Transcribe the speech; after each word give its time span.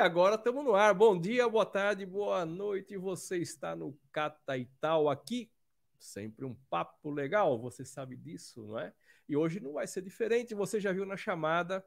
agora 0.00 0.36
estamos 0.36 0.64
no 0.64 0.74
ar. 0.74 0.94
Bom 0.94 1.20
dia, 1.20 1.46
boa 1.46 1.66
tarde, 1.66 2.06
boa 2.06 2.46
noite. 2.46 2.96
Você 2.96 3.36
está 3.36 3.76
no 3.76 3.94
Cata 4.10 4.56
e 4.56 4.64
Tal 4.80 5.10
aqui. 5.10 5.50
Sempre 5.98 6.46
um 6.46 6.54
papo 6.70 7.10
legal, 7.10 7.58
você 7.58 7.84
sabe 7.84 8.16
disso, 8.16 8.66
não 8.66 8.78
é? 8.78 8.94
E 9.28 9.36
hoje 9.36 9.60
não 9.60 9.74
vai 9.74 9.86
ser 9.86 10.00
diferente. 10.00 10.54
Você 10.54 10.80
já 10.80 10.90
viu 10.90 11.04
na 11.04 11.18
chamada 11.18 11.84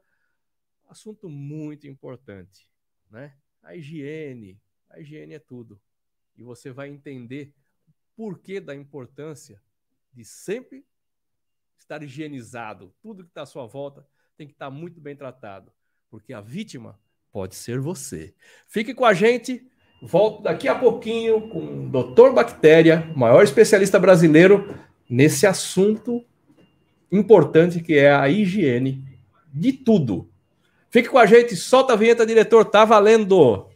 assunto 0.88 1.28
muito 1.28 1.88
importante, 1.88 2.70
né? 3.10 3.36
A 3.60 3.74
higiene. 3.74 4.60
A 4.88 5.00
higiene 5.00 5.34
é 5.34 5.40
tudo. 5.40 5.80
E 6.36 6.42
você 6.44 6.70
vai 6.70 6.88
entender 6.90 7.52
por 8.14 8.38
que 8.38 8.60
da 8.60 8.76
importância 8.76 9.60
de 10.12 10.24
sempre 10.24 10.86
estar 11.76 12.00
higienizado. 12.00 12.94
Tudo 13.02 13.24
que 13.24 13.30
está 13.30 13.42
à 13.42 13.46
sua 13.46 13.66
volta 13.66 14.06
tem 14.36 14.46
que 14.46 14.52
estar 14.52 14.70
muito 14.70 15.00
bem 15.00 15.16
tratado, 15.16 15.72
porque 16.08 16.32
a 16.32 16.40
vítima 16.40 16.96
pode 17.34 17.56
ser 17.56 17.80
você. 17.80 18.32
Fique 18.68 18.94
com 18.94 19.04
a 19.04 19.12
gente. 19.12 19.66
Volto 20.00 20.44
daqui 20.44 20.68
a 20.68 20.74
pouquinho 20.74 21.48
com 21.48 21.58
o 21.58 21.88
Dr. 21.88 22.32
Bactéria, 22.32 23.10
maior 23.16 23.42
especialista 23.42 23.98
brasileiro 23.98 24.72
nesse 25.10 25.44
assunto 25.44 26.24
importante 27.10 27.80
que 27.80 27.98
é 27.98 28.14
a 28.14 28.28
higiene 28.28 29.02
de 29.52 29.72
tudo. 29.72 30.30
Fique 30.90 31.08
com 31.08 31.18
a 31.18 31.26
gente, 31.26 31.56
solta 31.56 31.94
a 31.94 31.96
vinheta, 31.96 32.24
diretor, 32.24 32.64
tá 32.66 32.84
valendo! 32.84 33.66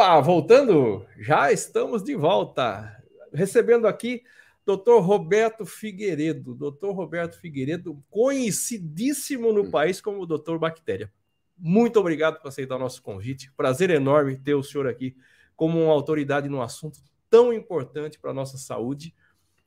Opa, 0.00 0.18
voltando, 0.18 1.06
já 1.18 1.52
estamos 1.52 2.02
de 2.02 2.16
volta. 2.16 3.04
Recebendo 3.34 3.86
aqui 3.86 4.22
Dr. 4.64 4.98
Roberto 4.98 5.66
Figueiredo. 5.66 6.54
Dr. 6.54 6.88
Roberto 6.92 7.38
Figueiredo, 7.38 8.02
conhecidíssimo 8.08 9.52
no 9.52 9.70
país 9.70 10.00
como 10.00 10.24
Dr. 10.24 10.56
Bactéria. 10.56 11.12
Muito 11.54 12.00
obrigado 12.00 12.40
por 12.40 12.48
aceitar 12.48 12.76
o 12.76 12.78
nosso 12.78 13.02
convite. 13.02 13.52
Prazer 13.54 13.90
enorme 13.90 14.38
ter 14.38 14.54
o 14.54 14.62
senhor 14.62 14.86
aqui 14.86 15.14
como 15.54 15.78
uma 15.78 15.92
autoridade 15.92 16.48
no 16.48 16.62
assunto 16.62 16.98
tão 17.28 17.52
importante 17.52 18.18
para 18.18 18.30
a 18.30 18.34
nossa 18.34 18.56
saúde. 18.56 19.14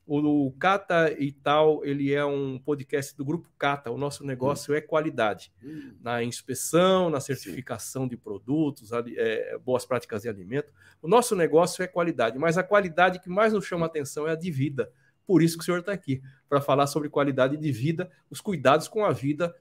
O 0.06 0.52
Cata 0.60 1.16
e 1.18 1.32
tal, 1.32 1.84
ele 1.86 2.14
é 2.14 2.26
um 2.26 2.60
podcast 2.60 3.16
do 3.16 3.24
grupo 3.24 3.50
Cata. 3.58 3.90
O 3.90 3.98
nosso 3.98 4.26
negócio 4.26 4.74
hum. 4.74 4.78
é 4.78 4.82
qualidade 4.82 5.52
hum. 5.64 5.94
na 6.02 6.22
inspeção, 6.24 7.10
na 7.10 7.22
certificação 7.22 8.04
Sim. 8.04 8.10
de 8.10 8.18
produtos, 8.18 8.92
é, 8.92 9.58
boas 9.60 9.86
práticas 9.86 10.24
de 10.24 10.30
alimento. 10.30 10.74
O 11.02 11.08
nosso 11.08 11.36
negócio 11.36 11.82
é 11.82 11.88
qualidade, 11.88 12.38
mas 12.38 12.58
a 12.58 12.64
qualidade 12.64 13.20
que 13.20 13.30
mais 13.30 13.54
nos 13.54 13.66
chama 13.66 13.86
atenção 13.86 14.28
é 14.28 14.32
a 14.32 14.36
de 14.36 14.52
vida. 14.52 14.92
Por 15.26 15.42
isso 15.42 15.58
que 15.58 15.64
o 15.64 15.66
senhor 15.66 15.80
está 15.80 15.94
aqui 15.94 16.22
para 16.50 16.60
falar 16.60 16.88
sobre 16.88 17.10
qualidade 17.10 17.56
de 17.56 17.72
vida, 17.72 18.12
os 18.30 18.42
cuidados 18.42 18.88
com 18.88 19.06
a 19.06 19.12
vida 19.12 19.56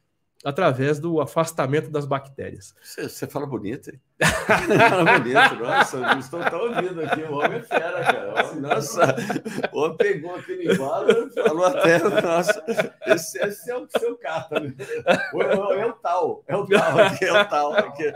através 0.44 0.98
do 0.98 1.20
afastamento 1.20 1.90
das 1.90 2.04
bactérias. 2.04 2.74
Você, 2.82 3.08
você 3.08 3.26
fala 3.26 3.46
bonito, 3.46 3.90
hein? 3.90 4.00
fala 4.88 5.18
bonito, 5.18 5.54
nossa, 5.62 6.18
estou 6.18 6.40
tão 6.44 6.60
ouvindo 6.60 7.00
aqui, 7.02 7.22
o 7.22 7.34
homem 7.34 7.58
é 7.58 7.62
fera, 7.62 8.04
cara. 8.04 8.54
Nossa, 8.54 9.16
o 9.72 9.80
homem 9.80 9.96
pegou 9.96 10.34
aquele 10.34 10.72
embalo 10.72 11.30
falou 11.30 11.64
até, 11.64 11.98
nossa, 11.98 12.64
esse, 13.06 13.38
esse 13.38 13.70
é 13.70 13.76
o 13.76 13.86
seu 13.98 14.16
carta, 14.16 14.60
né? 14.60 14.74
É 14.78 15.86
o 15.86 15.92
tal, 15.92 16.44
é 16.46 16.56
o 16.56 16.66
tal 16.66 16.98
é 17.20 17.32
o 17.32 17.48
tal 17.48 17.72
aqui. 17.74 18.12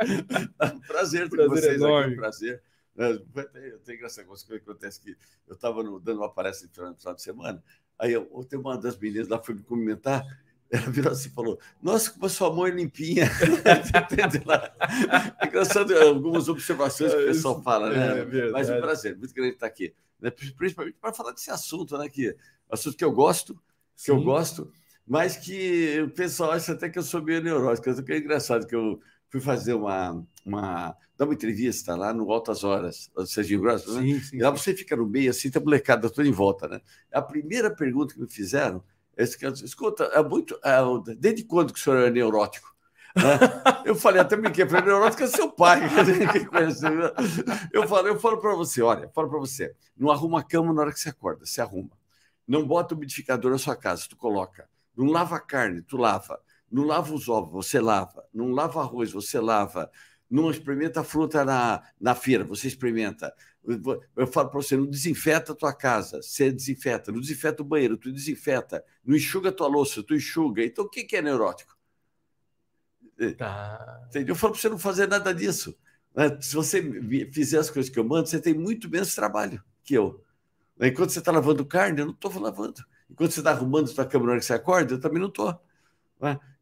Prazer 0.87 1.29
ter 1.29 1.49
vocês 1.49 1.77
enorme. 1.77 2.07
aqui, 2.07 2.17
prazer. 2.17 2.63
Eu 2.97 3.79
tenho 3.85 3.97
engraçado, 3.97 4.27
coisa 4.27 4.45
que 4.45 4.55
acontece 4.55 5.01
que 5.01 5.17
eu 5.47 5.55
estava 5.55 5.83
dando 6.01 6.19
uma 6.19 6.33
palestra 6.33 6.69
no 6.89 6.97
final 6.97 7.15
de 7.15 7.23
semana, 7.23 7.63
aí 7.99 8.13
eu, 8.13 8.29
eu 8.51 8.61
uma 8.61 8.79
das 8.79 8.99
meninas 8.99 9.29
lá 9.29 9.39
foi 9.39 9.55
me 9.55 9.63
cumprimentar, 9.63 10.25
ela 10.71 10.91
virou 10.91 11.13
assim 11.13 11.29
e 11.29 11.33
falou: 11.33 11.59
Nossa, 11.83 12.11
como 12.11 12.27
a 12.27 12.29
sua 12.29 12.53
mão 12.53 12.67
é 12.67 12.71
limpinha. 12.71 13.25
é 15.41 15.47
engraçado 15.47 15.97
algumas 15.97 16.49
observações 16.49 17.15
que 17.15 17.23
o 17.23 17.27
pessoal 17.27 17.63
fala, 17.63 17.91
né? 17.91 18.21
É 18.21 18.51
Mas 18.51 18.69
é 18.69 18.77
um 18.77 18.81
prazer, 18.81 19.17
muito 19.17 19.33
grande 19.33 19.55
estar 19.55 19.67
aqui. 19.67 19.95
Né? 20.21 20.31
Principalmente 20.31 20.97
para 21.01 21.13
falar 21.13 21.33
desse 21.33 21.51
assunto, 21.51 21.97
né? 21.97 22.09
Que, 22.09 22.37
assunto 22.71 22.97
que 22.97 23.05
eu 23.05 23.13
gosto, 23.13 23.55
que 23.95 24.03
Sim. 24.03 24.13
eu 24.13 24.23
gosto, 24.23 24.71
mas 25.07 25.37
que 25.37 26.01
o 26.01 26.11
pessoal 26.11 26.53
acha 26.53 26.73
até 26.73 26.89
que 26.89 26.99
eu 26.99 27.03
sou 27.03 27.23
meio 27.23 27.43
neurótico. 27.43 28.05
Que 28.05 28.13
é 28.13 28.19
engraçado 28.19 28.67
que 28.67 28.75
eu 28.75 29.01
fui 29.29 29.41
fazer 29.41 29.75
uma, 29.75 30.25
uma, 30.45 30.97
dar 31.17 31.25
uma 31.25 31.35
entrevista 31.35 31.95
lá 31.95 32.13
no 32.13 32.31
Altas 32.33 32.65
Horas, 32.65 33.11
do 33.15 33.27
Serginho 33.27 33.61
Grosso, 33.61 33.95
né? 33.95 34.03
Sim, 34.03 34.21
sim, 34.21 34.37
e 34.37 34.41
lá 34.41 34.51
você 34.51 34.75
fica 34.75 34.97
no 34.97 35.07
meio, 35.07 35.31
assim, 35.31 35.51
tá 35.51 35.61
molecada 35.61 36.11
toda 36.11 36.27
em 36.27 36.33
volta, 36.33 36.67
né? 36.67 36.81
A 37.13 37.23
primeira 37.23 37.71
pergunta 37.71 38.15
que 38.15 38.21
me 38.21 38.29
fizeram 38.29 38.83
esse, 39.17 39.45
escuta, 39.65 40.05
é 40.05 40.23
muito. 40.23 40.59
É, 40.63 40.79
desde 41.17 41.45
quando 41.45 41.73
que 41.73 41.79
o 41.79 41.83
senhor 41.83 42.07
é 42.07 42.11
neurótico? 42.11 42.75
Né? 43.17 43.23
Eu 43.85 43.95
falei, 43.95 44.21
até 44.21 44.37
me 44.37 44.53
falei, 44.53 44.85
neurótico 44.85 45.23
é 45.23 45.27
seu 45.27 45.51
pai. 45.51 45.81
eu 47.73 47.89
falo, 47.89 48.09
eu 48.09 48.21
falo 48.21 48.39
para 48.39 48.55
você, 48.55 48.83
olha, 48.83 49.09
falo 49.15 49.31
para 49.31 49.39
você, 49.39 49.75
não 49.97 50.11
arruma 50.11 50.41
a 50.41 50.43
cama 50.43 50.73
na 50.73 50.83
hora 50.83 50.93
que 50.93 51.01
você 51.01 51.09
acorda, 51.09 51.47
você 51.47 51.61
arruma. 51.61 51.91
Não 52.47 52.67
bota 52.67 52.95
o 52.95 52.97
umidificador 52.97 53.51
na 53.51 53.59
sua 53.59 53.75
casa, 53.75 54.07
tu 54.09 54.17
coloca. 54.17 54.69
Não 54.97 55.07
lava 55.07 55.41
carne, 55.41 55.83
tu 55.83 55.97
lava. 55.97 56.41
Não 56.71 56.85
lava 56.85 57.15
os 57.15 57.29
ovos, 57.29 57.53
você 57.53 57.81
lava. 57.81 58.25
Não 58.33 58.51
lava 58.51 58.81
arroz, 58.81 59.13
você 59.13 59.41
lava. 59.41 59.91
Não 60.29 60.51
experimenta 60.51 61.03
fruta 61.03 61.45
na, 61.45 61.83
na 62.01 62.15
feira, 62.15 62.45
você 62.45 62.69
experimenta. 62.69 63.33
Eu 64.17 64.27
falo 64.27 64.51
para 64.51 64.63
você, 64.63 64.77
não 64.77 64.87
desinfeta 64.87 65.53
a 65.53 65.55
tua 65.55 65.73
casa, 65.73 66.23
você 66.23 66.53
desinfeta. 66.53 67.11
Não 67.11 67.21
desinfeta 67.21 67.63
o 67.63 67.65
banheiro, 67.65 67.97
tu 67.97 68.13
desinfeta. 68.13 68.85
Não 69.05 69.17
enxuga 69.17 69.49
a 69.49 69.53
tua 69.53 69.67
louça, 69.67 70.03
tu 70.03 70.15
enxuga. 70.15 70.65
Então, 70.65 70.85
o 70.85 70.89
que 70.89 71.17
é 71.17 71.23
neurótico? 71.23 71.77
É, 73.19 73.33
tá. 73.33 74.05
Entendeu? 74.09 74.35
Eu 74.35 74.39
falo 74.39 74.53
para 74.53 74.63
você 74.63 74.69
não 74.69 74.79
fazer 74.79 75.09
nada 75.09 75.35
disso. 75.35 75.77
Né? 76.15 76.39
Se 76.41 76.55
você 76.55 76.83
fizer 77.33 77.59
as 77.59 77.71
coisas 77.71 77.91
que 77.91 77.99
eu 77.99 78.05
mando, 78.05 78.29
você 78.29 78.41
tem 78.41 78.55
muito 78.55 78.89
menos 78.89 79.15
trabalho 79.15 79.63
que 79.83 79.95
eu. 79.95 80.23
Enquanto 80.81 81.11
você 81.11 81.19
está 81.19 81.33
lavando 81.33 81.65
carne, 81.65 82.01
eu 82.01 82.07
não 82.07 82.13
estou 82.13 82.39
lavando. 82.39 82.85
Enquanto 83.11 83.33
você 83.33 83.41
está 83.41 83.51
arrumando 83.51 83.91
a 83.91 83.95
tua 83.95 84.07
cama 84.07 84.27
na 84.27 84.33
hora 84.33 84.41
que 84.41 84.47
você 84.47 84.55
acorda, 84.55 84.95
eu 84.95 85.01
também 85.01 85.21
não 85.21 85.29
estou. 85.29 85.59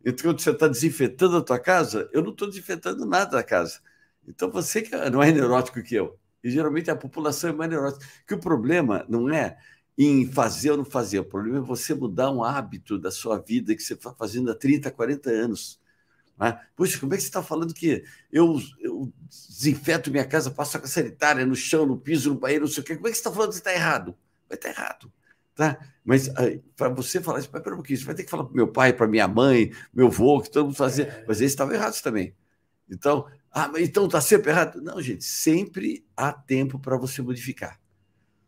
Enquanto 0.05 0.41
você 0.41 0.51
está 0.51 0.69
desinfetando 0.69 1.37
a 1.37 1.43
tua 1.43 1.59
casa, 1.59 2.09
eu 2.13 2.23
não 2.23 2.31
estou 2.31 2.49
desinfetando 2.49 3.05
nada 3.05 3.33
da 3.33 3.43
casa. 3.43 3.81
Então 4.27 4.51
você 4.51 4.89
não 5.11 5.23
é 5.23 5.33
neurótico 5.33 5.83
que 5.83 5.95
eu. 5.95 6.19
E 6.45 6.51
geralmente 6.51 6.91
a 6.91 6.97
população 6.97 7.51
é 7.51 7.53
mais 7.55 7.71
neurótica. 7.71 8.07
Que 8.27 8.35
o 8.35 8.39
problema 8.39 9.05
não 9.09 9.31
é 9.31 9.57
em 9.97 10.31
fazer 10.31 10.73
ou 10.73 10.77
não 10.77 10.85
fazer, 10.85 11.21
o 11.21 11.25
problema 11.25 11.59
é 11.59 11.61
você 11.61 11.95
mudar 11.95 12.31
um 12.31 12.43
hábito 12.43 12.99
da 12.99 13.11
sua 13.11 13.39
vida 13.39 13.75
que 13.75 13.83
você 13.83 13.95
está 13.95 14.13
fazendo 14.13 14.51
há 14.51 14.55
30, 14.55 14.91
40 14.91 15.31
anos. 15.31 15.81
Né? 16.39 16.61
Puxa, 16.75 16.99
como 16.99 17.15
é 17.15 17.17
que 17.17 17.23
você 17.23 17.29
está 17.29 17.43
falando 17.43 17.73
que 17.73 18.05
eu, 18.31 18.61
eu 18.81 19.13
desinfeto 19.29 20.11
minha 20.11 20.25
casa, 20.25 20.51
passo 20.51 20.77
a 20.77 20.87
sanitária 20.87 21.47
no 21.47 21.55
chão, 21.55 21.87
no 21.87 21.97
piso, 21.97 22.31
no 22.31 22.41
banheiro, 22.41 22.65
não 22.65 22.73
sei 22.73 22.83
o 22.83 22.87
quê? 22.87 22.97
Como 22.97 23.07
é 23.07 23.11
que 23.11 23.17
você 23.17 23.21
está 23.21 23.33
falando 23.33 23.51
que 23.51 23.57
está 23.57 23.73
errado? 23.73 24.17
Vai 24.49 24.59
estar 24.59 24.75
tá 24.75 24.81
errado. 24.81 25.13
Tá? 25.55 25.79
Mas 26.05 26.29
para 26.77 26.89
você 26.89 27.21
falar 27.21 27.39
isso, 27.39 27.49
pera 27.49 27.73
um 27.73 27.77
pouquinho, 27.77 27.99
você 27.99 28.05
vai 28.05 28.15
ter 28.17 28.25
que 28.25 28.31
falar 28.31 28.45
para 28.45 28.55
meu 28.55 28.67
pai, 28.67 28.93
para 28.93 29.07
minha 29.07 29.29
mãe, 29.29 29.73
meu 29.95 30.09
avô, 30.09 30.43
que 30.43 30.51
todo 30.51 30.67
mundo 30.67 30.77
fazia. 30.77 31.05
É. 31.05 31.25
Mas 31.27 31.41
eles 31.41 31.53
estavam 31.53 31.73
errados 31.73 32.01
também. 32.01 32.35
Então, 32.91 33.27
ah, 33.55 33.69
mas 33.69 33.83
então 33.83 34.07
está 34.07 34.21
sempre 34.21 34.51
errado. 34.51 34.83
Não, 34.83 35.01
gente, 35.01 35.23
sempre 35.23 36.05
há 36.17 36.33
tempo 36.33 36.77
para 36.77 36.97
você 36.97 37.23
modificar. 37.23 37.81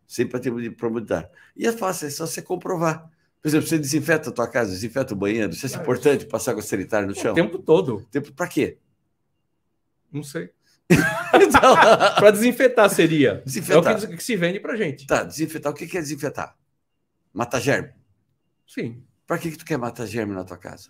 Sempre 0.05 0.35
há 0.35 0.39
tempo 0.39 0.75
para 0.75 0.89
mudar. 0.89 1.31
E 1.55 1.65
é 1.65 1.71
fácil, 1.71 2.07
é 2.07 2.09
só 2.09 2.27
você 2.27 2.41
comprovar. 2.41 3.09
Por 3.41 3.47
exemplo, 3.47 3.67
você 3.67 3.79
desinfeta 3.79 4.29
a 4.29 4.33
tua 4.33 4.49
casa, 4.49 4.71
desinfeta 4.71 5.13
o 5.13 5.17
banheiro. 5.17 5.53
Isso 5.53 5.65
é 5.65 5.79
importante 5.79 6.25
passar 6.25 6.53
com 6.53 6.59
a 6.59 6.63
sanitária 6.63 7.07
no 7.07 7.15
chão? 7.15 7.31
O 7.31 7.35
tempo 7.35 7.57
todo. 7.57 8.05
Tempo 8.11 8.33
para 8.33 8.49
quê? 8.49 8.79
Não 10.11 10.23
sei. 10.23 10.51
então, 10.89 11.75
para 12.15 12.31
desinfetar 12.31 12.89
seria. 12.89 13.41
Desinfetar. 13.45 13.93
É 13.93 13.97
o 13.97 14.09
que, 14.09 14.17
que 14.17 14.23
se 14.23 14.35
vende 14.35 14.59
para 14.59 14.75
gente. 14.75 15.07
Tá, 15.07 15.23
desinfetar. 15.23 15.71
O 15.71 15.75
que 15.75 15.85
é 15.85 16.01
desinfetar? 16.01 16.57
Matar 17.33 17.61
germe? 17.61 17.93
Sim. 18.67 19.01
Para 19.25 19.37
que, 19.37 19.51
que 19.51 19.57
tu 19.57 19.65
quer 19.65 19.77
matar 19.77 20.05
germe 20.05 20.33
na 20.33 20.43
tua 20.43 20.57
casa? 20.57 20.89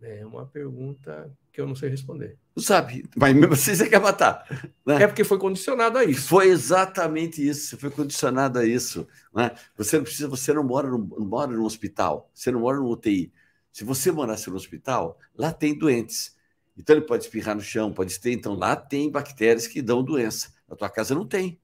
É 0.00 0.24
uma 0.24 0.46
pergunta 0.46 1.30
que 1.58 1.62
eu 1.62 1.66
não 1.66 1.74
sei 1.74 1.88
responder. 1.88 2.38
Não 2.54 2.62
sabe, 2.62 3.04
mas 3.16 3.34
mesmo 3.34 3.52
assim 3.52 3.74
você 3.74 3.88
quer 3.88 4.00
matar. 4.00 4.46
Né? 4.86 5.02
É 5.02 5.06
porque 5.08 5.24
foi 5.24 5.38
condicionado 5.38 5.98
a 5.98 6.04
isso. 6.04 6.28
Foi 6.28 6.46
exatamente 6.46 7.44
isso, 7.46 7.76
foi 7.76 7.90
condicionado 7.90 8.60
a 8.60 8.64
isso. 8.64 9.08
Né? 9.34 9.50
Você 9.76 9.96
não 9.96 10.04
precisa, 10.04 10.28
você 10.28 10.52
não 10.52 10.62
mora, 10.62 10.88
no, 10.88 10.98
não 10.98 11.26
mora 11.26 11.50
no 11.50 11.64
hospital, 11.64 12.30
você 12.32 12.52
não 12.52 12.60
mora 12.60 12.76
no 12.76 12.88
UTI. 12.88 13.32
Se 13.72 13.82
você 13.82 14.12
morasse 14.12 14.48
no 14.48 14.54
hospital, 14.54 15.18
lá 15.36 15.52
tem 15.52 15.76
doentes. 15.76 16.36
Então 16.76 16.94
ele 16.94 17.04
pode 17.04 17.24
espirrar 17.24 17.56
no 17.56 17.60
chão, 17.60 17.92
pode 17.92 18.20
ter, 18.20 18.30
então 18.30 18.54
lá 18.54 18.76
tem 18.76 19.10
bactérias 19.10 19.66
que 19.66 19.82
dão 19.82 20.04
doença. 20.04 20.52
Na 20.68 20.76
tua 20.76 20.88
casa 20.88 21.12
não 21.12 21.26
tem. 21.26 21.58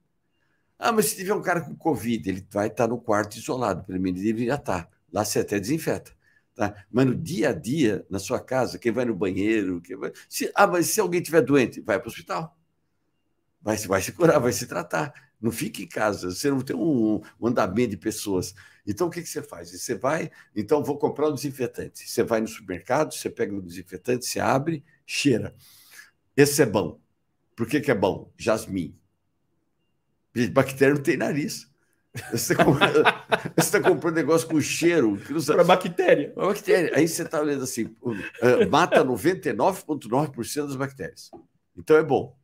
Ah, 0.77 0.91
mas 0.91 1.05
se 1.05 1.15
tiver 1.15 1.33
um 1.33 1.41
cara 1.41 1.61
com 1.61 1.73
Covid, 1.73 2.29
ele 2.29 2.45
vai 2.51 2.67
estar 2.67 2.85
no 2.85 2.97
quarto 2.97 3.37
isolado, 3.37 3.85
pelo 3.85 4.01
menos 4.01 4.21
ele 4.21 4.45
já 4.45 4.55
está. 4.55 4.89
Lá 5.13 5.23
você 5.23 5.39
até 5.39 5.57
desinfeta. 5.57 6.11
Tá? 6.55 6.85
Mas 6.89 7.05
no 7.05 7.15
dia 7.15 7.49
a 7.49 7.53
dia, 7.53 8.05
na 8.09 8.17
sua 8.17 8.39
casa, 8.39 8.79
quem 8.79 8.91
vai 8.91 9.03
no 9.03 9.13
banheiro, 9.13 9.81
quem 9.81 9.97
vai... 9.97 10.13
Se, 10.29 10.49
ah, 10.55 10.65
mas 10.65 10.87
se 10.87 11.01
alguém 11.01 11.19
estiver 11.19 11.41
doente, 11.41 11.81
vai 11.81 11.99
para 11.99 12.07
o 12.07 12.09
hospital. 12.09 12.57
Vai, 13.61 13.75
vai 13.77 14.01
se 14.01 14.13
curar, 14.13 14.39
vai 14.39 14.53
se 14.53 14.65
tratar. 14.65 15.13
Não 15.41 15.51
fique 15.51 15.83
em 15.83 15.87
casa, 15.87 16.31
você 16.31 16.49
não 16.49 16.61
tem 16.61 16.75
um, 16.75 17.21
um 17.39 17.47
andamento 17.47 17.89
de 17.91 17.97
pessoas. 17.97 18.55
Então, 18.87 19.07
o 19.07 19.09
que, 19.09 19.21
que 19.21 19.27
você 19.27 19.41
faz? 19.41 19.69
Você 19.71 19.95
vai, 19.95 20.31
então, 20.55 20.81
vou 20.81 20.97
comprar 20.97 21.27
um 21.27 21.33
desinfetante. 21.33 22.09
Você 22.09 22.23
vai 22.23 22.39
no 22.39 22.47
supermercado, 22.47 23.13
você 23.13 23.29
pega 23.29 23.53
o 23.53 23.61
desinfetante, 23.61 24.25
você 24.25 24.39
abre, 24.39 24.83
cheira. 25.05 25.53
Esse 26.37 26.61
é 26.61 26.65
bom. 26.65 27.01
Por 27.53 27.67
que, 27.67 27.81
que 27.81 27.91
é 27.91 27.95
bom? 27.95 28.31
Jasmim. 28.37 28.97
Bactéria 30.53 30.93
não 30.93 31.01
tem 31.01 31.17
nariz. 31.17 31.69
Você 32.31 32.53
está 32.53 32.63
comprando, 32.63 33.03
tá 33.71 33.81
comprando 33.81 34.15
negócio 34.15 34.47
com 34.47 34.61
cheiro. 34.61 35.19
Para 35.45 35.63
bactéria. 35.63 36.31
Para 36.31 36.47
bactéria. 36.47 36.91
Aí 36.95 37.07
você 37.07 37.23
está 37.23 37.41
olhando 37.41 37.63
assim, 37.63 37.95
uh, 38.01 38.69
mata 38.69 39.03
99,9% 39.03 40.67
das 40.67 40.75
bactérias. 40.75 41.29
Então 41.75 41.97
é 41.97 42.03
bom. 42.03 42.37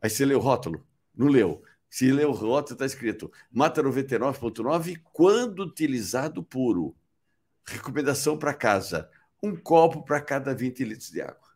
Aí 0.00 0.08
você 0.08 0.24
lê 0.24 0.34
o 0.34 0.38
rótulo. 0.38 0.86
Não 1.16 1.26
leu. 1.26 1.62
Se 1.90 2.10
lê 2.12 2.24
o 2.24 2.32
rótulo, 2.32 2.74
está 2.74 2.86
escrito: 2.86 3.30
mata 3.50 3.82
99,9% 3.82 5.00
quando 5.12 5.64
utilizado 5.64 6.42
puro. 6.42 6.94
Recomendação 7.66 8.38
para 8.38 8.54
casa: 8.54 9.10
um 9.42 9.56
copo 9.56 10.04
para 10.04 10.20
cada 10.20 10.54
20 10.54 10.84
litros 10.84 11.10
de 11.10 11.20
água. 11.20 11.48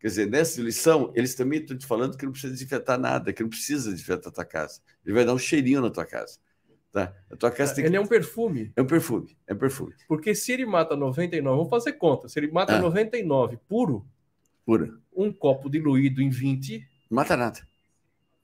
Quer 0.00 0.08
dizer, 0.08 0.26
nessa 0.26 0.60
lição, 0.60 1.12
eles 1.14 1.34
também 1.34 1.60
estão 1.60 1.78
te 1.78 1.86
falando 1.86 2.16
que 2.16 2.26
não 2.26 2.32
precisa 2.32 2.52
desinfetar 2.52 2.98
nada, 2.98 3.32
que 3.32 3.42
não 3.42 3.48
precisa 3.48 3.90
desinfetar 3.90 4.28
a 4.28 4.34
tua 4.34 4.44
casa. 4.44 4.82
Ele 5.02 5.14
vai 5.14 5.24
dar 5.24 5.32
um 5.32 5.38
cheirinho 5.38 5.80
na 5.80 5.88
tua 5.88 6.04
casa. 6.04 6.38
Tá? 6.94 7.12
A 7.28 7.34
tua 7.34 7.50
casa 7.50 7.74
tem 7.74 7.82
ele 7.82 7.90
que... 7.90 7.96
é 7.96 8.00
um 8.00 8.06
perfume. 8.06 8.72
É 8.76 8.80
um 8.80 8.86
perfume, 8.86 9.36
é 9.48 9.52
um 9.52 9.56
perfume. 9.56 9.92
Porque 10.06 10.32
se 10.32 10.52
ele 10.52 10.64
mata 10.64 10.94
99, 10.94 11.56
vamos 11.56 11.68
fazer 11.68 11.94
conta, 11.94 12.28
se 12.28 12.38
ele 12.38 12.52
mata 12.52 12.76
ah. 12.76 12.80
99 12.80 13.58
puro, 13.68 14.06
puro, 14.64 15.00
um 15.12 15.32
copo 15.32 15.68
diluído 15.68 16.22
em 16.22 16.30
20... 16.30 16.78
Não 17.10 17.16
mata 17.16 17.36
nada. 17.36 17.58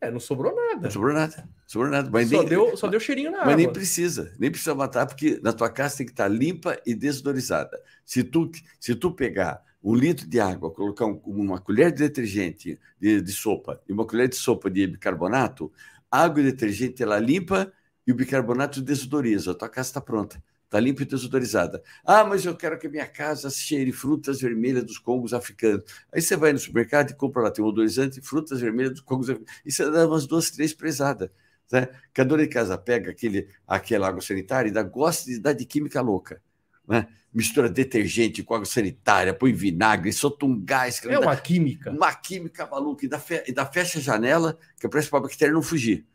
É, 0.00 0.11
não 0.11 0.19
sobrou 0.19 0.52
nada. 0.52 0.81
Não 0.82 0.91
sobrou 0.91 1.14
nada. 1.14 1.49
Sobrou 1.64 1.93
nada. 1.93 2.11
Mas 2.11 2.29
só, 2.29 2.38
nem, 2.38 2.49
deu, 2.49 2.76
só 2.76 2.88
deu 2.88 2.99
cheirinho 2.99 3.31
na 3.31 3.38
mas 3.38 3.47
água. 3.47 3.56
nem 3.56 3.73
precisa. 3.73 4.35
Nem 4.37 4.50
precisa 4.50 4.75
matar, 4.75 5.06
porque 5.06 5.38
na 5.41 5.53
tua 5.53 5.70
casa 5.70 5.99
tem 5.99 6.06
que 6.06 6.12
estar 6.12 6.26
limpa 6.26 6.76
e 6.85 6.93
desodorizada. 6.93 7.81
Se 8.05 8.25
tu, 8.25 8.50
se 8.81 8.96
tu 8.96 9.12
pegar 9.12 9.62
um 9.81 9.94
litro 9.94 10.26
de 10.26 10.41
água, 10.41 10.73
colocar 10.73 11.06
um, 11.06 11.20
uma 11.25 11.61
colher 11.61 11.93
de 11.93 11.99
detergente 11.99 12.81
de, 12.99 13.20
de, 13.20 13.32
sopa 13.32 13.81
e 13.88 13.93
uma 13.93 14.05
colher 14.05 14.29
de 14.29 14.35
sopa 14.35 14.69
de 14.69 14.88
bicarbonato, 14.88 15.73
água 16.11 16.41
e 16.41 16.44
detergente 16.44 17.00
ela 17.00 17.20
limpa 17.20 17.73
e 18.10 18.12
o 18.12 18.14
bicarbonato 18.16 18.82
desodoriza. 18.82 19.52
A 19.52 19.54
tua 19.54 19.68
casa 19.68 19.90
está 19.90 20.00
pronta, 20.00 20.42
está 20.64 20.80
limpa 20.80 21.02
e 21.02 21.06
desodorizada. 21.06 21.80
Ah, 22.04 22.24
mas 22.24 22.44
eu 22.44 22.56
quero 22.56 22.76
que 22.76 22.88
a 22.88 22.90
minha 22.90 23.06
casa 23.06 23.48
cheire 23.48 23.92
frutas 23.92 24.40
vermelhas 24.40 24.82
dos 24.82 24.98
congos 24.98 25.32
africanos. 25.32 25.84
Aí 26.12 26.20
você 26.20 26.36
vai 26.36 26.52
no 26.52 26.58
supermercado 26.58 27.12
e 27.12 27.14
compra 27.14 27.42
lá, 27.42 27.50
tem 27.52 27.64
um 27.64 27.68
odorizante, 27.68 28.20
frutas 28.20 28.60
vermelhas 28.60 28.94
dos 28.94 29.00
congos 29.00 29.30
africanos. 29.30 29.62
E 29.64 29.70
você 29.70 29.88
dá 29.88 30.08
umas 30.08 30.26
duas, 30.26 30.50
três 30.50 30.74
presadas. 30.74 31.30
Né? 31.70 31.88
Que 32.12 32.20
a 32.20 32.24
dona 32.24 32.42
de 32.42 32.48
casa 32.48 32.76
pega 32.76 33.12
aquele, 33.12 33.48
aquela 33.64 34.08
água 34.08 34.20
sanitária 34.20 34.68
e 34.68 34.72
dá, 34.72 34.82
gosta 34.82 35.30
de 35.30 35.38
dar 35.38 35.52
de 35.52 35.64
química 35.64 36.00
louca. 36.00 36.42
Né? 36.88 37.06
Mistura 37.32 37.68
detergente 37.68 38.42
com 38.42 38.54
água 38.54 38.66
sanitária, 38.66 39.32
põe 39.32 39.52
vinagre, 39.52 40.12
solta 40.12 40.46
um 40.46 40.60
gás. 40.60 41.00
É 41.04 41.16
uma 41.16 41.36
química. 41.36 41.92
Uma 41.92 42.12
química 42.12 42.66
maluca. 42.66 43.06
E 43.06 43.08
dá, 43.08 43.20
fe, 43.20 43.44
e 43.46 43.52
dá 43.52 43.64
fecha 43.64 44.00
a 44.00 44.02
janela, 44.02 44.58
que 44.80 44.86
é 44.86 44.88
para 44.90 44.98
a 45.00 45.20
bactéria 45.20 45.54
não 45.54 45.62
fugir 45.62 46.09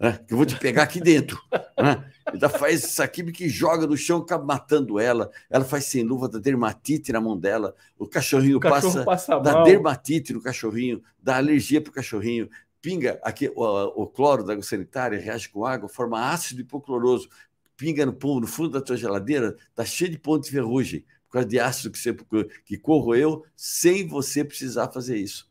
né? 0.00 0.18
que 0.26 0.32
eu 0.32 0.36
vou 0.38 0.46
te 0.46 0.58
pegar 0.58 0.84
aqui 0.84 0.98
dentro. 0.98 1.38
Né? 1.52 2.10
Ainda 2.32 2.48
faz 2.48 2.82
essa 2.82 3.06
química 3.06 3.38
que 3.38 3.48
joga 3.48 3.86
no 3.86 3.96
chão, 3.96 4.18
acaba 4.18 4.44
matando 4.44 4.98
ela. 4.98 5.30
Ela 5.50 5.64
faz 5.64 5.84
sem 5.84 6.02
luva, 6.02 6.28
dá 6.28 6.38
dermatite 6.38 7.12
na 7.12 7.20
mão 7.20 7.36
dela. 7.36 7.74
O 7.98 8.06
cachorrinho 8.06 8.56
o 8.56 8.60
passa, 8.60 9.04
passa 9.04 9.38
dá 9.38 9.62
dermatite 9.62 10.32
no 10.32 10.40
cachorrinho, 10.40 11.02
dá 11.22 11.36
alergia 11.36 11.82
para 11.82 11.90
o 11.90 11.94
cachorrinho. 11.94 12.48
Pinga 12.80 13.20
aqui 13.22 13.52
o, 13.54 14.02
o, 14.02 14.06
cloro 14.06 14.42
da 14.42 14.54
água 14.54 14.64
sanitária, 14.64 15.20
reage 15.20 15.50
com 15.50 15.66
água, 15.66 15.86
forma 15.86 16.30
ácido 16.30 16.62
hipocloroso. 16.62 17.28
Pinga 17.76 18.06
no, 18.06 18.12
no 18.40 18.46
fundo 18.46 18.70
da 18.70 18.80
tua 18.80 18.96
geladeira, 18.96 19.54
tá 19.74 19.84
cheio 19.84 20.10
de 20.10 20.18
pontos 20.18 20.48
de 20.48 20.56
ferrugem, 20.56 21.04
por 21.28 21.34
causa 21.34 21.48
de 21.48 21.60
ácido 21.60 21.90
que, 21.90 21.98
você, 21.98 22.14
que 22.64 22.78
corroeu, 22.78 23.44
sem 23.54 24.06
você 24.06 24.44
precisar 24.44 24.88
fazer 24.88 25.18
isso. 25.18 25.49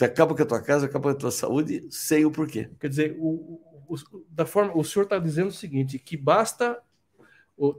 Você 0.00 0.06
acaba 0.06 0.34
com 0.34 0.42
a 0.42 0.46
tua 0.46 0.62
casa, 0.62 0.86
acaba 0.86 1.10
com 1.10 1.16
a 1.16 1.20
tua 1.20 1.30
saúde 1.30 1.86
sem 1.90 2.24
o 2.24 2.30
porquê. 2.30 2.70
Quer 2.80 2.88
dizer, 2.88 3.16
o, 3.18 3.60
o, 3.86 3.96
da 4.30 4.46
forma, 4.46 4.74
o 4.74 4.82
senhor 4.82 5.04
está 5.04 5.18
dizendo 5.18 5.48
o 5.48 5.52
seguinte: 5.52 5.98
que 5.98 6.16
basta 6.16 6.80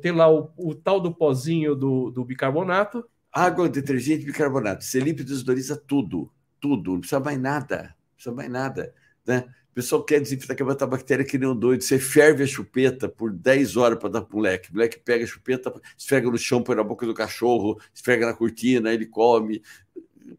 ter 0.03 0.12
lá 0.12 0.31
o, 0.31 0.51
o 0.56 0.75
tal 0.75 1.00
do 1.00 1.12
pozinho 1.12 1.75
do, 1.75 2.12
do, 2.12 2.23
bicarbonato. 2.23 3.03
Água, 3.33 3.68
detergente, 3.68 4.23
bicarbonato. 4.23 4.83
Você 4.83 5.00
limpa 5.00 5.21
e 5.21 5.25
desodoriza 5.25 5.75
tudo. 5.75 6.31
Tudo. 6.59 6.91
Não 6.91 7.00
precisa 7.00 7.19
mais 7.19 7.39
nada. 7.39 7.77
Não 7.85 8.13
precisa 8.13 8.35
mais 8.35 8.51
nada. 8.51 8.94
Né? 9.25 9.44
O 9.71 9.74
pessoal 9.74 10.03
quer 10.03 10.21
desinfetar, 10.21 10.56
quer 10.56 10.63
botar 10.63 10.85
bactéria 10.85 11.25
que 11.25 11.39
nem 11.39 11.50
um 11.50 11.56
doido. 11.56 11.81
Você 11.81 11.97
ferve 11.97 12.44
a 12.44 12.47
chupeta 12.47 13.09
por 13.09 13.33
10 13.33 13.77
horas 13.77 13.97
para 13.97 14.09
dar 14.09 14.21
para 14.21 14.31
o 14.31 14.38
moleque. 14.38 14.69
O 14.69 14.74
moleque 14.74 15.00
pega 15.00 15.24
a 15.24 15.27
chupeta, 15.27 15.74
esfrega 15.97 16.29
no 16.29 16.38
chão, 16.38 16.62
põe 16.62 16.75
na 16.75 16.83
boca 16.83 17.03
do 17.03 17.15
cachorro, 17.15 17.81
esfrega 17.91 18.27
na 18.27 18.33
cortina, 18.35 18.94
ele 18.94 19.07
come 19.07 19.63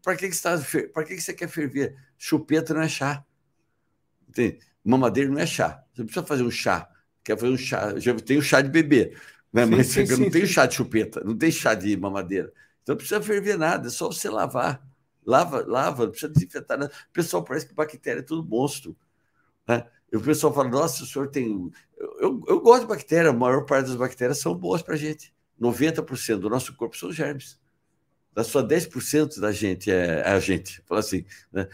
para 0.01 0.15
que, 0.15 0.27
que, 0.29 0.35
você 0.35 0.41
tá, 0.87 1.03
que, 1.03 1.15
que 1.15 1.21
você 1.21 1.33
quer 1.33 1.47
ferver? 1.47 1.95
Chupeta 2.17 2.73
não 2.73 2.81
é 2.81 2.89
chá. 2.89 3.23
Entende? 4.27 4.59
Mamadeira 4.83 5.29
não 5.29 5.39
é 5.39 5.45
chá. 5.45 5.83
Você 5.93 6.03
precisa 6.03 6.25
fazer 6.25 6.43
um 6.43 6.51
chá. 6.51 6.89
Quer 7.23 7.37
fazer 7.37 7.53
um 7.53 7.57
chá? 7.57 7.97
Já 7.99 8.13
tem 8.15 8.37
o 8.37 8.41
chá 8.41 8.61
de 8.61 8.69
bebê, 8.69 9.15
né? 9.51 9.65
Sim, 9.65 9.71
mas 9.71 9.87
sim, 9.87 10.05
não 10.05 10.17
sim, 10.17 10.29
tem 10.29 10.45
chá 10.45 10.65
de 10.65 10.75
chupeta, 10.75 11.23
não 11.23 11.37
tem 11.37 11.51
chá 11.51 11.73
de 11.73 11.95
mamadeira. 11.95 12.51
Então 12.81 12.93
não 12.93 12.97
precisa 12.97 13.21
ferver 13.21 13.57
nada, 13.57 13.87
é 13.87 13.91
só 13.91 14.07
você 14.07 14.29
lavar. 14.29 14.85
Lava, 15.25 15.63
lava, 15.65 16.03
não 16.03 16.11
precisa 16.11 16.31
desinfetar 16.31 16.77
nada. 16.77 16.91
O 17.09 17.13
pessoal 17.13 17.43
parece 17.43 17.65
que 17.65 17.73
bactéria 17.73 18.19
é 18.19 18.23
tudo 18.23 18.43
monstro. 18.43 18.95
Né? 19.65 19.85
E 20.11 20.17
o 20.17 20.21
pessoal 20.21 20.53
fala, 20.53 20.67
nossa, 20.67 21.03
o 21.03 21.07
senhor 21.07 21.29
tem. 21.29 21.71
Eu, 21.97 22.17
eu, 22.19 22.43
eu 22.47 22.59
gosto 22.59 22.81
de 22.81 22.87
bactéria, 22.87 23.29
a 23.29 23.33
maior 23.33 23.65
parte 23.65 23.87
das 23.87 23.95
bactérias 23.95 24.39
são 24.39 24.53
boas 24.53 24.81
para 24.81 24.95
a 24.95 24.97
gente. 24.97 25.33
90% 25.61 26.39
do 26.39 26.49
nosso 26.49 26.75
corpo 26.75 26.97
são 26.97 27.11
germes 27.11 27.57
só 28.41 28.63
10% 28.63 29.39
da 29.39 29.51
gente 29.51 29.91
é, 29.91 30.21
é, 30.21 30.29
a 30.29 30.39
gente. 30.39 30.81
Fala 30.87 31.01
assim, 31.01 31.25
né? 31.51 31.67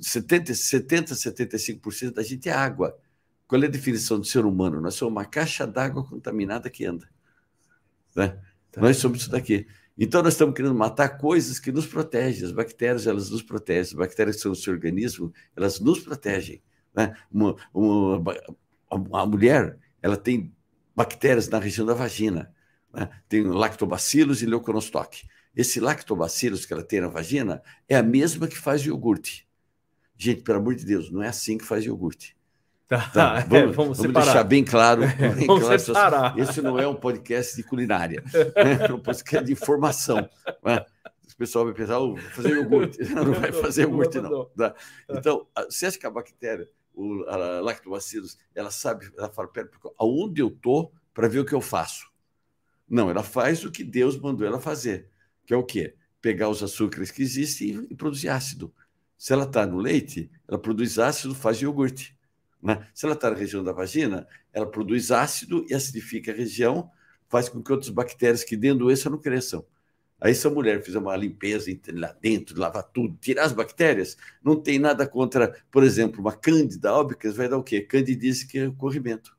70, 0.00 0.54
70, 0.54 1.14
75% 1.14 2.14
da 2.14 2.22
gente 2.22 2.48
é 2.48 2.52
água. 2.52 2.98
Qual 3.46 3.62
é 3.62 3.66
a 3.66 3.70
definição 3.70 4.18
do 4.18 4.26
ser 4.26 4.44
humano? 4.44 4.80
Nós 4.80 4.94
somos 4.94 5.12
uma 5.12 5.24
caixa 5.24 5.66
d'água 5.66 6.04
contaminada 6.04 6.70
que 6.70 6.84
anda. 6.84 7.08
Né? 8.16 8.28
Tá. 8.72 8.80
Nós 8.80 8.96
somos 8.96 9.20
isso 9.20 9.30
daqui. 9.30 9.66
Então, 9.96 10.22
nós 10.22 10.34
estamos 10.34 10.54
querendo 10.54 10.74
matar 10.74 11.10
coisas 11.18 11.60
que 11.60 11.70
nos 11.70 11.86
protegem. 11.86 12.44
As 12.44 12.52
bactérias, 12.52 13.06
elas 13.06 13.30
nos 13.30 13.42
protegem. 13.42 13.82
As 13.82 13.92
bactérias 13.92 14.36
que 14.36 14.42
são 14.42 14.50
no 14.50 14.56
seu 14.56 14.72
organismo, 14.72 15.32
elas 15.54 15.78
nos 15.78 16.00
protegem. 16.00 16.60
Né? 16.92 17.14
Uma, 17.30 17.54
uma, 17.72 18.24
a 19.12 19.26
mulher, 19.26 19.78
ela 20.02 20.16
tem 20.16 20.52
bactérias 20.96 21.48
na 21.48 21.58
região 21.58 21.86
da 21.86 21.94
vagina. 21.94 22.52
Né? 22.92 23.08
Tem 23.28 23.42
lactobacilos 23.42 24.42
e 24.42 24.46
leuconostoque. 24.46 25.28
Esse 25.56 25.78
lactobacillus 25.78 26.66
que 26.66 26.72
ela 26.72 26.82
tem 26.82 27.00
na 27.00 27.08
vagina 27.08 27.62
é 27.88 27.96
a 27.96 28.02
mesma 28.02 28.48
que 28.48 28.58
faz 28.58 28.84
iogurte. 28.84 29.48
Gente, 30.16 30.42
pelo 30.42 30.58
amor 30.58 30.74
de 30.74 30.84
Deus, 30.84 31.10
não 31.10 31.22
é 31.22 31.28
assim 31.28 31.56
que 31.56 31.64
faz 31.64 31.84
iogurte. 31.84 32.36
Tá, 32.88 33.08
tá 33.14 33.40
vamos, 33.40 33.52
é, 33.52 33.66
vamos, 33.72 33.98
vamos 33.98 34.12
deixar 34.12 34.44
bem 34.44 34.64
claro. 34.64 35.02
Bem 35.16 35.46
vamos 35.46 35.62
claro 35.62 35.78
separar. 35.78 36.38
Esse 36.38 36.60
não 36.60 36.78
é 36.78 36.86
um 36.86 36.94
podcast 36.94 37.54
de 37.54 37.62
culinária, 37.62 38.22
né? 38.32 38.86
é 38.88 38.92
um 38.92 38.98
podcast 38.98 39.46
de 39.46 39.52
informação. 39.52 40.28
Né? 40.64 40.84
O 41.32 41.36
pessoal 41.36 41.64
vai 41.64 41.74
pensar, 41.74 42.00
oh, 42.00 42.16
fazer 42.16 42.50
iogurte. 42.50 43.02
Não, 43.12 43.24
não 43.24 43.34
vai 43.34 43.52
fazer 43.52 43.82
iogurte, 43.82 44.20
não. 44.20 44.46
Tá? 44.56 44.74
Então, 45.08 45.46
você 45.68 45.86
acha 45.86 45.98
que 45.98 46.06
a 46.06 46.10
bactéria, 46.10 46.68
o 46.92 47.24
a 47.28 47.60
lactobacillus, 47.60 48.38
ela 48.54 48.70
sabe, 48.70 49.10
ela 49.16 49.28
fala, 49.28 49.48
pera, 49.48 49.68
aonde 49.98 50.40
eu 50.40 50.48
estou 50.48 50.92
para 51.12 51.26
ver 51.26 51.40
o 51.40 51.44
que 51.44 51.54
eu 51.54 51.60
faço? 51.60 52.12
Não, 52.88 53.10
ela 53.10 53.22
faz 53.22 53.64
o 53.64 53.70
que 53.70 53.82
Deus 53.82 54.16
mandou 54.16 54.46
ela 54.46 54.60
fazer 54.60 55.10
que 55.46 55.54
é 55.54 55.56
o 55.56 55.62
quê? 55.62 55.94
Pegar 56.20 56.48
os 56.48 56.62
açúcares 56.62 57.10
que 57.10 57.22
existem 57.22 57.86
e 57.90 57.94
produzir 57.94 58.28
ácido. 58.28 58.72
Se 59.16 59.32
ela 59.32 59.44
está 59.44 59.66
no 59.66 59.78
leite, 59.78 60.30
ela 60.48 60.58
produz 60.58 60.98
ácido, 60.98 61.34
faz 61.34 61.60
iogurte. 61.60 62.16
Né? 62.62 62.88
Se 62.94 63.04
ela 63.04 63.14
está 63.14 63.30
na 63.30 63.36
região 63.36 63.62
da 63.62 63.72
vagina, 63.72 64.26
ela 64.52 64.66
produz 64.66 65.10
ácido 65.10 65.64
e 65.68 65.74
acidifica 65.74 66.32
a 66.32 66.34
região, 66.34 66.90
faz 67.28 67.48
com 67.48 67.62
que 67.62 67.72
outras 67.72 67.90
bactérias 67.90 68.42
que 68.44 68.56
dentro 68.56 68.80
doença 68.80 69.10
não 69.10 69.18
cresçam. 69.18 69.64
Aí, 70.20 70.34
se 70.34 70.46
a 70.46 70.50
mulher 70.50 70.82
fizer 70.82 70.98
uma 70.98 71.16
limpeza 71.16 71.70
lá 71.92 72.16
dentro, 72.20 72.58
lavar 72.58 72.84
tudo, 72.84 73.16
tirar 73.20 73.44
as 73.44 73.52
bactérias, 73.52 74.16
não 74.42 74.56
tem 74.56 74.78
nada 74.78 75.06
contra, 75.06 75.54
por 75.70 75.84
exemplo, 75.84 76.20
uma 76.20 76.32
cândida 76.32 76.94
óbicas 76.94 77.36
vai 77.36 77.48
dar 77.48 77.58
o 77.58 77.62
quê? 77.62 77.82
Candidíase 77.82 78.46
que 78.46 78.58
é 78.58 78.70
corrimento. 78.70 79.33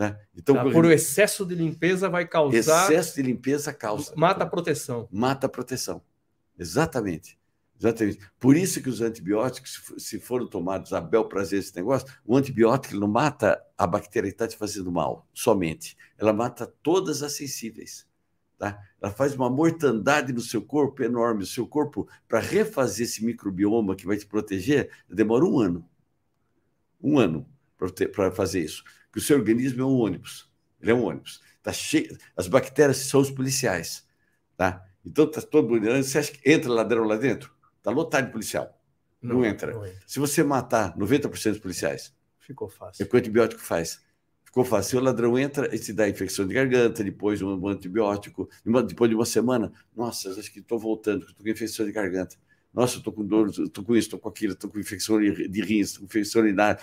Né? 0.00 0.18
Então, 0.34 0.54
tá, 0.54 0.62
por 0.62 0.86
o 0.86 0.90
excesso 0.90 1.44
de 1.44 1.54
limpeza 1.54 2.08
vai 2.08 2.26
causar. 2.26 2.56
Excesso 2.56 3.16
de 3.16 3.22
limpeza 3.22 3.70
causa. 3.70 4.14
Mata 4.16 4.44
a 4.44 4.46
proteção. 4.46 5.06
Mata 5.12 5.44
a 5.44 5.48
proteção. 5.50 6.00
Exatamente. 6.58 7.38
Exatamente. 7.78 8.18
Por 8.38 8.56
isso 8.56 8.82
que 8.82 8.88
os 8.88 9.02
antibióticos, 9.02 9.92
se 9.98 10.18
foram 10.18 10.46
tomados 10.46 10.94
a 10.94 11.02
bel 11.02 11.26
prazer 11.26 11.58
esse 11.58 11.76
negócio, 11.76 12.08
o 12.24 12.34
antibiótico 12.34 12.96
não 12.96 13.08
mata 13.08 13.62
a 13.76 13.86
bactéria 13.86 14.30
que 14.30 14.34
está 14.34 14.48
te 14.48 14.56
fazendo 14.56 14.90
mal 14.90 15.28
somente. 15.34 15.98
Ela 16.16 16.32
mata 16.32 16.66
todas 16.82 17.22
as 17.22 17.32
sensíveis. 17.32 18.08
Tá? 18.56 18.78
Ela 19.02 19.12
faz 19.12 19.34
uma 19.34 19.50
mortandade 19.50 20.32
no 20.32 20.40
seu 20.40 20.62
corpo 20.62 21.02
enorme. 21.02 21.42
O 21.42 21.46
seu 21.46 21.66
corpo, 21.66 22.08
para 22.26 22.40
refazer 22.40 23.04
esse 23.04 23.22
microbioma 23.22 23.94
que 23.94 24.06
vai 24.06 24.16
te 24.16 24.24
proteger, 24.24 24.90
demora 25.06 25.44
um 25.44 25.60
ano. 25.60 25.86
Um 27.02 27.18
ano 27.18 27.46
para 28.14 28.30
fazer 28.30 28.60
isso. 28.60 28.82
Porque 29.10 29.18
o 29.18 29.22
seu 29.22 29.36
organismo 29.36 29.82
é 29.82 29.84
um 29.84 29.98
ônibus. 29.98 30.48
Ele 30.80 30.92
é 30.92 30.94
um 30.94 31.04
ônibus. 31.04 31.40
Tá 31.62 31.72
cheio, 31.72 32.16
as 32.36 32.46
bactérias 32.46 32.98
são 32.98 33.20
os 33.20 33.30
policiais. 33.30 34.06
Tá? 34.56 34.86
Então, 35.04 35.24
está 35.24 35.42
todo 35.42 35.68
mundo. 35.68 35.86
Você 36.02 36.18
acha 36.18 36.32
que 36.32 36.50
entra 36.50 36.70
ladrão 36.70 37.04
lá 37.04 37.16
dentro? 37.16 37.52
Está 37.78 37.90
lotado 37.90 38.26
de 38.26 38.32
policial. 38.32 38.78
Não, 39.20 39.36
não, 39.36 39.44
entra. 39.44 39.72
não, 39.72 39.84
entra. 39.84 40.00
Se 40.06 40.18
você 40.18 40.42
matar 40.42 40.96
90% 40.96 41.50
dos 41.50 41.58
policiais, 41.58 42.14
ficou 42.38 42.68
fácil. 42.68 43.02
É 43.02 43.06
o 43.06 43.08
que 43.08 43.16
o 43.16 43.18
antibiótico 43.18 43.60
faz. 43.60 44.00
Ficou 44.44 44.64
fácil. 44.64 44.90
Se 44.90 44.96
o 44.96 45.00
ladrão 45.00 45.38
entra 45.38 45.74
e 45.74 45.78
te 45.78 45.92
dá 45.92 46.08
infecção 46.08 46.46
de 46.46 46.54
garganta, 46.54 47.04
depois 47.04 47.42
um, 47.42 47.68
antibiótico, 47.68 48.48
depois 48.86 49.10
de 49.10 49.16
uma 49.16 49.26
semana, 49.26 49.72
nossa, 49.94 50.30
acho 50.30 50.52
que 50.52 50.60
estou 50.60 50.78
voltando, 50.78 51.26
estou 51.26 51.44
com 51.44 51.48
infecção 51.48 51.84
de 51.84 51.92
garganta. 51.92 52.36
Nossa, 52.72 52.98
estou 52.98 53.12
com 53.12 53.24
dor, 53.24 53.48
estou 53.48 53.84
com 53.84 53.96
isso, 53.96 54.06
estou 54.06 54.18
com 54.18 54.28
aquilo, 54.28 54.52
estou 54.52 54.70
com 54.70 54.78
infecção 54.78 55.20
de 55.20 55.60
rins, 55.62 55.88
estou 55.88 56.00
com 56.00 56.06
infecção 56.06 56.42
urinária. 56.42 56.80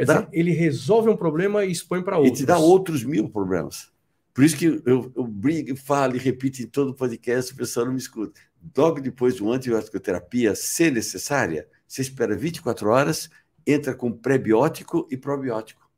Quer 0.00 0.06
dá... 0.06 0.14
dizer, 0.14 0.28
ele 0.32 0.52
resolve 0.52 1.10
um 1.10 1.16
problema 1.16 1.62
e 1.62 1.70
expõe 1.70 2.02
para 2.02 2.16
outros. 2.16 2.38
E 2.38 2.42
te 2.42 2.46
dá 2.46 2.56
outros 2.58 3.04
mil 3.04 3.28
problemas. 3.28 3.92
Por 4.32 4.44
isso 4.44 4.56
que 4.56 4.64
eu, 4.64 5.12
eu 5.14 5.26
brigo, 5.26 5.76
falo 5.76 6.16
e 6.16 6.18
repito 6.18 6.62
em 6.62 6.66
todo 6.66 6.94
podcast, 6.94 7.52
o 7.52 7.56
pessoal 7.56 7.84
não 7.84 7.92
me 7.92 7.98
escuta. 7.98 8.40
Logo 8.74 8.98
depois 8.98 9.34
de 9.34 9.42
uma 9.42 9.56
antibiótico-terapia, 9.56 10.54
se 10.54 10.90
necessária, 10.90 11.68
você 11.86 12.00
espera 12.00 12.34
24 12.34 12.88
horas, 12.88 13.28
entra 13.66 13.94
com 13.94 14.10
prebiótico 14.10 15.06
e 15.10 15.18
probiótico. 15.18 15.90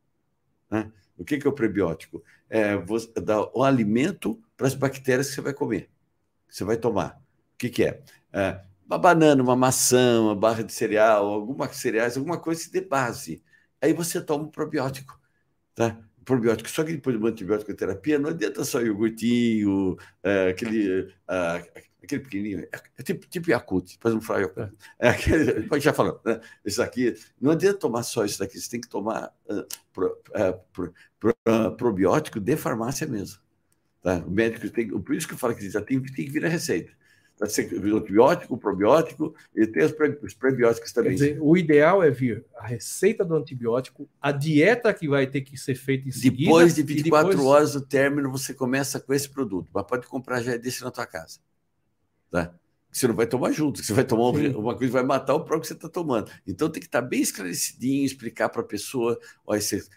Né? 0.69 0.91
O 1.17 1.25
que, 1.25 1.39
que 1.39 1.47
é 1.47 1.51
o 1.51 1.53
prebiótico? 1.53 2.25
É 2.51 2.77
você 2.77 3.09
dá 3.21 3.49
o 3.55 3.63
alimento 3.63 4.41
para 4.57 4.67
as 4.67 4.75
bactérias 4.75 5.29
que 5.29 5.37
você 5.37 5.41
vai 5.43 5.55
comer, 5.55 5.89
que 6.49 6.57
você 6.57 6.65
vai 6.65 6.77
tomar. 6.77 7.23
O 7.55 7.59
que, 7.59 7.69
que 7.69 7.85
é? 7.85 8.03
é? 8.33 8.61
Uma 8.85 8.99
banana, 8.99 9.41
uma 9.41 9.55
maçã, 9.55 10.21
uma 10.21 10.35
barra 10.35 10.65
de 10.65 10.73
cereal, 10.73 11.29
alguma 11.29 11.73
cereais, 11.73 12.17
alguma 12.17 12.39
coisa 12.39 12.65
que 12.65 12.73
dê 12.73 12.81
base. 12.81 13.41
Aí 13.83 13.93
você 13.93 14.21
toma 14.21 14.45
um 14.45 14.49
probiótico. 14.49 15.21
Tá? 15.75 15.99
probiótico. 16.25 16.69
Só 16.71 16.85
que 16.85 16.93
depois 16.93 17.19
do 17.19 17.27
antibiótico 17.27 17.75
terapia, 17.75 18.19
não 18.19 18.31
adianta 18.31 18.65
só 18.65 18.81
iogurtinho, 18.81 19.97
é, 20.23 20.51
aquele, 20.51 21.13
é, 21.29 21.85
aquele 22.03 22.23
pequenininho, 22.23 22.61
é, 22.61 22.81
é 22.99 23.03
tipo, 23.03 23.27
tipo 23.27 23.51
Yakult, 23.51 23.97
faz 24.01 24.15
um 24.15 24.21
fry. 24.21 24.49
É 24.99 25.09
aquele, 25.09 25.69
já 25.81 25.93
falando, 25.93 26.21
né? 26.25 26.41
Isso 26.65 26.83
aqui, 26.83 27.15
não 27.41 27.53
adianta 27.53 27.79
tomar 27.79 28.03
só 28.03 28.25
isso 28.25 28.39
daqui, 28.39 28.59
você 28.61 28.71
tem 28.71 28.81
que 28.81 28.89
tomar 28.89 29.35
uh, 29.49 29.67
pro, 29.93 30.13
uh, 30.13 30.61
pro, 30.73 30.95
pro, 31.19 31.35
uh, 31.49 31.77
probiótico 31.77 32.41
de 32.41 32.57
farmácia 32.57 33.07
mesmo. 33.07 33.41
Tá? 34.01 34.19
O 34.19 34.31
médico 34.31 34.69
tem, 34.71 34.89
por 34.89 35.15
isso 35.15 35.29
que 35.29 35.35
eu 35.35 35.39
falo 35.39 35.55
que 35.55 35.69
já 35.71 35.81
tem, 35.81 36.01
tem 36.01 36.25
que 36.25 36.31
vir 36.31 36.45
a 36.45 36.49
receita 36.49 36.93
vai 37.43 37.51
ser 37.51 37.75
antibiótico, 37.75 38.57
probiótico, 38.57 39.35
e 39.53 39.67
tem 39.67 39.85
os, 39.85 39.93
os 40.23 40.33
prebióticos 40.33 40.93
também. 40.93 41.17
Quer 41.17 41.25
dizer, 41.25 41.39
o 41.41 41.57
ideal 41.57 42.01
é 42.01 42.09
vir 42.09 42.45
a 42.57 42.65
receita 42.65 43.25
do 43.25 43.35
antibiótico, 43.35 44.09
a 44.21 44.31
dieta 44.31 44.95
que 44.95 45.09
vai 45.09 45.27
ter 45.27 45.41
que 45.41 45.57
ser 45.57 45.75
feita 45.75 46.09
em 46.09 46.13
seguida. 46.13 46.45
Depois 46.45 46.77
de 46.77 46.85
24 46.85 47.31
depois... 47.31 47.47
horas 47.49 47.73
do 47.73 47.81
término, 47.81 48.31
você 48.31 48.55
começa 48.55 49.01
com 49.01 49.13
esse 49.13 49.29
produto, 49.29 49.69
mas 49.75 49.85
pode 49.85 50.07
comprar 50.07 50.41
já 50.41 50.57
desse 50.57 50.85
na 50.85 50.93
tua 50.93 51.05
casa. 51.05 51.41
Tá? 52.31 52.55
Você 52.93 53.09
não 53.09 53.15
vai 53.15 53.27
tomar 53.27 53.53
junto, 53.53 53.83
você 53.83 53.95
vai 53.95 54.05
tomar 54.05 54.29
uma 54.55 54.77
coisa 54.77 54.93
vai 54.93 55.03
matar 55.03 55.35
o 55.35 55.41
próprio 55.41 55.63
que 55.63 55.69
você 55.69 55.73
está 55.73 55.89
tomando. 55.89 56.31
Então 56.47 56.69
tem 56.69 56.79
que 56.79 56.87
estar 56.87 57.01
bem 57.01 57.23
esclarecidinho, 57.23 58.05
explicar 58.05 58.51
para 58.51 58.61
a 58.61 58.65
pessoa: 58.65 59.19
ó, 59.47 59.55
esse, 59.55 59.89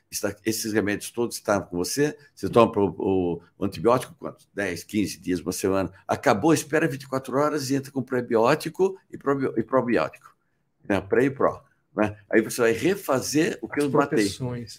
esses 0.46 0.72
remédios 0.72 1.12
todos 1.12 1.36
estão 1.36 1.62
com 1.62 1.76
você, 1.76 2.18
você 2.34 2.48
toma 2.48 2.72
o, 2.78 3.42
o, 3.58 3.66
antibiótico 3.66 4.16
quantos? 4.18 4.48
10, 4.54 4.86
15 4.86 5.20
dias, 5.20 5.42
uma 5.42 5.52
semana. 5.52 5.92
Acabou, 6.08 6.54
espera 6.54 6.88
24 6.88 7.38
horas 7.38 7.70
e 7.70 7.76
entra 7.76 7.92
com 7.92 8.02
prebiótico 8.02 8.98
e, 9.12 9.18
probi, 9.18 9.52
e 9.58 9.64
probiótico. 9.64 10.34
Né? 10.88 11.02
Pré 11.02 11.26
e 11.26 11.30
pró. 11.30 11.66
Né? 11.96 12.16
Aí 12.30 12.42
você 12.42 12.62
vai 12.62 12.72
refazer 12.72 13.58
o 13.62 13.68
que 13.68 13.80
As 13.80 13.86
eu 13.86 13.92
matei. 13.92 14.26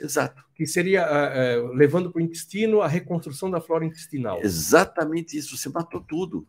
Exato. 0.01 0.43
Que 0.55 0.67
seria 0.67 1.05
uh, 1.05 1.67
uh, 1.67 1.73
levando 1.75 2.11
para 2.11 2.21
o 2.21 2.23
intestino 2.23 2.81
a 2.81 2.89
reconstrução 2.89 3.51
da 3.51 3.61
flora 3.61 3.85
intestinal. 3.85 4.41
Exatamente 4.43 5.37
isso. 5.37 5.57
Você 5.57 5.69
matou 5.69 6.01
tudo. 6.01 6.47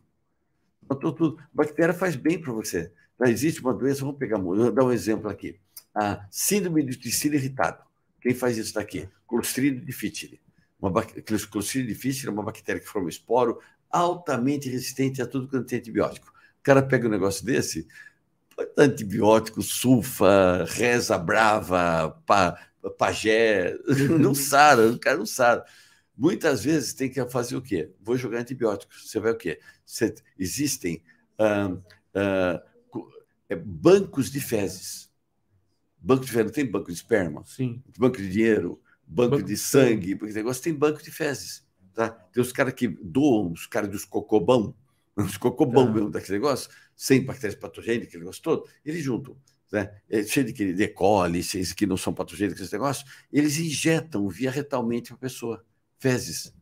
Matou 0.88 1.12
tudo. 1.12 1.38
Bactéria 1.52 1.94
faz 1.94 2.16
bem 2.16 2.40
para 2.40 2.52
você. 2.52 2.92
Já 3.20 3.30
existe 3.30 3.60
uma 3.60 3.74
doença, 3.74 4.00
vamos 4.00 4.16
pegar, 4.16 4.38
vou 4.38 4.70
dar 4.72 4.84
um 4.84 4.92
exemplo 4.92 5.28
aqui. 5.28 5.58
A 5.94 6.26
síndrome 6.30 6.82
do 6.82 6.90
intestino 6.92 7.34
irritado. 7.34 7.82
Quem 8.20 8.34
faz 8.34 8.56
isso 8.56 8.74
daqui? 8.74 9.08
Clostridium 9.26 9.84
difficile. 9.84 10.40
Uma 10.80 11.02
Clostridium 11.02 11.86
difficile 11.86 12.28
é 12.28 12.32
uma 12.32 12.42
bactéria 12.42 12.80
que 12.80 12.88
forma 12.88 13.08
esporo 13.08 13.60
altamente 13.90 14.68
resistente 14.68 15.20
a 15.20 15.26
tudo 15.26 15.48
quanto 15.48 15.66
tem 15.66 15.78
antibiótico. 15.78 16.28
O 16.28 16.62
cara 16.62 16.82
pega 16.82 17.06
um 17.06 17.10
negócio 17.10 17.44
desse, 17.44 17.88
antibiótico, 18.76 19.62
sulfa, 19.62 20.64
reza 20.68 21.16
brava, 21.18 22.20
pa, 22.26 22.58
pajé, 22.98 23.76
não 24.20 24.34
sara, 24.34 24.88
o 24.88 24.98
cara 24.98 25.16
não 25.16 25.26
sara. 25.26 25.64
Muitas 26.18 26.64
vezes 26.64 26.92
tem 26.92 27.08
que 27.08 27.24
fazer 27.30 27.54
o 27.54 27.62
quê? 27.62 27.92
Vou 28.00 28.16
jogar 28.16 28.40
antibióticos. 28.40 29.08
Você 29.08 29.20
vai 29.20 29.30
o 29.30 29.36
quê? 29.36 29.60
Você, 29.86 30.12
existem 30.36 31.00
ah, 31.38 31.76
ah, 32.12 32.62
bancos 33.64 34.28
de 34.28 34.40
fezes. 34.40 35.08
Banco 35.96 36.24
de 36.24 36.32
fezes, 36.32 36.46
não 36.46 36.52
tem 36.52 36.66
banco 36.68 36.88
de 36.88 36.94
esperma? 36.94 37.44
Sim. 37.44 37.80
Banco 37.96 38.16
de 38.16 38.28
dinheiro, 38.30 38.82
banco, 39.06 39.36
banco 39.36 39.44
de 39.44 39.56
sangue, 39.56 40.16
porque 40.16 40.34
negócio 40.34 40.60
tem 40.60 40.74
banco 40.74 41.00
de 41.00 41.10
fezes. 41.12 41.64
Tá? 41.94 42.10
Tem 42.10 42.42
os 42.42 42.50
caras 42.50 42.74
que 42.74 42.88
doam, 42.88 43.52
os 43.52 43.66
caras 43.66 43.88
dos 43.88 44.04
cocobão, 44.04 44.74
os 45.16 45.36
cocobão 45.36 45.86
tá. 45.86 45.92
mesmo 45.92 46.10
daquele 46.10 46.38
negócio, 46.38 46.68
sem 46.96 47.24
bactérias 47.24 47.58
patogênicas, 47.58 48.08
aquele 48.08 48.24
negócio 48.24 48.42
todo, 48.42 48.68
eles 48.84 49.04
juntam. 49.04 49.36
Né? 49.70 49.88
É 50.08 50.24
cheio 50.24 50.52
de, 50.52 50.72
de 50.72 50.88
coli, 50.88 51.38
esses 51.38 51.72
que 51.72 51.86
não 51.86 51.96
são 51.96 52.12
patogênicos, 52.12 52.60
esse 52.60 52.72
negócio, 52.72 53.06
eles 53.32 53.56
injetam 53.58 54.28
via 54.28 54.50
retalmente 54.50 55.08
para 55.08 55.16
a 55.16 55.20
pessoa 55.20 55.64
fezes. 55.98 56.52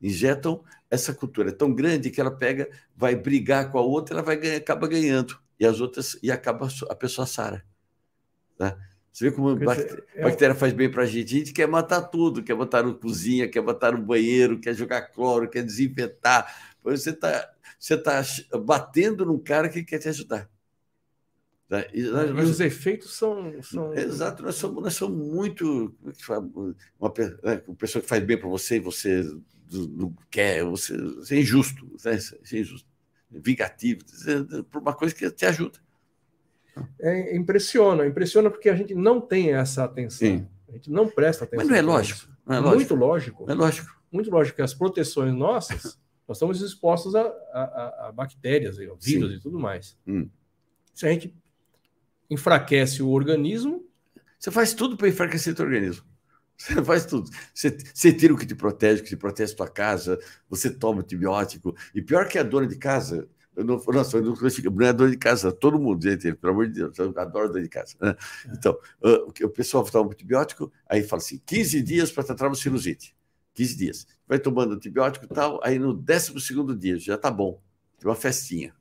Injetam 0.00 0.64
essa 0.90 1.14
cultura 1.14 1.50
é 1.50 1.52
tão 1.52 1.72
grande 1.72 2.10
que 2.10 2.20
ela 2.20 2.30
pega, 2.30 2.68
vai 2.96 3.14
brigar 3.14 3.70
com 3.70 3.78
a 3.78 3.82
outra, 3.82 4.16
ela 4.16 4.22
vai 4.22 4.36
ganhar, 4.36 4.56
acaba 4.56 4.88
ganhando 4.88 5.38
e 5.58 5.64
as 5.64 5.80
outras 5.80 6.18
e 6.22 6.32
acaba 6.32 6.68
a 6.88 6.94
pessoa 6.94 7.26
sara. 7.26 7.64
Tá? 8.58 8.76
Você 9.12 9.28
vê 9.28 9.30
como 9.30 9.50
a 9.50 9.56
bactéria, 9.56 10.04
é... 10.14 10.22
bactéria 10.22 10.54
faz 10.54 10.72
bem 10.72 10.90
para 10.90 11.04
a 11.04 11.06
gente. 11.06 11.34
A 11.34 11.38
gente 11.38 11.52
quer 11.52 11.68
matar 11.68 12.02
tudo, 12.02 12.42
quer 12.42 12.54
botar 12.54 12.82
no 12.82 12.94
cozinha, 12.94 13.48
quer 13.48 13.60
botar 13.60 13.92
no 13.92 14.02
banheiro, 14.02 14.60
quer 14.60 14.74
jogar 14.74 15.02
cloro, 15.02 15.48
quer 15.48 15.62
desinfetar. 15.62 16.74
Você 16.82 17.10
está 17.10 17.50
você 17.78 17.96
tá 17.96 18.22
batendo 18.58 19.24
num 19.24 19.38
cara 19.38 19.68
que 19.68 19.82
quer 19.82 19.98
te 19.98 20.08
ajudar. 20.08 20.50
Tá? 21.70 21.86
E, 21.94 22.02
nós, 22.02 22.28
e 22.28 22.50
os 22.50 22.58
efeitos 22.58 23.14
são, 23.16 23.62
são. 23.62 23.94
Exato, 23.94 24.42
nós 24.42 24.56
somos, 24.56 24.82
nós 24.82 24.94
somos 24.94 25.24
muito. 25.24 25.94
Uma, 26.28 26.38
uma, 26.98 27.14
né, 27.44 27.62
uma 27.64 27.76
pessoa 27.76 28.02
que 28.02 28.08
faz 28.08 28.24
bem 28.24 28.36
para 28.36 28.48
você 28.48 28.78
e 28.78 28.80
você 28.80 29.22
não 29.70 30.12
quer, 30.28 30.64
você, 30.64 30.96
você 30.98 31.36
é 31.36 31.38
injusto, 31.38 31.86
né? 32.04 32.18
é 32.52 32.58
injusto, 32.58 32.88
vingativo, 33.30 34.00
por 34.68 34.82
uma 34.82 34.92
coisa 34.92 35.14
que 35.14 35.30
te 35.30 35.46
ajuda. 35.46 35.78
É, 36.98 37.36
impressiona, 37.36 38.04
impressiona 38.04 38.50
porque 38.50 38.68
a 38.68 38.74
gente 38.74 38.96
não 38.96 39.20
tem 39.20 39.54
essa 39.54 39.84
atenção. 39.84 40.26
Sim. 40.26 40.48
A 40.68 40.72
gente 40.72 40.90
não 40.90 41.08
presta 41.08 41.44
atenção. 41.44 41.68
Mas 41.68 41.70
não 41.70 41.76
é 41.76 41.82
lógico. 41.82 42.32
Não 42.44 42.56
é 42.56 42.58
lógico. 42.58 42.76
Muito 42.76 42.94
lógico. 42.96 43.44
É 43.48 43.54
lógico. 43.54 44.00
Muito 44.10 44.28
lógico 44.28 44.56
que 44.56 44.62
as 44.62 44.74
proteções 44.74 45.32
nossas, 45.32 45.96
nós 46.26 46.36
estamos 46.36 46.60
expostos 46.60 47.14
a, 47.14 47.22
a, 47.22 48.08
a 48.08 48.12
bactérias, 48.12 48.76
a 48.76 48.80
vírus 48.80 49.00
Sim. 49.30 49.36
e 49.36 49.40
tudo 49.40 49.56
mais. 49.56 49.96
Hum. 50.04 50.28
Se 50.92 51.06
a 51.06 51.12
gente 51.12 51.32
enfraquece 52.30 53.02
o 53.02 53.08
organismo. 53.08 53.84
Você 54.38 54.50
faz 54.50 54.72
tudo 54.72 54.96
para 54.96 55.08
enfraquecer 55.08 55.54
o 55.58 55.62
organismo. 55.62 56.04
Você 56.56 56.80
faz 56.84 57.04
tudo. 57.06 57.30
Você, 57.54 57.76
você 57.92 58.12
tira 58.12 58.32
o 58.32 58.38
que 58.38 58.46
te 58.46 58.54
protege, 58.54 59.02
que 59.02 59.08
te 59.08 59.16
protege 59.16 59.52
a 59.52 59.56
tua 59.56 59.68
casa, 59.68 60.18
você 60.48 60.70
toma 60.70 61.00
antibiótico. 61.00 61.74
E 61.94 62.00
pior 62.00 62.28
que 62.28 62.38
a 62.38 62.42
dona 62.42 62.66
de 62.66 62.76
casa, 62.76 63.28
eu 63.56 63.64
não, 63.64 63.82
nossa, 63.88 64.18
eu 64.18 64.22
não, 64.22 64.34
não 64.34 64.86
é 64.86 64.92
dona 64.92 65.10
de 65.10 65.16
casa, 65.16 65.50
todo 65.50 65.78
mundo, 65.78 66.02
gente, 66.02 66.32
pelo 66.34 66.52
amor 66.52 66.68
de 66.68 66.74
Deus, 66.74 66.98
eu 66.98 67.12
adoro 67.16 67.48
dona 67.48 67.62
de 67.62 67.68
casa. 67.68 67.96
Né? 68.00 68.14
É. 68.46 68.52
Então, 68.52 68.78
uh, 69.02 69.44
o 69.44 69.48
pessoal 69.48 69.84
toma 69.84 70.10
antibiótico, 70.10 70.72
aí 70.86 71.02
fala 71.02 71.20
assim: 71.20 71.40
15 71.44 71.82
dias 71.82 72.12
para 72.12 72.24
tratar 72.24 72.46
uma 72.46 72.54
sinusite. 72.54 73.16
15 73.54 73.76
dias. 73.76 74.06
Vai 74.28 74.38
tomando 74.38 74.74
antibiótico 74.74 75.24
e 75.24 75.28
tal, 75.28 75.60
aí 75.62 75.78
no 75.78 75.92
12 75.92 76.32
dia 76.78 76.98
já 76.98 77.18
tá 77.18 77.30
bom. 77.30 77.60
Tem 77.98 78.08
uma 78.08 78.16
festinha. 78.16 78.74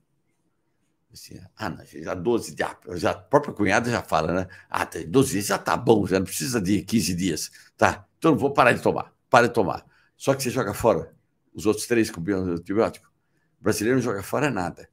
Assim, 1.12 1.40
ah, 1.58 1.70
não, 1.70 1.84
já 1.86 2.14
12 2.14 2.54
dias, 2.54 2.70
já, 2.96 3.12
a 3.12 3.16
própria 3.16 3.54
cunhada 3.54 3.90
já 3.90 4.02
fala, 4.02 4.32
né? 4.32 4.48
Ah, 4.70 4.86
12 4.86 5.32
dias 5.32 5.48
já 5.48 5.58
tá 5.58 5.76
bom, 5.76 6.06
já 6.06 6.20
não 6.20 6.26
precisa 6.26 6.62
de 6.62 6.82
15 6.84 7.16
dias. 7.16 7.52
Tá, 7.76 8.06
então 8.18 8.36
vou 8.38 8.54
parar 8.54 8.74
de 8.74 8.82
tomar, 8.82 9.14
para 9.30 9.48
de 9.48 9.54
tomar. 9.54 9.86
Só 10.16 10.36
que 10.36 10.44
você 10.44 10.50
joga 10.50 10.74
fora 10.74 11.14
os 11.54 11.66
outros 11.66 11.86
três 11.88 12.10
com 12.10 12.22
antibiótico. 12.22 13.12
O 13.60 13.64
brasileiro 13.64 13.98
não 13.98 14.04
joga 14.04 14.24
fora 14.24 14.50
nada. 14.50 14.90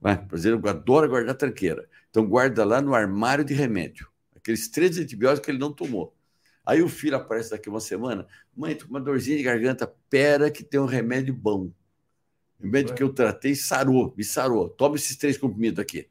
Né? 0.00 0.20
O 0.22 0.26
brasileiro 0.26 0.68
adora 0.68 1.06
guardar 1.06 1.34
tranqueira. 1.34 1.88
Então 2.10 2.26
guarda 2.26 2.64
lá 2.64 2.80
no 2.80 2.94
armário 2.94 3.44
de 3.44 3.54
remédio. 3.54 4.08
Aqueles 4.36 4.68
três 4.68 4.98
antibióticos 4.98 5.44
que 5.44 5.50
ele 5.50 5.58
não 5.58 5.72
tomou. 5.72 6.14
Aí 6.64 6.82
o 6.82 6.88
filho 6.88 7.16
aparece 7.16 7.50
daqui 7.50 7.68
uma 7.68 7.80
semana. 7.80 8.26
Mãe, 8.56 8.74
tô 8.74 8.84
com 8.86 8.90
uma 8.90 9.00
dorzinha 9.00 9.36
de 9.36 9.42
garganta. 9.42 9.92
Pera 10.08 10.50
que 10.50 10.62
tem 10.62 10.80
um 10.80 10.86
remédio 10.86 11.34
bom. 11.34 11.70
O 12.60 12.66
médico 12.66 12.94
é. 12.94 12.96
que 12.96 13.02
eu 13.02 13.12
tratei 13.12 13.54
sarou, 13.54 14.14
me 14.16 14.24
sarou. 14.24 14.68
Toma 14.68 14.96
esses 14.96 15.16
três 15.16 15.36
comprimidos 15.36 15.78
aqui. 15.78 16.08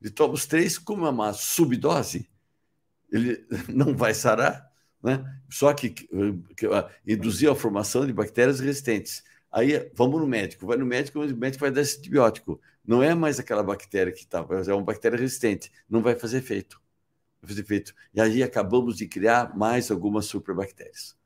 Ele 0.00 0.10
toma 0.10 0.34
os 0.34 0.46
três, 0.46 0.78
como 0.78 1.06
é 1.06 1.10
uma 1.10 1.32
subdose, 1.32 2.28
ele 3.10 3.46
não 3.68 3.94
vai 3.96 4.14
sarar, 4.14 4.68
né? 5.02 5.24
só 5.48 5.72
que, 5.72 5.90
que 5.90 6.08
induziu 7.06 7.52
a 7.52 7.56
formação 7.56 8.06
de 8.06 8.12
bactérias 8.12 8.58
resistentes. 8.58 9.22
Aí 9.50 9.90
vamos 9.94 10.20
no 10.20 10.26
médico, 10.26 10.66
vai 10.66 10.76
no 10.76 10.86
médico, 10.86 11.20
o 11.20 11.36
médico 11.36 11.60
vai 11.60 11.70
dar 11.70 11.82
esse 11.82 11.98
antibiótico. 11.98 12.60
Não 12.84 13.02
é 13.02 13.14
mais 13.14 13.38
aquela 13.38 13.62
bactéria 13.62 14.12
que 14.12 14.20
estava, 14.20 14.60
é 14.60 14.74
uma 14.74 14.82
bactéria 14.82 15.18
resistente, 15.18 15.70
não 15.88 16.02
vai 16.02 16.18
fazer 16.18 16.38
efeito. 16.38 16.80
Vai 17.40 17.50
fazer 17.50 17.60
efeito. 17.60 17.94
E 18.14 18.20
aí 18.20 18.42
acabamos 18.42 18.96
de 18.96 19.06
criar 19.06 19.56
mais 19.56 19.90
algumas 19.90 20.24
superbactérias. 20.24 21.16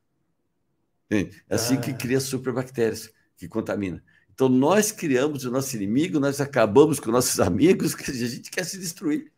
É 1.09 1.31
assim 1.49 1.77
ah. 1.77 1.81
que 1.81 1.95
cria 1.95 2.19
superbactérias, 2.19 3.13
que 3.37 3.47
contamina. 3.49 4.03
Então, 4.37 4.51
nós 4.51 4.93
criamos 4.93 5.47
o 5.47 5.51
nosso 5.51 5.75
inimigo, 5.77 6.21
nós 6.21 6.43
acabamos 6.43 7.01
com 7.01 7.11
nossos 7.11 7.41
amigos, 7.41 7.95
que 7.95 8.11
a 8.11 8.15
gente 8.15 8.51
quer 8.51 8.65
se 8.65 8.79
destruir. 8.79 9.33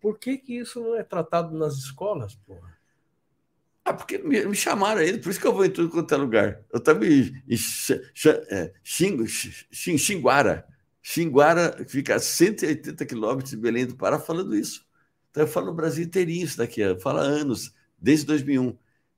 Por 0.00 0.18
que, 0.18 0.38
que 0.38 0.58
isso 0.58 0.80
não 0.80 0.96
é 0.96 1.02
tratado 1.04 1.56
nas 1.56 1.74
escolas, 1.74 2.34
porra? 2.34 2.72
Ah, 3.84 3.92
porque 3.92 4.16
me, 4.16 4.42
me 4.46 4.54
chamaram 4.54 5.02
aí, 5.02 5.18
por 5.18 5.28
isso 5.28 5.38
que 5.38 5.46
eu 5.46 5.52
vou 5.52 5.66
em 5.66 5.70
tudo 5.70 5.90
quanto 5.90 6.14
é 6.14 6.16
lugar. 6.16 6.62
Eu 6.72 6.78
estava 6.78 7.06
em, 7.06 7.30
é, 8.48 8.72
Xinguara. 8.82 10.66
Xinguara 11.02 11.84
fica 11.86 12.14
a 12.14 12.18
180 12.18 13.04
quilômetros 13.04 13.50
de 13.50 13.56
Belém 13.58 13.84
do 13.84 13.96
Pará 13.96 14.18
falando 14.18 14.56
isso. 14.56 14.86
Então, 15.30 15.42
eu 15.42 15.46
falo 15.46 15.66
no 15.66 15.74
Brasil 15.74 16.04
inteirinho 16.04 16.44
isso 16.44 16.56
daqui, 16.56 16.80
eu 16.80 16.98
falo 16.98 17.18
há 17.18 17.22
anos, 17.22 17.74
desde 17.98 18.24
2001. 18.24 18.64
Eu 18.64 18.76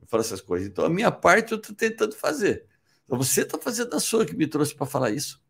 falo 0.09 0.23
essas 0.23 0.41
coisas. 0.41 0.67
Então, 0.67 0.85
a 0.85 0.91
minha 0.91 1.13
parte 1.13 1.53
eu 1.53 1.59
estou 1.59 1.75
tentando 1.75 2.17
fazer. 2.17 2.67
Você 3.09 3.43
está 3.43 3.59
fazendo 3.59 3.95
a 3.95 4.01
sua 4.01 4.25
que 4.25 4.35
me 4.35 4.47
trouxe 4.47 4.75
para 4.75 4.87
falar 4.87 5.11
isso. 5.11 5.43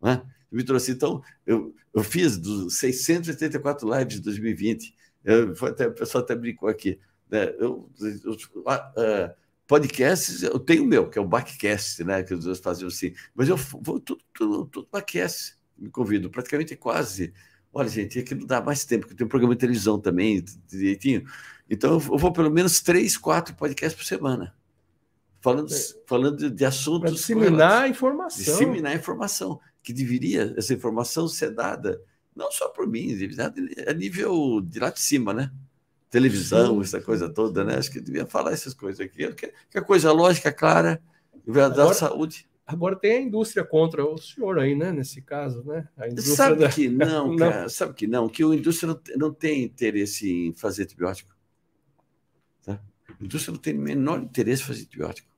Né? 0.00 0.22
Me 0.50 0.62
trouxe. 0.62 0.92
Então, 0.92 1.22
eu, 1.46 1.74
eu 1.94 2.02
fiz 2.02 2.36
dos 2.36 2.78
684 2.78 3.98
lives 3.98 4.14
de 4.16 4.20
2020. 4.20 4.94
Eu, 5.24 5.54
até, 5.66 5.88
o 5.88 5.94
pessoal 5.94 6.22
até 6.22 6.34
brincou 6.34 6.68
aqui. 6.68 6.98
Né? 7.30 7.54
Eu, 7.58 7.90
eu, 8.24 8.32
uh, 8.32 9.34
podcasts, 9.66 10.42
eu 10.42 10.58
tenho 10.58 10.82
o 10.82 10.86
meu, 10.86 11.08
que 11.08 11.18
é 11.18 11.22
o 11.22 11.26
Backcast, 11.26 12.04
né? 12.04 12.22
que 12.22 12.34
os 12.34 12.44
dois 12.44 12.58
faziam 12.58 12.88
assim. 12.88 13.14
Mas 13.34 13.48
eu 13.48 13.56
vou 13.56 13.98
tudo, 13.98 14.22
tudo, 14.34 14.66
tudo 14.66 14.88
Backcast, 14.92 15.56
me 15.78 15.88
convido, 15.88 16.30
praticamente 16.30 16.76
quase. 16.76 17.32
Olha, 17.72 17.88
gente, 17.88 18.18
aqui 18.18 18.34
não 18.34 18.44
dá 18.46 18.60
mais 18.60 18.84
tempo, 18.84 19.06
porque 19.06 19.14
eu 19.14 19.16
tenho 19.16 19.26
um 19.26 19.30
programa 19.30 19.54
de 19.54 19.60
televisão 19.60 19.98
também, 19.98 20.44
direitinho. 20.68 21.24
Então, 21.70 21.92
eu 21.92 22.00
vou 22.00 22.30
pelo 22.30 22.50
menos 22.50 22.82
três, 22.82 23.16
quatro 23.16 23.54
podcasts 23.54 23.98
por 23.98 24.06
semana 24.06 24.54
falando, 25.42 25.74
é. 25.74 25.76
falando 26.06 26.50
de 26.50 26.64
assuntos. 26.64 27.12
Disseminar 27.12 27.82
a 27.82 27.88
informação. 27.88 28.44
Disseminar 28.44 28.92
a 28.92 28.96
informação, 28.96 29.60
que 29.82 29.92
deveria 29.92 30.54
essa 30.56 30.72
informação 30.72 31.28
ser 31.28 31.50
dada, 31.50 32.00
não 32.34 32.50
só 32.50 32.68
por 32.68 32.86
mim, 32.86 33.14
a 33.86 33.92
nível 33.92 34.62
de 34.62 34.78
lá 34.78 34.88
de 34.88 35.00
cima, 35.00 35.34
né? 35.34 35.52
Televisão, 36.08 36.76
Sim. 36.76 36.82
essa 36.82 37.00
coisa 37.00 37.28
toda, 37.28 37.64
né? 37.64 37.76
Acho 37.76 37.90
que 37.90 38.00
devia 38.00 38.24
falar 38.24 38.52
essas 38.52 38.72
coisas 38.72 39.00
aqui, 39.00 39.30
que, 39.32 39.52
que 39.70 39.78
a 39.78 39.82
coisa 39.82 40.12
lógica, 40.12 40.52
clara, 40.52 41.02
e 41.46 41.50
vai 41.50 41.70
dar 41.70 41.92
saúde. 41.94 42.46
Agora 42.64 42.94
tem 42.94 43.16
a 43.16 43.20
indústria 43.20 43.64
contra 43.64 44.04
o 44.04 44.16
senhor 44.16 44.58
aí, 44.58 44.74
né? 44.74 44.92
Nesse 44.92 45.20
caso, 45.20 45.64
né? 45.64 45.88
sabe 46.18 46.60
da... 46.60 46.68
que 46.68 46.88
não, 46.88 47.34
cara, 47.36 47.62
não. 47.62 47.68
sabe 47.68 47.94
que 47.94 48.06
não, 48.06 48.28
que 48.28 48.42
a 48.42 48.46
indústria 48.46 48.92
não, 48.92 49.00
não 49.16 49.34
tem 49.34 49.64
interesse 49.64 50.30
em 50.30 50.52
fazer 50.52 50.84
antibiótico. 50.84 51.34
Tá? 52.62 52.80
A 53.08 53.24
indústria 53.24 53.52
não 53.52 53.60
tem 53.60 53.76
o 53.76 53.80
menor 53.80 54.22
interesse 54.22 54.62
em 54.62 54.66
fazer 54.66 54.82
antibiótico. 54.82 55.31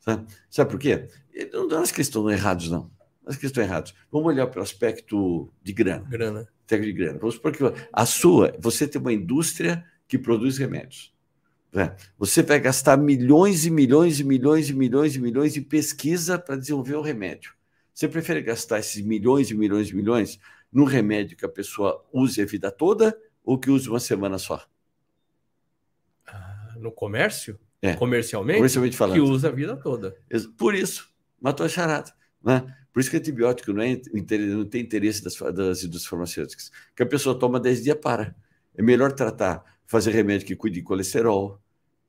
Sabe, 0.00 0.26
Sabe 0.48 0.70
por 0.70 0.80
quê? 0.80 1.08
Não, 1.52 1.68
não 1.68 1.82
acho 1.82 1.94
que 1.94 2.00
estão 2.00 2.28
errados, 2.28 2.70
não. 2.70 2.90
Acho 3.26 3.38
que 3.38 3.44
eles 3.44 3.50
estão 3.50 3.62
errados. 3.62 3.94
Vamos 4.10 4.26
olhar 4.26 4.46
para 4.46 4.60
o 4.60 4.62
aspecto 4.62 5.52
de 5.62 5.72
grana. 5.72 6.06
Grana. 6.08 6.48
De 6.66 6.92
grana. 6.92 7.18
Vamos 7.18 7.34
supor 7.34 7.52
que 7.52 7.62
a 7.92 8.06
sua, 8.06 8.56
você 8.58 8.86
tem 8.86 9.00
uma 9.00 9.12
indústria 9.12 9.84
que 10.08 10.18
produz 10.18 10.58
remédios. 10.58 11.12
Né? 11.72 11.94
Você 12.18 12.42
vai 12.42 12.58
gastar 12.58 12.96
milhões 12.96 13.64
e 13.64 13.70
milhões 13.70 14.18
e 14.18 14.24
milhões 14.24 14.68
e 14.68 14.74
milhões 14.74 15.14
e 15.14 15.20
milhões 15.20 15.56
em 15.56 15.62
pesquisa 15.62 16.38
para 16.38 16.56
desenvolver 16.56 16.96
o 16.96 17.02
remédio. 17.02 17.54
Você 17.94 18.08
prefere 18.08 18.42
gastar 18.42 18.78
esses 18.78 19.04
milhões 19.04 19.50
e 19.50 19.54
milhões 19.54 19.90
e 19.90 19.94
milhões 19.94 20.40
num 20.72 20.84
remédio 20.84 21.36
que 21.36 21.44
a 21.44 21.48
pessoa 21.48 22.04
use 22.12 22.40
a 22.40 22.46
vida 22.46 22.70
toda 22.70 23.16
ou 23.44 23.58
que 23.58 23.70
use 23.70 23.88
uma 23.88 24.00
semana 24.00 24.38
só? 24.38 24.64
Ah, 26.26 26.74
no 26.78 26.90
comércio? 26.90 27.58
É. 27.82 27.94
comercialmente, 27.94 28.58
comercialmente 28.58 28.96
falando. 28.96 29.14
que 29.14 29.20
usa 29.20 29.48
a 29.48 29.52
vida 29.52 29.76
toda. 29.76 30.16
Por 30.56 30.74
isso, 30.74 31.10
matou 31.40 31.64
a 31.64 31.68
charada. 31.68 32.12
Né? 32.42 32.64
Por 32.92 33.00
isso 33.00 33.10
que 33.10 33.16
antibiótico 33.16 33.72
não, 33.72 33.82
é, 33.82 34.00
não 34.54 34.64
tem 34.64 34.82
interesse 34.82 35.22
das, 35.22 35.36
das 35.36 35.82
indústrias 35.82 36.06
farmacêuticas. 36.06 36.70
Que 36.94 37.02
a 37.02 37.06
pessoa 37.06 37.38
toma 37.38 37.60
10 37.60 37.84
dias 37.84 37.98
para. 38.00 38.34
É 38.74 38.82
melhor 38.82 39.12
tratar, 39.12 39.64
fazer 39.86 40.10
remédio 40.10 40.46
que 40.46 40.56
cuide 40.56 40.80
de 40.80 40.82
colesterol, 40.82 41.60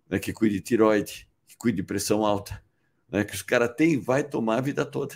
né, 0.10 0.20
que 0.20 0.34
cuide 0.34 0.56
de 0.56 0.62
tiroide, 0.62 1.28
que 1.48 1.56
cuide 1.58 1.78
de 1.78 1.84
pressão 1.84 2.26
alta, 2.26 2.62
né, 3.10 3.24
que 3.24 3.34
os 3.34 3.42
caras 3.42 3.74
têm 3.76 4.00
vai 4.00 4.24
tomar 4.24 4.58
a 4.58 4.62
vida 4.62 4.86
toda. 4.86 5.16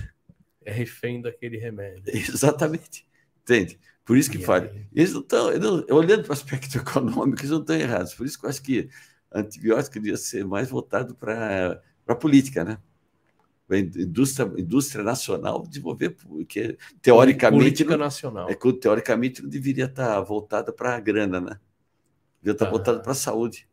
É 0.64 0.72
refém 0.72 1.22
daquele 1.22 1.58
remédio. 1.58 2.04
Exatamente. 2.08 3.06
Entende? 3.42 3.80
Por 4.04 4.18
isso 4.18 4.30
que 4.30 4.38
faz. 4.38 4.70
Eles 4.94 5.14
não 5.14 5.22
estão, 5.22 5.48
olhando 5.90 6.24
para 6.24 6.30
o 6.30 6.34
aspecto 6.34 6.78
econômico, 6.78 7.42
eles 7.42 7.52
não 7.52 7.62
estão 7.62 7.76
errados. 7.76 8.14
Por 8.14 8.26
isso 8.26 8.40
que 8.40 8.46
eu 8.46 8.50
acho 8.50 8.62
que 8.62 8.90
antibiótico 9.36 10.00
devia 10.00 10.18
ser 10.18 10.46
mais 10.46 10.70
voltado 10.70 11.14
para 11.14 11.82
a 12.08 12.16
política, 12.16 12.64
né? 12.64 12.78
A 13.70 13.78
indústria, 13.78 14.52
indústria 14.58 15.04
nacional 15.04 15.66
desenvolver, 15.68 16.12
porque 16.12 16.78
teoricamente. 17.02 17.64
Política 17.64 17.98
nacional. 17.98 18.50
É 18.50 18.56
que 18.56 18.74
teoricamente 18.74 19.42
não 19.42 19.50
deveria 19.50 19.86
estar 19.86 20.22
voltada 20.22 20.72
para 20.72 20.96
a 20.96 21.00
grana, 21.00 21.42
né? 21.42 21.60
Deveria 22.42 22.56
estar 22.56 22.68
ah. 22.68 22.70
voltada 22.70 23.00
para 23.00 23.12
a 23.12 23.16
saúde. 23.16 23.68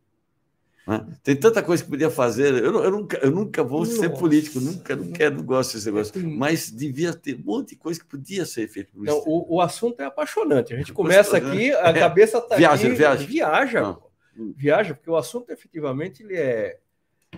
Né? 0.89 1.07
Tem 1.23 1.37
tanta 1.37 1.63
coisa 1.63 1.85
que 1.85 1.91
podia 1.91 2.11
fazer. 2.11 2.55
Eu, 2.55 2.83
eu, 2.83 2.91
nunca, 2.91 3.19
eu 3.19 3.31
nunca 3.31 3.63
vou 3.63 3.81
Nossa. 3.81 3.97
ser 3.97 4.09
político, 4.11 4.61
nunca 4.61 4.97
não 4.97 5.13
quero, 5.13 5.37
não 5.37 5.45
gosto 5.45 5.75
desse 5.75 5.87
negócio. 5.87 6.19
É, 6.19 6.23
mas 6.23 6.71
devia 6.71 7.13
ter 7.13 7.37
um 7.37 7.45
monte 7.45 7.71
de 7.71 7.77
coisa 7.77 8.01
que 8.01 8.07
podia 8.07 8.47
ser 8.47 8.67
feita. 8.69 8.91
Não, 8.95 9.19
o, 9.27 9.57
o 9.57 9.61
assunto 9.61 10.01
é 10.01 10.07
apaixonante. 10.07 10.73
A 10.73 10.79
gente 10.79 10.93
começa 10.93 11.37
aqui, 11.37 11.71
a 11.71 11.91
é. 11.91 11.93
cabeça 11.93 12.39
está 12.39 12.57
viaja, 12.57 12.87
aqui. 12.87 12.97
Viaja, 12.97 13.27
viaja. 13.27 13.81
Não 13.83 14.12
viaja, 14.35 14.95
porque 14.95 15.11
o 15.11 15.17
assunto 15.17 15.51
efetivamente 15.51 16.23
ele 16.23 16.37
é, 16.37 16.79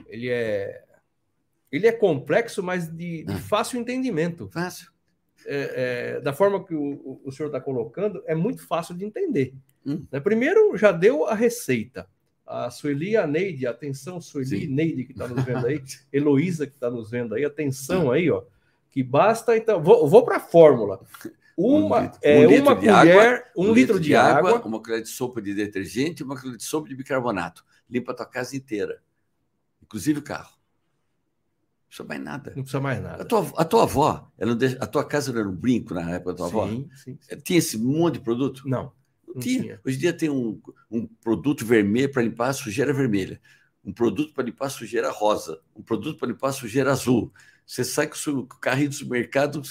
ele 0.07 0.31
é, 0.31 0.83
ele 1.71 1.87
é 1.87 1.93
complexo, 1.93 2.63
mas 2.63 2.89
de, 2.89 3.25
de 3.25 3.33
ah. 3.33 3.39
fácil 3.39 3.81
entendimento. 3.81 4.49
Fácil. 4.53 4.93
É, 5.47 6.15
é, 6.17 6.21
da 6.21 6.33
forma 6.33 6.65
que 6.65 6.75
o, 6.75 7.21
o 7.23 7.31
senhor 7.31 7.49
está 7.49 7.61
colocando, 7.61 8.23
é 8.27 8.35
muito 8.35 8.67
fácil 8.67 8.95
de 8.95 9.05
entender. 9.05 9.55
Hum. 9.85 10.07
Né? 10.11 10.21
Primeiro, 10.21 10.77
já 10.77 10.91
deu 10.91 11.27
a 11.27 11.35
receita. 11.35 12.09
A 12.47 12.71
Sueli 12.71 13.11
e 13.11 13.17
a 13.17 13.27
Neide, 13.27 13.67
atenção, 13.67 14.21
Sueli 14.21 14.65
e 14.65 14.67
Neide 14.67 15.05
que 15.05 15.13
está 15.13 15.27
nos 15.27 15.43
vendo 15.45 15.67
aí, 15.67 15.83
Heloísa 16.13 16.67
que 16.67 16.75
está 16.75 16.91
nos 16.91 17.11
vendo 17.11 17.35
aí, 17.35 17.45
atenção 17.45 18.11
aí, 18.11 18.31
ó. 18.31 18.43
Que 18.91 19.03
basta, 19.03 19.57
então. 19.57 19.83
Vou, 19.83 20.09
vou 20.09 20.25
para 20.25 20.37
a 20.37 20.41
fórmula. 20.41 21.01
Uma, 21.57 21.99
um 21.99 22.03
litro, 22.03 22.19
é, 22.23 22.47
um 22.47 22.63
uma 22.63 22.77
colher, 22.77 22.91
água, 22.91 23.45
um, 23.57 23.63
um 23.63 23.73
litro, 23.73 23.95
litro, 23.95 24.01
de 24.01 24.15
água, 24.17 24.51
água, 24.57 24.67
uma 24.67 24.83
colher 24.83 25.03
de 25.03 25.09
sopa 25.09 25.41
de 25.41 25.55
detergente 25.55 26.23
e 26.23 26.25
uma 26.25 26.41
colher 26.41 26.57
de 26.57 26.65
sopa 26.65 26.89
de 26.89 26.97
bicarbonato. 26.97 27.65
Limpa 27.89 28.13
a 28.13 28.15
tua 28.15 28.27
casa 28.27 28.57
inteira, 28.57 29.01
inclusive 29.83 30.19
o 30.19 30.23
carro. 30.23 30.53
Não 31.85 31.89
precisa 31.89 32.09
mais 32.09 32.21
nada. 32.21 32.53
Não 32.57 32.63
precisa 32.63 32.81
mais 32.81 33.01
nada. 33.01 33.23
A 33.23 33.25
tua, 33.25 33.53
a 33.57 33.65
tua 33.65 33.83
avó, 33.85 34.33
ela 34.37 34.57
deixa, 34.57 34.77
a 34.81 34.87
tua 34.87 35.05
casa 35.05 35.33
não 35.33 35.41
era 35.41 35.49
um 35.49 35.55
brinco 35.55 35.95
na 35.95 36.11
época 36.11 36.33
da 36.33 36.39
tua 36.39 36.49
sim, 36.49 36.55
avó? 36.55 36.69
Sim, 36.69 36.89
sim. 36.97 37.37
Tinha 37.45 37.59
esse 37.59 37.79
monte 37.79 38.15
de 38.15 38.21
produto? 38.21 38.69
Não. 38.69 38.93
Não, 39.27 39.35
não 39.35 39.41
tinha. 39.41 39.63
tinha. 39.63 39.81
Hoje 39.85 39.97
em 39.97 40.01
dia 40.01 40.13
tem 40.13 40.29
um, 40.29 40.61
um 40.91 41.07
produto 41.07 41.65
vermelho 41.65 42.11
para 42.11 42.23
limpar 42.23 42.49
a 42.49 42.53
sujeira 42.53 42.93
vermelha, 42.93 43.41
um 43.85 43.93
produto 43.93 44.33
para 44.33 44.45
limpar 44.45 44.67
a 44.67 44.71
sujeira 44.71 45.11
rosa, 45.11 45.61
um 45.77 45.83
produto 45.83 46.19
para 46.19 46.29
limpar 46.29 46.49
a 46.49 46.53
sujeira 46.53 46.91
azul. 46.91 47.33
Você 47.67 47.85
sai 47.85 48.09
com 48.09 48.17
o 48.31 48.47
carrinho 48.47 48.89
do 48.89 48.95
supermercado 48.95 49.63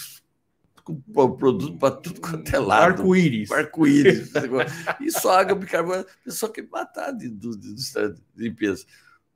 com 0.84 0.96
produto 1.36 1.78
para 1.78 1.96
tudo 1.96 2.20
quanto 2.20 2.54
é 2.54 2.60
lado. 2.60 3.02
Arco-íris. 3.02 3.52
Arco-íris. 3.52 4.32
e 5.00 5.12
só 5.12 5.40
água 5.40 5.56
bicarbonato. 5.56 6.12
Só 6.28 6.48
que 6.50 6.62
matar 6.62 7.12
de, 7.12 7.30
de, 7.30 7.50
limpeza. 8.36 8.86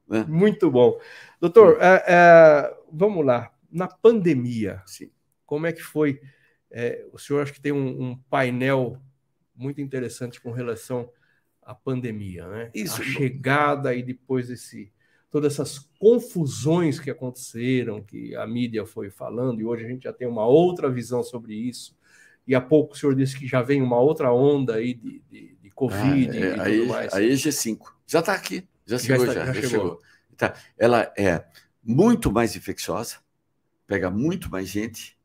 Né? 0.08 0.26
Muito 0.28 0.70
bom. 0.70 1.00
Doutor, 1.40 1.78
é, 1.80 2.04
é, 2.08 2.78
vamos 2.92 3.26
lá. 3.26 3.52
Na 3.72 3.88
pandemia, 3.88 4.82
Sim. 4.86 5.10
como 5.46 5.68
é 5.68 5.74
que 5.74 5.82
foi? 5.82 6.20
É, 6.70 7.06
o 7.12 7.18
senhor 7.18 7.42
acho 7.42 7.54
que 7.54 7.62
tem 7.62 7.72
um, 7.72 8.02
um, 8.02 8.18
painel 8.30 9.02
muito 9.56 9.82
interessante 9.82 10.40
com 10.42 10.52
relação 10.52 11.10
à 11.62 11.74
pandemia, 11.74 12.48
né? 12.48 12.72
Isso. 12.74 13.02
A 13.02 13.06
chegada 13.06 13.94
e 13.94 14.04
depois 14.04 14.50
esse 14.50 14.92
todas 15.38 15.54
essas 15.54 15.88
confusões 16.00 17.00
que 17.00 17.12
aconteceram, 17.12 18.02
que 18.02 18.36
a 18.36 18.48
mídia 18.48 18.88
foi 18.88 19.12
falando, 19.12 19.62
e 19.62 19.66
hoje 19.66 19.86
a 19.86 19.88
gente 19.88 20.06
já 20.06 20.12
tem 20.12 20.28
uma 20.28 20.48
outra 20.48 20.90
visão 20.90 21.22
sobre 21.22 21.54
isso. 21.54 21.96
E 22.48 22.56
há 22.56 22.62
pouco 22.62 22.96
o 22.96 22.98
senhor 22.98 23.14
disse 23.14 23.38
que 23.38 23.46
já 23.46 23.62
vem 23.62 23.80
uma 23.80 24.00
outra 24.00 24.34
onda 24.34 24.78
aí 24.78 24.96
de, 24.96 25.22
de, 25.30 25.56
de 25.62 25.70
Covid 25.70 26.32
ah, 26.32 26.36
é, 26.36 26.40
e 26.40 26.60
aí, 26.60 26.88
mais. 26.88 27.14
Aí 27.14 27.30
G5. 27.34 27.78
Já 28.08 28.22
está 28.22 28.34
aqui. 28.34 28.68
Já 28.84 28.98
chegou, 28.98 29.28
já, 29.28 29.32
está, 29.32 29.46
já, 29.46 29.54
já 29.54 29.62
chegou. 29.62 29.70
chegou. 29.70 30.02
Tá. 30.36 30.56
Ela 30.76 31.14
é 31.16 31.46
muito 31.84 32.32
mais 32.32 32.56
infecciosa, 32.56 33.18
pega 33.86 34.10
muito 34.10 34.50
mais 34.50 34.68
gente, 34.68 35.16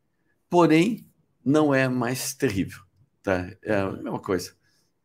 porém 0.50 1.06
não 1.42 1.74
é 1.74 1.88
mais 1.88 2.34
terrível. 2.34 2.82
Tá? 3.22 3.50
É 3.62 3.76
a 3.76 3.90
mesma 3.90 4.20
coisa. 4.20 4.52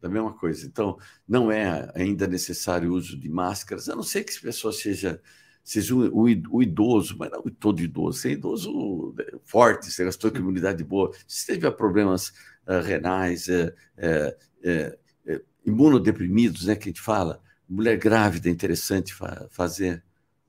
A 0.01 0.07
mesma 0.07 0.33
coisa. 0.33 0.65
Então, 0.65 0.97
não 1.27 1.51
é 1.51 1.91
ainda 1.95 2.27
necessário 2.27 2.91
o 2.91 2.95
uso 2.95 3.17
de 3.17 3.29
máscaras, 3.29 3.89
a 3.89 3.95
não 3.95 4.03
ser 4.03 4.23
que 4.23 4.38
a 4.38 4.41
pessoa 4.41 4.71
seja, 4.71 5.19
seja 5.63 5.95
o, 5.95 6.62
idoso, 6.62 7.15
mas 7.17 7.31
não 7.31 7.41
todo 7.43 7.81
idoso, 7.81 8.19
ser 8.19 8.33
idoso 8.33 9.15
né, 9.17 9.25
forte, 9.43 9.91
se 9.91 10.05
gastou 10.05 10.31
com 10.31 10.38
imunidade 10.38 10.83
boa, 10.83 11.12
se 11.27 11.51
tiver 11.53 11.71
problemas 11.71 12.29
uh, 12.67 12.81
renais, 12.83 13.47
uh, 13.47 13.73
uh, 13.97 15.38
imunodeprimidos, 15.65 16.65
né, 16.65 16.75
que 16.75 16.89
a 16.89 16.91
gente 16.91 17.01
fala, 17.01 17.41
mulher 17.67 17.97
grávida 17.97 18.49
é 18.49 18.51
interessante 18.51 19.13
fa 19.13 19.47
fazer, 19.49 20.03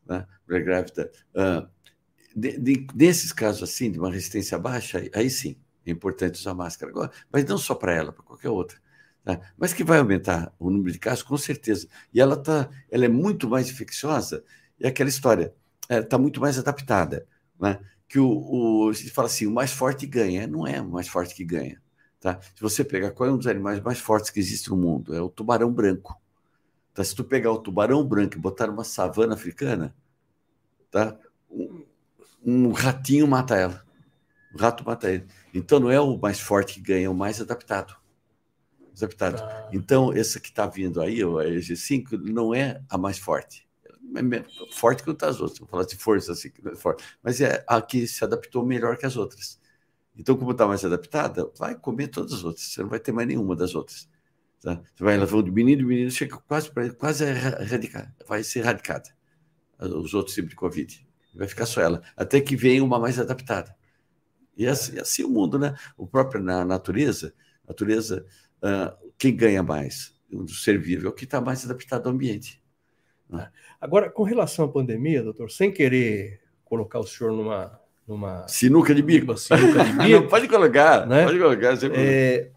né? 0.07 0.27
mulher 0.47 0.63
grávida. 0.63 1.11
De, 2.37 2.57
de, 2.57 2.87
nesses 2.95 3.33
casos 3.33 3.63
assim, 3.65 3.91
de 3.91 3.99
uma 3.99 4.11
resistência 4.11 4.57
baixa, 4.59 5.03
aí 5.13 5.29
sim, 5.29 5.57
é 5.85 5.91
importante 5.91 6.39
usar 6.39 6.55
máscara 6.55 6.93
agora, 6.93 7.11
mas 7.33 7.45
não 7.47 7.59
só 7.59 7.75
para 7.75 7.93
ela, 7.93 8.13
para 8.13 8.23
qualquer 8.23 8.51
outra. 8.51 8.79
Tá? 9.25 9.41
Mas 9.57 9.73
que 9.73 9.85
vai 9.85 9.99
aumentar 9.99 10.53
o 10.59 10.71
número 10.71 10.93
de 10.93 10.99
casos, 10.99 11.23
com 11.23 11.37
certeza. 11.37 11.89
E 12.13 12.21
ela, 12.21 12.37
tá, 12.37 12.69
ela 12.91 13.05
é 13.05 13.09
muito 13.09 13.49
mais 13.49 13.69
infecciosa, 13.69 14.45
e 14.81 14.87
aquela 14.87 15.09
história, 15.09 15.55
está 15.89 16.17
é, 16.17 16.21
muito 16.21 16.41
mais 16.41 16.59
adaptada. 16.59 17.27
Né? 17.61 17.79
Que 18.09 18.19
o, 18.19 18.29
o, 18.29 18.89
a 18.89 18.93
gente 18.93 19.11
fala 19.11 19.27
assim, 19.27 19.47
o 19.47 19.51
mais 19.51 19.73
forte 19.73 20.07
ganha. 20.07 20.47
Não 20.47 20.67
é 20.67 20.81
o 20.81 20.89
mais 20.89 21.09
forte 21.09 21.35
que 21.35 21.45
ganha. 21.45 21.81
Tá? 22.21 22.41
Se 22.41 22.61
você 22.61 22.85
pegar 22.85 23.13
qual 23.13 23.29
é 23.29 23.33
um 23.33 23.37
dos 23.39 23.47
animais 23.47 23.81
mais 23.81 23.99
fortes 23.99 24.31
que 24.31 24.41
existe 24.41 24.71
no 24.71 24.77
mundo, 24.77 25.15
é 25.15 25.21
o 25.21 25.29
tubarão 25.29 25.73
branco. 25.73 26.21
Tá? 26.95 27.05
Se 27.05 27.15
tu 27.15 27.25
pegar 27.25 27.53
o 27.53 27.59
tubarão 27.59 28.05
branco 28.05 28.37
e 28.37 28.41
botar 28.41 28.67
numa 28.67 28.85
savana 28.85 29.35
africana, 29.35 29.95
tá? 30.91 31.17
um, 31.51 31.85
um 32.45 32.73
ratinho 32.73 33.27
mata 33.27 33.57
ela. 33.57 33.85
O 34.55 34.59
rato 34.59 34.85
mata 34.85 35.11
ele. 35.11 35.27
Então 35.53 35.79
não 35.79 35.91
é 35.91 36.01
o 36.01 36.17
mais 36.19 36.41
forte 36.41 36.75
que 36.75 36.81
ganha, 36.81 37.07
é 37.07 37.09
o 37.09 37.15
mais 37.15 37.41
adaptado. 37.41 37.95
Adaptado. 39.03 39.43
Ah. 39.43 39.69
Então, 39.73 40.13
essa 40.13 40.39
que 40.39 40.49
está 40.49 40.67
vindo 40.67 41.01
aí, 41.01 41.23
a 41.23 41.27
EG5, 41.27 42.13
não 42.31 42.55
é 42.55 42.83
a 42.89 42.99
mais 42.99 43.19
forte. 43.19 43.67
É 44.15 44.75
forte 44.75 45.03
que 45.03 45.11
as 45.25 45.41
outras. 45.41 45.59
Vou 45.59 45.69
falar 45.69 45.85
de 45.85 45.97
força 45.97 46.33
assim, 46.33 46.51
que 46.51 46.65
não 46.65 46.73
é 46.73 46.77
forte. 46.77 47.05
Mas 47.23 47.41
é 47.41 47.65
a 47.67 47.81
que 47.81 48.07
se 48.07 48.25
adaptou 48.25 48.65
melhor 48.65 48.97
que 48.97 49.07
as 49.07 49.17
outras. 49.17 49.61
Então, 50.17 50.37
como 50.37 50.51
está 50.51 50.67
mais 50.67 50.85
adaptada, 50.85 51.51
vai 51.57 51.75
comer 51.75 52.09
todas 52.09 52.33
as 52.33 52.45
outras. 52.45 52.67
Você 52.67 52.83
não 52.83 52.89
vai 52.89 52.99
ter 52.99 53.13
mais 53.13 53.29
nenhuma 53.29 53.55
das 53.55 53.75
outras. 53.75 54.09
Tá? 54.61 54.81
Você 54.95 55.05
vai 55.05 55.17
levando 55.17 55.45
de 55.45 55.53
menino, 55.53 55.87
menino 55.87 56.11
chega 56.11 56.37
quase, 56.39 56.71
quase 56.99 57.25
a 57.25 57.29
erradicar, 57.29 58.13
vai 58.27 58.43
ser 58.43 58.61
erradicada. 58.61 59.11
Os 59.79 60.13
outros 60.15 60.35
tipos 60.35 60.51
de 60.51 60.57
Covid. 60.57 61.07
Vai 61.35 61.47
ficar 61.47 61.67
só 61.67 61.81
ela. 61.81 62.03
Até 62.17 62.41
que 62.41 62.57
venha 62.57 62.83
uma 62.83 62.99
mais 62.99 63.21
adaptada. 63.21 63.77
E 64.57 64.67
assim, 64.67 64.99
assim 64.99 65.23
o 65.23 65.29
mundo, 65.29 65.57
né? 65.57 65.77
O 65.97 66.05
próprio 66.05 66.43
na 66.43 66.65
natureza, 66.65 67.33
natureza, 67.67 68.27
uh, 68.63 69.13
quem 69.17 69.35
ganha 69.35 69.63
mais? 69.63 70.17
O 70.33 70.47
ser 70.49 70.79
vivo 70.79 71.07
é 71.07 71.11
o 71.11 71.13
que 71.13 71.25
está 71.25 71.41
mais 71.41 71.65
adaptado 71.65 72.07
ao 72.07 72.13
ambiente. 72.13 72.63
Né? 73.29 73.51
Agora, 73.81 74.11
com 74.11 74.23
relação 74.23 74.65
à 74.65 74.69
pandemia, 74.69 75.23
doutor, 75.23 75.51
sem 75.51 75.73
querer 75.73 76.41
colocar 76.65 76.99
o 76.99 77.07
senhor 77.07 77.33
numa. 77.33 77.81
numa 78.07 78.47
sinuca 78.49 78.95
de 78.95 79.03
bico. 79.03 79.37
Sinuca 79.37 79.85
de 79.85 79.93
bico 79.99 80.21
Não, 80.21 80.29
pode 80.29 80.49
colocar, 80.49 81.07
né? 81.07 81.25
pode 81.25 81.39
colocar. 81.39 81.79
É... 81.95 82.51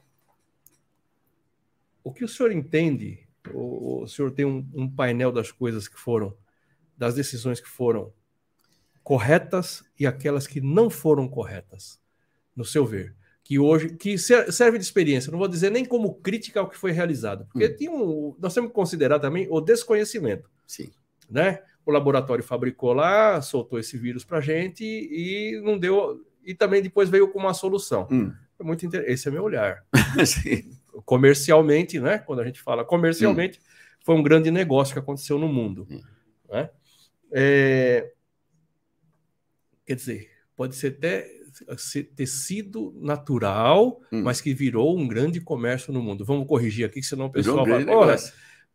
O 2.03 2.11
que 2.11 2.23
o 2.23 2.27
senhor 2.27 2.51
entende? 2.51 3.27
O, 3.53 4.03
o 4.03 4.07
senhor 4.07 4.31
tem 4.31 4.45
um, 4.45 4.67
um 4.73 4.89
painel 4.89 5.31
das 5.31 5.51
coisas 5.51 5.87
que 5.87 5.99
foram, 5.99 6.35
das 6.97 7.15
decisões 7.15 7.59
que 7.59 7.69
foram 7.69 8.13
corretas 9.03 9.83
e 9.99 10.05
aquelas 10.05 10.47
que 10.47 10.61
não 10.61 10.89
foram 10.89 11.27
corretas, 11.27 11.99
no 12.55 12.63
seu 12.63 12.85
ver. 12.85 13.15
Que 13.51 13.59
hoje, 13.59 13.89
que 13.97 14.17
serve 14.17 14.77
de 14.77 14.83
experiência, 14.85 15.29
não 15.29 15.37
vou 15.37 15.45
dizer 15.49 15.69
nem 15.69 15.83
como 15.83 16.13
crítica 16.13 16.61
ao 16.61 16.69
que 16.69 16.77
foi 16.77 16.93
realizado, 16.93 17.45
porque 17.51 17.67
hum. 17.67 17.75
tinha 17.75 17.91
um, 17.91 18.33
nós 18.39 18.53
temos 18.53 18.69
que 18.69 18.73
considerar 18.73 19.19
também 19.19 19.45
o 19.49 19.59
desconhecimento. 19.59 20.49
Sim. 20.65 20.89
Né? 21.29 21.61
O 21.85 21.91
laboratório 21.91 22.45
fabricou 22.45 22.93
lá, 22.93 23.41
soltou 23.41 23.77
esse 23.77 23.97
vírus 23.97 24.23
para 24.23 24.39
gente 24.39 24.85
e 24.85 25.59
não 25.65 25.77
deu. 25.77 26.25
E 26.45 26.53
também 26.55 26.81
depois 26.81 27.09
veio 27.09 27.27
com 27.27 27.39
uma 27.39 27.53
solução. 27.53 28.07
Hum. 28.09 28.31
Foi 28.55 28.65
muito 28.65 28.85
inter... 28.85 29.03
Esse 29.05 29.27
é 29.27 29.31
meu 29.31 29.43
olhar. 29.43 29.83
Comercialmente, 31.03 31.99
né? 31.99 32.19
Quando 32.19 32.39
a 32.39 32.45
gente 32.45 32.61
fala 32.61 32.85
comercialmente, 32.85 33.59
hum. 33.59 33.63
foi 34.05 34.15
um 34.15 34.23
grande 34.23 34.49
negócio 34.49 34.93
que 34.93 34.99
aconteceu 34.99 35.37
no 35.37 35.49
mundo. 35.49 35.85
Hum. 35.91 36.01
Né? 36.49 36.69
É... 37.33 38.13
Quer 39.85 39.95
dizer, 39.95 40.31
pode 40.55 40.73
ser 40.77 40.95
até 40.97 41.40
ser 41.77 42.03
tecido 42.15 42.93
natural, 42.99 44.01
hum. 44.11 44.21
mas 44.23 44.41
que 44.41 44.53
virou 44.53 44.97
um 44.97 45.07
grande 45.07 45.39
comércio 45.41 45.93
no 45.93 46.01
mundo. 46.01 46.25
Vamos 46.25 46.47
corrigir 46.47 46.85
aqui, 46.85 47.01
senão 47.01 47.25
o 47.25 47.31
pessoal 47.31 47.65
vai. 47.65 47.85
Olha, 47.85 48.15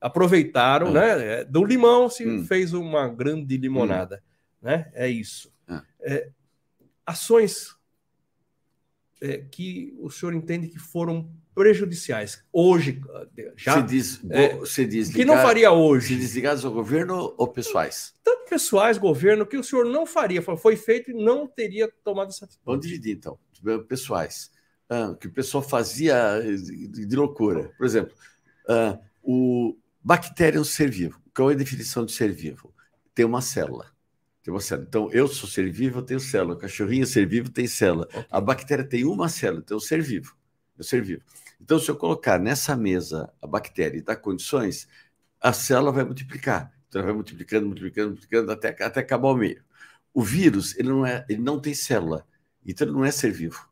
aproveitaram, 0.01 0.89
hum. 0.89 0.93
né? 0.93 1.45
Do 1.45 1.65
limão 1.65 2.09
se 2.09 2.27
hum. 2.27 2.45
fez 2.45 2.73
uma 2.73 3.09
grande 3.09 3.57
limonada, 3.57 4.23
hum. 4.63 4.67
né? 4.67 4.91
É 4.95 5.09
isso. 5.09 5.53
Ah. 5.69 5.83
É, 6.01 6.31
ações 7.05 7.76
é, 9.21 9.39
que 9.39 9.95
o 9.99 10.11
senhor 10.11 10.35
entende 10.35 10.69
que 10.69 10.79
foram 10.79 11.31
prejudiciais. 11.55 12.45
Hoje 12.53 13.01
já 13.57 13.75
se 13.75 13.83
diz, 13.83 14.21
é, 14.31 14.65
se 14.67 14.87
diz 14.87 15.09
que 15.09 15.25
não 15.25 15.37
faria 15.37 15.73
hoje. 15.73 16.09
se 16.09 16.17
desligados 16.17 16.65
ao 16.65 16.73
governo 16.73 17.35
ou 17.37 17.49
pessoais? 17.49 18.15
Tanto 18.23 18.49
pessoais 18.49 18.99
governo 18.99 19.47
que 19.47 19.57
o 19.57 19.65
senhor 19.65 19.87
não 19.87 20.05
faria 20.05 20.43
foi 20.43 20.77
feito 20.77 21.11
e 21.11 21.15
não 21.15 21.47
teria 21.47 21.91
tomado 22.05 22.29
essa 22.29 22.45
atitude. 22.45 22.63
Vamos 22.65 22.87
dividir 22.87 23.17
então. 23.17 23.39
Pessoais. 23.89 24.51
Ah, 24.89 25.17
que 25.19 25.27
o 25.27 25.33
pessoal 25.33 25.63
fazia 25.63 26.41
de 26.43 27.17
loucura. 27.17 27.73
Por 27.77 27.87
exemplo 27.87 28.15
ah, 28.69 28.99
o 29.23 29.77
bactéria 30.03 30.59
é 30.59 30.61
um 30.61 30.65
ser 30.65 30.91
vivo. 30.91 31.21
Qual 31.35 31.51
é 31.51 31.55
a 31.55 31.57
definição 31.57 32.05
de 32.05 32.13
ser 32.13 32.33
vivo? 32.33 32.73
Tem 33.15 33.25
uma 33.25 33.41
célula 33.41 33.96
tem 34.47 34.55
uma 34.55 34.61
célula. 34.61 34.87
Então, 34.89 35.11
eu 35.11 35.27
sou 35.27 35.49
ser 35.49 35.69
vivo, 35.69 35.99
eu 35.99 36.03
tenho 36.03 36.21
célula. 36.21 36.55
O 36.55 36.57
cachorrinho 36.57 37.03
é 37.03 37.07
ser 37.07 37.27
vivo, 37.27 37.51
tem 37.51 37.67
célula. 37.67 38.07
Okay. 38.07 38.27
A 38.31 38.41
bactéria 38.41 38.85
tem 38.85 39.05
uma 39.05 39.29
célula, 39.29 39.61
então, 39.61 39.81
ser 39.81 40.01
vivo. 40.01 40.37
É 40.79 40.85
ser 40.85 41.03
vivo. 41.03 41.23
Então, 41.61 41.81
se 41.81 41.91
eu 41.91 41.97
colocar 41.97 42.39
nessa 42.39 42.77
mesa 42.77 43.29
a 43.43 43.47
bactéria 43.47 43.99
e 43.99 44.03
dar 44.03 44.15
condições, 44.15 44.87
a 45.41 45.53
célula 45.53 45.91
vai 45.91 46.05
multiplicar. 46.05 46.73
Então, 46.89 47.01
ela 47.01 47.07
vai 47.07 47.15
multiplicando, 47.17 47.67
multiplicando, 47.67 48.11
multiplicando 48.11 48.53
até, 48.53 48.69
até 48.69 49.01
acabar 49.01 49.31
o 49.31 49.35
meio. 49.35 49.65
O 50.15 50.23
vírus, 50.23 50.79
ele 50.79 50.91
não, 50.91 51.05
é, 51.05 51.27
ele 51.29 51.43
não 51.43 51.59
tem 51.59 51.75
célula. 51.75 52.25
Então, 52.65 52.87
ele 52.87 52.95
não 52.95 53.05
é 53.05 53.11
ser 53.11 53.33
vivo. 53.33 53.69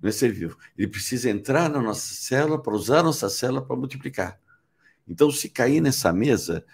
Não 0.00 0.08
é 0.08 0.12
ser 0.12 0.32
vivo. 0.32 0.56
Ele 0.78 0.88
precisa 0.88 1.28
entrar 1.28 1.68
na 1.68 1.82
nossa 1.82 2.14
célula 2.14 2.62
para 2.62 2.72
usar 2.72 3.00
a 3.00 3.02
nossa 3.02 3.28
célula 3.28 3.62
para 3.62 3.76
multiplicar. 3.76 4.40
Então, 5.06 5.30
se 5.30 5.50
cair 5.50 5.82
nessa 5.82 6.10
mesa, 6.10 6.64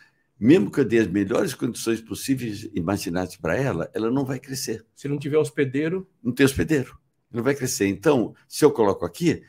mesmo 0.42 0.72
que 0.72 0.81
eu 0.81 0.85
dê 0.85 0.98
as 0.98 1.07
melhores 1.07 1.55
condições 1.55 2.00
possíveis 2.00 2.68
imaginadas 2.74 3.37
para 3.37 3.57
ela, 3.57 3.88
ela 3.94 4.11
não 4.11 4.24
vai 4.24 4.40
crescer. 4.40 4.85
Se 4.92 5.07
não 5.07 5.16
tiver 5.16 5.38
hospedeiro. 5.38 6.11
Não 6.20 6.33
tem 6.33 6.44
hospedeiro. 6.44 6.98
Não 7.31 7.44
vai 7.44 7.55
crescer. 7.55 7.87
Então, 7.87 8.35
se 8.48 8.64
eu 8.64 8.72
coloco 8.72 9.05
aqui, 9.05 9.44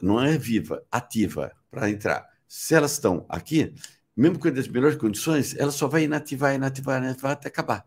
não 0.00 0.22
é 0.22 0.38
viva, 0.38 0.82
ativa 0.90 1.52
para 1.70 1.90
entrar. 1.90 2.26
Se 2.46 2.74
elas 2.74 2.92
estão 2.92 3.26
aqui, 3.28 3.74
mesmo 4.16 4.38
com 4.38 4.48
as 4.48 4.68
melhores 4.68 4.96
condições, 4.96 5.54
ela 5.54 5.70
só 5.70 5.86
vai 5.86 6.04
inativar, 6.04 6.54
inativar, 6.54 7.02
inativar 7.02 7.32
até 7.32 7.48
acabar. 7.48 7.86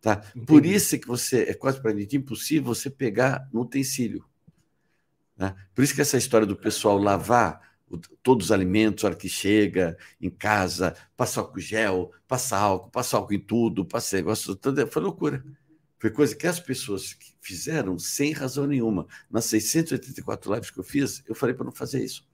Tá? 0.00 0.16
Por 0.44 0.66
isso 0.66 0.96
é 0.96 0.98
que 0.98 1.06
você 1.06 1.44
é 1.44 1.54
quase 1.54 1.80
para 1.80 1.92
impossível 1.92 2.74
você 2.74 2.90
pegar 2.90 3.48
no 3.52 3.60
utensílio. 3.60 4.24
Né? 5.36 5.54
Por 5.72 5.84
isso 5.84 5.94
que 5.94 6.00
essa 6.00 6.18
história 6.18 6.48
do 6.48 6.56
pessoal 6.56 6.98
lavar 6.98 7.60
todos 8.22 8.46
os 8.46 8.52
alimentos, 8.52 9.04
a 9.04 9.08
hora 9.08 9.16
que 9.16 9.28
chega 9.28 9.96
em 10.20 10.30
casa, 10.30 10.96
passa 11.16 11.40
álcool 11.40 11.60
gel, 11.60 12.12
passa 12.26 12.56
álcool, 12.56 12.90
passa 12.90 13.16
álcool 13.16 13.34
em 13.34 13.40
tudo, 13.40 13.84
passa 13.84 14.16
negócio, 14.16 14.54
tudo, 14.54 14.86
foi 14.86 15.02
loucura. 15.02 15.44
Foi 15.98 16.10
coisa 16.10 16.34
que 16.34 16.46
as 16.46 16.58
pessoas 16.58 17.16
fizeram 17.40 17.98
sem 17.98 18.32
razão 18.32 18.66
nenhuma. 18.66 19.06
Nas 19.30 19.44
684 19.44 20.52
lives 20.52 20.70
que 20.70 20.80
eu 20.80 20.84
fiz, 20.84 21.22
eu 21.28 21.34
falei 21.34 21.54
para 21.54 21.64
não 21.64 21.72
fazer 21.72 22.04
isso. 22.04 22.26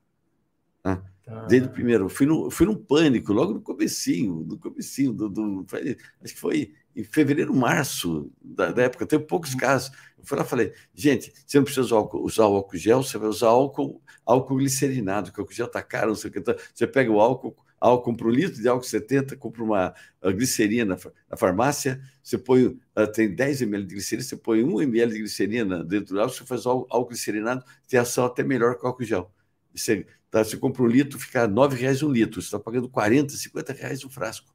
Né? 0.84 1.02
Ah. 1.26 1.44
Desde 1.46 1.68
o 1.68 1.70
primeiro. 1.70 2.06
Eu 2.06 2.08
fui, 2.08 2.24
no, 2.24 2.50
fui 2.50 2.64
num 2.64 2.74
pânico, 2.74 3.32
logo 3.32 3.52
no 3.52 3.60
comecinho, 3.60 4.46
no 4.48 4.58
comecinho 4.58 5.12
do, 5.12 5.28
do, 5.28 5.66
acho 5.70 6.34
que 6.34 6.40
foi 6.40 6.72
em 6.98 7.04
fevereiro, 7.04 7.54
março 7.54 8.28
da, 8.42 8.72
da 8.72 8.82
época, 8.82 9.06
tem 9.06 9.20
poucos 9.20 9.52
uhum. 9.52 9.60
casos. 9.60 9.92
Eu 10.18 10.24
fui 10.24 10.36
lá 10.36 10.44
e 10.44 10.48
falei, 10.48 10.72
gente, 10.92 11.32
você 11.46 11.56
não 11.56 11.64
precisa 11.64 11.86
usar, 11.86 11.96
álcool, 11.96 12.24
usar 12.24 12.46
o 12.48 12.56
álcool 12.56 12.76
gel, 12.76 13.04
você 13.04 13.16
vai 13.16 13.28
usar 13.28 13.46
álcool, 13.46 14.02
álcool 14.26 14.56
glicerinado, 14.56 15.30
que 15.30 15.38
o 15.38 15.42
álcool 15.42 15.54
gel 15.54 15.66
está 15.66 15.80
caro, 15.80 16.08
não 16.08 16.16
sei 16.16 16.28
o 16.28 16.32
que. 16.32 16.40
Então, 16.40 16.56
você 16.74 16.88
pega 16.88 17.08
o 17.08 17.20
álcool, 17.20 17.56
álcool, 17.80 18.02
compra 18.02 18.26
um 18.26 18.30
litro 18.30 18.60
de 18.60 18.66
álcool 18.66 18.84
70, 18.84 19.36
compra 19.36 19.62
uma 19.62 19.94
glicerina 20.24 20.98
na 21.30 21.36
farmácia, 21.36 22.00
você 22.20 22.36
põe, 22.36 22.64
uh, 22.66 23.06
tem 23.14 23.32
10 23.32 23.62
ml 23.62 23.86
de 23.86 23.94
glicerina, 23.94 24.26
você 24.26 24.36
põe 24.36 24.64
1 24.64 24.82
ml 24.82 25.12
de 25.12 25.18
glicerina 25.20 25.84
dentro 25.84 26.16
do 26.16 26.20
álcool, 26.20 26.34
você 26.34 26.44
faz 26.44 26.66
álcool, 26.66 26.88
álcool 26.90 27.10
glicerinado, 27.10 27.64
tem 27.86 28.00
ação 28.00 28.24
até 28.24 28.42
melhor 28.42 28.76
que 28.76 28.84
o 28.84 28.88
álcool 28.88 29.04
gel. 29.04 29.32
Você, 29.72 30.04
tá, 30.32 30.42
você 30.42 30.56
compra 30.56 30.82
um 30.82 30.88
litro, 30.88 31.16
fica 31.16 31.42
R$ 31.42 31.52
9,00 31.52 32.04
um 32.04 32.10
litro, 32.10 32.42
você 32.42 32.48
está 32.48 32.58
pagando 32.58 32.88
40, 32.88 33.34
50 33.34 33.72
reais 33.72 34.04
um 34.04 34.10
frasco. 34.10 34.52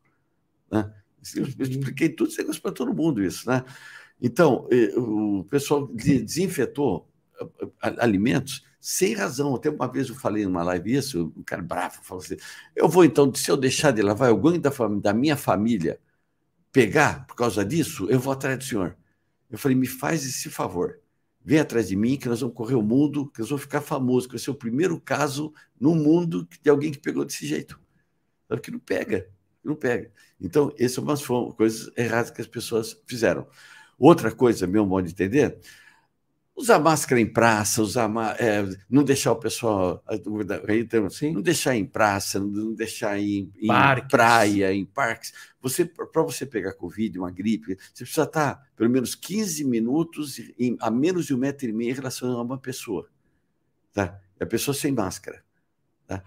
Né? 0.69 0.91
Eu 1.36 1.45
expliquei 1.65 2.09
tudo 2.09 2.29
esse 2.29 2.39
negócio 2.39 2.62
para 2.62 2.71
todo 2.71 2.93
mundo 2.93 3.23
isso, 3.23 3.49
né? 3.49 3.63
Então, 4.21 4.67
eh, 4.71 4.93
o 4.97 5.43
pessoal 5.49 5.88
desinfetou 5.88 7.09
alimentos 7.79 8.63
sem 8.79 9.13
razão. 9.13 9.55
Até 9.55 9.69
uma 9.69 9.88
vez 9.88 10.09
eu 10.09 10.15
falei 10.15 10.45
numa 10.45 10.63
live 10.63 10.95
isso, 10.95 11.33
um 11.36 11.43
cara 11.43 11.62
bravo 11.62 11.99
falou 12.03 12.23
assim: 12.23 12.38
eu 12.75 12.88
vou 12.89 13.05
então, 13.05 13.33
se 13.33 13.49
eu 13.49 13.57
deixar 13.57 13.91
de 13.91 14.01
lavar 14.01 14.29
alguém 14.29 14.59
da, 14.59 14.71
da 15.01 15.13
minha 15.13 15.38
família 15.38 15.99
pegar 16.71 17.25
por 17.25 17.36
causa 17.36 17.63
disso, 17.63 18.07
eu 18.09 18.19
vou 18.19 18.33
atrás 18.33 18.57
do 18.57 18.63
senhor. 18.63 18.97
Eu 19.49 19.57
falei: 19.57 19.77
me 19.77 19.88
faz 19.88 20.25
esse 20.25 20.49
favor. 20.49 20.99
Vem 21.45 21.59
atrás 21.59 21.89
de 21.89 21.95
mim, 21.95 22.17
que 22.17 22.29
nós 22.29 22.39
vamos 22.39 22.55
correr 22.55 22.75
o 22.75 22.81
mundo, 22.81 23.29
que 23.29 23.39
nós 23.39 23.49
vamos 23.49 23.63
ficar 23.63 23.81
famosos, 23.81 24.27
que 24.27 24.33
vai 24.33 24.39
ser 24.39 24.51
o 24.51 24.55
primeiro 24.55 24.99
caso 24.99 25.53
no 25.79 25.93
mundo 25.93 26.47
de 26.62 26.69
alguém 26.69 26.91
que 26.91 26.99
pegou 26.99 27.25
desse 27.25 27.45
jeito. 27.45 27.79
Sabe 28.47 28.62
que 28.62 28.71
não 28.71 28.79
pega, 28.79 29.29
não 29.63 29.76
pega. 29.76 30.12
Então, 30.39 30.73
essas 30.78 30.93
são 30.93 31.04
umas 31.04 31.26
coisas 31.56 31.91
erradas 31.97 32.32
que 32.32 32.41
as 32.41 32.47
pessoas 32.47 33.02
fizeram. 33.08 33.47
Outra 33.97 34.32
coisa, 34.32 34.67
meu 34.67 34.86
modo 34.86 35.06
de 35.06 35.13
entender, 35.13 35.60
usar 36.56 36.80
máscara 36.80 37.19
em 37.19 37.26
praça, 37.26 37.82
usar 37.82 38.10
é, 38.39 38.63
não 38.89 39.04
deixar 39.04 39.32
o 39.32 39.36
pessoal 39.36 40.04
então, 40.10 41.08
não 41.34 41.41
deixar 41.41 41.76
em 41.76 41.86
praça, 41.86 42.39
não 42.39 42.73
deixar 42.73 43.17
em, 43.19 43.52
em 43.58 43.67
praia, 44.08 44.73
em 44.73 44.86
parques. 44.86 45.34
Você 45.62 45.86
para 45.86 46.21
você 46.21 46.45
pegar 46.45 46.73
covid, 46.73 47.17
uma 47.17 47.32
gripe, 47.32 47.78
você 47.93 48.04
precisa 48.04 48.23
estar 48.23 48.71
pelo 48.76 48.89
menos 48.89 49.15
15 49.15 49.63
minutos 49.63 50.39
em, 50.60 50.78
a 50.80 50.91
menos 50.91 51.26
de 51.26 51.34
um 51.34 51.38
metro 51.38 51.67
e 51.67 51.73
meio 51.73 51.91
em 51.91 51.95
relação 51.95 52.38
a 52.38 52.41
uma 52.41 52.58
pessoa, 52.58 53.10
tá? 53.91 54.19
A 54.39 54.45
pessoa 54.45 54.76
sem 54.76 54.91
máscara, 54.91 55.43
tá? 56.06 56.23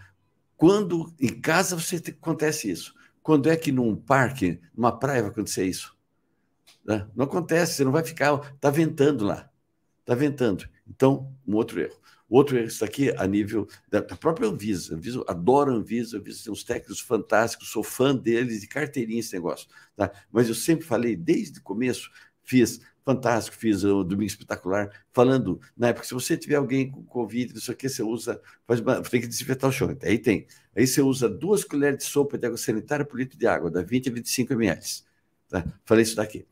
Quando 0.57 1.15
em 1.21 1.39
casa 1.41 1.77
você 1.77 1.97
acontece 1.97 2.71
isso? 2.71 2.96
Quando 3.27 3.51
é 3.51 3.57
que 3.57 3.73
num 3.73 3.97
parque, 3.97 4.61
numa 4.73 4.97
praia 4.97 5.23
vai 5.23 5.33
acontecer 5.33 5.67
isso? 5.67 5.99
Tá? 6.87 7.11
Não 7.13 7.25
acontece, 7.25 7.73
você 7.73 7.85
não 7.85 7.91
vai 7.91 8.05
ficar, 8.05 8.39
tá 8.61 8.71
ventando 8.71 9.25
lá. 9.25 9.51
Está 9.99 10.15
ventando. 10.15 10.65
Então, 10.89 11.35
um 11.45 11.57
outro 11.57 11.81
erro. 11.81 11.97
Outro 12.31 12.57
erro, 12.57 12.69
isso 12.69 12.85
aqui 12.85 13.11
a 13.17 13.27
nível 13.27 13.67
da, 13.91 13.99
da 13.99 14.15
própria 14.15 14.49
Anvisa. 14.49 14.95
Anvisa 14.95 15.25
adoro 15.27 15.73
a 15.73 15.75
Anvisa, 15.75 16.19
Anvisa 16.19 16.45
tem 16.45 16.53
uns 16.53 16.63
técnicos 16.63 17.01
fantásticos, 17.01 17.69
sou 17.69 17.83
fã 17.83 18.15
deles, 18.15 18.61
de 18.61 18.69
carteirinha 18.69 19.19
esse 19.19 19.35
negócio. 19.35 19.69
Tá? 19.97 20.13
Mas 20.31 20.49
eu 20.49 20.55
sempre 20.55 20.87
falei, 20.87 21.17
desde 21.17 21.59
o 21.59 21.63
começo, 21.65 22.09
fiz 22.45 22.81
fantástico, 23.07 23.57
fiz 23.57 23.85
o 23.85 24.05
Domingo 24.05 24.27
Espetacular, 24.27 24.91
falando, 25.13 25.61
na 25.77 25.89
época, 25.89 26.07
se 26.07 26.13
você 26.13 26.37
tiver 26.37 26.57
alguém 26.57 26.91
com 26.91 27.03
Covid, 27.05 27.55
não 27.55 27.61
sei 27.61 27.75
o 27.75 27.79
você 27.89 28.03
usa, 28.03 28.43
faz 28.67 28.81
uma, 28.81 29.01
tem 29.03 29.21
que 29.21 29.27
desinfetar 29.27 29.71
o 29.71 29.73
chão. 29.73 29.97
Aí 30.03 30.19
tem. 30.19 30.47
Aí 30.77 30.87
você 30.87 31.01
usa 31.01 31.29
duas 31.29 31.65
colheres 31.65 31.99
de 31.99 32.05
sopa 32.05 32.37
de 32.37 32.47
água 32.47 32.59
sanitária 32.59 33.05
por 33.05 33.19
litro 33.19 33.39
de 33.39 33.47
água, 33.47 33.71
dá 33.71 33.81
20 33.83 34.11
a 34.11 34.13
25 34.13 34.53
ml. 34.53 34.81
Tá? 35.49 35.65
Falei 35.85 36.03
isso 36.03 36.17
daqui 36.17 36.47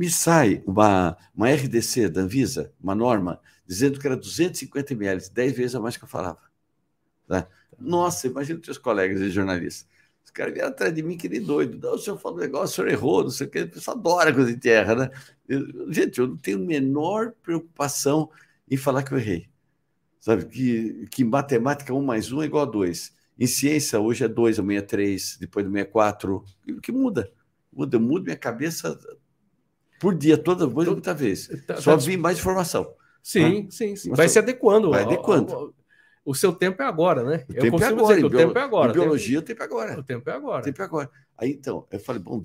me 0.00 0.08
sai 0.08 0.62
uma, 0.66 1.16
uma 1.34 1.50
RDC 1.50 2.08
da 2.08 2.22
Anvisa, 2.22 2.72
uma 2.82 2.94
norma, 2.94 3.40
dizendo 3.66 3.98
que 4.00 4.06
era 4.06 4.16
250 4.16 4.94
ml, 4.94 5.30
10 5.30 5.52
vezes 5.52 5.74
a 5.74 5.80
mais 5.80 5.96
que 5.96 6.04
eu 6.04 6.08
falava. 6.08 6.38
Tá? 7.26 7.46
Nossa, 7.78 8.26
imagina 8.26 8.58
os 8.58 8.64
seus 8.64 8.78
colegas 8.78 9.20
de 9.20 9.30
jornalistas. 9.30 9.86
Os 10.24 10.30
caras 10.30 10.54
vieram 10.54 10.70
atrás 10.70 10.94
de 10.94 11.02
mim 11.02 11.16
que 11.16 11.28
nem 11.28 11.42
doido. 11.42 11.78
Não, 11.78 11.96
o 11.96 11.98
senhor 11.98 12.16
falou 12.18 12.38
um 12.38 12.40
negócio, 12.40 12.72
o 12.72 12.76
senhor 12.76 12.88
errou, 12.88 13.22
não 13.24 13.30
sei 13.30 13.46
o 13.46 13.50
que. 13.50 13.60
O 13.60 13.68
pessoal 13.68 13.96
adora 13.96 14.32
coisa 14.32 14.52
de 14.52 14.58
terra, 14.58 14.94
né? 14.94 15.10
Eu, 15.50 15.92
gente, 15.92 16.20
eu 16.20 16.28
não 16.28 16.36
tenho 16.36 16.58
a 16.58 16.60
menor 16.60 17.32
preocupação 17.42 18.30
em 18.70 18.76
falar 18.76 19.02
que 19.02 19.12
eu 19.12 19.18
errei. 19.18 19.48
Sabe, 20.20 20.44
que, 20.44 21.08
que 21.10 21.22
em 21.22 21.26
matemática 21.26 21.92
1 21.92 22.00
mais 22.00 22.30
1 22.30 22.42
é 22.42 22.46
igual 22.46 22.62
a 22.62 22.70
2. 22.70 23.16
Em 23.36 23.46
ciência, 23.46 23.98
hoje 23.98 24.22
é 24.22 24.28
2, 24.28 24.60
amanhã 24.60 24.78
é 24.78 24.82
3, 24.82 25.38
depois 25.40 25.66
do 25.66 25.72
64. 25.72 26.44
O 26.68 26.80
que 26.80 26.92
muda? 26.92 27.32
Muda, 27.72 27.96
eu 27.96 28.00
mudo 28.00 28.24
minha 28.24 28.36
cabeça 28.36 28.96
por 29.98 30.14
dia, 30.14 30.38
toda 30.38 30.66
vez, 30.68 30.88
muita 30.88 31.12
vez. 31.12 31.48
Tá, 31.66 31.76
Só 31.80 31.96
tá... 31.96 31.96
vi 31.96 32.16
mais 32.16 32.38
informação. 32.38 32.94
Sim, 33.22 33.64
né? 33.64 33.66
sim, 33.70 33.96
sim. 33.96 34.10
Vai 34.12 34.28
se 34.28 34.38
adequando. 34.38 34.90
Vai 34.90 35.02
adequando. 35.02 35.74
O, 36.24 36.30
o, 36.30 36.34
seu 36.34 36.52
tempo 36.52 36.80
é 36.80 36.86
agora, 36.86 37.24
né? 37.24 37.44
O 37.48 37.54
tempo 37.54 37.82
é 37.82 37.86
agora. 37.86 38.26
o 38.26 38.30
tempo 38.30 38.58
é 38.58 38.62
agora. 38.62 38.90
Em 38.90 38.94
biologia, 38.94 39.38
o 39.40 39.42
tempo 39.42 39.62
é 39.62 39.64
agora. 39.64 39.98
O 39.98 40.02
tempo 40.02 40.30
é 40.30 40.32
agora. 40.32 40.60
O 40.60 40.64
tempo 40.64 40.80
é 40.80 40.84
agora. 40.84 41.10
Aí, 41.40 41.52
então, 41.52 41.86
eu 41.90 41.98
falei, 41.98 42.20
bom, 42.20 42.42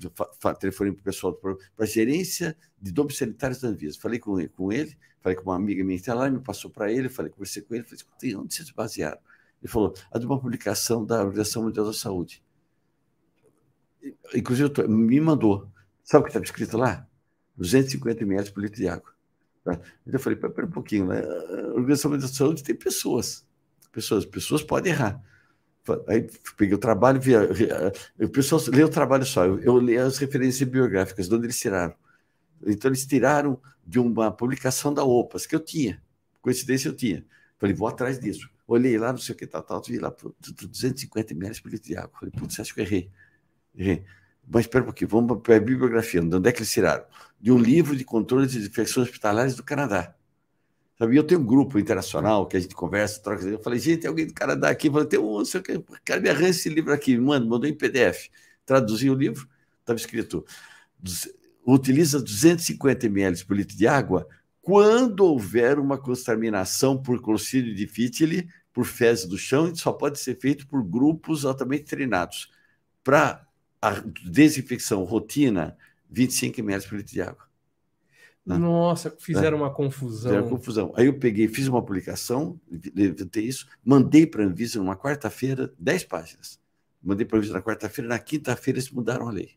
telefonei 0.58 0.90
para 0.90 1.00
o 1.00 1.04
pessoal, 1.04 1.34
para 1.34 1.54
a 1.78 1.84
gerência 1.84 2.56
de 2.80 2.90
domos 2.90 3.18
sanitários 3.18 3.60
da 3.60 3.68
Anvisa. 3.68 3.98
Falei 4.00 4.18
com 4.18 4.40
ele, 4.40 4.48
com 4.48 4.72
ele, 4.72 4.96
falei 5.20 5.36
com 5.36 5.42
uma 5.42 5.54
amiga 5.54 5.84
minha 5.84 5.98
que 5.98 6.00
está 6.00 6.14
lá, 6.14 6.30
me 6.30 6.40
passou 6.40 6.70
para 6.70 6.90
ele, 6.90 7.10
falei, 7.10 7.30
conversei 7.30 7.62
com 7.62 7.74
ele, 7.74 7.84
falei, 7.84 8.34
onde 8.36 8.54
vocês 8.54 8.70
basearam? 8.70 9.18
Ele 9.62 9.70
falou, 9.70 9.92
a 10.10 10.18
de 10.18 10.24
uma 10.24 10.40
publicação 10.40 11.04
da 11.04 11.16
Organização 11.18 11.64
Mundial 11.64 11.84
da 11.84 11.92
Saúde. 11.92 12.42
Inclusive, 14.34 14.88
me 14.88 15.20
mandou. 15.20 15.70
Sabe 16.02 16.22
o 16.22 16.24
que 16.24 16.30
estava 16.30 16.44
escrito 16.46 16.78
lá? 16.78 17.06
250 17.54 18.22
ml 18.22 18.50
por 18.50 18.62
litro 18.62 18.80
de 18.80 18.88
água. 18.88 19.12
Tá? 19.62 19.74
Então 19.74 20.14
eu 20.14 20.20
falei, 20.20 20.38
pera 20.38 20.66
um 20.66 20.70
pouquinho, 20.70 21.06
né? 21.06 21.20
a 21.20 21.74
Organização 21.74 22.10
Mundial 22.10 22.30
da 22.30 22.34
Saúde 22.34 22.64
tem 22.64 22.74
pessoas, 22.74 23.46
pessoas, 23.92 24.24
pessoas 24.24 24.62
podem 24.62 24.92
errar. 24.92 25.22
Aí 26.08 26.26
peguei 26.56 26.74
o 26.74 26.78
trabalho, 26.78 27.20
via, 27.20 27.40
o 28.18 28.28
pessoal 28.28 28.60
lê 28.68 28.82
o 28.82 28.88
trabalho 28.88 29.24
só, 29.24 29.44
eu, 29.44 29.60
eu 29.60 29.78
li 29.78 29.96
as 29.96 30.18
referências 30.18 30.68
biográficas, 30.68 31.28
de 31.28 31.34
onde 31.34 31.46
eles 31.46 31.58
tiraram. 31.58 31.94
Então 32.66 32.88
eles 32.88 33.06
tiraram 33.06 33.60
de 33.86 33.98
uma 33.98 34.32
publicação 34.32 34.92
da 34.92 35.04
OPAS, 35.04 35.46
que 35.46 35.54
eu 35.54 35.60
tinha, 35.60 36.02
coincidência 36.40 36.88
eu 36.88 36.94
tinha. 36.96 37.24
Falei, 37.58 37.74
vou 37.74 37.88
atrás 37.88 38.18
disso. 38.18 38.48
Olhei 38.66 38.98
lá, 38.98 39.12
não 39.12 39.18
sei 39.18 39.34
o 39.34 39.38
que, 39.38 39.46
tal, 39.46 39.62
tal, 39.62 39.82
vi 39.82 39.98
lá, 39.98 40.14
250 40.40 41.32
ml 41.32 41.62
por 41.62 41.70
litro 41.70 41.88
de 41.88 41.96
água. 41.96 42.10
Falei, 42.18 42.32
putz, 42.36 42.58
acho 42.58 42.74
que 42.74 42.80
errei. 42.80 43.10
Errei. 43.74 44.04
Mas 44.46 44.64
espera 44.64 44.82
um 44.82 44.86
pouquinho, 44.86 45.08
vamos 45.08 45.40
para 45.40 45.56
a 45.56 45.60
bibliografia. 45.60 46.20
De 46.20 46.36
onde 46.36 46.48
é 46.48 46.52
que 46.52 46.58
eles 46.58 46.70
tiraram? 46.70 47.04
De 47.40 47.52
um 47.52 47.58
livro 47.58 47.96
de 47.96 48.04
controle 48.04 48.46
de 48.46 48.58
infecções 48.58 49.06
hospitalares 49.06 49.54
do 49.54 49.62
Canadá. 49.62 50.14
Sabe, 50.98 51.16
eu 51.16 51.24
tenho 51.24 51.40
um 51.40 51.44
grupo 51.44 51.78
internacional 51.78 52.46
que 52.46 52.56
a 52.56 52.60
gente 52.60 52.74
conversa, 52.74 53.20
troca. 53.22 53.44
Eu 53.44 53.62
falei, 53.62 53.78
gente, 53.78 54.00
tem 54.00 54.08
alguém 54.08 54.26
do 54.26 54.34
Canadá 54.34 54.70
aqui? 54.70 54.88
Eu 54.88 54.92
falei, 54.92 55.08
tem 55.08 55.18
um, 55.18 55.44
sei 55.44 55.60
o 55.60 55.62
que, 55.62 55.78
cara, 56.04 56.20
me 56.20 56.30
arranja 56.30 56.50
esse 56.50 56.68
livro 56.70 56.92
aqui, 56.92 57.18
mano, 57.18 57.46
mandou 57.46 57.68
em 57.68 57.74
PDF. 57.74 58.30
Traduzi 58.64 59.10
o 59.10 59.14
livro, 59.14 59.46
estava 59.80 59.98
escrito: 59.98 60.44
utiliza 61.66 62.20
250 62.20 63.06
ml 63.06 63.44
por 63.44 63.56
litro 63.56 63.76
de 63.76 63.86
água 63.86 64.26
quando 64.66 65.20
houver 65.20 65.78
uma 65.78 65.96
contaminação 65.96 67.00
por 67.00 67.22
Clostridium 67.22 67.72
difficile, 67.72 68.48
por 68.72 68.84
fezes 68.84 69.24
do 69.24 69.38
chão, 69.38 69.68
e 69.68 69.76
só 69.76 69.92
pode 69.92 70.18
ser 70.18 70.40
feito 70.40 70.66
por 70.66 70.82
grupos 70.82 71.44
altamente 71.44 71.84
treinados. 71.84 72.50
Para 73.04 73.46
a 73.80 74.02
desinfecção 74.28 75.04
rotina, 75.04 75.76
25 76.10 76.60
ml 76.60 76.88
por 76.88 76.96
litro 76.96 77.12
de 77.12 77.22
água. 77.22 77.45
Né? 78.46 78.56
Nossa, 78.56 79.10
fizeram 79.18 79.58
uma 79.58 79.72
confusão. 79.72 80.30
Fizeram 80.30 80.48
confusão. 80.48 80.92
Aí 80.96 81.06
eu 81.06 81.18
peguei, 81.18 81.48
fiz 81.48 81.66
uma 81.66 81.84
publicação, 81.84 82.60
levantei 82.94 83.44
isso, 83.44 83.66
mandei 83.84 84.24
para 84.24 84.44
a 84.44 84.46
Anvisa 84.46 84.78
numa 84.78 84.96
quarta-feira, 84.96 85.74
10 85.78 86.04
páginas. 86.04 86.60
Mandei 87.02 87.26
para 87.26 87.36
a 87.36 87.38
Anvisa 87.38 87.54
na 87.54 87.62
quarta-feira, 87.62 88.08
na 88.08 88.18
quinta-feira 88.20 88.78
eles 88.78 88.90
mudaram 88.90 89.28
a 89.28 89.32
lei. 89.32 89.50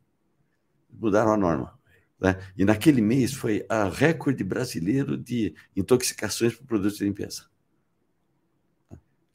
Mudaram 0.91 1.31
a 1.31 1.37
norma. 1.37 1.79
Né? 2.19 2.35
E 2.57 2.65
naquele 2.65 3.01
mês 3.01 3.31
foi 3.31 3.63
a 3.69 3.87
recorde 3.87 4.43
brasileiro 4.43 5.15
de 5.15 5.53
intoxicações 5.75 6.55
por 6.55 6.65
produtos 6.65 6.97
de 6.97 7.05
limpeza. 7.05 7.45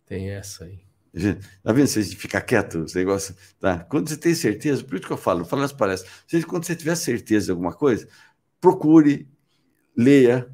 Tem 0.04 0.30
essa 0.30 0.64
aí. 0.64 0.80
Tá 1.62 1.72
vendo? 1.72 1.86
Se 1.86 2.00
a 2.00 2.02
gente 2.02 2.16
ficar 2.16 2.40
quieto, 2.40 2.84
esse 2.84 2.96
negócio. 2.96 3.36
Tá? 3.60 3.78
Quando 3.84 4.08
você 4.08 4.16
tem 4.16 4.34
certeza, 4.34 4.82
por 4.82 4.96
isso 4.96 5.06
que 5.06 5.12
eu 5.12 5.16
falo, 5.16 5.42
eu 5.42 5.44
falo 5.44 5.62
nas 5.62 5.72
palestras, 5.72 6.44
quando 6.44 6.64
você 6.64 6.74
tiver 6.74 6.96
certeza 6.96 7.46
de 7.46 7.50
alguma 7.52 7.72
coisa, 7.72 8.08
procure, 8.60 9.28
leia. 9.96 10.48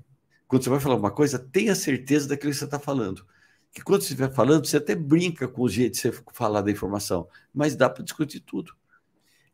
Quando 0.46 0.64
você 0.64 0.70
vai 0.70 0.80
falar 0.80 0.94
alguma 0.94 1.10
coisa, 1.10 1.38
tenha 1.38 1.74
certeza 1.74 2.28
daquilo 2.28 2.52
que 2.52 2.58
você 2.58 2.64
está 2.64 2.78
falando. 2.78 3.24
Que 3.72 3.82
quando 3.82 4.02
você 4.02 4.08
estiver 4.08 4.32
falando, 4.32 4.66
você 4.66 4.78
até 4.78 4.94
brinca 4.94 5.46
com 5.46 5.62
o 5.62 5.68
jeito 5.68 5.94
de 5.94 6.00
você 6.00 6.12
falar 6.32 6.60
da 6.60 6.70
informação, 6.70 7.28
mas 7.54 7.76
dá 7.76 7.88
para 7.88 8.02
discutir 8.02 8.40
tudo. 8.40 8.72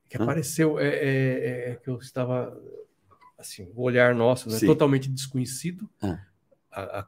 Que 0.09 0.17
apareceu, 0.17 0.79
é, 0.79 0.89
é, 0.89 0.91
é, 0.91 1.71
é, 1.71 1.75
que 1.77 1.91
eu 1.91 1.99
estava, 1.99 2.57
assim, 3.37 3.69
o 3.75 3.83
olhar 3.83 4.15
nosso, 4.15 4.49
né, 4.49 4.59
totalmente 4.61 5.11
desconhecido. 5.11 5.89
Ah. 6.01 6.19
A, 6.71 7.01
a, 7.01 7.07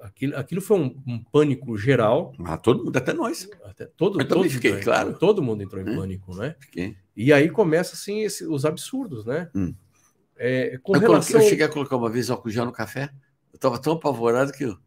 Aquilo, 0.00 0.36
aquilo 0.36 0.60
foi 0.62 0.78
um, 0.78 0.96
um, 1.06 1.22
pânico 1.22 1.76
geral. 1.76 2.32
Ah, 2.42 2.56
todo 2.56 2.84
mundo, 2.84 2.96
até 2.96 3.12
nós. 3.12 3.48
Até, 3.64 3.84
todo, 3.84 4.18
Eu 4.18 4.26
também 4.26 4.48
fiquei, 4.48 4.70
entrou, 4.70 4.84
claro. 4.84 5.18
Todo 5.18 5.42
mundo 5.42 5.62
entrou 5.62 5.82
em 5.82 5.90
hum, 5.90 5.96
pânico, 5.96 6.34
né? 6.34 6.56
Fiquei. 6.58 6.96
E 7.14 7.32
aí 7.32 7.50
começa, 7.50 7.94
assim, 7.94 8.22
esse, 8.22 8.46
os 8.46 8.64
absurdos, 8.64 9.26
né? 9.26 9.50
Hum. 9.54 9.74
É, 10.42 10.78
com 10.78 10.96
eu, 10.96 11.00
relação... 11.00 11.32
coloquei, 11.32 11.36
eu 11.36 11.50
cheguei 11.50 11.66
a 11.66 11.68
colocar 11.68 11.96
uma 11.96 12.08
vez 12.08 12.30
álcool 12.30 12.48
gel 12.48 12.64
no 12.64 12.72
café. 12.72 13.10
Eu 13.52 13.56
estava 13.56 13.78
tão 13.78 13.92
apavorado 13.92 14.52
que 14.52 14.64
eu 14.64 14.78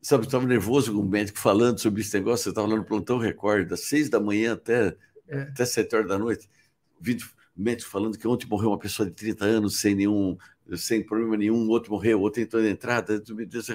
sabe, 0.00 0.24
estava 0.24 0.46
nervoso 0.46 0.92
com 0.92 1.00
o 1.00 1.04
médico 1.08 1.38
falando 1.40 1.80
sobre 1.80 2.00
esse 2.00 2.16
negócio. 2.16 2.48
Eu 2.48 2.52
estava 2.52 2.68
lá 2.68 2.76
no 2.76 2.84
plantão 2.84 3.18
Record, 3.18 3.66
das 3.66 3.80
seis 3.80 4.08
da 4.08 4.20
manhã 4.20 4.52
até, 4.52 4.96
é. 5.26 5.40
até 5.42 5.64
sete 5.64 5.96
horas 5.96 6.06
da 6.06 6.16
noite. 6.16 6.48
Vídeo 7.00 7.28
médico 7.56 7.90
falando 7.90 8.16
que 8.16 8.28
ontem 8.28 8.46
morreu 8.46 8.70
uma 8.70 8.78
pessoa 8.78 9.08
de 9.08 9.14
30 9.14 9.44
anos 9.44 9.80
sem 9.80 9.96
nenhum 9.96 10.36
sem 10.76 11.02
problema 11.02 11.36
nenhum, 11.36 11.68
outro 11.68 11.92
morreu, 11.92 12.20
outro 12.20 12.40
entrou 12.40 12.62
na 12.62 12.70
entrada, 12.70 13.22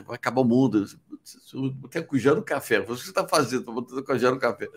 vai 0.05 0.15
acabar 0.15 0.41
o 0.41 0.45
mundo. 0.45 0.85
Até 1.85 2.01
cujando 2.01 2.41
café. 2.41 2.79
O 2.79 2.83
que 2.83 2.87
você 2.87 3.09
está 3.09 3.27
fazendo? 3.27 3.59
Estou 3.59 3.73
botando 3.75 4.03
cujando 4.03 4.39
café. 4.39 4.67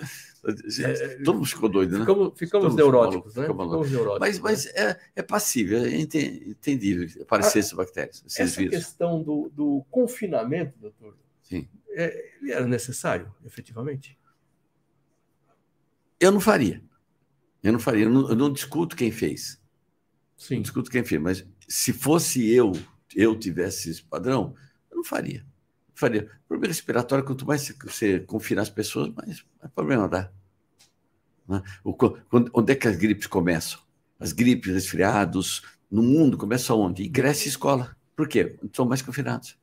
É, 0.84 1.22
Todo 1.24 1.36
mundo 1.36 1.46
ficou 1.46 1.68
doido, 1.68 1.92
né? 1.92 2.00
Ficamos, 2.00 2.38
ficamos 2.38 2.74
neuróticos, 2.74 3.34
né? 3.34 3.46
Ficamos 3.46 3.90
neuróticos, 3.90 4.20
mas 4.20 4.38
mas 4.38 4.64
né? 4.66 4.72
é, 4.90 5.00
é 5.16 5.22
passível, 5.22 5.78
é 5.78 5.96
entendível 5.96 7.08
aparecer 7.22 7.60
essas 7.60 7.72
bactérias. 7.72 8.22
Essa 8.26 8.60
vírus. 8.60 8.76
questão 8.76 9.22
do, 9.22 9.50
do 9.54 9.84
confinamento, 9.90 10.78
doutor, 10.78 11.16
Sim. 11.42 11.66
É, 11.90 12.30
era 12.48 12.66
necessário, 12.66 13.32
efetivamente? 13.44 14.18
Eu 16.20 16.30
não 16.30 16.40
faria. 16.40 16.82
Eu 17.62 17.72
não 17.72 17.80
faria. 17.80 18.04
Eu 18.04 18.10
não, 18.10 18.28
eu 18.28 18.36
não 18.36 18.52
discuto 18.52 18.96
quem 18.96 19.10
fez. 19.10 19.60
Sim. 20.36 20.56
Não 20.56 20.62
discuto 20.62 20.90
quem 20.90 21.04
fez, 21.04 21.20
mas 21.20 21.46
se 21.72 21.90
fosse 21.90 22.46
eu, 22.50 22.72
eu 23.16 23.34
tivesse 23.34 23.88
esse 23.88 24.02
padrão, 24.02 24.54
eu 24.90 24.98
não 24.98 25.04
faria. 25.04 25.40
Não 25.88 25.94
faria. 25.94 26.28
O 26.44 26.48
problema 26.48 26.70
respiratório, 26.70 27.24
quanto 27.24 27.46
mais 27.46 27.66
você 27.82 28.20
confinar 28.20 28.60
as 28.60 28.68
pessoas, 28.68 29.08
mais, 29.08 29.42
mais 29.58 29.72
problema 29.74 30.06
dá. 30.06 30.30
Né? 31.48 31.62
O, 31.82 31.94
quando, 31.94 32.50
onde 32.52 32.72
é 32.72 32.76
que 32.76 32.86
as 32.86 32.96
gripes 32.96 33.26
começam? 33.26 33.80
As 34.20 34.32
gripes, 34.32 34.70
resfriados, 34.70 35.62
no 35.90 36.02
mundo 36.02 36.36
começam 36.36 36.78
onde? 36.78 37.08
Grécia 37.08 37.46
e 37.46 37.48
escola. 37.48 37.96
Por 38.14 38.28
quê? 38.28 38.58
São 38.74 38.84
mais 38.84 39.00
confinados. 39.00 39.56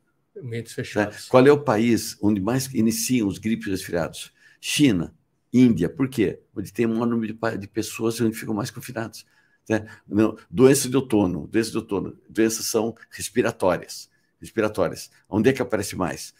Fechados. 0.74 1.16
Né? 1.16 1.22
Qual 1.30 1.46
é 1.46 1.52
o 1.52 1.64
país 1.64 2.18
onde 2.24 2.42
mais 2.42 2.74
iniciam 2.74 3.28
os 3.28 3.38
gripes 3.38 3.68
resfriados? 3.68 4.34
China, 4.60 5.14
Índia. 5.54 5.88
Por 5.88 6.10
quê? 6.10 6.40
Onde 6.56 6.74
tem 6.74 6.88
um 6.88 6.94
maior 6.94 7.06
número 7.06 7.36
de, 7.36 7.58
de 7.60 7.68
pessoas 7.68 8.20
onde 8.20 8.36
ficam 8.36 8.56
mais 8.56 8.72
confinados. 8.72 9.28
Né? 9.70 9.86
Doença 10.50 10.90
de 10.90 10.98
outono, 10.98 11.48
doença 11.48 11.70
de 11.70 11.78
outono, 11.78 12.18
doenças 12.28 12.66
são 12.66 12.96
respiratórias, 13.12 14.10
respiratórias. 14.42 15.12
Onde 15.30 15.50
é 15.50 15.54
que 15.54 15.62
aparece 15.62 15.96
mais? 15.96 16.34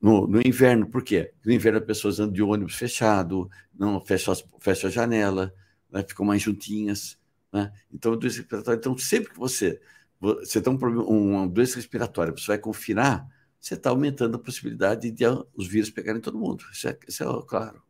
No, 0.00 0.26
no 0.26 0.40
inverno, 0.46 0.86
por 0.86 1.02
quê? 1.02 1.34
No 1.44 1.52
inverno 1.52 1.80
as 1.80 1.84
pessoas 1.84 2.20
andam 2.20 2.32
de 2.32 2.42
ônibus 2.42 2.76
fechado, 2.76 3.50
não 3.74 4.00
fecham, 4.00 4.34
fecha 4.60 4.86
a 4.86 4.90
janela, 4.90 5.52
né? 5.90 6.04
ficam 6.06 6.24
mais 6.24 6.40
juntinhas. 6.40 7.18
Né? 7.52 7.72
Então, 7.92 8.16
doença 8.16 8.36
respiratória. 8.38 8.78
Então, 8.78 8.96
sempre 8.96 9.32
que 9.32 9.38
você, 9.38 9.80
você 10.20 10.62
tem 10.62 10.72
um 10.72 10.78
problema, 10.78 11.04
uma 11.08 11.48
doença 11.48 11.74
respiratória, 11.74 12.32
você 12.32 12.46
vai 12.46 12.58
confinar, 12.58 13.28
você 13.60 13.74
está 13.74 13.90
aumentando 13.90 14.36
a 14.36 14.38
possibilidade 14.38 15.10
de 15.10 15.24
os 15.54 15.66
vírus 15.66 15.90
pegarem 15.90 16.20
todo 16.20 16.38
mundo. 16.38 16.64
Isso 16.72 16.88
é, 16.88 16.96
isso 17.06 17.24
é 17.24 17.42
claro. 17.46 17.82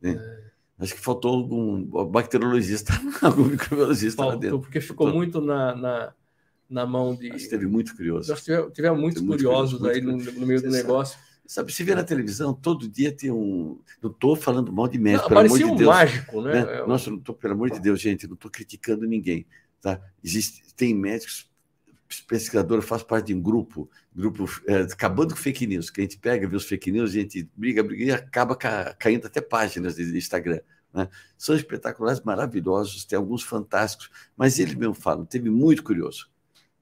Né? 0.00 0.12
É. 0.12 0.57
Acho 0.78 0.94
que 0.94 1.00
faltou 1.00 1.34
algum 1.34 1.82
bacteriologista, 2.06 2.92
algum 3.20 3.44
microbiologista 3.44 4.22
faltou, 4.22 4.34
lá 4.34 4.40
dentro. 4.40 4.60
Porque 4.60 4.80
ficou 4.80 5.06
faltou. 5.06 5.16
muito 5.16 5.40
na, 5.40 5.74
na, 5.74 6.14
na, 6.70 6.86
mão 6.86 7.16
de. 7.16 7.32
Acho 7.32 7.44
que 7.44 7.50
teve 7.50 7.66
muito 7.66 7.96
curioso. 7.96 8.30
Nós 8.30 8.44
tivemos, 8.44 8.72
tivemos 8.72 9.00
muitos 9.00 9.20
teve 9.20 9.32
curiosos 9.32 9.80
muito, 9.80 9.92
aí 9.92 10.00
muito, 10.00 10.32
no, 10.32 10.40
no, 10.40 10.46
meio 10.46 10.62
do 10.62 10.70
negócio. 10.70 11.18
Sabe, 11.44 11.72
se 11.72 11.82
vê 11.82 11.94
na 11.94 12.04
televisão, 12.04 12.54
todo 12.54 12.86
dia 12.86 13.10
tem 13.10 13.30
um. 13.30 13.80
Não 14.00 14.10
estou 14.10 14.36
falando 14.36 14.72
mal 14.72 14.86
de 14.86 14.98
médico, 14.98 15.22
não, 15.22 15.28
pelo 15.28 15.40
amor 15.40 15.58
de 15.58 15.64
um 15.64 15.76
Deus. 15.76 15.90
mágico, 15.90 16.42
né? 16.42 16.64
né? 16.64 16.74
É 16.76 16.86
Nossa, 16.86 17.10
não 17.10 17.18
tô, 17.18 17.34
pelo 17.34 17.54
amor 17.54 17.70
de 17.70 17.80
Deus, 17.80 18.00
gente, 18.00 18.26
não 18.28 18.34
estou 18.34 18.50
criticando 18.50 19.04
ninguém. 19.06 19.46
Tá? 19.80 20.00
Existe, 20.22 20.62
tem 20.74 20.94
médicos 20.94 21.47
pesquisador, 22.26 22.80
faz 22.82 23.02
parte 23.02 23.26
de 23.26 23.34
um 23.34 23.42
grupo, 23.42 23.90
grupo 24.14 24.46
é, 24.66 24.82
acabando 24.82 25.34
com 25.34 25.40
fake 25.40 25.66
news, 25.66 25.90
que 25.90 26.00
a 26.00 26.04
gente 26.04 26.18
pega, 26.18 26.48
vê 26.48 26.56
os 26.56 26.66
fake 26.66 26.90
news, 26.90 27.10
a 27.10 27.14
gente 27.14 27.48
briga, 27.56 27.82
briga 27.82 28.04
e 28.04 28.10
acaba 28.10 28.56
ca, 28.56 28.94
caindo 28.94 29.26
até 29.26 29.40
páginas 29.40 29.96
de, 29.96 30.16
Instagram. 30.16 30.60
Né? 30.92 31.08
São 31.36 31.54
espetaculares, 31.54 32.22
maravilhosos, 32.22 33.04
tem 33.04 33.16
alguns 33.16 33.42
fantásticos, 33.42 34.10
mas 34.36 34.58
ele 34.58 34.74
mesmo 34.74 34.94
fala, 34.94 35.24
teve 35.26 35.50
muito 35.50 35.82
curioso. 35.82 36.30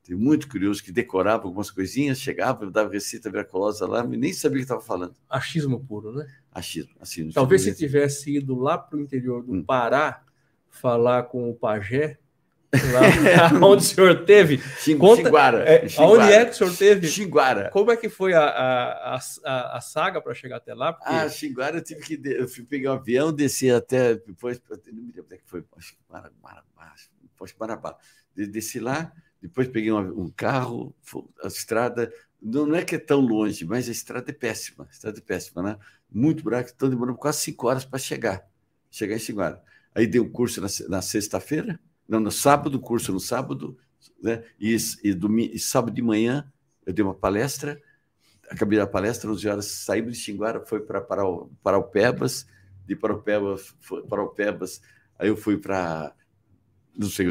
Teve 0.07 0.21
muito 0.23 0.49
curioso 0.49 0.85
que 0.85 0.93
decorava 0.93 1.45
algumas 1.45 1.69
coisinhas, 1.69 2.21
chegava, 2.21 2.71
dava 2.71 2.93
receita 2.93 3.29
miraculosa 3.29 3.89
lá, 3.89 4.05
e 4.05 4.17
nem 4.17 4.33
sabia 4.33 4.59
o 4.59 4.59
que 4.59 4.63
estava 4.63 4.81
falando. 4.81 5.17
Achismo 5.29 5.81
puro, 5.81 6.13
né? 6.13 6.33
Achismo. 6.53 6.95
Assim, 7.01 7.29
Talvez 7.31 7.63
se 7.63 7.75
tivesse 7.75 8.37
ido 8.37 8.55
lá 8.55 8.79
para 8.79 8.97
o 8.97 9.01
interior 9.01 9.43
do 9.43 9.53
hum. 9.53 9.65
Pará 9.65 10.25
falar 10.69 11.25
com 11.25 11.51
o 11.51 11.55
pajé, 11.55 12.21
Lá 12.73 13.53
onde 13.67 13.83
o 13.83 13.87
senhor 13.87 14.25
teve. 14.25 14.59
Conta, 14.99 15.23
Xinguara, 15.25 15.59
é, 15.65 15.87
Onde 16.01 16.33
é 16.33 16.45
que 16.45 16.51
o 16.51 16.55
senhor 16.55 16.77
teve? 16.77 17.07
Xinguara. 17.07 17.71
Como 17.71 17.91
é 17.91 17.97
que 17.97 18.09
foi 18.09 18.35
a, 18.35 18.45
a, 18.45 19.21
a, 19.45 19.77
a 19.77 19.81
saga 19.81 20.21
para 20.21 20.35
chegar 20.35 20.57
até 20.57 20.75
lá? 20.75 20.93
Porque... 20.93 21.09
Ah, 21.09 21.29
Xinguara 21.29 21.79
eu 21.79 21.83
tive 21.83 22.01
que. 22.01 22.21
Eu 22.25 22.49
fui 22.49 22.65
pegar 22.65 22.93
um 22.93 22.97
avião, 22.97 23.33
descer 23.33 23.75
até. 23.75 24.15
Depois, 24.15 24.61
não 24.69 25.03
me 25.03 25.13
lembro 25.13 25.25
onde 25.25 25.35
é 25.35 25.39
que 25.39 25.47
foi. 25.47 25.65
Marabá. 27.59 27.97
Desci 28.35 28.81
lá, 28.81 29.13
depois 29.41 29.69
peguei 29.69 29.93
um, 29.93 30.25
um 30.25 30.31
carro, 30.31 30.95
a 31.43 31.47
estrada. 31.47 32.13
Não, 32.41 32.67
não, 32.67 32.77
é 32.77 32.85
que 32.85 32.95
é 32.95 32.99
tão 32.99 33.21
longe, 33.21 33.65
mas 33.65 33.89
a 33.89 33.93
estrada 33.93 34.31
é 34.31 34.35
péssima. 34.35 34.85
A 34.85 34.93
estrada 34.93 35.19
é 35.19 35.23
péssima, 35.23 35.63
né? 35.63 35.79
Muito 36.11 36.43
buraco, 36.43 36.71
então 36.75 36.91
demorou 36.91 37.17
quase 37.17 37.41
cinco 37.41 37.67
horas 37.67 37.85
para 37.85 37.99
chegar. 37.99 38.47
Chegar 38.91 39.17
em 39.17 39.19
Xinguara. 39.19 39.63
Aí 39.95 40.07
dei 40.07 40.21
um 40.21 40.31
curso 40.31 40.61
na, 40.61 40.69
na 40.89 41.01
sexta-feira 41.01 41.81
não, 42.09 42.21
no 42.21 42.31
sábado, 42.31 42.79
curso 42.81 43.13
no 43.13 43.21
sábado, 43.21 43.77
né? 44.23 44.43
E, 44.59 44.77
e, 45.03 45.15
domingo, 45.15 45.55
e 45.55 45.59
sábado 45.59 45.95
de 45.95 46.03
manhã 46.03 46.51
eu 46.85 46.93
dei 46.93 47.05
uma 47.05 47.15
palestra, 47.15 47.81
acabei 48.51 48.79
a 48.79 48.87
palestra, 48.87 49.31
11 49.31 49.49
horas, 49.49 49.67
saímos 49.67 50.17
de 50.17 50.23
Xinguara, 50.23 50.65
foi 50.65 50.81
para 50.81 51.01
Paraupebas, 51.63 52.47
de 52.87 52.95
Paraupebas, 52.95 53.75
Paraupebas, 54.09 54.81
aí 55.19 55.29
eu 55.29 55.37
fui 55.37 55.59
para 55.59 56.15
não 56.97 57.11
sei, 57.11 57.27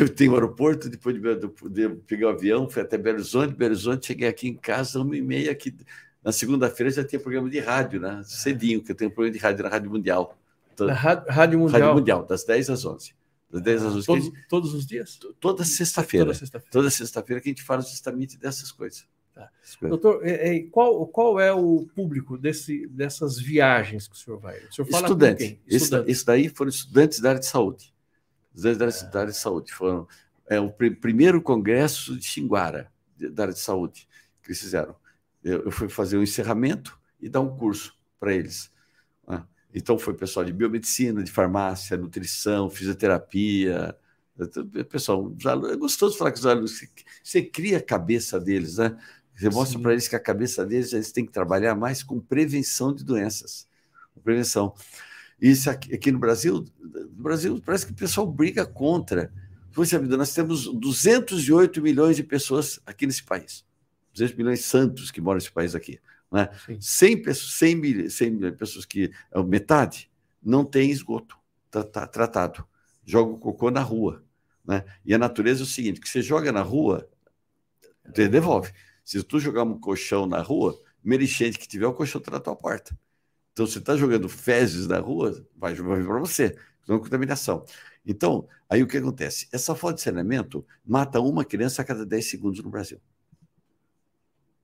eu 0.00 0.08
tenho 0.08 0.32
um 0.32 0.34
aeroporto, 0.34 0.88
depois 0.88 1.14
de, 1.14 1.20
de, 1.36 1.68
de, 1.70 1.88
pegar 2.00 2.26
o 2.26 2.30
avião, 2.30 2.68
fui 2.68 2.82
até 2.82 2.98
Belo 2.98 3.18
Horizonte, 3.18 3.54
Belo 3.54 3.72
Horizonte, 3.72 4.06
cheguei 4.06 4.26
aqui 4.26 4.48
em 4.48 4.54
casa, 4.54 5.00
uma 5.00 5.16
e 5.16 5.22
meia, 5.22 5.52
aqui, 5.52 5.76
na 6.22 6.32
segunda-feira 6.32 6.90
já 6.90 7.04
tinha 7.04 7.20
programa 7.20 7.48
de 7.48 7.60
rádio, 7.60 8.00
né? 8.00 8.22
Cedinho, 8.24 8.82
que 8.82 8.90
eu 8.90 8.96
tenho 8.96 9.10
programa 9.10 9.32
de 9.32 9.38
rádio 9.38 9.62
na 9.62 9.70
Rádio 9.70 9.90
Mundial. 9.90 10.36
Na 10.80 10.92
Rádio 10.92 11.60
Mundial? 11.60 11.80
Rádio 11.80 11.94
Mundial, 11.94 12.26
das 12.26 12.44
10 12.44 12.70
às 12.70 12.84
11. 12.84 13.14
Das 13.50 13.62
10 13.62 13.82
às 13.82 13.94
11. 13.94 14.06
Todos, 14.06 14.24
gente, 14.24 14.46
todos 14.48 14.74
os 14.74 14.86
dias? 14.86 15.18
Toda 15.40 15.64
sexta-feira. 15.64 16.26
Toda 16.26 16.38
sexta-feira. 16.38 16.70
Toda 16.70 16.90
sexta-feira 16.90 17.40
que 17.40 17.48
a 17.48 17.52
gente 17.52 17.62
fala 17.62 17.80
justamente 17.82 18.36
dessas 18.36 18.70
coisas. 18.70 19.06
Tá. 19.34 19.50
Doutor, 19.82 20.26
é, 20.26 20.56
é, 20.56 20.62
qual, 20.64 21.06
qual 21.06 21.40
é 21.40 21.52
o 21.52 21.86
público 21.94 22.36
desse, 22.36 22.86
dessas 22.88 23.38
viagens 23.38 24.08
que 24.08 24.14
o 24.14 24.18
senhor 24.18 24.38
vai? 24.38 24.58
O 24.58 24.74
senhor 24.74 24.88
fala 24.88 25.06
Estudante. 25.06 25.60
Estudante. 25.66 26.10
Esse, 26.10 26.26
daí 26.26 26.48
foram 26.48 26.68
estudantes 26.68 27.20
da 27.20 27.30
área 27.30 27.40
de 27.40 27.46
saúde. 27.46 27.94
Estudantes 28.54 29.02
da 29.04 29.20
área 29.20 29.32
de 29.32 29.38
saúde. 29.38 29.72
Foram, 29.72 30.06
é 30.46 30.58
o 30.58 30.70
pr 30.70 30.90
primeiro 31.00 31.40
congresso 31.40 32.18
de 32.18 32.24
Xinguara, 32.24 32.92
da 33.16 33.44
área 33.44 33.54
de 33.54 33.60
saúde, 33.60 34.08
que 34.42 34.48
eles 34.48 34.60
fizeram. 34.60 34.96
Eu, 35.42 35.66
eu 35.66 35.70
fui 35.70 35.88
fazer 35.88 36.16
o 36.16 36.20
um 36.20 36.22
encerramento 36.22 36.98
e 37.20 37.28
dar 37.28 37.40
um 37.40 37.56
curso 37.56 37.96
para 38.18 38.34
eles. 38.34 38.72
Então, 39.78 39.96
foi 39.96 40.12
pessoal 40.12 40.44
de 40.44 40.52
biomedicina, 40.52 41.22
de 41.22 41.30
farmácia, 41.30 41.96
nutrição, 41.96 42.68
fisioterapia. 42.68 43.96
Pessoal, 44.90 45.32
é 45.70 45.76
gostoso 45.76 46.18
falar 46.18 46.32
com 46.32 46.38
os 46.38 46.46
alunos. 46.46 46.80
Você 47.22 47.42
cria 47.42 47.78
a 47.78 47.82
cabeça 47.82 48.40
deles, 48.40 48.78
né? 48.78 48.98
Você 49.36 49.48
mostra 49.50 49.78
para 49.78 49.92
eles 49.92 50.08
que 50.08 50.16
a 50.16 50.20
cabeça 50.20 50.66
deles 50.66 50.92
eles 50.92 51.12
têm 51.12 51.24
que 51.24 51.30
trabalhar 51.30 51.76
mais 51.76 52.02
com 52.02 52.18
prevenção 52.18 52.92
de 52.92 53.04
doenças. 53.04 53.68
Prevenção. 54.24 54.74
Isso 55.40 55.70
aqui, 55.70 55.94
aqui 55.94 56.10
no 56.10 56.18
Brasil, 56.18 56.64
no 56.80 57.22
Brasil 57.22 57.62
parece 57.64 57.86
que 57.86 57.92
o 57.92 57.94
pessoal 57.94 58.26
briga 58.26 58.66
contra. 58.66 59.32
Poxa 59.72 59.96
vida, 59.96 60.16
nós 60.16 60.34
temos 60.34 60.66
208 60.66 61.80
milhões 61.80 62.16
de 62.16 62.24
pessoas 62.24 62.80
aqui 62.84 63.06
nesse 63.06 63.22
país. 63.22 63.64
200 64.12 64.36
milhões 64.36 64.64
santos 64.64 65.12
que 65.12 65.20
moram 65.20 65.36
nesse 65.36 65.52
país 65.52 65.76
aqui. 65.76 66.00
Né? 66.30 66.48
100, 66.80 67.22
pessoas, 67.22 67.52
100, 67.54 67.74
mil, 67.76 68.10
100 68.10 68.30
mil 68.30 68.56
pessoas 68.56 68.84
que. 68.84 69.10
É 69.32 69.42
metade 69.42 70.10
não 70.42 70.64
tem 70.64 70.90
esgoto 70.90 71.36
tá, 71.70 71.82
tá, 71.82 72.06
tratado. 72.06 72.64
Joga 73.04 73.32
o 73.32 73.38
cocô 73.38 73.70
na 73.70 73.82
rua. 73.82 74.24
Né? 74.64 74.84
E 75.04 75.14
a 75.14 75.18
natureza 75.18 75.62
é 75.62 75.64
o 75.64 75.66
seguinte: 75.66 76.00
que 76.00 76.08
você 76.08 76.22
joga 76.22 76.52
na 76.52 76.62
rua, 76.62 77.08
você 78.04 78.28
devolve. 78.28 78.72
Se 79.04 79.22
tu 79.22 79.40
jogar 79.40 79.62
um 79.62 79.78
colchão 79.78 80.26
na 80.26 80.40
rua, 80.42 80.78
primeira 81.00 81.24
enchente 81.24 81.58
que 81.58 81.66
tiver, 81.66 81.86
o 81.86 81.94
colchão 81.94 82.18
está 82.18 82.30
na 82.30 82.40
tua 82.40 82.54
porta. 82.54 82.98
Então, 83.52 83.66
você 83.66 83.78
está 83.78 83.96
jogando 83.96 84.28
fezes 84.28 84.86
na 84.86 85.00
rua, 85.00 85.44
vai 85.56 85.74
jogar 85.74 86.04
para 86.04 86.20
você, 86.20 86.56
não 86.86 87.00
contaminação. 87.00 87.64
Então, 88.06 88.46
aí 88.68 88.82
o 88.82 88.86
que 88.86 88.96
acontece? 88.96 89.48
Essa 89.52 89.74
falta 89.74 89.96
de 89.96 90.02
saneamento 90.02 90.64
mata 90.86 91.20
uma 91.20 91.44
criança 91.44 91.82
a 91.82 91.84
cada 91.84 92.06
10 92.06 92.30
segundos 92.30 92.62
no 92.62 92.70
Brasil. 92.70 93.00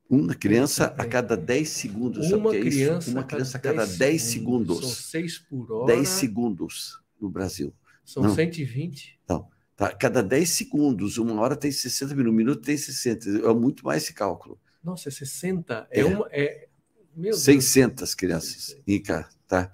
Uma 0.09 0.35
criança 0.35 0.95
a 0.99 1.07
cada 1.07 1.37
10 1.37 1.69
segundos. 1.69 2.31
Uma 2.31 2.53
sabe 2.53 2.61
criança, 2.61 3.11
é 3.11 3.13
Uma 3.13 3.25
criança 3.25 3.57
a 3.57 3.61
cada 3.61 3.87
10 3.87 4.23
segundos. 4.23 4.81
São 4.81 4.89
6 4.91 5.39
por 5.39 5.73
hora. 5.73 5.95
10 5.95 6.09
segundos 6.09 7.01
no 7.21 7.31
Brasil. 7.31 7.75
São 8.05 8.23
Não. 8.23 8.35
120? 8.35 9.19
Não. 9.29 9.49
Tá, 9.77 9.93
cada 9.93 10.23
10 10.23 10.49
segundos, 10.51 11.19
uma 11.19 11.41
hora 11.41 11.57
tem 11.57 11.73
60 11.73 12.15
minutos, 12.15 12.33
um 12.33 12.37
minuto 12.37 12.63
tem 12.63 12.77
60. 12.77 13.29
É 13.29 13.55
muito 13.55 13.85
mais 13.85 14.05
esse 14.05 14.13
cálculo. 14.13 14.61
Nossa, 14.83 15.09
é 15.09 15.13
60? 15.13 15.89
É, 15.91 16.01
é 16.01 16.05
uma. 16.05 16.29
É, 16.31 16.69
meu 17.17 17.33
600 17.33 17.97
Deus. 17.97 18.15
crianças. 18.15 18.77
E, 18.87 19.01
tá, 19.01 19.29
tá, 19.49 19.71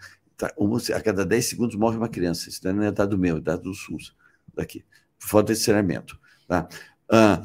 uma, 0.57 0.79
a 0.79 1.01
cada 1.03 1.27
10 1.27 1.45
segundos 1.45 1.77
morre 1.77 1.99
uma 1.99 2.09
criança. 2.09 2.49
Isso 2.49 2.61
não 2.73 2.83
é 2.83 2.91
dado 2.91 3.19
meu, 3.19 3.39
é 3.39 3.41
dado 3.41 3.65
do 3.65 3.75
SUS, 3.75 4.15
daqui. 4.55 4.85
Por 5.19 5.29
falta 5.29 5.53
de 5.53 5.59
saneamento. 5.59 6.19
Tá? 6.49 6.67
Ah, 7.09 7.43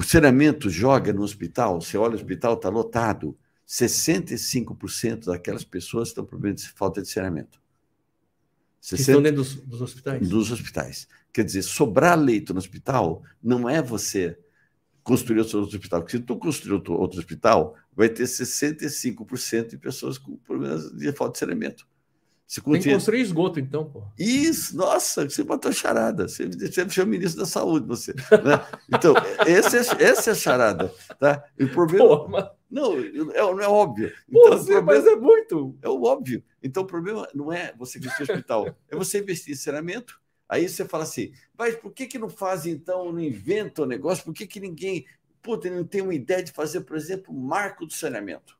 o 0.00 0.02
saneamento 0.02 0.70
joga 0.70 1.12
no 1.12 1.20
hospital, 1.20 1.78
você 1.78 1.98
olha 1.98 2.12
o 2.12 2.14
hospital, 2.14 2.54
está 2.54 2.70
lotado. 2.70 3.36
65% 3.68 5.26
daquelas 5.26 5.62
pessoas 5.62 6.08
estão 6.08 6.24
com 6.24 6.30
problema 6.30 6.56
de 6.56 6.66
falta 6.70 7.02
de 7.02 7.08
saneamento. 7.08 7.60
60... 8.80 9.02
estão 9.02 9.22
dentro 9.22 9.42
dos, 9.42 9.56
dos 9.56 9.82
hospitais? 9.82 10.26
Dos 10.26 10.50
hospitais. 10.50 11.08
Quer 11.30 11.44
dizer, 11.44 11.60
sobrar 11.62 12.18
leito 12.18 12.54
no 12.54 12.58
hospital 12.58 13.22
não 13.42 13.68
é 13.68 13.82
você 13.82 14.38
construir 15.02 15.40
outro 15.40 15.60
hospital. 15.60 16.00
Porque 16.00 16.16
se 16.16 16.22
tu 16.22 16.34
construir 16.36 16.72
outro, 16.72 16.94
outro 16.94 17.18
hospital, 17.18 17.76
vai 17.94 18.08
ter 18.08 18.24
65% 18.24 19.68
de 19.68 19.76
pessoas 19.76 20.16
com 20.16 20.34
problemas 20.38 20.90
de 20.96 21.12
falta 21.12 21.34
de 21.34 21.38
saneamento. 21.40 21.86
Se 22.50 22.60
Tem 22.60 22.80
que 22.80 22.92
construir 22.92 23.20
esgoto, 23.20 23.60
então, 23.60 23.84
pô. 23.84 24.02
Isso, 24.18 24.76
nossa, 24.76 25.22
você 25.22 25.44
botou 25.44 25.70
charada. 25.70 26.26
Você, 26.26 26.48
você 26.48 27.00
o 27.00 27.06
ministro 27.06 27.42
da 27.42 27.46
saúde, 27.46 27.86
você. 27.86 28.12
Né? 28.42 28.66
Então, 28.88 29.14
esse 29.46 29.76
é, 29.76 30.02
essa 30.02 30.30
é 30.30 30.32
a 30.32 30.34
charada. 30.34 30.92
Tá? 31.20 31.44
E 31.56 31.62
o 31.62 31.70
problema. 31.70 32.08
Pô, 32.08 32.28
mas... 32.28 32.48
Não, 32.68 32.98
é, 32.98 33.40
não 33.40 33.60
é 33.60 33.68
óbvio. 33.68 34.12
Então, 34.28 34.50
Pô, 34.50 34.58
sim, 34.58 34.72
problema... 34.72 34.92
mas 34.94 35.06
é 35.06 35.14
muito. 35.14 35.78
É 35.80 35.88
o 35.88 36.02
óbvio. 36.02 36.42
Então, 36.60 36.82
o 36.82 36.86
problema 36.86 37.28
não 37.32 37.52
é 37.52 37.72
você 37.78 37.98
investir 37.98 38.26
no 38.26 38.34
hospital, 38.34 38.76
é 38.88 38.96
você 38.96 39.20
investir 39.20 39.52
em 39.52 39.56
saneamento. 39.56 40.20
Aí 40.48 40.68
você 40.68 40.84
fala 40.84 41.04
assim, 41.04 41.32
mas 41.56 41.76
por 41.76 41.92
que, 41.92 42.08
que 42.08 42.18
não 42.18 42.28
fazem, 42.28 42.72
então, 42.72 43.12
não 43.12 43.20
inventam 43.20 43.84
o 43.84 43.88
negócio? 43.88 44.24
Por 44.24 44.34
que, 44.34 44.44
que 44.44 44.58
ninguém 44.58 45.06
puta, 45.40 45.70
não 45.70 45.84
tem 45.84 46.02
uma 46.02 46.14
ideia 46.14 46.42
de 46.42 46.50
fazer, 46.50 46.80
por 46.80 46.96
exemplo, 46.96 47.32
o 47.32 47.38
marco 47.38 47.86
do 47.86 47.92
saneamento? 47.92 48.58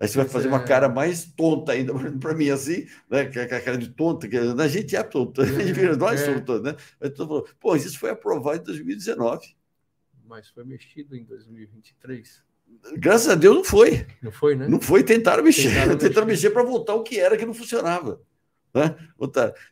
Aí 0.00 0.08
você 0.08 0.16
vai 0.16 0.26
fazer 0.26 0.48
uma 0.48 0.62
é. 0.62 0.64
cara 0.64 0.88
mais 0.88 1.26
tonta 1.26 1.72
ainda 1.72 1.92
para 2.18 2.34
mim, 2.34 2.48
assim, 2.48 2.86
né? 3.10 3.30
É 3.34 3.42
a 3.42 3.60
cara 3.60 3.76
de 3.76 3.90
tonta, 3.90 4.26
que 4.26 4.36
a 4.36 4.68
gente 4.68 4.96
é 4.96 5.02
tonta, 5.02 5.42
a 5.44 5.46
gente 5.46 5.74
vira 5.74 5.94
nós 5.94 6.20
somos 6.20 6.40
tontos, 6.40 6.62
né? 6.62 6.74
Aí 6.98 7.10
tu 7.10 7.18
falou, 7.18 7.46
pô, 7.60 7.76
isso 7.76 7.98
foi 7.98 8.08
aprovado 8.08 8.62
em 8.62 8.64
2019. 8.64 9.54
Mas 10.26 10.48
foi 10.48 10.64
mexido 10.64 11.14
em 11.14 11.24
2023. 11.24 12.42
Graças 12.96 13.28
a 13.28 13.34
Deus 13.34 13.56
não 13.56 13.64
foi. 13.64 14.06
Não 14.22 14.32
foi, 14.32 14.54
né? 14.54 14.66
Não 14.68 14.80
foi, 14.80 15.02
tentaram 15.02 15.42
mexer. 15.42 15.68
Tentaram, 15.68 15.98
tentaram 15.98 16.26
mexer, 16.26 16.48
mexer 16.48 16.50
para 16.50 16.62
voltar 16.62 16.94
o 16.94 17.02
que 17.02 17.18
era 17.18 17.36
que 17.36 17.44
não 17.44 17.52
funcionava. 17.52 18.22
Né? 18.72 18.96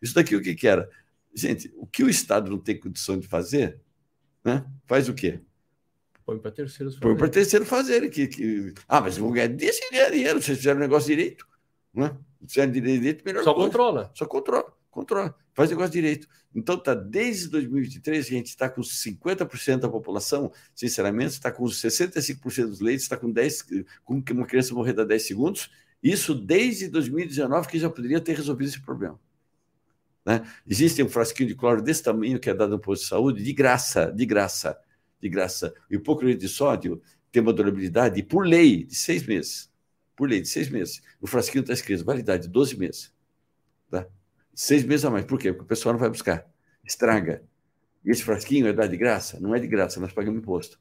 Isso 0.02 0.14
daqui 0.14 0.36
o 0.36 0.42
que, 0.42 0.54
que 0.54 0.68
era? 0.68 0.90
Gente, 1.32 1.72
o 1.76 1.86
que 1.86 2.02
o 2.02 2.10
Estado 2.10 2.50
não 2.50 2.58
tem 2.58 2.78
condição 2.78 3.18
de 3.18 3.26
fazer, 3.26 3.80
né? 4.44 4.66
faz 4.84 5.08
o 5.08 5.14
quê? 5.14 5.40
Põe 6.28 6.38
para 6.38 6.50
terceiros 6.50 6.94
fazerem. 6.94 7.00
Põe 7.00 7.18
para 7.18 7.28
terceiros 7.30 7.68
fazerem. 7.68 8.10
Que, 8.10 8.26
que... 8.26 8.74
Ah, 8.86 9.00
mas 9.00 9.16
vão 9.16 9.32
ganhar 9.32 9.46
dinheiro. 9.48 10.42
Vocês 10.42 10.58
fizeram 10.58 10.76
o 10.76 10.80
negócio 10.80 11.08
direito. 11.08 11.48
Né? 11.94 12.14
Fizeram 12.46 12.70
direito, 12.70 13.24
melhor 13.24 13.42
Só 13.42 13.54
coisa. 13.54 13.66
controla. 13.66 14.10
Só 14.12 14.26
controla. 14.26 14.76
Controla. 14.90 15.34
Faz 15.54 15.70
negócio 15.70 15.90
direito. 15.90 16.28
Então, 16.54 16.76
tá, 16.76 16.94
desde 16.94 17.48
2023, 17.48 18.26
a 18.26 18.28
gente 18.28 18.48
está 18.48 18.68
com 18.68 18.82
50% 18.82 19.78
da 19.78 19.88
população, 19.88 20.52
sinceramente, 20.74 21.30
está 21.30 21.50
com 21.50 21.64
65% 21.64 22.66
dos 22.66 22.80
leitos, 22.80 23.04
está 23.04 23.16
com 23.16 23.30
10, 23.30 23.62
com 24.04 24.22
uma 24.32 24.46
criança 24.46 24.74
morrer 24.74 25.00
a 25.00 25.04
10 25.04 25.26
segundos, 25.26 25.70
isso 26.02 26.34
desde 26.34 26.88
2019, 26.88 27.68
que 27.68 27.78
já 27.78 27.88
poderia 27.88 28.20
ter 28.20 28.36
resolvido 28.36 28.68
esse 28.68 28.82
problema. 28.82 29.18
Né? 30.26 30.46
Existe 30.66 31.02
um 31.02 31.08
frasquinho 31.08 31.48
de 31.48 31.54
cloro 31.54 31.80
desse 31.80 32.02
tamanho 32.02 32.38
que 32.38 32.50
é 32.50 32.54
dado 32.54 32.68
no 32.68 32.78
posto 32.78 33.04
de 33.04 33.08
saúde, 33.08 33.42
de 33.42 33.52
graça, 33.54 34.12
de 34.12 34.26
graça, 34.26 34.78
de 35.20 35.28
graça. 35.28 35.74
O 35.90 35.94
hipoclorito 35.94 36.40
de 36.40 36.48
sódio 36.48 37.02
tem 37.30 37.42
uma 37.42 37.52
durabilidade, 37.52 38.22
por 38.22 38.46
lei, 38.46 38.84
de 38.84 38.94
seis 38.94 39.26
meses. 39.26 39.70
Por 40.16 40.28
lei, 40.28 40.40
de 40.40 40.48
seis 40.48 40.68
meses. 40.68 41.02
O 41.20 41.26
frasquinho 41.26 41.62
está 41.62 41.72
escrito, 41.72 42.04
validade 42.04 42.44
de 42.44 42.48
12 42.48 42.76
meses. 42.76 43.12
Tá? 43.90 44.06
Seis 44.54 44.84
meses 44.84 45.04
a 45.04 45.10
mais. 45.10 45.24
Por 45.24 45.38
quê? 45.38 45.52
Porque 45.52 45.64
o 45.64 45.68
pessoal 45.68 45.92
não 45.92 46.00
vai 46.00 46.08
buscar. 46.08 46.46
Estraga. 46.84 47.42
E 48.04 48.10
esse 48.10 48.22
frasquinho 48.22 48.66
é 48.66 48.72
dado 48.72 48.90
de 48.90 48.96
graça? 48.96 49.38
Não 49.40 49.54
é 49.54 49.60
de 49.60 49.66
graça, 49.66 50.00
nós 50.00 50.12
pagamos 50.12 50.40
imposto. 50.40 50.80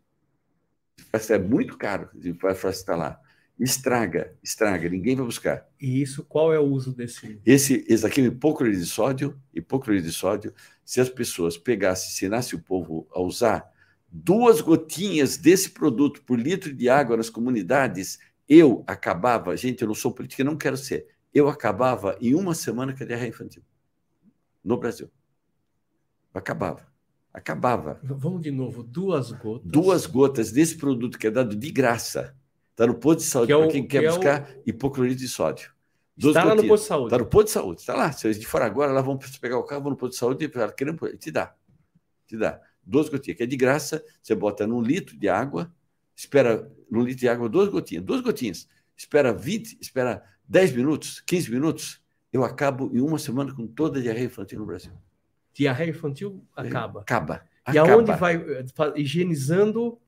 É 1.13 1.38
muito 1.38 1.77
caro 1.77 2.09
o 2.13 2.55
frasco 2.55 2.79
está 2.79 2.95
lá 2.95 3.21
estraga, 3.59 4.35
estraga, 4.43 4.88
ninguém 4.88 5.15
vai 5.15 5.25
buscar. 5.25 5.67
E 5.81 6.01
isso, 6.01 6.23
qual 6.23 6.53
é 6.53 6.59
o 6.59 6.63
uso 6.63 6.93
desse? 6.93 7.41
Esse, 7.45 7.85
esse 7.88 8.05
aqui 8.05 8.21
é 8.21 8.25
hipoclorito 8.25 8.79
de 8.79 8.85
sódio, 8.85 9.39
hipoclorito 9.53 10.05
de 10.05 10.13
sódio, 10.13 10.53
se 10.85 11.01
as 11.01 11.09
pessoas 11.09 11.57
pegassem, 11.57 12.09
ensinassem 12.09 12.57
o 12.57 12.61
povo 12.61 13.07
a 13.11 13.19
usar 13.19 13.69
duas 14.10 14.62
gotinhas 14.62 15.38
desse 15.38 15.70
produto 15.70 16.24
por 16.24 16.39
litro 16.39 16.74
de 16.74 16.89
água 16.89 17.18
nas 17.18 17.30
comunidades, 17.30 18.20
eu 18.47 18.84
acabava, 18.88 19.55
gente, 19.55 19.82
eu 19.82 19.88
não 19.88 19.95
sou 19.95 20.12
política, 20.12 20.43
não 20.43 20.58
quero 20.58 20.78
ser, 20.78 21.08
eu 21.34 21.47
acabava 21.47 22.18
em 22.22 22.34
uma 22.34 22.55
semana 22.55 22.95
com 22.95 23.03
a 23.03 23.08
diarreia 23.08 23.30
infantil. 23.30 23.64
No 24.64 24.78
Brasil. 24.78 25.10
Acabava. 26.34 26.88
Acabava. 27.34 27.99
Vamos 28.03 28.41
de 28.41 28.51
novo, 28.51 28.84
duas 28.84 29.32
gotas. 29.32 29.72
Duas 29.72 30.05
gotas 30.05 30.51
desse 30.51 30.78
produto 30.78 31.18
que 31.18 31.28
é 31.28 31.32
dado 31.32 31.55
de 31.55 31.72
graça 31.72 32.36
Está 32.78 32.86
no 32.86 32.93
posto 32.93 33.22
de 33.22 33.26
saúde, 33.26 33.47
que 33.47 33.58
para 33.58 33.66
é 33.66 33.72
quem 33.72 33.88
quer 33.88 34.01
que 34.01 34.08
buscar 34.08 34.51
é 34.51 34.58
o... 34.60 34.62
hipoclorito 34.68 35.20
de 35.20 35.28
sódio. 35.28 35.72
Duas 36.16 36.36
está 36.36 36.43
gotinhas. 36.43 36.58
lá 36.58 36.62
no 36.62 36.68
posto 36.68 36.84
de 36.84 36.88
saúde. 36.88 37.08
Está 37.08 37.18
no 37.18 37.26
posto 37.26 37.45
de 37.45 37.51
saúde. 37.51 37.82
Está 37.82 37.95
lá. 37.95 38.12
Se 38.12 38.28
a 38.28 38.32
gente 38.32 38.45
for 38.45 38.62
agora, 38.62 38.91
lá 38.91 39.01
vão 39.01 39.18
pegar 39.41 39.58
o 39.58 39.64
carro, 39.64 39.82
vão 39.82 39.91
no 39.91 39.97
posto 39.97 40.14
de 40.14 40.20
saúde 40.20 40.45
e 40.45 41.18
te 41.18 41.32
dá. 41.32 41.55
Te 42.28 42.38
dá. 42.38 42.62
Duas 42.88 43.09
gotinhas, 43.09 43.38
que 43.38 43.43
é 43.43 43.45
de 43.45 43.57
graça. 43.57 44.03
Você 44.21 44.33
bota 44.33 44.65
num 44.65 44.81
litro 44.81 45.17
de 45.17 45.27
água, 45.27 45.71
espera 46.15 46.71
num 46.89 47.01
litro 47.01 47.19
de 47.19 47.29
água 47.29 47.49
duas 47.49 47.69
gotinhas. 47.69 48.03
Duas 48.03 48.21
gotinhas. 48.21 48.67
Espera 48.95 49.33
20, 49.33 49.77
espera 49.79 50.23
10 50.47 50.71
minutos, 50.73 51.21
15 51.21 51.51
minutos. 51.51 52.01
Eu 52.31 52.43
acabo 52.43 52.89
em 52.93 53.01
uma 53.01 53.19
semana 53.19 53.53
com 53.53 53.67
toda 53.67 53.99
a 53.99 54.01
diarreia 54.01 54.25
infantil 54.25 54.59
no 54.59 54.65
Brasil. 54.65 54.93
Diarreia 55.53 55.89
infantil 55.89 56.43
acaba. 56.55 57.01
Acaba. 57.01 57.45
E 57.67 57.77
acaba. 57.77 57.91
aonde 57.93 58.15
vai 58.15 58.35
eh, 58.35 58.65
higienizando 58.95 59.99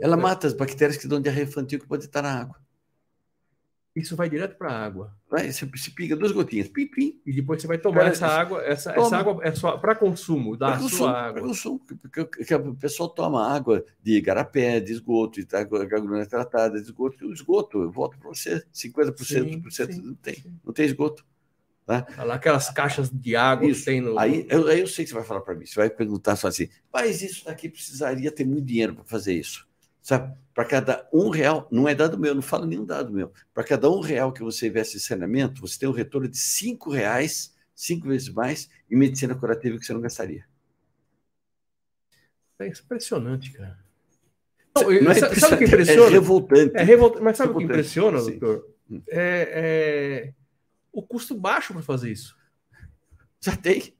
ela 0.00 0.16
mata 0.16 0.46
as 0.46 0.52
bactérias 0.52 0.98
que 0.98 1.08
dão 1.08 1.20
diarreia 1.20 1.44
infantil 1.44 1.80
que 1.80 1.86
pode 1.86 2.04
estar 2.04 2.22
na 2.22 2.40
água. 2.40 2.60
Isso 3.94 4.16
vai 4.16 4.28
direto 4.28 4.56
para 4.56 4.70
a 4.70 4.84
água. 4.84 5.16
Vai, 5.30 5.52
você, 5.52 5.64
você 5.64 5.88
pica 5.88 6.16
duas 6.16 6.32
gotinhas, 6.32 6.66
pim, 6.66 6.86
pim. 6.86 7.20
E 7.24 7.32
depois 7.32 7.62
você 7.62 7.68
vai 7.68 7.78
tomar 7.78 8.00
Cara, 8.00 8.10
essa 8.10 8.26
água. 8.26 8.62
Essa, 8.64 8.92
essa 8.92 9.16
água 9.16 9.38
é 9.42 9.52
só 9.52 9.78
para 9.78 9.94
consumo, 9.94 10.56
da 10.56 10.72
consumo, 10.72 10.88
sua 10.88 11.12
água. 11.12 11.42
Consumo, 11.42 11.78
porque, 11.78 12.24
porque 12.24 12.54
o 12.56 12.74
pessoal 12.74 13.08
toma 13.08 13.54
água 13.54 13.84
de 14.02 14.20
garapé, 14.20 14.80
de 14.80 14.92
esgoto, 14.92 15.44
de 15.44 15.56
água 15.56 15.86
tratada, 16.26 16.80
de 16.80 16.86
esgoto. 16.86 17.24
O 17.24 17.32
esgoto, 17.32 17.82
eu 17.82 17.90
volto 17.90 18.18
para 18.18 18.28
você, 18.28 18.64
50%, 18.74 19.16
sim, 19.70 19.92
sim, 19.92 20.02
não 20.02 20.14
tem. 20.14 20.34
Sim. 20.34 20.60
Não 20.64 20.72
tem 20.72 20.86
esgoto. 20.86 21.24
Tá? 21.86 22.06
Lá 22.24 22.34
aquelas 22.34 22.70
caixas 22.70 23.10
de 23.10 23.36
água 23.36 23.68
isso. 23.68 23.80
que 23.80 23.86
tem 23.86 24.00
no. 24.00 24.18
Aí 24.18 24.46
eu, 24.48 24.66
aí 24.66 24.80
eu 24.80 24.86
sei 24.86 25.04
que 25.04 25.10
você 25.10 25.14
vai 25.14 25.24
falar 25.24 25.42
para 25.42 25.54
mim. 25.54 25.66
Você 25.66 25.76
vai 25.76 25.90
perguntar 25.90 26.34
só 26.34 26.48
assim, 26.48 26.68
mas 26.92 27.22
isso 27.22 27.44
daqui 27.44 27.68
precisaria 27.68 28.32
ter 28.32 28.44
muito 28.44 28.64
dinheiro 28.64 28.94
para 28.94 29.04
fazer 29.04 29.34
isso. 29.34 29.68
Sabe? 30.04 30.36
Para 30.54 30.66
cada 30.66 31.08
um 31.10 31.30
real, 31.30 31.66
não 31.72 31.88
é 31.88 31.94
dado 31.94 32.18
meu, 32.18 32.34
não 32.34 32.42
falo 32.42 32.66
nenhum 32.66 32.84
dado 32.84 33.10
meu. 33.10 33.32
Para 33.54 33.64
cada 33.64 33.90
um 33.90 34.00
real 34.00 34.32
que 34.32 34.42
você 34.42 34.68
investe 34.68 34.98
em 34.98 35.00
saneamento, 35.00 35.62
você 35.62 35.78
tem 35.78 35.88
um 35.88 35.92
retorno 35.92 36.28
de 36.28 36.36
cinco 36.36 36.90
reais, 36.90 37.56
cinco 37.74 38.08
vezes 38.08 38.28
mais, 38.28 38.68
em 38.88 38.96
medicina 38.96 39.34
curativa 39.34 39.78
que 39.78 39.84
você 39.84 39.94
não 39.94 40.02
gastaria. 40.02 40.44
É 42.58 42.68
impressionante, 42.68 43.50
cara. 43.52 43.78
Não, 44.76 44.82
não 44.82 45.10
é 45.10 45.14
sabe, 45.14 45.40
sabe 45.40 45.54
o 45.54 45.58
que 45.58 45.64
impressiona? 45.64 46.06
É 46.06 46.10
revoltante. 46.10 46.76
É 46.76 46.82
revoltante. 46.82 47.24
Mas 47.24 47.36
sabe 47.38 47.52
o 47.52 47.56
que 47.56 47.64
impressiona, 47.64 48.18
Sim. 48.20 48.38
doutor? 48.38 48.68
Hum. 48.90 49.02
É, 49.08 49.48
é, 50.28 50.34
o 50.92 51.02
custo 51.02 51.34
baixo 51.34 51.72
para 51.72 51.82
fazer 51.82 52.12
isso. 52.12 52.36
Já 53.40 53.56
tem. 53.56 53.96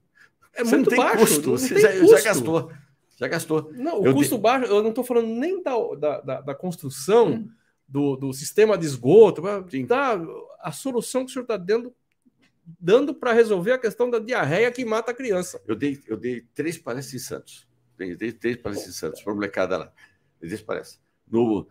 É 0.53 0.63
você 0.63 0.75
muito 0.75 0.95
baixo. 0.95 1.17
Custo. 1.17 1.51
Você 1.51 1.81
já, 1.81 1.91
custo. 1.99 2.17
já 2.17 2.23
gastou. 2.23 2.71
Já 3.15 3.27
gastou. 3.27 3.71
Não, 3.73 4.01
o 4.01 4.07
eu 4.07 4.13
custo 4.13 4.35
de... 4.35 4.41
baixo, 4.41 4.65
eu 4.65 4.83
não 4.83 4.89
estou 4.89 5.03
falando 5.03 5.27
nem 5.27 5.61
da, 5.63 5.73
da, 5.97 6.21
da, 6.21 6.41
da 6.41 6.55
construção 6.55 7.29
hum. 7.29 7.49
do, 7.87 8.15
do 8.15 8.33
sistema 8.33 8.77
de 8.77 8.85
esgoto, 8.85 9.41
da, 9.87 10.21
a 10.59 10.71
solução 10.71 11.23
que 11.23 11.31
o 11.31 11.33
senhor 11.33 11.43
está 11.43 11.57
dando, 11.57 11.93
dando 12.79 13.13
para 13.13 13.31
resolver 13.31 13.71
a 13.71 13.77
questão 13.77 14.09
da 14.09 14.19
diarreia 14.19 14.71
que 14.71 14.83
mata 14.83 15.11
a 15.11 15.13
criança. 15.13 15.61
Eu 15.65 15.75
dei, 15.75 16.01
eu 16.07 16.17
dei 16.17 16.41
três 16.53 16.77
palestras 16.77 17.21
em 17.21 17.25
Santos. 17.25 17.67
Dei, 17.97 18.15
dei 18.15 18.31
três 18.33 18.57
palestras 18.57 18.93
em 18.93 18.97
Santos, 18.97 19.21
para 19.21 19.33
molecada 19.33 19.77
lá. 19.77 19.93
Dei 20.39 20.49
três 20.49 20.61
palestras. 20.61 20.99
No, 21.31 21.67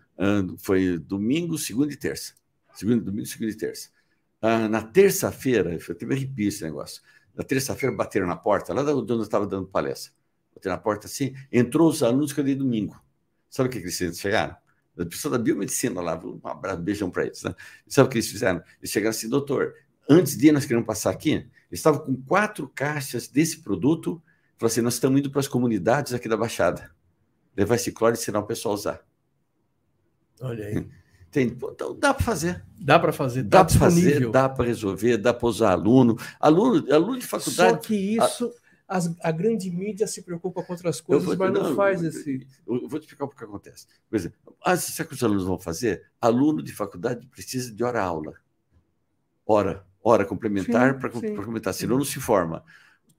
foi 0.59 0.99
domingo, 0.99 1.59
segunda 1.59 1.93
e 1.93 1.97
terça. 1.97 2.35
Segundo, 2.73 3.05
domingo, 3.05 3.27
segunda 3.27 3.53
e 3.53 3.57
terça. 3.57 3.91
Uh, 4.43 4.69
na 4.69 4.83
terça-feira, 4.83 5.73
eu 5.73 5.95
tive 5.95 6.15
arrepio 6.15 6.49
esse 6.49 6.63
negócio. 6.65 7.03
Na 7.35 7.45
terça-feira 7.45 7.95
bateram 7.95 8.27
na 8.27 8.37
porta, 8.37 8.75
lá 8.75 8.83
de 8.83 8.91
onde 8.91 9.13
eu 9.13 9.23
estava 9.23 9.47
dando 9.47 9.67
palestra. 9.67 10.13
Bateram 10.55 10.77
na 10.77 10.81
porta 10.81 11.07
assim, 11.07 11.35
entrou 11.51 11.89
os 11.89 12.03
alunos 12.03 12.33
que 12.33 12.41
eu 12.41 12.45
dei 12.45 12.55
domingo. 12.55 13.03
Sabe 13.51 13.69
o 13.69 13.73
que, 13.73 13.79
eles 13.79 13.97
chegaram? 14.19 14.57
A 14.99 15.05
pessoa 15.05 15.37
da 15.37 15.43
biomedicina 15.43 16.01
lá, 16.01 16.19
um 16.19 16.41
abraço, 16.45 16.81
beijão 16.81 17.11
para 17.11 17.25
eles. 17.27 17.43
Né? 17.43 17.55
Sabe 17.89 18.07
o 18.07 18.11
que 18.11 18.19
eles 18.19 18.29
fizeram? 18.29 18.63
Eles 18.81 18.91
chegaram 18.91 19.11
assim, 19.11 19.29
doutor, 19.29 19.75
antes 20.09 20.37
de 20.37 20.53
nós 20.53 20.65
queremos 20.65 20.87
passar 20.87 21.11
aqui, 21.11 21.33
eles 21.33 21.81
estavam 21.81 22.01
com 22.01 22.15
quatro 22.23 22.69
caixas 22.69 23.29
desse 23.29 23.61
produto. 23.61 24.23
Falaram 24.57 24.73
assim: 24.73 24.81
nós 24.81 24.95
estamos 24.95 25.19
indo 25.19 25.31
para 25.31 25.41
as 25.41 25.49
comunidades 25.49 26.13
aqui 26.13 26.29
da 26.29 26.37
Baixada. 26.37 26.91
Levar 27.57 27.75
esse 27.77 27.93
cloro 27.93 28.15
e 28.15 28.19
ensinar 28.19 28.41
o 28.41 28.47
pessoal 28.47 28.75
a 28.75 28.79
usar. 28.79 29.07
Olha 30.41 30.67
aí. 30.67 30.89
Tem, 31.31 31.49
então 31.49 31.99
dá 31.99 32.15
para 32.15 32.25
fazer. 32.25 32.65
Dá 32.79 32.97
para 32.97 33.13
fazer, 33.13 33.43
dá 33.43 33.59
tá 33.59 33.65
para 33.65 33.79
fazer, 33.79 34.31
dá 34.31 34.49
para 34.49 34.65
resolver, 34.65 35.17
dá 35.17 35.35
para 35.35 35.49
usar 35.49 35.73
aluno. 35.73 36.17
Aluno, 36.39 36.93
aluno 36.93 37.19
de 37.19 37.27
faculdade. 37.27 37.73
Só 37.73 37.77
que 37.77 37.95
isso. 37.95 38.53
As, 38.87 39.14
a 39.22 39.32
grande 39.32 39.70
mídia 39.70 40.07
se 40.07 40.22
preocupa 40.22 40.62
com 40.62 40.72
outras 40.72 41.01
coisas, 41.01 41.26
vou, 41.26 41.37
mas 41.37 41.53
não, 41.53 41.70
não 41.70 41.76
faz 41.76 42.03
eu, 42.03 42.09
esse. 42.11 42.47
Eu 42.66 42.89
vou 42.89 43.01
te 43.01 43.05
explicar 43.05 43.24
o 43.24 43.28
que 43.28 43.45
acontece. 43.45 43.87
Por 44.09 44.16
exemplo, 44.16 44.39
ah, 44.62 44.76
sabe 44.76 45.07
o 45.07 45.09
que 45.09 45.14
os 45.14 45.22
alunos 45.22 45.45
vão 45.45 45.59
fazer? 45.59 46.05
Aluno 46.20 46.62
de 46.62 46.72
faculdade 46.72 47.26
precisa 47.28 47.74
de 47.74 47.82
hora-aula. 47.82 48.35
Hora, 49.47 49.87
hora 50.03 50.24
complementar 50.24 50.99
para 50.99 51.11
complementar, 51.11 51.72
senão 51.74 51.97
não 51.97 52.05
se 52.05 52.20
forma. 52.20 52.64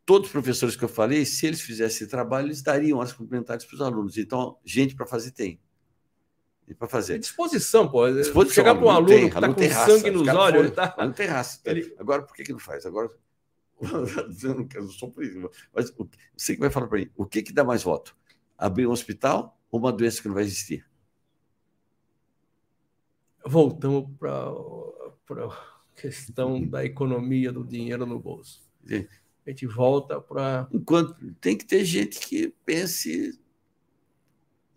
Todos 0.05 0.27
os 0.27 0.31
professores 0.31 0.75
que 0.75 0.83
eu 0.83 0.89
falei, 0.89 1.25
se 1.25 1.47
eles 1.47 1.61
fizessem 1.61 2.03
esse 2.03 2.07
trabalho, 2.07 2.47
eles 2.47 2.61
dariam 2.61 2.99
horas 2.99 3.11
complementares 3.11 3.65
para 3.65 3.75
os 3.75 3.81
alunos. 3.81 4.17
Então, 4.17 4.57
gente 4.63 4.95
para 4.95 5.07
fazer 5.07 5.31
tem. 5.31 5.59
Para 6.77 6.87
fazer. 6.87 7.15
É 7.15 7.17
disposição, 7.17 7.87
pô. 7.87 8.07
Disposição, 8.11 8.53
Chegar 8.53 8.75
para 8.75 8.85
um 8.85 8.89
aluno 8.89 9.07
tem, 9.07 9.29
que 9.29 9.35
está 9.35 9.53
com 9.53 9.61
raça, 9.61 9.97
sangue 9.97 10.11
nos 10.11 10.27
olhos. 10.27 10.71
Tá... 10.71 10.95
Não 10.97 11.11
tem 11.11 11.27
raça. 11.27 11.59
Ele... 11.65 11.95
Agora, 11.97 12.21
por 12.23 12.35
que, 12.35 12.43
que 12.43 12.51
não 12.51 12.59
faz? 12.59 12.85
Agora 12.85 13.09
eu 13.81 14.81
não 14.83 14.89
sou 14.89 15.11
político, 15.11 15.51
mas 15.73 15.93
você 16.35 16.53
que 16.53 16.59
vai 16.59 16.69
falar 16.69 16.87
para 16.87 16.99
mim, 16.99 17.09
o 17.15 17.25
que, 17.25 17.43
que 17.43 17.53
dá 17.53 17.63
mais 17.63 17.83
voto? 17.83 18.15
Abrir 18.57 18.87
um 18.87 18.91
hospital 18.91 19.59
ou 19.69 19.79
uma 19.79 19.91
doença 19.91 20.21
que 20.21 20.27
não 20.27 20.35
vai 20.35 20.43
existir? 20.43 20.85
Voltamos 23.45 24.09
para 24.17 24.49
a 25.45 25.75
questão 25.95 26.65
da 26.65 26.83
economia 26.83 27.51
do 27.51 27.63
dinheiro 27.63 28.05
no 28.05 28.19
bolso. 28.19 28.63
A 28.89 29.49
gente 29.49 29.67
volta 29.67 30.19
para. 30.19 30.67
Enquanto 30.71 31.33
tem 31.35 31.55
que 31.55 31.65
ter 31.65 31.85
gente 31.85 32.19
que 32.19 32.53
pense 32.65 33.39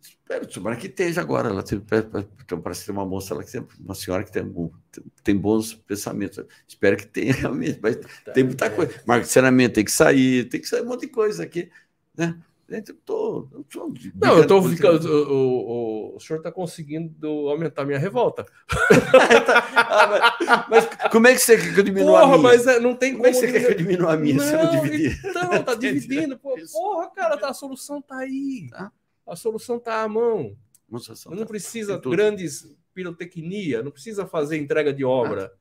Espero, 0.00 0.46
tomara 0.46 0.76
que 0.76 0.86
esteja 0.86 1.20
agora. 1.20 1.48
Ela 1.48 1.62
tem, 1.62 1.82
então, 2.44 2.60
parece 2.60 2.86
ter 2.86 2.92
uma 2.92 3.06
moça 3.06 3.34
lá 3.34 3.42
que 3.42 3.50
tem, 3.50 3.66
uma 3.80 3.94
senhora 3.94 4.22
que 4.22 4.30
tem, 4.30 4.44
tem 5.24 5.36
bons 5.36 5.74
pensamentos. 5.74 6.44
Espero 6.66 6.96
que 6.96 7.06
tenha 7.06 7.32
realmente, 7.34 7.78
mas 7.82 7.96
tá, 7.96 8.32
tem 8.32 8.44
muita 8.44 8.66
é. 8.66 8.70
coisa. 8.70 9.02
Marketing 9.06 9.68
tem 9.70 9.84
que 9.84 9.92
sair, 9.92 10.48
tem 10.48 10.60
que 10.60 10.68
sair 10.68 10.82
um 10.82 10.86
monte 10.86 11.02
de 11.02 11.08
coisa 11.08 11.42
aqui, 11.42 11.70
né? 12.16 12.38
Eu 12.68 12.82
tô, 12.82 13.48
eu 13.50 13.64
tô 13.64 13.94
não, 14.14 14.36
eu 14.36 14.46
tô 14.46 14.62
ficando. 14.62 15.08
O, 15.08 16.12
o, 16.12 16.16
o 16.16 16.20
senhor 16.20 16.36
está 16.36 16.52
conseguindo 16.52 17.48
aumentar 17.48 17.86
minha 17.86 17.98
revolta. 17.98 18.44
ah, 19.74 20.06
mas, 20.68 20.68
mas, 20.68 21.10
como 21.10 21.28
é 21.28 21.32
que 21.32 21.38
você 21.38 21.56
quer 21.56 21.72
que 21.72 21.80
eu 21.80 21.84
diminua 21.84 22.20
porra, 22.20 22.34
a 22.34 22.36
minha? 22.36 22.42
mas 22.42 22.66
é, 22.66 22.78
não 22.78 22.94
tem 22.94 23.12
como. 23.12 23.24
Como 23.24 23.26
é 23.26 23.30
que 23.30 23.38
você 23.38 23.50
quer 23.50 23.64
que 23.64 23.72
eu 23.72 23.76
diminua 23.78 24.12
a 24.12 24.16
minha 24.18 24.34
não, 24.34 24.44
se 24.44 24.52
eu 24.52 24.58
não 24.58 24.70
dividir? 24.70 25.18
Então, 25.24 25.62
tá 25.64 25.72
dividindo. 25.80 26.38
Porra, 26.38 27.10
cara, 27.12 27.38
tá, 27.38 27.48
a 27.48 27.54
solução 27.54 28.02
tá 28.02 28.18
aí. 28.18 28.68
Tá. 28.70 28.92
A 29.28 29.36
solução 29.36 29.76
está 29.76 30.02
à 30.02 30.08
mão. 30.08 30.56
Não 30.90 30.98
tá 31.00 31.46
precisa 31.46 31.98
grandes 31.98 32.74
pirotecnia, 32.94 33.82
não 33.82 33.90
precisa 33.90 34.26
fazer 34.26 34.56
entrega 34.56 34.92
de 34.92 35.04
obra, 35.04 35.52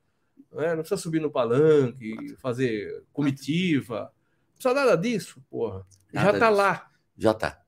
né? 0.51 0.69
não 0.69 0.79
precisa 0.79 0.99
subir 0.99 1.19
no 1.19 1.29
palanque, 1.29 2.35
fazer 2.37 3.03
comitiva, 3.13 4.11
não 4.47 4.53
precisa 4.53 4.73
nada 4.73 4.95
disso, 4.95 5.43
porra. 5.49 5.85
Já 6.11 6.31
está 6.31 6.49
lá. 6.49 6.89
Já 7.17 7.31
está. 7.31 7.61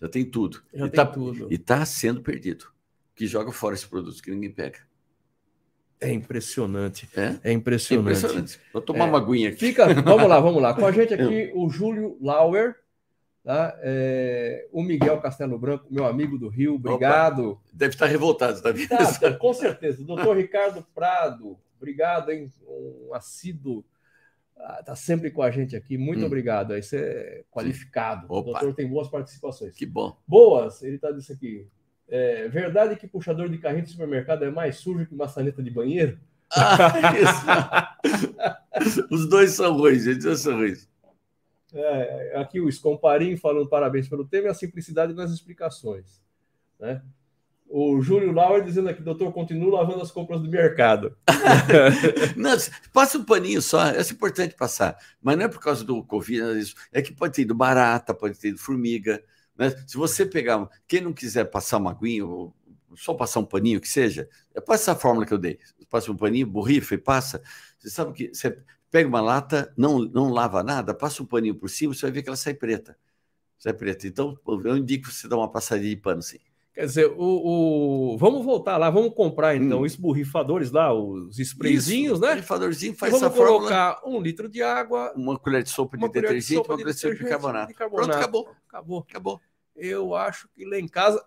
Já 0.00 0.08
tem 0.08 0.24
tudo. 0.24 0.62
Já 0.74 0.86
e 0.86 0.90
tem 0.90 0.96
tá, 0.96 1.06
tudo. 1.06 1.48
E 1.52 1.54
está 1.54 1.84
sendo 1.84 2.22
perdido. 2.22 2.66
Que 3.14 3.26
joga 3.26 3.52
fora 3.52 3.74
esse 3.74 3.86
produto 3.86 4.20
que 4.20 4.30
ninguém 4.30 4.50
pega. 4.50 4.78
É 6.00 6.12
impressionante. 6.12 7.08
É, 7.14 7.38
é 7.44 7.52
impressionante. 7.52 8.08
É 8.08 8.16
impressionante. 8.16 8.60
Vou 8.72 8.82
tomar 8.82 9.04
é. 9.04 9.08
uma 9.08 9.18
aguinha 9.18 9.50
aqui. 9.50 9.58
Fica, 9.58 9.86
vamos 10.02 10.28
lá, 10.28 10.40
vamos 10.40 10.60
lá. 10.60 10.74
Com 10.74 10.84
a 10.84 10.90
gente 10.90 11.14
aqui, 11.14 11.52
o 11.54 11.70
Júlio 11.70 12.18
Lauer, 12.20 12.81
Tá? 13.44 13.76
É, 13.82 14.68
o 14.70 14.82
Miguel 14.82 15.20
Castelo 15.20 15.58
Branco, 15.58 15.86
meu 15.90 16.06
amigo 16.06 16.38
do 16.38 16.48
Rio, 16.48 16.76
obrigado. 16.76 17.50
Opa, 17.50 17.60
deve 17.72 17.94
estar 17.94 18.06
revoltado, 18.06 18.62
tá 18.62 18.70
vendo? 18.70 18.88
Tá, 18.88 19.32
com 19.36 19.52
certeza. 19.52 20.04
Doutor 20.04 20.36
Ricardo 20.36 20.86
Prado, 20.94 21.58
obrigado, 21.76 22.30
hein? 22.30 22.52
Um 22.64 23.12
assíduo, 23.12 23.84
está 24.78 24.92
ah, 24.92 24.96
sempre 24.96 25.30
com 25.30 25.42
a 25.42 25.50
gente 25.50 25.74
aqui. 25.74 25.98
Muito 25.98 26.22
hum. 26.22 26.26
obrigado. 26.26 26.72
Aí 26.72 26.82
você 26.82 26.98
é 26.98 27.44
qualificado. 27.50 28.26
O 28.28 28.42
doutor 28.42 28.74
tem 28.74 28.86
boas 28.86 29.08
participações. 29.08 29.74
Que 29.74 29.86
bom. 29.86 30.16
Boas, 30.26 30.82
ele 30.82 30.94
está 30.94 31.10
disse 31.10 31.32
aqui. 31.32 31.66
É, 32.08 32.46
verdade 32.48 32.94
que 32.94 33.08
puxador 33.08 33.48
de 33.48 33.58
carrinho 33.58 33.84
de 33.84 33.90
supermercado 33.90 34.44
é 34.44 34.50
mais 34.50 34.76
sujo 34.76 35.06
que 35.06 35.14
maçaneta 35.14 35.62
de 35.62 35.70
banheiro? 35.70 36.18
Ah. 36.54 37.96
Os 39.10 39.28
dois 39.28 39.52
são 39.52 39.76
ruins, 39.76 40.04
gente, 40.04 40.18
os 40.18 40.24
dois 40.24 40.40
são 40.40 40.56
ruins. 40.56 40.88
É, 41.74 42.34
aqui 42.36 42.60
o 42.60 42.68
Escomparim 42.68 43.36
falando 43.36 43.68
parabéns 43.68 44.08
pelo 44.08 44.26
tema 44.26 44.48
e 44.48 44.50
a 44.50 44.54
simplicidade 44.54 45.14
nas 45.14 45.30
explicações. 45.30 46.20
Né? 46.78 47.02
O 47.68 48.02
Júlio 48.02 48.32
Lauer 48.32 48.62
dizendo 48.62 48.90
aqui, 48.90 49.00
doutor, 49.00 49.32
continua 49.32 49.78
lavando 49.78 50.02
as 50.02 50.10
compras 50.10 50.42
do 50.42 50.50
mercado. 50.50 51.16
não, 52.36 52.54
passa 52.92 53.16
um 53.16 53.24
paninho 53.24 53.62
só, 53.62 53.86
é 53.86 54.00
importante 54.02 54.54
passar. 54.54 54.96
Mas 55.22 55.38
não 55.38 55.46
é 55.46 55.48
por 55.48 55.60
causa 55.60 55.82
do 55.82 56.04
Covid, 56.04 56.42
é, 56.42 56.52
isso. 56.58 56.74
é 56.92 57.00
que 57.00 57.14
pode 57.14 57.34
ter 57.34 57.42
ido 57.42 57.54
barata, 57.54 58.12
pode 58.12 58.38
ter 58.38 58.48
ido 58.48 58.58
formiga. 58.58 59.24
Né? 59.56 59.70
Se 59.86 59.96
você 59.96 60.26
pegar, 60.26 60.68
quem 60.86 61.00
não 61.00 61.14
quiser 61.14 61.46
passar 61.46 61.78
uma 61.78 61.92
aguinha, 61.92 62.24
só 62.94 63.14
passar 63.14 63.40
um 63.40 63.44
paninho 63.46 63.80
que 63.80 63.88
seja, 63.88 64.28
é 64.54 64.60
passa 64.60 64.92
a 64.92 64.94
fórmula 64.94 65.24
que 65.24 65.32
eu 65.32 65.38
dei. 65.38 65.58
Passa 65.88 66.12
um 66.12 66.16
paninho, 66.16 66.46
borrifa 66.46 66.94
e 66.94 66.98
passa. 66.98 67.42
Você 67.78 67.88
sabe 67.88 68.12
que 68.12 68.34
você 68.34 68.58
Pega 68.92 69.08
uma 69.08 69.22
lata, 69.22 69.72
não, 69.74 70.00
não 70.00 70.30
lava 70.30 70.62
nada, 70.62 70.92
passa 70.92 71.22
um 71.22 71.26
paninho 71.26 71.54
por 71.54 71.70
cima, 71.70 71.94
você 71.94 72.02
vai 72.02 72.12
ver 72.12 72.22
que 72.22 72.28
ela 72.28 72.36
sai 72.36 72.52
preta. 72.52 72.94
Sai 73.58 73.72
preta. 73.72 74.06
Então, 74.06 74.38
eu 74.46 74.76
indico 74.76 75.10
você 75.10 75.26
dar 75.26 75.38
uma 75.38 75.50
passadinha 75.50 75.94
de 75.94 76.00
pano, 76.00 76.20
sim. 76.20 76.38
Quer 76.74 76.84
dizer, 76.86 77.06
o, 77.06 77.16
o, 77.18 78.18
vamos 78.18 78.44
voltar 78.44 78.76
lá, 78.76 78.90
vamos 78.90 79.14
comprar 79.14 79.56
então 79.56 79.80
hum. 79.80 79.82
os 79.82 79.96
borrifadores 79.96 80.70
lá, 80.70 80.92
os 80.92 81.38
sprayzinhos, 81.38 82.20
né? 82.20 82.28
Borrifadorzinho 82.28 82.94
faz 82.94 83.12
vamos 83.12 83.26
essa 83.26 83.34
colocar 83.36 83.94
fórmula, 83.96 84.18
um 84.18 84.22
litro 84.22 84.48
de 84.48 84.62
água, 84.62 85.12
uma 85.16 85.38
colher 85.38 85.62
de 85.62 85.70
sopa 85.70 85.96
de 85.96 86.08
detergente, 86.08 86.56
uma 86.56 86.64
colher 86.64 86.86
de 86.86 86.94
sopa 86.94 87.14
de 87.14 87.24
bicarbonato. 87.24 87.68
de. 87.68 87.74
Pronto, 87.74 88.10
acabou. 88.10 88.50
Acabou. 88.68 89.06
Acabou. 89.08 89.40
Eu 89.74 90.14
acho 90.14 90.48
que 90.54 90.66
lá 90.66 90.78
em 90.78 90.88
casa. 90.88 91.24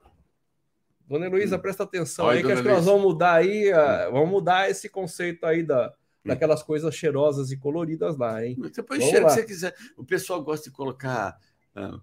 Dona 1.08 1.26
Heloísa, 1.28 1.58
hum. 1.58 1.60
presta 1.60 1.84
atenção 1.84 2.26
Olha, 2.26 2.38
aí, 2.38 2.44
que 2.44 2.52
acho 2.52 2.64
que 2.64 2.70
nós 2.70 2.86
vamos 2.86 3.02
mudar 3.02 3.34
aí, 3.34 3.72
hum. 3.72 4.12
vamos 4.12 4.30
mudar 4.30 4.70
esse 4.70 4.88
conceito 4.88 5.46
aí 5.46 5.64
da, 5.64 5.94
daquelas 6.26 6.64
coisas 6.64 6.94
cheirosas 6.96 7.52
e 7.52 7.58
coloridas 7.58 8.18
lá, 8.18 8.44
hein? 8.46 8.58
Você 8.60 8.82
pode 8.82 9.04
cheiro 9.04 9.26
que 9.26 9.32
você 9.32 9.44
quiser. 9.44 9.76
O 9.96 10.04
pessoal 10.04 10.44
gosta 10.44 10.70
de 10.70 10.76
colocar 10.76 11.40
uh, 11.76 12.02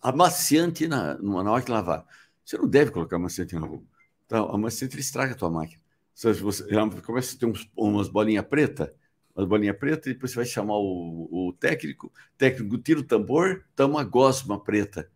amaciante 0.00 0.86
na, 0.86 1.16
na 1.18 1.50
hora 1.50 1.64
de 1.64 1.70
lavar. 1.70 2.06
Você 2.44 2.58
não 2.58 2.68
deve 2.68 2.90
colocar 2.90 3.16
amaciante 3.16 3.54
na 3.54 3.66
roupa. 3.66 3.86
Então, 4.26 4.48
amaciante 4.54 4.98
estraga 4.98 5.32
a 5.32 5.36
tua 5.36 5.50
máquina. 5.50 5.80
Você, 6.14 6.32
você 6.32 6.64
começa 7.02 7.34
a 7.34 7.38
ter 7.38 7.46
uns, 7.46 7.70
umas 7.76 8.08
bolinhas 8.08 8.44
pretas, 8.44 8.90
umas 9.34 9.48
bolinhas 9.48 9.76
pretas, 9.76 10.06
e 10.06 10.14
depois 10.14 10.32
você 10.32 10.36
vai 10.36 10.44
chamar 10.44 10.76
o, 10.76 11.48
o 11.48 11.52
técnico, 11.54 12.08
o 12.08 12.36
técnico 12.36 12.76
tira 12.78 13.00
o 13.00 13.02
tambor, 13.02 13.64
dá 13.74 13.86
uma 13.86 14.04
gosma 14.04 14.62
preta. 14.62 15.10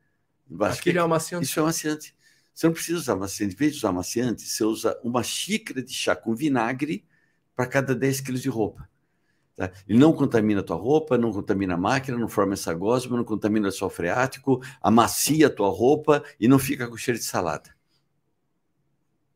Embaixo. 0.48 0.80
Aquilo 0.80 0.98
é 0.98 1.02
amaciante. 1.02 1.44
Isso 1.44 1.59
é 1.59 1.62
amaciante. 1.62 2.16
Você 2.54 2.66
não 2.66 2.72
precisa 2.72 2.98
usar 2.98 3.12
amaciante. 3.12 3.54
Em 3.54 3.59
vez 3.59 3.72
de 3.72 3.78
usar 3.78 3.90
amaciante, 3.90 4.42
você 4.42 4.64
usa 4.64 4.98
uma 5.02 5.22
xícara 5.22 5.82
de 5.82 5.92
chá 5.92 6.16
com 6.16 6.34
vinagre 6.34 7.04
para 7.57 7.66
cada 7.66 7.94
10 7.94 8.20
quilos 8.20 8.42
de 8.42 8.50
roupa. 8.50 8.88
Tá? 9.57 9.72
Ele 9.88 9.98
não 9.98 10.12
contamina 10.12 10.61
a 10.61 10.62
tua 10.62 10.76
roupa, 10.76 11.16
não 11.16 11.32
contamina 11.32 11.74
a 11.74 11.78
máquina, 11.78 12.18
não 12.18 12.28
forma 12.28 12.52
essa 12.52 12.74
gosma, 12.74 13.16
não 13.16 13.24
contamina 13.24 13.68
o 13.68 13.72
sol 13.72 13.88
freático, 13.88 14.61
amacia 14.82 15.46
a 15.46 15.50
tua 15.50 15.70
roupa 15.70 16.22
e 16.38 16.46
não 16.46 16.59
fica 16.59 16.86
com 16.86 16.96
cheiro 16.96 17.18
de 17.18 17.24
salada. 17.24 17.74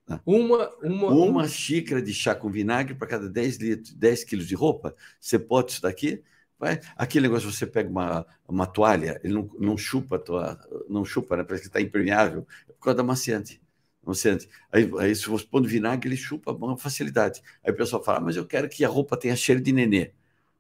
Tá? 0.04 0.20
Uma, 0.26 0.70
uma, 0.82 1.08
uma 1.08 1.48
xícara 1.48 2.02
de 2.02 2.12
chá 2.12 2.34
com 2.34 2.50
vinagre 2.50 2.94
para 2.94 3.08
cada 3.08 3.28
10, 3.30 3.56
litros, 3.56 3.94
10 3.94 4.24
quilos 4.24 4.46
de 4.46 4.54
roupa. 4.54 4.94
Você 5.18 5.38
pode 5.38 5.72
isso 5.72 5.82
daqui? 5.82 6.22
Vai. 6.58 6.78
Aquele 6.94 7.26
negócio, 7.26 7.50
você 7.50 7.66
pega 7.66 7.88
uma, 7.88 8.26
uma 8.46 8.66
toalha, 8.66 9.18
ele 9.24 9.32
não, 9.32 9.48
não 9.58 9.78
chupa, 9.78 10.18
tua, 10.18 10.60
não 10.90 11.06
chupa, 11.06 11.34
né? 11.34 11.42
parece 11.42 11.62
que 11.62 11.68
está 11.68 11.80
impermeável, 11.80 12.46
é 12.68 12.72
por 12.74 12.84
causa 12.84 12.98
da 12.98 13.02
amaciante. 13.02 13.62
Não 14.05 14.14
sente. 14.14 14.48
Aí, 14.72 14.90
aí, 14.98 15.14
se 15.14 15.28
você 15.28 15.44
põe 15.44 15.62
vinagre, 15.62 16.09
ele 16.09 16.16
chupa 16.16 16.55
com 16.55 16.76
facilidade. 16.76 17.42
Aí 17.62 17.72
o 17.72 17.76
pessoal 17.76 18.03
fala, 18.03 18.18
ah, 18.18 18.20
mas 18.20 18.36
eu 18.36 18.46
quero 18.46 18.68
que 18.68 18.84
a 18.84 18.88
roupa 18.88 19.16
tenha 19.16 19.36
cheiro 19.36 19.61
de 19.61 19.72
nenê. 19.72 20.12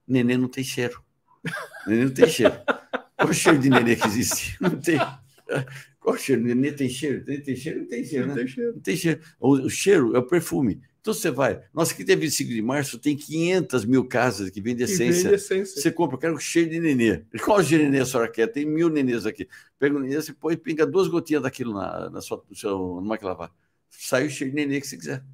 Nenê 0.06 0.36
não 0.36 0.48
tem 0.48 0.62
cheiro. 0.62 1.02
Nenê 1.86 2.04
não 2.04 2.12
tem 2.12 2.28
cheiro. 2.28 2.54
Qual 3.16 3.30
o 3.30 3.34
cheiro 3.34 3.58
de 3.58 3.70
nenê 3.70 3.96
que 3.96 4.06
existe? 4.06 4.56
Não 4.62 4.80
tem. 4.80 4.98
Qual 6.00 6.14
o 6.14 6.18
cheiro? 6.18 6.42
Nenê 6.42 6.72
tem 6.72 6.88
cheiro? 6.88 7.22
Tem, 7.22 7.38
tem 7.40 7.54
cheiro? 7.54 7.80
Não 7.80 7.86
tem 7.86 8.04
cheiro, 8.04 8.26
não 8.26 8.34
né? 8.34 8.40
Tem 8.40 8.48
cheiro. 8.48 8.72
Não 8.72 8.80
tem 8.80 8.96
cheiro. 8.96 9.20
O, 9.38 9.50
o 9.52 9.70
cheiro 9.70 10.16
é 10.16 10.18
o 10.18 10.26
perfume. 10.26 10.80
Então 11.00 11.14
você 11.14 11.30
vai. 11.30 11.62
Nossa, 11.72 11.94
aqui 11.94 12.04
tem 12.04 12.14
25 12.14 12.50
de 12.50 12.60
março, 12.60 12.98
tem 12.98 13.16
500 13.16 13.84
mil 13.86 14.04
casas 14.04 14.50
que 14.50 14.60
vendem 14.60 14.84
essência. 14.84 15.24
Vende 15.24 15.34
essência. 15.34 15.80
Você 15.80 15.90
compra, 15.90 16.16
eu 16.16 16.20
quero 16.20 16.38
cheiro 16.38 16.70
de 16.70 16.78
nenê. 16.78 17.22
Qual 17.42 17.62
de 17.62 17.78
nenê 17.78 18.00
a 18.00 18.06
senhora 18.06 18.30
quer? 18.30 18.46
Tem 18.48 18.66
mil 18.66 18.90
nenês 18.90 19.24
aqui. 19.24 19.48
Pega 19.78 19.96
o 19.96 19.98
nenê, 19.98 20.16
você 20.16 20.32
põe, 20.32 20.56
pinga 20.56 20.86
duas 20.86 21.08
gotinhas 21.08 21.42
daquilo 21.42 21.72
na, 21.72 22.10
na 22.10 22.20
sua 22.20 22.44
no 22.48 22.54
seu, 22.54 23.00
máquina 23.00 23.30
lavar. 23.30 23.50
Sai 23.88 24.26
o 24.26 24.30
cheiro 24.30 24.54
de 24.54 24.60
nenê 24.60 24.78
que 24.78 24.86
você 24.86 24.98
quiser. 24.98 25.24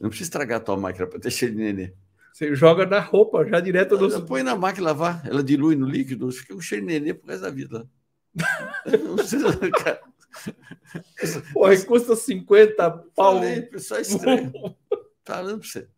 Não 0.00 0.08
precisa 0.08 0.28
estragar 0.28 0.58
a 0.58 0.60
tua 0.60 0.76
máquina 0.76 1.06
para 1.06 1.18
ter 1.18 1.30
cheiro 1.32 1.54
de 1.56 1.60
nenê. 1.60 1.92
Você 2.32 2.54
joga 2.54 2.86
na 2.86 3.00
roupa, 3.00 3.44
já 3.46 3.58
direto 3.58 3.98
do. 3.98 4.22
Põe 4.24 4.44
na 4.44 4.54
máquina 4.54 4.86
lavar, 4.86 5.26
ela 5.26 5.42
dilui 5.42 5.74
no 5.74 5.86
líquido, 5.86 6.30
fica 6.30 6.54
com 6.54 6.60
cheiro 6.60 6.86
de 6.86 6.92
nenê 6.92 7.12
por 7.12 7.28
resto 7.28 7.42
da 7.42 7.50
vida. 7.50 7.88
Não 8.86 9.16
precisa, 9.16 9.58
cara. 9.70 10.00
Porra, 11.52 11.84
custa 11.84 12.16
50 12.16 12.90
pau. 12.90 13.34
Falei, 13.34 13.62
pessoal 13.62 13.98
é 13.98 14.02
estranho. 14.02 14.52
Pra 15.24 15.42
você. 15.42 15.88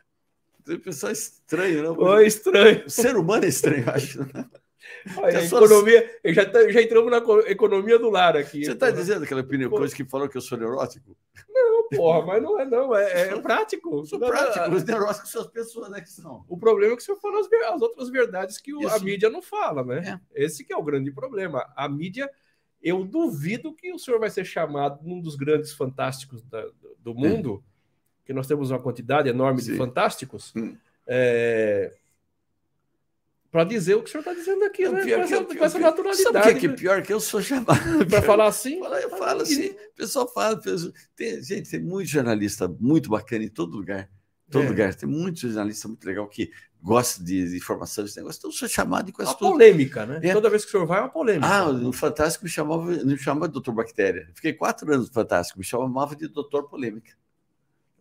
O 0.68 0.78
pessoal 0.78 1.10
é 1.10 1.12
estranho, 1.12 1.82
não? 1.82 1.92
Né? 1.92 1.98
Oh, 1.98 2.20
estranho. 2.20 2.86
O 2.86 2.90
ser 2.90 3.16
humano 3.16 3.44
é 3.44 3.48
estranho, 3.48 3.84
acho. 3.90 4.20
Né? 4.20 4.48
Olha, 5.16 5.38
a 5.38 5.44
economia, 5.44 6.18
já, 6.26 6.50
tá, 6.50 6.70
já 6.70 6.80
entramos 6.80 7.10
na 7.10 7.18
economia 7.50 7.98
do 7.98 8.10
lar 8.10 8.36
aqui. 8.36 8.64
Você 8.64 8.72
está 8.72 8.90
dizendo 8.90 9.24
aquela 9.24 9.42
opinião, 9.42 9.70
coisa 9.70 9.94
que 9.94 10.04
falou 10.04 10.28
que 10.28 10.36
eu 10.36 10.40
sou 10.40 10.56
neurótico? 10.56 11.16
Não, 11.48 11.88
porra, 11.88 12.26
mas 12.26 12.42
não 12.42 12.60
é 12.60 12.64
não, 12.64 12.94
é, 12.94 13.28
é 13.28 13.40
prático. 13.40 13.98
Eu 13.98 14.06
sou 14.06 14.18
prático, 14.18 14.74
os 14.74 14.84
neuróticos 14.84 15.30
são 15.30 15.42
as 15.42 15.48
pessoas 15.48 15.90
né, 15.90 16.00
que 16.00 16.10
são. 16.10 16.44
O 16.48 16.56
problema 16.56 16.94
é 16.94 16.96
que 16.96 17.02
o 17.02 17.04
senhor 17.04 17.18
fala 17.18 17.40
as, 17.40 17.48
as 17.74 17.82
outras 17.82 18.08
verdades 18.08 18.58
que 18.58 18.74
o, 18.74 18.88
a 18.88 18.98
mídia 18.98 19.28
não 19.28 19.42
fala, 19.42 19.84
né? 19.84 20.20
É. 20.34 20.44
Esse 20.44 20.64
que 20.64 20.72
é 20.72 20.76
o 20.76 20.82
grande 20.82 21.10
problema. 21.10 21.70
A 21.76 21.88
mídia, 21.88 22.30
eu 22.84 23.02
duvido 23.02 23.74
que 23.74 23.90
o 23.92 23.98
senhor 23.98 24.20
vai 24.20 24.28
ser 24.28 24.44
chamado 24.44 25.00
num 25.02 25.20
dos 25.20 25.34
grandes 25.34 25.72
fantásticos 25.72 26.42
da, 26.42 26.62
do 27.02 27.14
mundo, 27.14 27.64
é. 28.22 28.26
que 28.26 28.32
nós 28.34 28.46
temos 28.46 28.70
uma 28.70 28.78
quantidade 28.78 29.28
enorme 29.28 29.62
Sim. 29.62 29.72
de 29.72 29.78
fantásticos, 29.78 30.52
hum. 30.54 30.76
é, 31.06 31.90
para 33.50 33.64
dizer 33.64 33.94
o 33.94 34.02
que 34.02 34.08
o 34.08 34.10
senhor 34.10 34.20
está 34.20 34.34
dizendo 34.34 34.64
aqui, 34.64 34.86
né? 34.88 35.02
Pior 35.04 35.18
com, 35.18 35.34
essa, 35.34 35.44
com 35.44 35.64
essa 35.64 35.78
naturalidade. 35.78 36.22
Sabe 36.24 36.38
o 36.38 36.42
que 36.42 36.48
é, 36.48 36.54
que 36.54 36.66
é 36.66 36.72
pior? 36.72 37.02
Que 37.02 37.12
eu 37.12 37.20
sou 37.20 37.40
chamado. 37.40 37.78
Para 38.10 38.20
falar 38.20 38.48
assim? 38.48 38.80
Eu 38.84 39.10
falo 39.10 39.42
assim, 39.42 39.68
o 39.68 39.94
pessoal 39.94 40.28
fala. 40.28 40.60
Tem, 41.14 41.40
gente, 41.40 41.70
tem 41.70 41.80
muito 41.80 42.08
jornalista 42.08 42.66
muito 42.66 43.08
bacana 43.08 43.44
em 43.44 43.48
todo 43.48 43.76
lugar. 43.76 44.10
Todo 44.50 44.64
é. 44.64 44.68
lugar. 44.68 44.92
Tem 44.94 45.08
muito 45.08 45.38
jornalista 45.38 45.86
muito 45.86 46.04
legal 46.04 46.26
que 46.28 46.50
gosta 46.84 47.24
de 47.24 47.56
informação, 47.56 48.04
desse 48.04 48.18
negócio. 48.18 48.38
Então, 48.38 48.50
eu 48.50 48.54
sou 48.54 48.68
chamado 48.68 49.06
de 49.06 49.12
quase 49.12 49.30
uma 49.30 49.38
tudo. 49.38 49.52
polêmica, 49.52 50.04
né? 50.04 50.20
É. 50.22 50.32
Toda 50.34 50.50
vez 50.50 50.64
que 50.64 50.68
o 50.68 50.72
senhor 50.72 50.86
vai, 50.86 50.98
é 50.98 51.02
uma 51.02 51.08
polêmica. 51.08 51.46
Ah, 51.46 51.72
no 51.72 51.92
Fantástico 51.92 52.44
me 52.44 52.50
chamava, 52.50 52.84
me 52.84 53.16
chamava 53.16 53.48
de 53.48 53.54
doutor 53.54 53.72
Bactéria. 53.72 54.28
Fiquei 54.34 54.52
quatro 54.52 54.92
anos 54.92 55.08
no 55.08 55.14
Fantástico, 55.14 55.58
me 55.58 55.64
chamava 55.64 56.14
de 56.14 56.28
doutor 56.28 56.68
Polêmica 56.68 57.12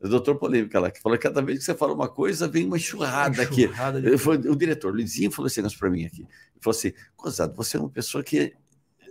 o 0.04 0.10
doutor 0.10 0.36
Polêmica 0.36 0.80
lá, 0.80 0.92
que 0.92 1.02
falou 1.02 1.18
que 1.18 1.24
cada 1.24 1.42
vez 1.42 1.60
que 1.60 1.66
você 1.66 1.74
fala 1.74 1.94
uma 1.94 2.10
coisa, 2.10 2.48
vem 2.48 2.66
uma 2.66 2.76
enxurrada, 2.76 3.42
uma 3.42 3.44
enxurrada 3.44 4.00
aqui. 4.00 4.10
De... 4.10 4.18
Foi, 4.18 4.36
o 4.36 4.56
diretor, 4.56 4.94
Luizinho, 4.94 5.32
falou 5.32 5.48
esse 5.48 5.62
negócio 5.62 5.80
para 5.80 5.90
mim 5.90 6.06
aqui. 6.06 6.22
Ele 6.22 6.60
falou 6.62 6.78
assim: 6.78 6.92
Cosado, 7.16 7.56
você 7.56 7.78
é 7.78 7.80
uma 7.80 7.90
pessoa 7.90 8.22
que 8.22 8.54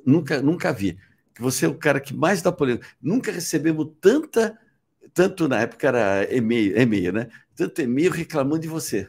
nunca, 0.04 0.42
nunca 0.42 0.70
vi. 0.70 0.98
Que 1.34 1.40
você 1.40 1.64
é 1.64 1.68
o 1.68 1.74
cara 1.74 1.98
que 1.98 2.14
mais 2.14 2.42
dá 2.42 2.52
polêmica. 2.52 2.86
Nunca 3.00 3.32
recebemos 3.32 3.88
tanta, 4.02 4.58
tanto 5.14 5.48
na 5.48 5.60
época 5.60 5.88
era 5.88 6.34
e-mail, 6.34 6.78
e-mail, 6.78 7.12
né? 7.12 7.28
Tanto 7.56 7.80
e-mail 7.80 8.10
reclamando 8.10 8.60
de 8.60 8.68
você. 8.68 9.08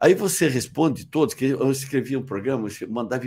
Aí 0.00 0.14
você 0.14 0.48
responde 0.48 1.06
todos, 1.06 1.34
que 1.34 1.44
eu 1.44 1.70
escrevia 1.70 2.18
um 2.18 2.24
programa, 2.24 2.66
eu 2.80 2.88
mandava 2.88 3.24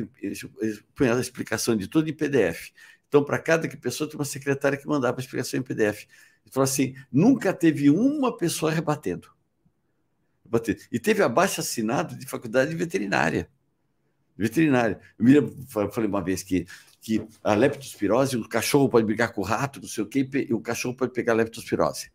punha 0.96 1.16
a 1.16 1.20
explicação 1.20 1.76
de 1.76 1.88
tudo 1.88 2.10
em 2.10 2.14
PDF. 2.14 2.72
Então, 3.08 3.24
para 3.24 3.38
cada 3.38 3.70
pessoa, 3.78 4.10
tem 4.10 4.18
uma 4.18 4.26
secretária 4.26 4.76
que 4.76 4.88
mandava 4.88 5.20
a 5.20 5.22
explicação 5.22 5.60
em 5.60 5.64
PDF. 5.64 6.08
Falou 6.52 6.64
assim: 6.64 6.96
nunca 7.12 7.54
teve 7.54 7.92
uma 7.92 8.36
pessoa 8.36 8.72
rebatendo. 8.72 9.30
E 10.92 11.00
teve 11.00 11.22
abaixo 11.22 11.62
assinado 11.62 12.16
de 12.18 12.26
faculdade 12.28 12.72
de 12.72 12.76
veterinária. 12.76 13.48
Veterinária. 14.36 15.00
Eu 15.20 15.26
me 15.26 15.66
falei 15.92 16.10
uma 16.10 16.24
vez 16.24 16.42
que, 16.42 16.66
que 17.00 17.24
a 17.44 17.54
leptospirose, 17.54 18.36
o 18.36 18.48
cachorro 18.48 18.90
pode 18.90 19.06
brigar 19.06 19.32
com 19.32 19.42
o 19.42 19.44
rato, 19.44 19.80
não 19.80 19.88
sei 19.88 20.04
o 20.04 20.08
quê, 20.08 20.28
e 20.50 20.54
o 20.54 20.60
cachorro 20.60 20.96
pode 20.96 21.14
pegar 21.14 21.34
leptospirose. 21.34 22.12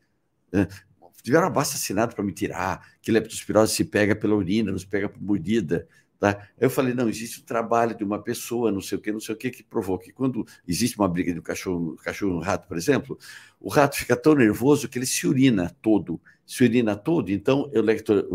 Tiveram 1.28 1.48
abaixo 1.48 1.74
assinado 1.74 2.14
para 2.14 2.24
me 2.24 2.32
tirar, 2.32 2.88
que 3.02 3.12
leptospirose 3.12 3.74
se 3.74 3.84
pega 3.84 4.16
pela 4.16 4.34
urina, 4.34 4.72
não 4.72 4.78
se 4.78 4.86
pega 4.86 5.10
por 5.10 5.20
mordida. 5.20 5.86
Tá? 6.18 6.48
Eu 6.58 6.70
falei, 6.70 6.94
não, 6.94 7.06
existe 7.06 7.40
o 7.40 7.42
trabalho 7.42 7.94
de 7.94 8.02
uma 8.02 8.18
pessoa, 8.18 8.72
não 8.72 8.80
sei 8.80 8.96
o 8.96 9.00
que, 9.02 9.12
não 9.12 9.20
sei 9.20 9.34
o 9.34 9.38
que, 9.38 9.50
que 9.50 9.62
provoca. 9.62 10.10
quando 10.14 10.46
existe 10.66 10.98
uma 10.98 11.06
briga 11.06 11.30
de 11.30 11.38
um 11.38 11.42
cachorro, 11.42 11.92
um 11.92 11.96
cachorro 11.96 12.32
e 12.32 12.36
um 12.36 12.40
rato, 12.40 12.66
por 12.66 12.78
exemplo, 12.78 13.18
o 13.60 13.68
rato 13.68 13.98
fica 13.98 14.16
tão 14.16 14.34
nervoso 14.34 14.88
que 14.88 14.98
ele 14.98 15.04
se 15.04 15.26
urina 15.26 15.70
todo. 15.82 16.18
Se 16.46 16.64
urina 16.64 16.96
todo, 16.96 17.30
então 17.30 17.70
eu 17.74 17.84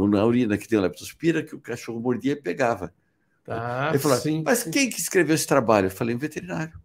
na 0.07 0.23
urina 0.23 0.55
que 0.55 0.67
tem 0.67 0.77
o 0.77 0.81
leptospira, 0.83 1.41
que 1.41 1.55
o 1.55 1.59
cachorro 1.59 1.99
mordia 1.99 2.33
e 2.33 2.35
pegava. 2.35 2.93
Ah, 3.47 3.89
ele 3.89 3.97
falou, 3.97 4.19
sim, 4.19 4.43
mas 4.45 4.59
sim. 4.59 4.69
quem 4.69 4.87
que 4.87 4.99
escreveu 4.99 5.33
esse 5.33 5.47
trabalho? 5.47 5.87
Eu 5.87 5.91
falei, 5.91 6.13
um 6.13 6.19
veterinário. 6.19 6.79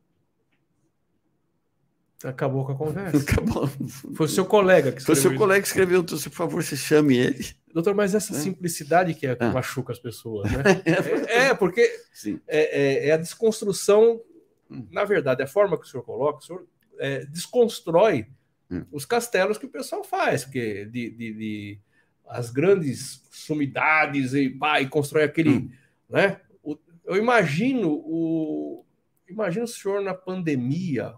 Acabou 2.25 2.65
com 2.65 2.73
a 2.73 2.77
conversa. 2.77 3.17
Acabou. 3.33 3.69
Foi 4.15 4.27
o 4.27 4.29
seu 4.29 4.45
colega 4.45 4.91
que 4.91 4.99
escreveu. 4.99 5.05
Foi 5.05 5.13
o 5.13 5.17
seu 5.17 5.31
isso. 5.31 5.39
colega 5.39 5.63
que 5.63 5.69
escreveu, 5.69 6.01
então, 6.01 6.19
por 6.19 6.31
favor, 6.31 6.63
você 6.63 6.77
chame 6.77 7.17
ele. 7.17 7.47
Doutor, 7.73 7.95
mas 7.95 8.15
essa 8.15 8.35
é. 8.35 8.39
simplicidade 8.39 9.15
que, 9.15 9.27
é 9.27 9.37
que 9.37 9.45
ah. 9.45 9.53
machuca 9.53 9.93
as 9.93 10.01
pessoas, 10.01 10.51
né? 10.51 10.63
é, 11.29 11.47
é, 11.47 11.55
porque 11.55 11.81
é, 11.81 12.37
é, 12.49 13.09
é, 13.09 13.13
a 13.13 13.17
desconstrução, 13.17 14.21
hum. 14.69 14.87
na 14.91 15.05
verdade, 15.05 15.43
a 15.43 15.47
forma 15.47 15.79
que 15.79 15.87
o 15.87 15.89
senhor 15.89 16.03
coloca, 16.03 16.39
o 16.39 16.43
senhor 16.43 16.67
é, 16.99 17.25
desconstrói 17.27 18.27
hum. 18.69 18.85
os 18.91 19.05
castelos 19.05 19.57
que 19.57 19.67
o 19.67 19.71
pessoal 19.71 20.03
faz, 20.03 20.45
porque 20.45 20.87
de, 20.87 21.11
de, 21.11 21.33
de 21.35 21.81
as 22.27 22.51
grandes 22.51 23.23
sumidades 23.31 24.35
e, 24.35 24.51
pá, 24.51 24.81
e 24.81 24.89
constrói 24.89 25.23
aquele, 25.23 25.51
hum. 25.51 25.71
né? 26.11 26.41
O, 26.65 26.77
eu 27.05 27.17
imagino 27.17 27.93
o 27.93 28.85
imagino 29.29 29.67
o 29.67 29.69
senhor 29.69 30.03
na 30.03 30.15
pandemia 30.15 31.15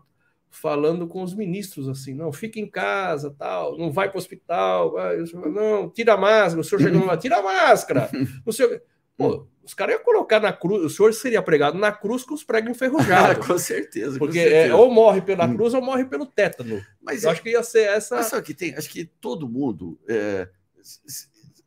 falando 0.50 1.06
com 1.06 1.22
os 1.22 1.34
ministros 1.34 1.88
assim, 1.88 2.12
não, 2.12 2.32
fica 2.32 2.58
em 2.58 2.68
casa, 2.68 3.34
tal, 3.38 3.78
não 3.78 3.90
vai 3.90 4.08
para 4.08 4.16
o 4.16 4.18
hospital, 4.18 4.92
vai, 4.92 5.16
não, 5.52 5.88
tira 5.88 6.14
a 6.14 6.16
máscara, 6.16 6.60
o 6.60 6.64
senhor 6.64 6.82
chegando 6.82 7.06
lá, 7.06 7.16
tira 7.16 7.38
a 7.38 7.42
máscara, 7.42 8.10
o 8.44 8.52
senhor... 8.52 8.82
Pô, 9.16 9.46
os 9.62 9.74
caras 9.74 9.96
iam 9.96 10.02
colocar 10.02 10.40
na 10.40 10.50
cruz, 10.50 10.82
o 10.82 10.88
senhor 10.88 11.12
seria 11.12 11.42
pregado 11.42 11.78
na 11.78 11.92
cruz 11.92 12.24
com 12.24 12.32
os 12.32 12.42
pregos 12.42 12.70
enferrujados. 12.70 13.44
com 13.46 13.58
certeza. 13.58 14.18
Porque 14.18 14.42
com 14.42 14.48
certeza. 14.48 14.72
É, 14.72 14.74
ou 14.74 14.90
morre 14.90 15.20
pela 15.20 15.46
hum. 15.46 15.54
cruz 15.54 15.74
ou 15.74 15.82
morre 15.82 16.06
pelo 16.06 16.24
tétano. 16.24 16.82
Mas 17.02 17.22
eu 17.22 17.28
é, 17.28 17.32
acho 17.32 17.42
que 17.42 17.50
ia 17.50 17.62
ser 17.62 17.82
essa. 17.82 18.16
Mas 18.16 18.26
sabe 18.26 18.46
que 18.46 18.54
tem? 18.54 18.74
Acho 18.74 18.88
que 18.88 19.04
todo 19.04 19.46
mundo, 19.46 20.00
é, 20.08 20.48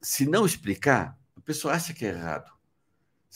se 0.01 0.25
não 0.27 0.45
explicar, 0.45 1.15
a 1.37 1.41
pessoa 1.41 1.75
acha 1.75 1.93
que 1.93 2.05
é 2.05 2.09
errado. 2.09 2.51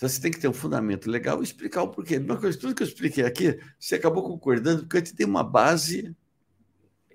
Você 0.06 0.22
tem 0.22 0.30
que 0.30 0.40
ter 0.40 0.48
um 0.48 0.54
fundamento 0.54 1.10
legal 1.10 1.42
e 1.42 1.44
explicar 1.44 1.82
o 1.82 1.88
porquê. 1.88 2.18
Uma 2.18 2.38
coisa, 2.38 2.56
tudo 2.56 2.76
que 2.76 2.84
eu 2.84 2.88
expliquei 2.88 3.26
aqui, 3.26 3.60
você 3.80 3.96
acabou 3.96 4.22
concordando 4.22 4.84
porque 4.84 4.98
a 4.98 5.00
gente 5.00 5.16
tem 5.16 5.26
uma 5.26 5.44
base 5.44 6.16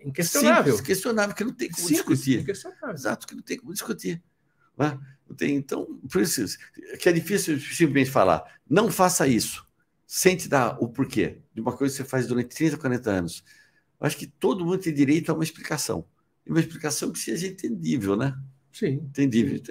inquestionável, 0.05 0.73
simples, 0.73 0.81
questionável 0.81 1.37
que 1.37 1.45
não 1.45 1.53
tem 1.53 1.71
como 1.71 1.87
simples, 1.87 2.25
discutir. 2.25 2.45
Exato, 2.93 3.25
que 3.25 3.37
não 3.37 3.43
tem 3.43 3.57
como 3.57 3.73
discutir. 3.73 4.21
Não 4.77 5.37
tem, 5.37 5.55
então, 5.55 6.01
por 6.11 6.23
isso 6.23 6.59
que 6.99 7.09
é 7.09 7.13
difícil 7.13 7.61
simplesmente 7.61 8.11
falar, 8.11 8.43
não 8.69 8.91
faça 8.91 9.29
isso, 9.29 9.65
sem 10.05 10.37
te 10.37 10.49
dar 10.49 10.77
o 10.83 10.89
porquê 10.89 11.39
de 11.55 11.61
uma 11.61 11.77
coisa 11.77 11.95
que 11.95 12.03
você 12.03 12.09
faz 12.09 12.27
durante 12.27 12.49
30, 12.49 12.79
40 12.79 13.11
anos. 13.11 13.45
Eu 14.01 14.07
acho 14.09 14.17
que 14.17 14.27
todo 14.27 14.65
mundo 14.65 14.79
tem 14.79 14.93
direito 14.93 15.31
a 15.31 15.35
uma 15.35 15.45
explicação. 15.45 16.05
E 16.45 16.51
uma 16.51 16.59
explicação 16.59 17.13
que 17.13 17.21
seja 17.21 17.47
entendível, 17.47 18.17
né? 18.17 18.37
Sim. 18.73 18.95
Entendível. 18.95 19.63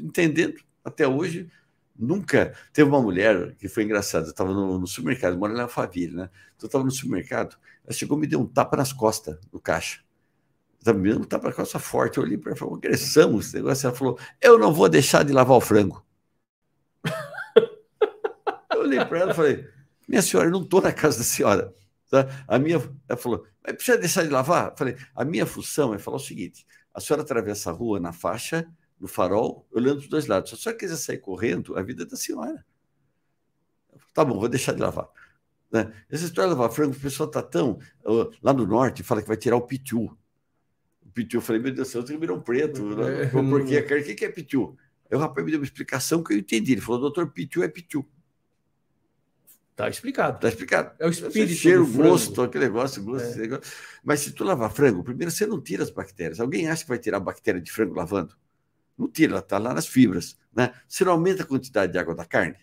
Entendendo 0.00 0.54
até 0.82 1.06
hoje 1.06 1.50
Nunca. 1.96 2.54
Teve 2.72 2.88
uma 2.88 3.00
mulher 3.00 3.54
que 3.56 3.68
foi 3.68 3.84
engraçada, 3.84 4.28
estava 4.28 4.52
no, 4.52 4.78
no, 4.78 4.86
supermercado, 4.86 5.38
mora 5.38 5.52
na 5.52 5.62
Alphaville, 5.62 6.14
né? 6.14 6.30
Então, 6.56 6.66
estava 6.66 6.84
no 6.84 6.90
supermercado, 6.90 7.56
ela 7.84 7.92
chegou 7.92 8.18
me 8.18 8.26
deu 8.26 8.40
um 8.40 8.46
tapa 8.46 8.76
nas 8.76 8.92
costas 8.92 9.38
no 9.52 9.60
caixa. 9.60 10.00
Dando 10.82 11.20
um 11.20 11.24
tapa 11.24 11.46
nas 11.46 11.56
costas 11.56 11.82
forte. 11.82 12.18
Eu 12.18 12.24
olhei 12.24 12.36
para 12.36 12.50
ela 12.50 12.56
e 12.56 12.58
falei, 12.58 12.74
agressão 12.74 13.38
esse 13.38 13.54
negócio. 13.54 13.86
Ela 13.86 13.96
falou, 13.96 14.18
eu 14.40 14.58
não 14.58 14.72
vou 14.72 14.88
deixar 14.88 15.24
de 15.24 15.32
lavar 15.32 15.56
o 15.56 15.60
frango. 15.60 16.04
eu 18.72 18.80
olhei 18.80 19.02
para 19.04 19.20
ela 19.20 19.32
e 19.32 19.34
falei, 19.34 19.68
minha 20.06 20.20
senhora, 20.20 20.48
eu 20.48 20.52
não 20.52 20.62
estou 20.62 20.82
na 20.82 20.92
casa 20.92 21.18
da 21.18 21.24
senhora. 21.24 21.74
Tá? 22.10 22.28
A 22.46 22.58
minha, 22.58 22.76
ela 23.08 23.18
falou, 23.18 23.46
mas 23.64 23.76
precisa 23.76 23.96
deixar 23.96 24.24
de 24.24 24.28
lavar? 24.28 24.72
Eu 24.72 24.76
falei, 24.76 24.96
a 25.14 25.24
minha 25.24 25.46
função 25.46 25.94
é 25.94 25.98
falar 25.98 26.18
o 26.18 26.20
seguinte: 26.20 26.66
a 26.92 27.00
senhora 27.00 27.22
atravessa 27.22 27.70
a 27.70 27.72
rua 27.72 27.98
na 27.98 28.12
faixa 28.12 28.68
no 28.98 29.08
farol, 29.08 29.66
olhando 29.70 29.96
dos 29.96 30.08
dois 30.08 30.26
lados. 30.26 30.50
Se 30.50 30.56
a 30.56 30.58
senhora 30.58 30.78
quiser 30.78 30.96
sair 30.96 31.18
correndo, 31.18 31.76
a 31.76 31.82
vida 31.82 32.04
é 32.04 32.06
da 32.06 32.16
senhora. 32.16 32.64
Tá 34.12 34.24
bom, 34.24 34.38
vou 34.38 34.48
deixar 34.48 34.72
de 34.72 34.80
lavar. 34.80 35.08
Né? 35.70 35.92
Essa 36.08 36.24
história 36.24 36.50
de 36.50 36.56
lavar 36.56 36.74
frango, 36.74 36.96
o 36.96 37.00
pessoal 37.00 37.28
está 37.28 37.42
tão. 37.42 37.78
Lá 38.42 38.52
no 38.52 38.66
norte, 38.66 39.02
fala 39.02 39.20
que 39.20 39.28
vai 39.28 39.36
tirar 39.36 39.56
o 39.56 39.62
pitiu. 39.62 40.16
O 41.04 41.10
pitiu, 41.12 41.38
eu 41.38 41.42
falei, 41.42 41.60
meu 41.60 41.74
Deus 41.74 41.88
do 41.88 41.90
céu, 41.90 42.02
Ribeirão 42.02 42.40
Preto. 42.40 43.02
É, 43.02 43.26
porque, 43.26 43.82
cara, 43.82 44.00
o 44.00 44.04
que 44.04 44.24
é 44.24 44.28
pitiu? 44.28 44.76
Aí 45.10 45.16
o 45.16 45.20
rapaz 45.20 45.44
me 45.44 45.50
deu 45.50 45.60
uma 45.60 45.66
explicação 45.66 46.22
que 46.22 46.32
eu 46.32 46.38
entendi. 46.38 46.72
Ele 46.72 46.80
falou, 46.80 47.00
doutor, 47.00 47.30
pitiu 47.30 47.62
é 47.62 47.68
pitiu. 47.68 48.08
Tá 49.76 49.88
explicado. 49.88 50.38
Tá 50.38 50.48
explicado. 50.48 50.94
É 51.00 51.06
o 51.06 51.10
espírito. 51.10 51.52
É 51.52 51.56
cheiro, 51.56 51.86
gosto, 51.86 52.40
aquele 52.42 52.66
negócio, 52.66 53.02
gosto, 53.02 53.36
é. 53.36 53.42
negócio. 53.42 53.72
Mas 54.04 54.20
se 54.20 54.32
tu 54.32 54.44
lavar 54.44 54.72
frango, 54.72 55.02
primeiro 55.02 55.32
você 55.32 55.46
não 55.46 55.60
tira 55.60 55.82
as 55.82 55.90
bactérias. 55.90 56.38
Alguém 56.38 56.68
acha 56.68 56.84
que 56.84 56.88
vai 56.88 56.98
tirar 56.98 57.16
a 57.16 57.20
bactéria 57.20 57.60
de 57.60 57.72
frango 57.72 57.94
lavando? 57.94 58.36
Não 58.96 59.08
tira, 59.08 59.32
ela 59.32 59.40
está 59.40 59.58
lá 59.58 59.74
nas 59.74 59.86
fibras. 59.86 60.38
Né? 60.54 60.72
Você 60.88 61.04
não 61.04 61.12
aumenta 61.12 61.42
a 61.42 61.46
quantidade 61.46 61.92
de 61.92 61.98
água 61.98 62.14
da 62.14 62.24
carne? 62.24 62.56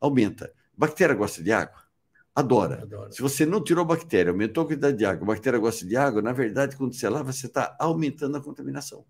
Aumenta. 0.00 0.52
Bactéria 0.76 1.14
gosta 1.14 1.42
de 1.42 1.50
água? 1.50 1.82
Adora. 2.34 2.82
Adora. 2.82 3.10
Se 3.10 3.20
você 3.20 3.44
não 3.44 3.62
tirou 3.62 3.82
a 3.82 3.86
bactéria, 3.86 4.30
aumentou 4.30 4.62
a 4.62 4.66
quantidade 4.66 4.96
de 4.96 5.04
água, 5.04 5.24
a 5.24 5.26
bactéria 5.26 5.58
gosta 5.58 5.84
de 5.84 5.96
água, 5.96 6.22
na 6.22 6.32
verdade, 6.32 6.76
quando 6.76 6.94
você 6.94 7.08
lava, 7.08 7.32
você 7.32 7.46
está 7.46 7.76
aumentando 7.80 8.36
a 8.36 8.40
contaminação. 8.40 9.04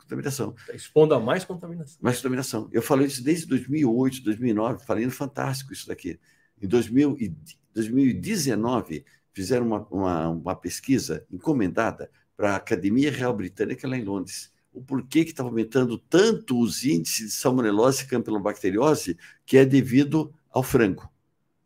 Contaminação. 0.00 0.54
Está 0.58 0.74
expondo 0.74 1.14
a 1.14 1.20
mais 1.20 1.44
contaminação. 1.44 1.98
Mais 2.00 2.16
contaminação. 2.16 2.68
Eu 2.72 2.82
falei 2.82 3.06
isso 3.06 3.22
desde 3.22 3.46
2008, 3.46 4.22
2009, 4.22 4.84
falei 4.84 5.04
no 5.04 5.12
Fantástico 5.12 5.72
isso 5.72 5.86
daqui. 5.86 6.18
Em 6.60 6.66
2000 6.66 7.16
e 7.20 7.36
2019, 7.72 9.04
fizeram 9.32 9.66
uma, 9.66 9.86
uma, 9.90 10.28
uma 10.28 10.56
pesquisa 10.56 11.26
encomendada 11.30 12.10
para 12.36 12.52
a 12.52 12.56
Academia 12.56 13.10
Real 13.10 13.34
Britânica 13.34 13.86
lá 13.86 13.96
em 13.96 14.04
Londres 14.04 14.53
o 14.74 14.82
porquê 14.82 15.24
que 15.24 15.30
estava 15.30 15.48
aumentando 15.48 15.96
tanto 15.96 16.60
os 16.60 16.84
índices 16.84 17.28
de 17.28 17.36
salmonelose 17.36 18.02
e 18.02 18.06
campylobacteriose, 18.06 19.16
que 19.46 19.56
é 19.56 19.64
devido 19.64 20.34
ao 20.50 20.62
frango 20.62 21.08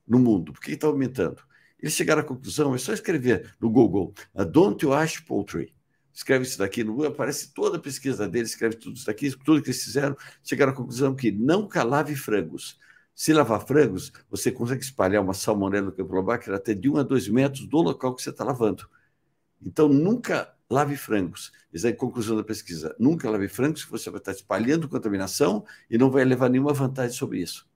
no 0.07 0.19
mundo. 0.19 0.53
Por 0.53 0.61
que 0.61 0.73
está 0.73 0.87
aumentando? 0.87 1.43
Eles 1.81 1.95
chegaram 1.95 2.21
à 2.21 2.25
conclusão, 2.25 2.75
é 2.75 2.79
só 2.79 2.93
escrever 2.93 3.55
no 3.59 3.71
Google, 3.71 4.13
Don't 4.53 4.85
Wash 4.85 5.21
Poultry. 5.21 5.75
Escreve 6.13 6.45
isso 6.45 6.59
daqui 6.59 6.85
no 6.85 6.93
Google, 6.93 7.13
aparece 7.13 7.55
toda 7.55 7.79
a 7.79 7.81
pesquisa 7.81 8.29
deles, 8.29 8.51
escreve 8.51 8.77
tudo 8.77 8.97
isso 8.97 9.07
daqui, 9.07 9.31
tudo 9.45 9.63
que 9.63 9.71
eles 9.71 9.83
fizeram, 9.83 10.17
chegaram 10.43 10.73
à 10.73 10.75
conclusão 10.75 11.15
que 11.15 11.31
não 11.31 11.69
lave 11.87 12.15
frangos. 12.15 12.79
Se 13.15 13.33
lavar 13.33 13.67
frangos, 13.67 14.13
você 14.29 14.53
consegue 14.53 14.83
espalhar 14.83 15.23
uma 15.23 15.35
salmonela 15.35 15.93
Campylobacter 15.93 16.53
até 16.53 16.75
de 16.75 16.91
um 16.91 16.97
a 16.97 17.03
dois 17.03 17.29
metros 17.29 17.67
do 17.67 17.79
local 17.79 18.15
que 18.15 18.23
você 18.23 18.31
está 18.31 18.45
lavando. 18.45 18.89
Então, 19.63 19.89
nunca 19.89 20.53
lave 20.71 20.97
frangos. 20.97 21.53
Essa 21.73 21.89
é 21.89 21.91
a 21.93 21.97
conclusão 21.97 22.37
da 22.37 22.45
pesquisa. 22.45 22.95
Nunca 22.99 23.31
lave 23.31 23.49
frangos, 23.49 23.85
que 23.85 23.91
você 23.91 24.11
vai 24.11 24.19
estar 24.19 24.33
espalhando 24.33 24.89
contaminação 24.89 25.65
e 25.91 25.97
não 25.97 26.11
vai 26.11 26.25
levar 26.25 26.49
nenhuma 26.49 26.73
vantagem 26.73 27.17
sobre 27.17 27.41
isso. 27.41 27.69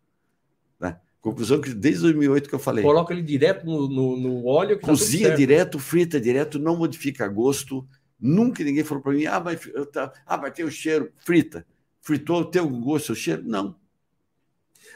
Né? 0.78 0.98
Conclusão 1.20 1.60
que 1.60 1.72
desde 1.72 2.02
2008 2.02 2.48
que 2.48 2.54
eu 2.54 2.58
falei. 2.58 2.84
Coloca 2.84 3.12
ele 3.12 3.22
direto 3.22 3.64
no, 3.64 3.88
no, 3.88 4.16
no 4.16 4.46
óleo. 4.46 4.76
Que 4.76 4.82
tá 4.82 4.88
Cozinha 4.88 5.30
tá 5.30 5.36
direto, 5.36 5.78
frita 5.78 6.20
direto, 6.20 6.58
não 6.58 6.76
modifica 6.76 7.26
gosto. 7.28 7.86
Nunca 8.20 8.62
ninguém 8.62 8.84
falou 8.84 9.02
para 9.02 9.12
mim, 9.12 9.26
ah 9.26 9.40
mas, 9.40 9.60
tá, 9.92 10.12
ah, 10.26 10.36
mas 10.36 10.52
tem 10.52 10.64
o 10.64 10.70
cheiro. 10.70 11.12
Frita. 11.18 11.66
Fritou, 12.00 12.44
tem 12.44 12.60
algum 12.60 12.80
gosto, 12.80 13.12
o 13.12 13.16
cheiro? 13.16 13.42
Não. 13.44 13.76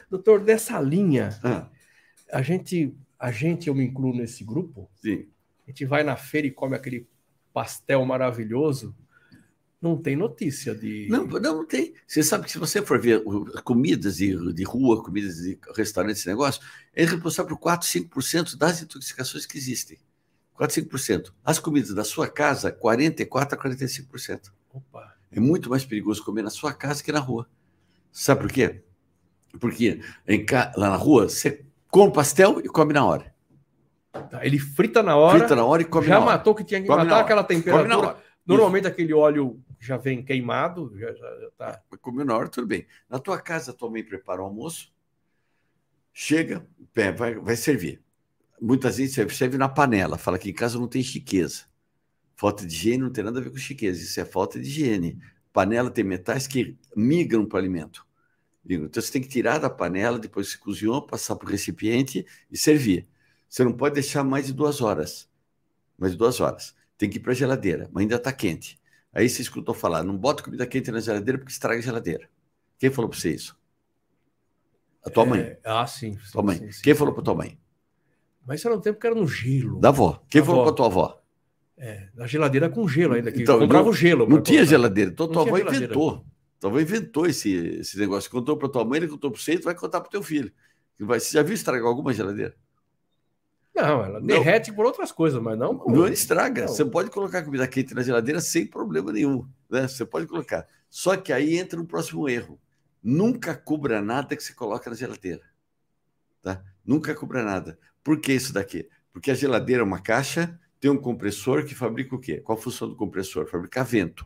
Doutor, 0.09 0.41
dessa 0.41 0.79
linha, 0.79 1.29
ah. 1.43 1.69
a 2.31 2.41
gente, 2.41 2.93
a 3.17 3.31
gente, 3.31 3.67
eu 3.67 3.75
me 3.75 3.85
incluo 3.85 4.13
nesse 4.13 4.43
grupo. 4.43 4.89
Sim. 4.95 5.27
A 5.65 5.71
gente 5.71 5.85
vai 5.85 6.03
na 6.03 6.15
feira 6.15 6.47
e 6.47 6.51
come 6.51 6.75
aquele 6.75 7.07
pastel 7.57 8.05
maravilhoso 8.05 8.95
não 9.81 9.97
tem 9.97 10.15
notícia 10.15 10.75
de. 10.75 11.07
Não, 11.09 11.25
não, 11.25 11.65
tem. 11.65 11.95
Você 12.05 12.21
sabe 12.21 12.45
que 12.45 12.51
se 12.51 12.59
você 12.59 12.83
for 12.83 13.01
ver 13.01 13.23
comidas 13.63 14.17
de, 14.17 14.53
de 14.53 14.63
rua, 14.63 15.03
comidas 15.03 15.37
de 15.37 15.57
restaurantes, 15.75 16.19
esse 16.19 16.29
negócio, 16.29 16.61
é 16.93 17.03
responsável 17.03 17.49
por 17.49 17.59
4, 17.59 17.87
5% 17.87 18.57
das 18.57 18.83
intoxicações 18.83 19.47
que 19.47 19.57
existem. 19.57 19.97
4, 20.53 20.83
5%. 20.83 21.33
As 21.43 21.57
comidas 21.57 21.95
da 21.95 22.03
sua 22.03 22.27
casa, 22.27 22.71
44 22.71 23.57
a 23.59 23.63
45%. 23.63 24.51
Opa. 24.71 25.15
É 25.31 25.39
muito 25.39 25.67
mais 25.67 25.83
perigoso 25.83 26.23
comer 26.23 26.43
na 26.43 26.51
sua 26.51 26.73
casa 26.73 27.03
que 27.03 27.11
na 27.11 27.19
rua. 27.19 27.49
Sabe 28.11 28.41
por 28.41 28.51
quê? 28.51 28.83
Porque 29.59 29.99
em, 30.27 30.45
lá 30.75 30.91
na 30.91 30.95
rua, 30.95 31.27
você 31.27 31.65
come 31.89 32.13
pastel 32.13 32.59
e 32.63 32.67
come 32.67 32.93
na 32.93 33.03
hora. 33.03 33.35
Tá, 34.23 34.45
ele 34.45 34.59
frita 34.59 35.03
na 35.03 35.15
hora. 35.15 35.39
Frita 35.39 35.55
na 35.55 35.65
hora 35.65 35.81
e 35.81 35.85
come 35.85 36.07
já 36.07 36.13
na 36.15 36.19
hora. 36.19 36.31
Já 36.31 36.37
matou 36.37 36.55
que 36.55 36.63
tinha 36.63 36.81
que 36.81 36.87
come 36.87 37.03
matar 37.03 37.21
aquela 37.21 37.43
temperatura. 37.43 38.17
Normalmente 38.45 38.85
Isso. 38.85 38.93
aquele 38.93 39.13
óleo 39.13 39.61
já 39.79 39.97
vem 39.97 40.23
queimado, 40.23 40.91
já, 40.97 41.13
já, 41.13 41.39
já 41.39 41.49
tá. 41.57 41.81
Comeu 42.01 42.25
na 42.25 42.35
hora, 42.35 42.47
tudo 42.47 42.65
bem. 42.65 42.87
Na 43.09 43.19
tua 43.19 43.39
casa, 43.39 43.73
tua 43.73 43.89
mãe 43.89 44.03
prepara 44.03 44.41
o 44.41 44.45
almoço, 44.45 44.93
chega, 46.13 46.65
vai, 46.95 47.35
vai 47.35 47.55
servir. 47.55 48.01
Muitas 48.59 48.97
vezes 48.97 49.13
serve, 49.13 49.35
serve 49.35 49.57
na 49.57 49.67
panela, 49.67 50.17
fala 50.17 50.39
que 50.39 50.49
em 50.49 50.53
casa 50.53 50.79
não 50.79 50.87
tem 50.87 51.03
chiqueza. 51.03 51.65
Falta 52.35 52.65
de 52.65 52.73
higiene 52.73 53.03
não 53.03 53.11
tem 53.11 53.23
nada 53.23 53.39
a 53.39 53.43
ver 53.43 53.49
com 53.49 53.57
chiqueza, 53.57 54.01
isso 54.01 54.19
é 54.19 54.25
falta 54.25 54.59
de 54.59 54.67
higiene. 54.67 55.19
Panela 55.51 55.91
tem 55.91 56.03
metais 56.03 56.47
que 56.47 56.77
migram 56.95 57.45
para 57.45 57.57
o 57.57 57.59
alimento. 57.59 58.07
Então 58.69 59.01
você 59.01 59.11
tem 59.11 59.21
que 59.21 59.27
tirar 59.27 59.59
da 59.59 59.69
panela, 59.69 60.19
depois 60.19 60.47
que 60.47 60.53
se 60.53 60.59
cozinhou, 60.59 61.01
passar 61.01 61.35
para 61.35 61.47
o 61.47 61.51
recipiente 61.51 62.25
e 62.51 62.57
servir. 62.57 63.07
Você 63.47 63.63
não 63.63 63.73
pode 63.73 63.95
deixar 63.95 64.23
mais 64.23 64.47
de 64.47 64.53
duas 64.53 64.81
horas. 64.81 65.29
Mais 65.97 66.13
de 66.13 66.17
duas 66.17 66.39
horas. 66.39 66.75
Tem 66.97 67.09
que 67.09 67.17
ir 67.17 67.19
para 67.19 67.31
a 67.31 67.35
geladeira, 67.35 67.89
mas 67.91 68.01
ainda 68.01 68.15
está 68.15 68.31
quente. 68.31 68.79
Aí 69.13 69.29
você 69.29 69.41
escutou 69.41 69.73
falar, 69.73 70.03
não 70.03 70.17
bota 70.17 70.43
comida 70.43 70.65
quente 70.65 70.91
na 70.91 70.99
geladeira 70.99 71.37
porque 71.37 71.51
estraga 71.51 71.79
a 71.79 71.81
geladeira. 71.81 72.29
Quem 72.77 72.91
falou 72.91 73.09
para 73.09 73.19
você 73.19 73.31
isso? 73.33 73.57
A 75.03 75.09
tua 75.09 75.23
é... 75.23 75.25
mãe. 75.25 75.57
Ah, 75.63 75.87
sim. 75.87 76.13
sim 76.13 76.31
tua 76.31 76.43
mãe. 76.43 76.57
Sim, 76.57 76.71
sim, 76.71 76.81
Quem 76.83 76.93
falou 76.93 77.13
para 77.13 77.23
tua 77.23 77.35
mãe? 77.35 77.57
Mas 78.45 78.59
isso 78.59 78.67
era 78.67 78.77
um 78.77 78.81
tempo 78.81 78.99
que 78.99 79.07
era 79.07 79.15
no 79.15 79.27
gelo. 79.27 79.79
Da 79.79 79.89
avó. 79.89 80.23
Quem 80.29 80.41
da 80.41 80.47
falou 80.47 80.63
para 80.63 80.73
tua 80.73 80.85
avó? 80.85 81.21
É, 81.77 82.09
na 82.15 82.25
geladeira 82.25 82.69
com 82.69 82.87
gelo 82.87 83.13
ainda. 83.13 83.31
Que 83.31 83.41
então, 83.41 83.59
comprava 83.59 83.85
não, 83.85 83.91
o 83.91 83.93
gelo. 83.93 84.27
Não 84.27 84.41
tinha 84.41 84.65
geladeira. 84.65 85.11
Então, 85.11 85.27
tua 85.27 85.43
avó 85.43 85.57
geladeira. 85.57 85.85
inventou. 85.85 86.25
Tua 86.59 86.69
avó 86.69 86.79
inventou 86.79 87.27
esse, 87.27 87.53
esse 87.79 87.97
negócio. 87.99 88.31
Contou 88.31 88.57
para 88.57 88.69
tua 88.69 88.83
mãe, 88.83 88.97
ele 88.97 89.07
contou 89.07 89.31
para 89.31 89.39
você, 89.39 89.53
e 89.53 89.59
tu 89.59 89.65
vai 89.65 89.75
contar 89.75 90.01
para 90.01 90.09
teu 90.09 90.23
filho. 90.23 90.51
Você 90.99 91.33
já 91.33 91.43
viu 91.43 91.53
estragar 91.53 91.87
alguma 91.87 92.13
geladeira? 92.13 92.55
Não, 93.77 94.03
ela 94.03 94.19
não. 94.19 94.25
derrete 94.25 94.73
por 94.73 94.85
outras 94.87 95.11
coisas, 95.11 95.39
mas 95.39 95.57
não. 95.57 95.73
Não 95.85 96.07
estraga. 96.07 96.61
Não. 96.61 96.67
Você 96.67 96.83
pode 96.83 97.11
colocar 97.11 97.43
comida 97.43 97.67
quente 97.67 97.93
na 97.93 98.01
geladeira 98.01 98.41
sem 98.41 98.65
problema 98.65 99.11
nenhum. 99.11 99.47
Né? 99.69 99.87
Você 99.87 100.03
pode 100.03 100.25
colocar. 100.25 100.67
Só 100.89 101.15
que 101.15 101.31
aí 101.31 101.57
entra 101.57 101.79
um 101.79 101.85
próximo 101.85 102.27
erro. 102.27 102.59
Nunca 103.03 103.55
cubra 103.55 104.01
nada 104.01 104.35
que 104.35 104.43
você 104.43 104.51
coloca 104.51 104.89
na 104.89 104.95
geladeira. 104.95 105.43
Tá? 106.41 106.63
Nunca 106.83 107.13
cubra 107.13 107.43
nada. 107.43 107.77
Por 108.03 108.19
que 108.19 108.33
isso 108.33 108.51
daqui? 108.51 108.89
Porque 109.13 109.29
a 109.29 109.35
geladeira 109.35 109.83
é 109.83 109.85
uma 109.85 109.99
caixa, 109.99 110.59
tem 110.79 110.89
um 110.89 110.97
compressor 110.97 111.63
que 111.63 111.75
fabrica 111.75 112.15
o 112.15 112.19
quê? 112.19 112.37
Qual 112.37 112.57
a 112.57 112.61
função 112.61 112.89
do 112.89 112.95
compressor? 112.95 113.45
Fabricar 113.47 113.85
vento. 113.85 114.25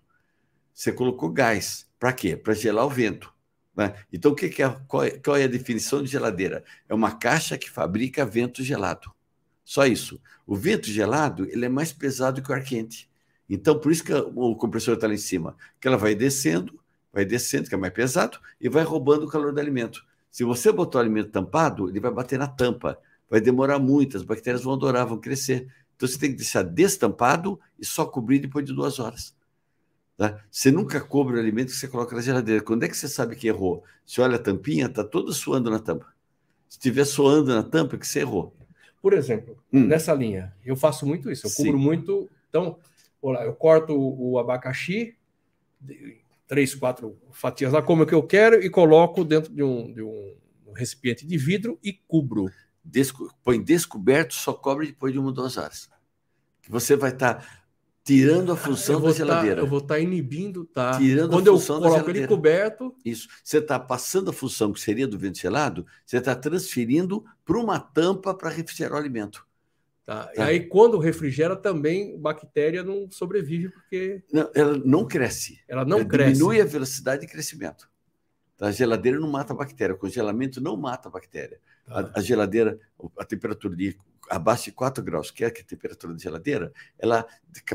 Você 0.74 0.94
colocou 0.94 1.30
gás. 1.30 1.90
Para 2.00 2.14
quê? 2.14 2.38
Para 2.38 2.54
gelar 2.54 2.86
o 2.86 2.90
vento. 2.90 3.34
Né? 3.76 3.94
Então, 4.12 4.32
o 4.32 4.36
que, 4.36 4.50
que 4.50 4.64
é, 4.64 4.70
qual, 4.88 5.04
é, 5.04 5.12
qual 5.12 5.36
é 5.36 5.44
a 5.44 5.48
definição 5.48 6.02
de 6.02 6.10
geladeira? 6.10 6.64
É 6.88 6.94
uma 6.94 7.12
caixa 7.12 7.58
que 7.58 7.70
fabrica 7.70 8.26
vento 8.26 8.64
gelado. 8.64 9.12
Só 9.72 9.86
isso. 9.86 10.20
O 10.46 10.54
vento 10.54 10.88
gelado 10.88 11.46
ele 11.46 11.64
é 11.64 11.70
mais 11.70 11.94
pesado 11.94 12.42
que 12.42 12.52
o 12.52 12.54
ar 12.54 12.62
quente. 12.62 13.10
Então, 13.50 13.80
por 13.80 13.90
isso 13.90 14.04
que 14.04 14.14
o 14.14 14.54
compressor 14.54 14.96
está 14.96 15.08
lá 15.08 15.14
em 15.14 15.18
cima. 15.18 15.56
Que 15.80 15.88
ela 15.88 15.96
vai 15.96 16.14
descendo, 16.14 16.78
vai 17.14 17.24
descendo, 17.24 17.70
que 17.70 17.76
é 17.76 17.78
mais 17.78 17.94
pesado, 17.94 18.38
e 18.60 18.68
vai 18.68 18.84
roubando 18.84 19.24
o 19.24 19.30
calor 19.30 19.54
do 19.54 19.62
alimento. 19.62 20.06
Se 20.30 20.44
você 20.44 20.74
botar 20.74 20.98
o 20.98 21.02
alimento 21.02 21.32
tampado, 21.32 21.88
ele 21.88 22.02
vai 22.02 22.12
bater 22.12 22.38
na 22.38 22.48
tampa. 22.48 23.00
Vai 23.30 23.40
demorar 23.40 23.80
muito, 23.80 24.18
as 24.18 24.24
bactérias 24.24 24.62
vão 24.62 24.74
adorar, 24.74 25.06
vão 25.06 25.18
crescer. 25.18 25.70
Então, 25.96 26.06
você 26.06 26.18
tem 26.18 26.32
que 26.32 26.36
deixar 26.36 26.64
destampado 26.64 27.58
e 27.80 27.86
só 27.86 28.06
cobrir 28.06 28.40
depois 28.40 28.66
de 28.66 28.74
duas 28.74 29.00
horas. 29.00 29.34
Tá? 30.18 30.44
Você 30.52 30.70
nunca 30.70 31.00
cobre 31.00 31.38
o 31.38 31.40
alimento 31.40 31.70
que 31.70 31.78
você 31.78 31.88
coloca 31.88 32.14
na 32.14 32.22
geladeira. 32.22 32.62
Quando 32.62 32.84
é 32.84 32.90
que 32.90 32.98
você 32.98 33.08
sabe 33.08 33.38
que 33.38 33.48
errou? 33.48 33.86
Você 34.06 34.20
olha 34.20 34.36
a 34.36 34.40
tampinha, 34.40 34.88
está 34.88 35.02
toda 35.02 35.32
suando 35.32 35.72
na 35.72 35.80
tampa. 35.80 36.08
Se 36.68 36.78
estiver 36.78 37.06
suando 37.06 37.56
na 37.56 37.64
tampa, 37.64 37.96
é 37.96 38.00
que 38.00 38.06
você 38.06 38.20
errou. 38.20 38.54
Por 39.02 39.14
exemplo, 39.14 39.58
hum. 39.74 39.86
nessa 39.86 40.14
linha, 40.14 40.54
eu 40.64 40.76
faço 40.76 41.06
muito 41.06 41.32
isso, 41.32 41.48
eu 41.48 41.50
Sim. 41.50 41.64
cubro 41.64 41.80
muito. 41.80 42.30
Então, 42.50 42.78
olá, 43.22 43.44
eu 43.44 43.54
corto 43.54 43.94
o, 43.98 44.38
abacaxi, 44.38 45.16
três, 46.48 46.76
quatro 46.76 47.18
fatias 47.32 47.74
lá, 47.74 47.82
como 47.82 48.06
que 48.06 48.14
eu 48.14 48.22
quero, 48.22 48.64
e 48.64 48.70
coloco 48.70 49.24
dentro 49.24 49.52
de 49.54 49.64
um, 49.64 49.92
de 49.92 50.04
um 50.04 50.36
recipiente 50.76 51.26
de 51.26 51.38
vidro 51.38 51.80
e 51.84 51.94
cubro. 51.94 52.50
Desco, 52.84 53.34
põe 53.44 53.62
descoberto, 53.62 54.34
só 54.34 54.54
cobre 54.54 54.88
depois 54.88 55.14
de 55.14 55.20
uma 55.20 55.30
ou 55.30 55.34
duas 55.34 55.58
horas. 55.58 55.90
Você 56.70 56.96
vai 56.96 57.12
estar 57.12 57.36
tá 57.36 57.61
tirando 58.04 58.52
a 58.52 58.56
função 58.56 59.00
da 59.00 59.08
tá, 59.10 59.14
geladeira. 59.14 59.56
Tá, 59.58 59.62
eu 59.62 59.68
vou 59.68 59.80
estar 59.80 59.96
tá 59.96 60.00
inibindo, 60.00 60.66
tá? 60.66 60.98
Tirando 60.98 61.32
Quando 61.32 61.50
a 61.50 61.54
função 61.54 61.76
eu 61.78 61.82
coloco 61.84 62.10
ele 62.10 62.28
coberto. 62.28 62.96
Isso. 63.06 63.28
Você 63.44 63.58
está 63.60 63.80
passando 63.80 64.30
a 64.30 64.34
função 64.34 64.74
que 64.74 64.80
seria 64.80 65.08
do 65.08 65.18
vento 65.18 65.40
gelado, 65.40 65.86
você 66.06 66.18
está 66.18 66.36
transferindo 66.36 67.24
para 67.46 67.58
uma 67.58 67.80
tampa 67.80 68.34
para 68.34 68.50
refrigerar 68.50 68.94
o 68.94 68.98
alimento. 68.98 69.46
Tá. 70.06 70.26
tá. 70.26 70.34
E 70.36 70.42
aí, 70.42 70.60
quando 70.68 70.98
refrigera, 70.98 71.56
também 71.56 72.18
bactéria 72.20 72.84
não 72.84 73.08
sobrevive, 73.12 73.70
porque. 73.70 74.24
Não, 74.32 74.50
ela 74.54 74.78
não 74.84 75.08
cresce. 75.08 75.60
Ela 75.68 75.86
não 75.86 76.00
ela 76.00 76.08
cresce. 76.08 76.34
Diminui 76.34 76.60
a 76.60 76.66
velocidade 76.66 77.22
de 77.22 77.28
crescimento. 77.28 77.90
Tá? 78.58 78.68
A 78.68 78.72
geladeira 78.72 79.20
não 79.20 79.30
mata 79.30 79.54
a 79.54 79.56
bactéria, 79.56 79.96
o 79.96 79.98
congelamento 79.98 80.60
não 80.60 80.76
mata 80.76 81.08
a 81.08 81.12
bactéria. 81.12 81.60
Tá. 81.86 82.12
A, 82.14 82.20
a, 82.20 82.22
geladeira, 82.22 82.80
a 83.18 83.26
temperatura 83.26 83.76
de 83.76 83.98
abaixo 84.32 84.66
de 84.66 84.72
4 84.72 85.04
graus, 85.04 85.30
que 85.30 85.44
é 85.44 85.48
a 85.48 85.52
temperatura 85.52 86.14
da 86.14 86.20
geladeira, 86.20 86.72
ela 86.98 87.28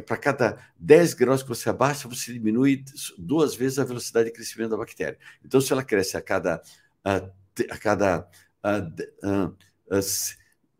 para 0.06 0.16
cada 0.16 0.58
10 0.78 1.12
graus 1.12 1.42
que 1.42 1.48
você 1.50 1.68
abaixa, 1.68 2.08
você 2.08 2.32
diminui 2.32 2.82
duas 3.18 3.54
vezes 3.54 3.78
a 3.78 3.84
velocidade 3.84 4.30
de 4.30 4.34
crescimento 4.34 4.70
da 4.70 4.78
bactéria. 4.78 5.18
Então, 5.44 5.60
se 5.60 5.70
ela 5.70 5.84
cresce 5.84 6.16
a 6.16 6.22
cada, 6.22 6.62
a, 7.04 7.16
a 7.16 7.78
cada 7.78 8.26
a, 8.62 8.78
a, 8.78 9.98
a 9.98 10.00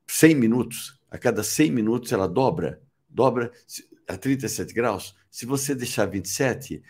100 0.07 0.35
minutos, 0.35 0.99
a 1.11 1.19
cada 1.19 1.43
100 1.43 1.71
minutos 1.71 2.11
ela 2.11 2.27
dobra, 2.27 2.81
dobra 3.07 3.53
a 4.09 4.17
37 4.17 4.73
graus. 4.73 5.15
Se 5.31 5.45
você 5.45 5.75
deixar 5.75 6.07
27, 6.07 6.83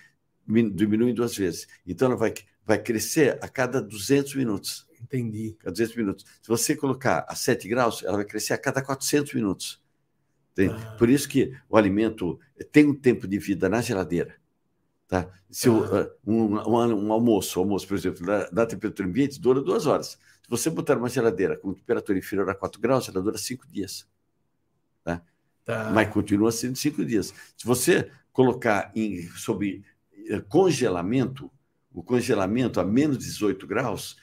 diminui 0.47 1.12
duas 1.12 1.37
vezes. 1.37 1.66
Então, 1.84 2.07
ela 2.07 2.16
vai, 2.16 2.32
vai 2.64 2.80
crescer 2.80 3.37
a 3.43 3.49
cada 3.49 3.82
200 3.82 4.37
minutos. 4.37 4.86
Entendi. 5.07 5.57
A 5.64 5.70
200 5.70 5.96
minutos. 5.96 6.24
Se 6.42 6.48
você 6.48 6.74
colocar 6.74 7.24
a 7.28 7.34
7 7.34 7.68
graus, 7.68 8.02
ela 8.02 8.16
vai 8.16 8.24
crescer 8.24 8.52
a 8.52 8.59
cada 8.59 8.82
400 8.82 9.32
minutos. 9.34 9.80
Ah. 10.59 10.96
Por 10.98 11.09
isso 11.09 11.28
que 11.28 11.54
o 11.68 11.76
alimento 11.76 12.40
tem 12.72 12.86
um 12.86 12.94
tempo 12.94 13.26
de 13.28 13.38
vida 13.38 13.68
na 13.68 13.80
geladeira. 13.80 14.34
Tá? 15.07 15.28
Se 15.50 15.68
ah. 15.68 15.72
Uh, 15.72 16.30
um, 16.30 16.57
um, 16.57 17.07
um, 17.07 17.12
almoço, 17.12 17.61
almoço, 17.61 17.86
por 17.86 17.96
exemplo, 17.96 18.26
da, 18.26 18.48
da 18.50 18.66
temperatura 18.66 19.09
ambiente, 19.09 19.40
dura 19.40 19.61
duas 19.61 19.86
horas. 19.86 20.18
Se 20.42 20.50
você 20.50 20.70
botar 20.70 20.96
uma 20.96 21.09
geladeira 21.09 21.57
com 21.57 21.74
temperatura 21.74 22.18
inferior 22.18 22.48
a 22.48 22.54
4 22.54 22.80
graus, 22.80 23.09
ela 23.09 23.22
dura 23.22 23.38
5 23.38 23.66
dias. 23.68 24.09
Tá? 25.04 25.22
Tá. 25.64 25.90
Mas 25.92 26.09
continua 26.12 26.50
sendo 26.50 26.76
5 26.76 27.04
dias. 27.04 27.32
Se 27.57 27.66
você 27.66 28.11
colocar 28.32 28.90
em, 28.94 29.22
sobre 29.30 29.84
eh, 30.28 30.40
congelamento, 30.40 31.50
o 31.92 32.02
congelamento 32.02 32.80
a 32.80 32.84
menos 32.84 33.18
18 33.18 33.66
graus, 33.66 34.16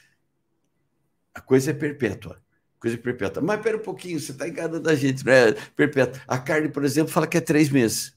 a 1.34 1.41
coisa 1.41 1.71
é 1.71 1.73
perpétua. 1.73 2.41
Coisa 2.79 2.97
é 2.97 2.99
perpétua. 2.99 3.41
Mas 3.41 3.61
pera 3.61 3.77
um 3.77 3.81
pouquinho, 3.81 4.19
você 4.19 4.31
está 4.31 4.47
enganando 4.47 4.89
a 4.89 4.95
gente, 4.95 5.25
não 5.25 5.31
é 5.31 5.53
perpétua. 5.75 6.21
A 6.27 6.38
carne, 6.38 6.69
por 6.69 6.84
exemplo, 6.84 7.11
fala 7.11 7.27
que 7.27 7.38
é 7.38 7.41
três 7.41 7.69
meses. 7.69 8.15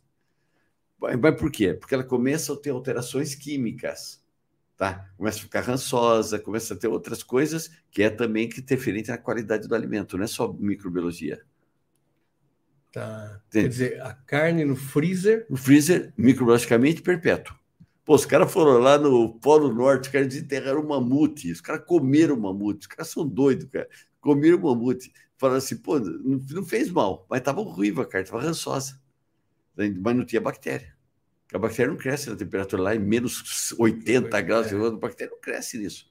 Mas 0.98 1.36
por 1.36 1.50
quê? 1.50 1.74
Porque 1.74 1.94
ela 1.94 2.04
começa 2.04 2.52
a 2.52 2.56
ter 2.56 2.70
alterações 2.70 3.34
químicas. 3.34 4.22
Tá? 4.76 5.10
Começa 5.16 5.38
a 5.38 5.42
ficar 5.42 5.60
rançosa, 5.60 6.38
começa 6.38 6.74
a 6.74 6.76
ter 6.76 6.88
outras 6.88 7.22
coisas 7.22 7.70
que 7.90 8.02
é 8.02 8.10
também 8.10 8.48
que 8.48 8.60
interferente 8.60 9.08
na 9.08 9.16
qualidade 9.16 9.66
do 9.66 9.74
alimento, 9.74 10.18
não 10.18 10.24
é 10.24 10.26
só 10.26 10.52
microbiologia. 10.52 11.42
Tá. 12.92 13.40
Quer 13.50 13.68
dizer, 13.68 14.02
a 14.02 14.12
carne 14.12 14.64
no 14.64 14.76
freezer. 14.76 15.46
No 15.48 15.56
freezer, 15.56 16.12
microbiologicamente 16.16 17.02
perpétuo. 17.02 17.56
Pô, 18.06 18.14
os 18.14 18.24
caras 18.24 18.52
foram 18.52 18.78
lá 18.78 18.96
no 18.96 19.34
Polo 19.40 19.74
Norte, 19.74 20.04
os 20.04 20.08
caras 20.12 20.28
desenterraram 20.28 20.80
um 20.80 20.86
mamute, 20.86 21.50
os 21.50 21.60
caras 21.60 21.84
comeram 21.84 22.38
mamute, 22.38 22.82
os 22.82 22.86
caras 22.86 23.08
são 23.08 23.26
doidos, 23.26 23.66
cara. 23.68 23.88
Comeram 24.20 24.60
mamute. 24.60 25.12
Falaram 25.36 25.58
assim, 25.58 25.76
pô, 25.76 25.98
não, 25.98 26.64
fez 26.64 26.88
mal, 26.88 27.26
mas 27.28 27.40
estava 27.40 27.60
ruiva 27.62 28.02
a 28.02 28.06
carne, 28.06 28.24
estava 28.24 28.40
rançosa. 28.40 29.00
Mas 29.76 30.16
não 30.16 30.24
tinha 30.24 30.40
bactéria. 30.40 30.94
A 31.52 31.58
bactéria 31.58 31.90
não 31.90 31.98
cresce 31.98 32.30
na 32.30 32.36
temperatura 32.36 32.80
lá 32.80 32.94
em 32.94 33.00
menos 33.00 33.74
80 33.76 34.40
graus, 34.40 34.72
é. 34.72 34.76
a 34.76 34.90
bactéria 34.92 35.32
não 35.32 35.40
cresce 35.40 35.76
nisso. 35.76 36.08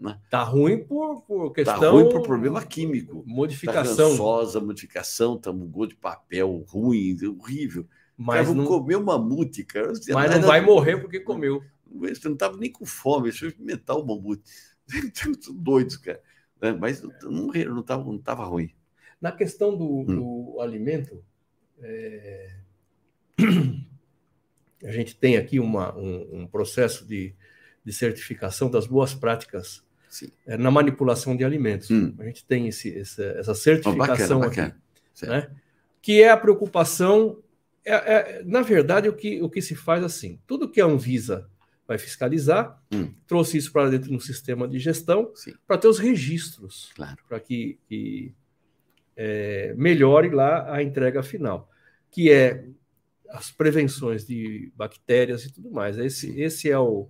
Né? 0.00 0.18
Tá 0.30 0.42
ruim 0.42 0.82
por, 0.82 1.20
por 1.26 1.48
tá 1.48 1.54
questão. 1.56 1.80
Tá 1.80 1.90
ruim 1.90 2.08
por 2.08 2.22
problema 2.22 2.64
químico. 2.64 3.22
Modificação. 3.26 3.96
Tá 3.96 4.02
rançosa, 4.04 4.60
modificação, 4.60 5.36
tá 5.36 5.50
um 5.50 5.66
gosto 5.66 5.90
de 5.90 5.96
papel 5.96 6.64
ruim, 6.68 7.18
horrível. 7.38 7.86
Mas 8.22 8.46
cara, 8.46 8.54
não 8.54 8.64
comeu 8.64 9.02
mamute, 9.02 9.64
cara. 9.64 9.92
Mas 10.12 10.30
não 10.34 10.42
vai 10.42 10.60
morrer 10.60 10.98
porque 10.98 11.20
comeu. 11.20 11.62
Você 11.86 12.26
não 12.26 12.34
estava 12.34 12.56
nem 12.56 12.70
com 12.70 12.86
fome, 12.86 13.24
deixa 13.24 13.44
eu 13.44 13.50
experimentar 13.50 13.96
o 13.96 14.06
mamute. 14.06 14.42
Doidos, 15.54 15.96
cara. 15.96 16.20
Né? 16.60 16.72
Mas 16.72 17.02
não 17.02 17.12
não 17.48 17.80
estava 17.80 18.04
não 18.04 18.18
tava 18.18 18.44
ruim. 18.44 18.70
Na 19.20 19.32
questão 19.32 19.76
do, 19.76 20.00
hum. 20.00 20.04
do 20.54 20.60
alimento, 20.60 21.22
é... 21.80 22.56
a 24.84 24.90
gente 24.90 25.16
tem 25.16 25.36
aqui 25.36 25.60
uma, 25.60 25.96
um, 25.96 26.42
um 26.42 26.46
processo 26.46 27.06
de, 27.06 27.34
de 27.84 27.92
certificação 27.92 28.70
das 28.70 28.86
boas 28.86 29.14
práticas 29.14 29.84
é, 30.46 30.56
na 30.56 30.70
manipulação 30.70 31.36
de 31.36 31.44
alimentos. 31.44 31.90
Hum. 31.90 32.14
A 32.18 32.24
gente 32.24 32.44
tem 32.44 32.68
esse, 32.68 32.96
essa, 32.98 33.22
essa 33.22 33.54
certificação 33.54 34.38
oh, 34.38 34.40
bacana, 34.40 34.76
aqui, 35.14 35.26
né? 35.26 35.50
que 36.00 36.22
é 36.22 36.30
a 36.30 36.36
preocupação. 36.36 37.38
É, 37.84 37.94
é, 37.94 38.42
na 38.44 38.62
verdade, 38.62 39.08
o 39.08 39.12
que, 39.12 39.42
o 39.42 39.50
que 39.50 39.60
se 39.60 39.74
faz 39.74 40.04
assim: 40.04 40.40
tudo 40.46 40.68
que 40.68 40.80
a 40.80 40.86
Anvisa 40.86 41.48
vai 41.86 41.98
fiscalizar, 41.98 42.80
hum. 42.92 43.12
trouxe 43.26 43.58
isso 43.58 43.72
para 43.72 43.90
dentro 43.90 44.10
do 44.10 44.20
sistema 44.20 44.68
de 44.68 44.78
gestão 44.78 45.32
para 45.66 45.78
ter 45.78 45.88
os 45.88 45.98
registros, 45.98 46.92
claro. 46.94 47.18
para 47.28 47.40
que, 47.40 47.78
que 47.88 48.32
é, 49.16 49.74
melhore 49.76 50.30
lá 50.30 50.72
a 50.72 50.82
entrega 50.82 51.22
final, 51.22 51.68
que 52.10 52.30
é 52.30 52.64
as 53.28 53.50
prevenções 53.50 54.26
de 54.26 54.72
bactérias 54.76 55.44
e 55.44 55.52
tudo 55.52 55.70
mais. 55.70 55.98
Esse, 55.98 56.40
esse 56.40 56.70
é 56.70 56.78
o, 56.78 57.08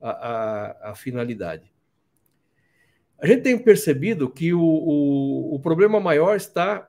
a, 0.00 0.10
a, 0.10 0.90
a 0.90 0.94
finalidade. 0.94 1.70
A 3.18 3.26
gente 3.26 3.42
tem 3.42 3.58
percebido 3.58 4.30
que 4.30 4.52
o, 4.52 4.60
o, 4.60 5.54
o 5.54 5.60
problema 5.60 5.98
maior 5.98 6.36
está 6.36 6.88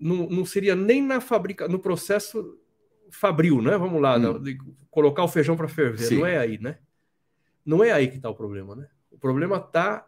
não, 0.00 0.28
não, 0.28 0.44
seria 0.44 0.74
nem 0.74 1.02
na 1.02 1.20
fábrica, 1.20 1.68
no 1.68 1.78
processo 1.78 2.58
fabril, 3.10 3.62
né? 3.62 3.76
Vamos 3.78 4.00
lá, 4.00 4.16
hum. 4.16 4.42
de 4.42 4.58
colocar 4.90 5.24
o 5.24 5.28
feijão 5.28 5.56
para 5.56 5.68
ferver. 5.68 6.06
Sim. 6.06 6.18
Não 6.18 6.26
é 6.26 6.38
aí, 6.38 6.58
né? 6.58 6.78
Não 7.64 7.82
é 7.82 7.92
aí 7.92 8.08
que 8.08 8.16
está 8.16 8.28
o 8.28 8.34
problema, 8.34 8.74
né? 8.74 8.88
O 9.10 9.18
problema 9.18 9.56
está 9.56 10.06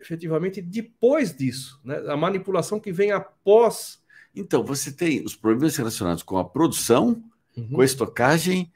efetivamente 0.00 0.60
depois 0.60 1.34
disso, 1.34 1.80
né? 1.84 1.96
A 2.08 2.16
manipulação 2.16 2.78
que 2.78 2.92
vem 2.92 3.10
após. 3.10 4.02
Então, 4.34 4.64
você 4.64 4.92
tem 4.92 5.24
os 5.24 5.34
problemas 5.34 5.76
relacionados 5.76 6.22
com 6.22 6.36
a 6.36 6.44
produção, 6.44 7.24
uhum. 7.56 7.68
com 7.70 7.80
a 7.80 7.84
estocagem, 7.84 8.70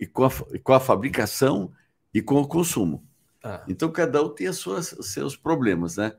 e 0.00 0.06
com 0.06 0.24
a, 0.24 0.30
com 0.62 0.72
a 0.72 0.80
fabricação 0.80 1.70
e 2.12 2.22
com 2.22 2.40
o 2.40 2.48
consumo. 2.48 3.06
Ah. 3.44 3.62
Então, 3.68 3.92
cada 3.92 4.22
um 4.22 4.30
tem 4.30 4.46
as 4.46 4.56
suas, 4.56 4.92
os 4.92 5.12
seus 5.12 5.36
problemas, 5.36 5.98
né? 5.98 6.14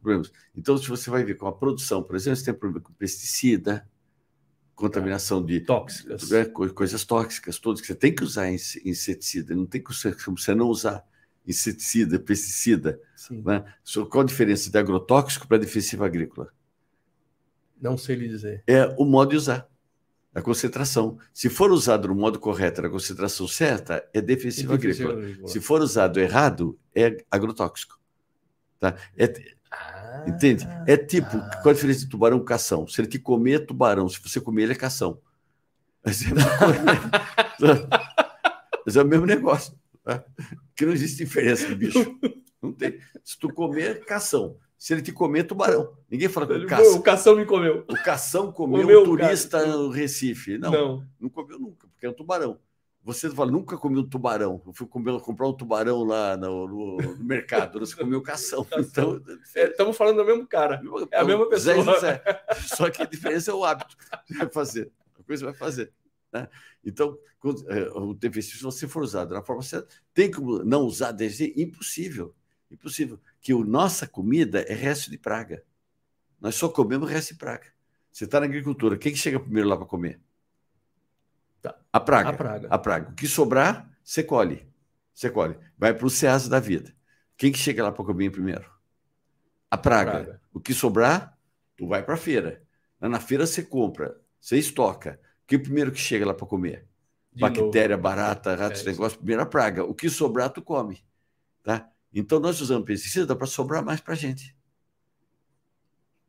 Problemas. 0.00 0.32
Então, 0.56 0.76
se 0.78 0.88
você 0.88 1.10
vai 1.10 1.24
ver 1.24 1.34
com 1.34 1.46
a 1.46 1.52
produção, 1.52 2.02
por 2.02 2.16
exemplo, 2.16 2.36
você 2.36 2.44
tem 2.44 2.54
problema 2.54 2.84
com 2.84 2.92
pesticida, 2.92 3.88
contaminação 4.74 5.44
de 5.44 5.60
tóxicas, 5.60 6.30
né, 6.30 6.44
coisas 6.44 7.04
tóxicas, 7.04 7.58
todas 7.58 7.80
que 7.80 7.86
você 7.88 7.94
tem 7.94 8.14
que 8.14 8.22
usar 8.22 8.48
inseticida, 8.50 9.54
não 9.54 9.66
tem 9.66 9.82
que 9.82 9.90
você 9.90 10.54
não 10.54 10.68
usar 10.68 11.04
inseticida, 11.46 12.18
pesticida. 12.18 13.00
Né? 13.30 13.64
Qual 14.10 14.22
a 14.22 14.26
diferença 14.26 14.70
de 14.70 14.78
agrotóxico 14.78 15.48
para 15.48 15.58
defensiva 15.58 16.06
agrícola? 16.06 16.52
Não 17.80 17.96
sei 17.96 18.16
lhe 18.16 18.28
dizer. 18.28 18.62
É 18.66 18.86
o 18.98 19.04
modo 19.04 19.30
de 19.30 19.36
usar 19.36 19.68
a 20.34 20.42
concentração. 20.42 21.18
Se 21.32 21.48
for 21.48 21.72
usado 21.72 22.06
no 22.08 22.14
modo 22.14 22.38
correto, 22.38 22.82
na 22.82 22.88
concentração 22.88 23.48
certa, 23.48 24.08
é 24.12 24.20
defensivo 24.20 24.74
agrícola. 24.74 25.14
agrícola. 25.14 25.48
Se 25.48 25.60
for 25.60 25.80
usado 25.80 26.20
errado, 26.20 26.78
é 26.94 27.24
agrotóxico. 27.30 27.98
Tá? 28.78 28.94
É, 29.16 29.56
ah, 30.08 30.24
entende? 30.28 30.66
É 30.86 30.96
tipo, 30.96 31.36
ah. 31.36 31.60
qual 31.62 31.70
a 31.70 31.74
diferença 31.74 32.00
de 32.00 32.08
tubarão 32.08 32.38
e 32.38 32.44
cação? 32.44 32.86
Se 32.86 33.00
ele 33.00 33.08
te 33.08 33.18
comer, 33.18 33.54
é 33.54 33.58
tubarão. 33.64 34.08
Se 34.08 34.20
você 34.20 34.40
comer, 34.40 34.64
ele 34.64 34.72
é 34.72 34.76
cação. 34.76 35.20
Mas 36.04 36.22
é, 36.22 36.26
Mas 38.86 38.96
é 38.96 39.02
o 39.02 39.06
mesmo 39.06 39.26
negócio. 39.26 39.74
Tá? 40.02 40.24
Que 40.74 40.86
não 40.86 40.92
existe 40.92 41.24
diferença, 41.24 41.74
bicho. 41.74 42.18
Não 42.62 42.72
tem. 42.72 42.98
Se 43.22 43.38
tu 43.38 43.52
comer, 43.52 44.04
cação. 44.04 44.56
Se 44.78 44.94
ele 44.94 45.02
te 45.02 45.12
comer, 45.12 45.44
tubarão. 45.44 45.92
Ninguém 46.10 46.28
fala 46.28 46.46
que 46.46 46.52
o 46.52 46.66
cação. 46.66 46.94
O 46.94 47.02
cação 47.02 47.36
me 47.36 47.44
comeu. 47.44 47.84
O 47.88 48.02
cação 48.02 48.52
comeu 48.52 49.00
o 49.00 49.02
um 49.02 49.04
turista 49.04 49.66
no 49.66 49.90
Recife. 49.90 50.56
Não, 50.56 50.70
não, 50.70 51.06
não 51.20 51.28
comeu 51.28 51.58
nunca, 51.58 51.88
porque 51.88 52.06
é 52.06 52.10
um 52.10 52.14
tubarão. 52.14 52.58
Você 53.04 53.30
fala, 53.30 53.50
nunca 53.50 53.78
comi 53.78 53.98
um 53.98 54.08
tubarão. 54.08 54.60
Eu 54.66 54.72
fui 54.72 54.86
comer, 54.86 55.18
comprar 55.20 55.48
um 55.48 55.52
tubarão 55.52 56.04
lá 56.04 56.36
no, 56.36 56.66
no, 56.66 56.96
no 56.96 57.24
mercado. 57.24 57.78
Você 57.80 57.96
comeu 57.96 58.20
cação. 58.20 58.66
Então, 58.76 59.22
é, 59.54 59.68
estamos 59.68 59.96
falando 59.96 60.16
do 60.16 60.24
mesmo 60.24 60.46
cara. 60.46 60.82
É 61.10 61.20
a 61.20 61.24
mesma 61.24 61.48
pessoa. 61.48 61.98
Zé, 62.00 62.22
Só 62.76 62.90
que 62.90 63.02
a 63.02 63.06
diferença 63.06 63.50
é 63.50 63.54
o 63.54 63.64
hábito 63.64 63.96
vai 64.36 64.48
fazer. 64.50 64.90
A 65.18 65.22
coisa 65.22 65.44
vai 65.46 65.54
fazer. 65.54 65.92
Né? 66.32 66.48
Então, 66.84 67.18
é, 67.68 67.88
o 67.94 68.12
defensivo, 68.12 68.56
se 68.56 68.62
você 68.62 68.88
for 68.88 69.02
usado 69.02 69.32
na 69.32 69.42
forma 69.42 69.62
certa, 69.62 69.88
tem 70.12 70.30
como 70.30 70.62
não 70.64 70.82
usar 70.82 71.12
DG? 71.12 71.54
Impossível. 71.56 72.34
Impossível. 72.70 73.18
Que 73.40 73.52
a 73.52 73.56
nossa 73.56 74.06
comida 74.06 74.60
é 74.62 74.74
resto 74.74 75.10
de 75.10 75.16
praga. 75.16 75.62
Nós 76.40 76.54
só 76.54 76.68
comemos 76.68 77.08
resto 77.08 77.32
de 77.32 77.38
praga. 77.38 77.66
Você 78.12 78.24
está 78.24 78.40
na 78.40 78.46
agricultura, 78.46 78.98
quem 78.98 79.12
que 79.12 79.18
chega 79.18 79.38
primeiro 79.38 79.68
lá 79.68 79.76
para 79.76 79.86
comer? 79.86 80.20
Tá. 81.68 81.78
A 81.92 82.00
praga. 82.00 82.28
A 82.30 82.32
praga. 82.32 82.68
A 82.70 82.78
praga. 82.78 83.10
O 83.10 83.14
que 83.14 83.26
sobrar, 83.26 83.88
você 84.02 84.22
colhe. 84.22 84.66
Você 85.14 85.30
colhe. 85.30 85.58
Vai 85.76 85.94
para 85.94 86.06
o 86.06 86.10
ceasa 86.10 86.48
da 86.48 86.60
vida. 86.60 86.94
Quem 87.36 87.52
que 87.52 87.58
chega 87.58 87.82
lá 87.82 87.92
para 87.92 88.04
comer 88.04 88.30
primeiro? 88.30 88.70
A 89.70 89.76
praga. 89.76 90.10
a 90.10 90.14
praga. 90.14 90.40
O 90.52 90.60
que 90.60 90.74
sobrar, 90.74 91.38
tu 91.76 91.86
vai 91.86 92.02
para 92.02 92.14
a 92.14 92.18
feira. 92.18 92.62
na 93.00 93.20
feira 93.20 93.46
você 93.46 93.62
compra, 93.62 94.16
você 94.40 94.56
estoca. 94.56 95.20
O 95.44 95.46
que 95.46 95.58
primeiro 95.58 95.92
que 95.92 96.00
chega 96.00 96.26
lá 96.26 96.34
para 96.34 96.46
comer? 96.46 96.86
De 97.32 97.40
Bactéria, 97.40 97.96
novo. 97.96 98.02
barata, 98.02 98.54
ratos, 98.54 98.82
é 98.82 98.90
negócio, 98.90 99.18
primeiro 99.18 99.42
a 99.42 99.46
praga. 99.46 99.84
O 99.84 99.94
que 99.94 100.10
sobrar, 100.10 100.50
tu 100.50 100.60
come. 100.60 101.04
Tá? 101.62 101.88
Então, 102.12 102.40
nós 102.40 102.60
usamos 102.60 102.84
pesticida 102.84 103.36
para 103.36 103.46
sobrar 103.46 103.84
mais 103.84 104.00
para 104.00 104.14
a 104.14 104.16
gente. 104.16 104.56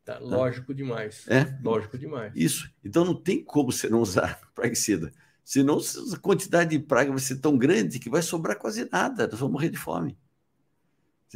Tá, 0.03 0.19
lógico 0.19 0.73
demais. 0.73 1.27
É? 1.27 1.57
Lógico 1.63 1.97
demais. 1.97 2.33
Isso. 2.35 2.71
Então, 2.83 3.05
não 3.05 3.15
tem 3.15 3.43
como 3.43 3.71
você 3.71 3.89
não 3.89 4.01
usar 4.01 4.39
praguicida. 4.53 5.11
Senão, 5.49 5.79
a 5.79 6.19
quantidade 6.19 6.69
de 6.69 6.77
praga 6.77 7.09
vai 7.09 7.19
ser 7.19 7.37
tão 7.37 7.57
grande 7.57 7.97
que 7.97 8.07
vai 8.07 8.21
sobrar 8.21 8.55
quase 8.55 8.87
nada. 8.91 9.25
Nós 9.25 9.39
vamos 9.39 9.53
morrer 9.53 9.69
de 9.69 9.77
fome. 9.77 10.15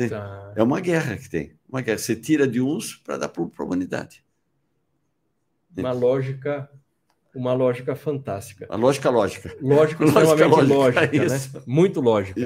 Tá. 0.07 0.53
É 0.55 0.61
uma 0.61 0.79
guerra 0.79 1.17
que 1.17 1.27
tem. 1.27 1.57
Uma 1.67 1.81
guerra. 1.81 1.97
Você 1.97 2.15
tira 2.15 2.47
de 2.47 2.61
uns 2.61 2.95
para 2.95 3.17
dar 3.17 3.29
para 3.29 3.41
a 3.41 3.63
humanidade. 3.63 4.23
Uma 5.75 5.91
lógica 5.91 6.69
uma 7.33 7.53
lógica 7.53 7.95
fantástica. 7.95 8.67
A 8.69 8.75
lógica 8.75 9.09
lógica. 9.09 9.51
Lógica 9.59 10.05
extremamente 10.05 10.69
lógica, 10.69 11.01
lógica 11.01 11.57
né? 11.57 11.63
Muito 11.65 11.99
lógica. 11.99 12.39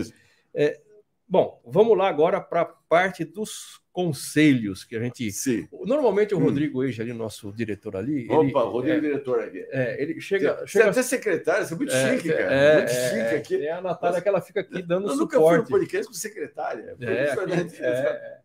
É, 0.54 0.80
Bom, 1.28 1.62
vamos 1.66 1.98
lá 1.98 2.08
agora 2.08 2.40
para 2.40 2.62
a 2.62 2.66
parte 2.66 3.26
dos 3.26 3.82
conselhos 3.98 4.84
que 4.84 4.96
a 4.96 5.00
gente. 5.00 5.32
Sim. 5.32 5.68
Normalmente 5.84 6.36
o 6.36 6.38
hum. 6.38 6.44
Rodrigo 6.44 6.84
Eija, 6.84 7.02
ali, 7.02 7.12
nosso 7.14 7.52
diretor 7.52 7.96
ali. 7.96 8.28
Opa, 8.30 8.44
ele, 8.44 8.52
Rodrigo 8.52 8.98
é, 8.98 9.00
diretor 9.00 9.40
aqui. 9.40 9.68
É, 9.72 10.00
ele 10.00 10.22
chega. 10.22 10.60
Você, 10.60 10.68
chega... 10.68 10.86
é 10.86 10.90
até 10.90 11.02
secretário, 11.02 11.66
você 11.66 11.74
é 11.74 11.78
muito 11.78 11.92
é, 11.92 12.16
chique, 12.16 12.30
cara. 12.30 12.54
É, 12.54 12.78
muito 12.78 12.92
é, 12.92 13.10
chique 13.10 13.36
aqui. 13.36 13.66
É 13.66 13.72
a 13.72 13.82
Natália 13.82 14.22
que 14.22 14.30
ela 14.30 14.40
fica 14.40 14.60
aqui 14.60 14.84
dando 14.84 15.08
eu 15.08 15.16
suporte. 15.16 15.34
Eu 15.34 15.42
nunca 15.42 15.50
fui 15.50 15.58
no 15.58 15.68
podcast 15.68 16.08
com 16.08 16.14
secretária. 16.14 16.96
É, 17.02 17.32
aqui, 17.32 17.84
é, 17.84 18.38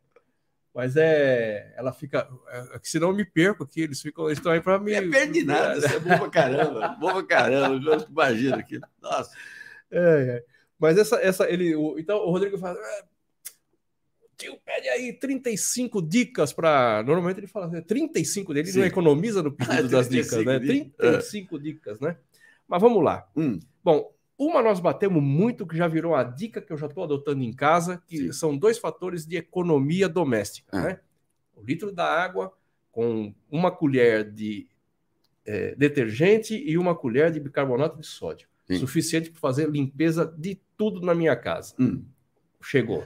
mas 0.74 0.96
é. 0.96 1.74
Ela 1.76 1.92
fica. 1.92 2.26
É, 2.48 2.80
senão 2.82 3.10
eu 3.10 3.14
me 3.14 3.26
perco 3.26 3.64
aqui, 3.64 3.82
eles 3.82 4.00
ficam. 4.00 4.28
Eles 4.28 4.38
estão 4.38 4.52
aí 4.52 4.60
para 4.62 4.78
me. 4.78 4.94
É 4.94 5.06
perde 5.06 5.44
nada, 5.44 5.78
você 5.82 5.96
é 5.96 6.00
bom 6.00 6.18
pra 6.18 6.30
caramba. 6.30 6.88
bom 6.98 7.12
pra 7.12 7.24
caramba. 7.24 7.92
Eu 7.92 8.06
imagino 8.08 8.56
aqui. 8.56 8.80
Nossa. 9.02 9.36
É, 9.90 10.00
é. 10.00 10.44
Mas 10.78 10.96
essa, 10.98 11.16
essa 11.16 11.48
ele, 11.48 11.76
o, 11.76 11.96
então 11.96 12.16
o 12.16 12.30
Rodrigo 12.30 12.58
fala, 12.58 12.76
ah, 12.76 13.04
tio, 14.42 14.58
pede 14.64 14.88
aí 14.88 15.12
35 15.12 16.02
dicas 16.02 16.52
para. 16.52 17.02
Normalmente 17.04 17.38
ele 17.38 17.46
fala 17.46 17.82
35 17.82 18.52
dele, 18.52 18.68
ele 18.68 18.78
não 18.78 18.86
economiza 18.86 19.42
no 19.42 19.52
pedido 19.52 19.88
das 19.88 20.08
dicas, 20.08 20.44
né? 20.44 20.58
35 20.58 21.58
dicas, 21.58 22.00
né? 22.00 22.16
Mas 22.66 22.80
vamos 22.80 23.02
lá. 23.02 23.28
Hum. 23.36 23.58
Bom, 23.82 24.12
uma 24.38 24.62
nós 24.62 24.80
batemos 24.80 25.22
muito, 25.22 25.66
que 25.66 25.76
já 25.76 25.86
virou 25.86 26.14
a 26.14 26.24
dica 26.24 26.60
que 26.60 26.72
eu 26.72 26.76
já 26.76 26.86
estou 26.86 27.04
adotando 27.04 27.42
em 27.42 27.52
casa, 27.52 28.02
que 28.06 28.18
Sim. 28.18 28.32
são 28.32 28.56
dois 28.56 28.78
fatores 28.78 29.26
de 29.26 29.36
economia 29.36 30.08
doméstica, 30.08 30.76
ah. 30.76 30.82
né? 30.82 31.00
O 31.54 31.62
litro 31.62 31.92
da 31.92 32.06
água 32.06 32.52
com 32.90 33.34
uma 33.50 33.70
colher 33.70 34.30
de 34.30 34.68
é, 35.46 35.74
detergente 35.74 36.54
e 36.54 36.76
uma 36.76 36.94
colher 36.94 37.30
de 37.30 37.40
bicarbonato 37.40 37.98
de 37.98 38.06
sódio. 38.06 38.48
Sim. 38.66 38.78
Suficiente 38.78 39.30
para 39.30 39.40
fazer 39.40 39.68
limpeza 39.68 40.24
de 40.38 40.60
tudo 40.76 41.00
na 41.00 41.14
minha 41.14 41.34
casa. 41.34 41.74
Hum. 41.78 42.04
Chegou. 42.62 43.04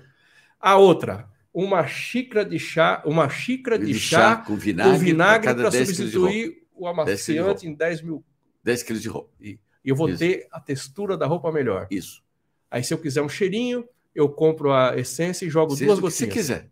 A 0.61 0.77
outra, 0.77 1.29
uma 1.53 1.87
xícara 1.87 2.45
de 2.45 2.59
chá, 2.59 3.03
uma 3.05 3.29
xícara 3.29 3.79
de, 3.79 3.87
de 3.87 3.99
chá, 3.99 4.19
chá, 4.19 4.37
com 4.37 4.57
vinagre, 4.57 4.99
vinagre 4.99 5.55
para 5.55 5.71
substituir 5.71 6.67
o 6.75 6.87
amaciante 6.87 7.67
em 7.67 7.75
10 7.75 8.03
mil. 8.03 8.25
10 8.63 8.83
quilos 8.83 9.03
de 9.03 9.09
roupa. 9.09 9.31
E 9.41 9.59
eu 9.85 9.95
vou 9.95 10.09
Isso. 10.09 10.19
ter 10.19 10.49
a 10.51 10.61
textura 10.61 11.17
da 11.17 11.27
roupa 11.27 11.53
melhor. 11.53 11.87
Isso. 11.91 12.23
Aí, 12.69 12.83
se 12.83 12.93
eu 12.93 12.99
quiser 12.99 13.23
um 13.23 13.29
cheirinho, 13.29 13.89
eu 14.15 14.29
compro 14.29 14.73
a 14.73 14.99
essência 14.99 15.47
e 15.47 15.51
jogo 15.51 15.77
Seja 15.77 15.87
duas 15.87 16.01
gotinhas. 16.01 16.17
Se 16.17 16.39
quiser. 16.39 16.71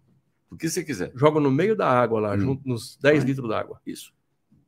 O 0.51 0.57
que 0.57 0.68
você 0.68 0.85
quiser. 0.85 1.12
Jogo 1.14 1.41
no 1.41 1.51
meio 1.51 1.76
da 1.76 1.89
água 1.89 2.20
lá, 2.20 2.35
hum. 2.35 2.41
junto 2.41 2.68
nos 2.68 2.97
10 2.99 3.22
ah, 3.22 3.26
litros 3.26 3.49
d'água. 3.49 3.80
Isso. 3.87 4.12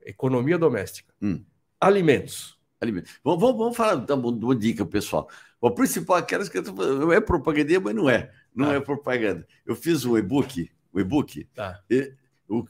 Economia 0.05 0.57
doméstica. 0.57 1.13
Hum. 1.21 1.45
Alimentos. 1.81 2.56
Alimentos. 2.81 3.19
Vamos, 3.25 3.41
vamos, 3.41 3.59
vamos 3.59 3.77
falar 3.77 3.97
de 3.97 4.13
uma 4.13 4.55
dica, 4.55 4.85
pessoal. 4.85 5.29
O 5.61 5.71
principal, 5.71 6.17
aquelas 6.17 6.49
que 6.49 6.59
eu 6.59 7.13
é 7.13 7.21
propaganda, 7.21 7.81
mas 7.81 7.95
não 7.95 8.09
é. 8.11 8.31
Não 8.55 8.71
ah. 8.71 8.75
é 8.75 8.81
propaganda. 8.81 9.47
Eu 9.65 9.75
fiz 9.75 10.05
o 10.05 10.17
e-book. 10.19 10.71
O 10.93 11.01
e-book. 11.01 11.45
Tá. 11.55 11.81
E, 11.91 12.13
o, 12.49 12.65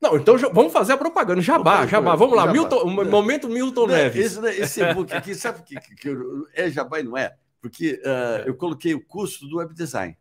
não, 0.00 0.16
então 0.16 0.36
vamos 0.52 0.72
fazer 0.72 0.94
a 0.94 0.96
propaganda. 0.96 1.42
Jabá, 1.42 1.86
jabá. 1.86 2.16
Vamos 2.16 2.34
lá, 2.34 2.42
jabá. 2.42 2.52
Milton, 2.54 3.04
momento 3.04 3.48
Milton 3.48 3.86
não, 3.86 3.94
Neves. 3.94 4.38
Esse, 4.38 4.62
esse 4.62 4.82
e-book 4.82 5.12
aqui, 5.12 5.34
sabe 5.34 5.60
o 5.60 5.62
que, 5.62 5.78
que, 5.78 6.16
é 6.54 6.70
jabá 6.70 7.00
e 7.00 7.02
não 7.02 7.16
é? 7.18 7.36
Porque 7.60 8.00
uh, 8.02 8.46
eu 8.46 8.54
coloquei 8.54 8.94
o 8.94 9.04
custo 9.04 9.46
do 9.46 9.58
web 9.58 9.74
design. 9.74 10.16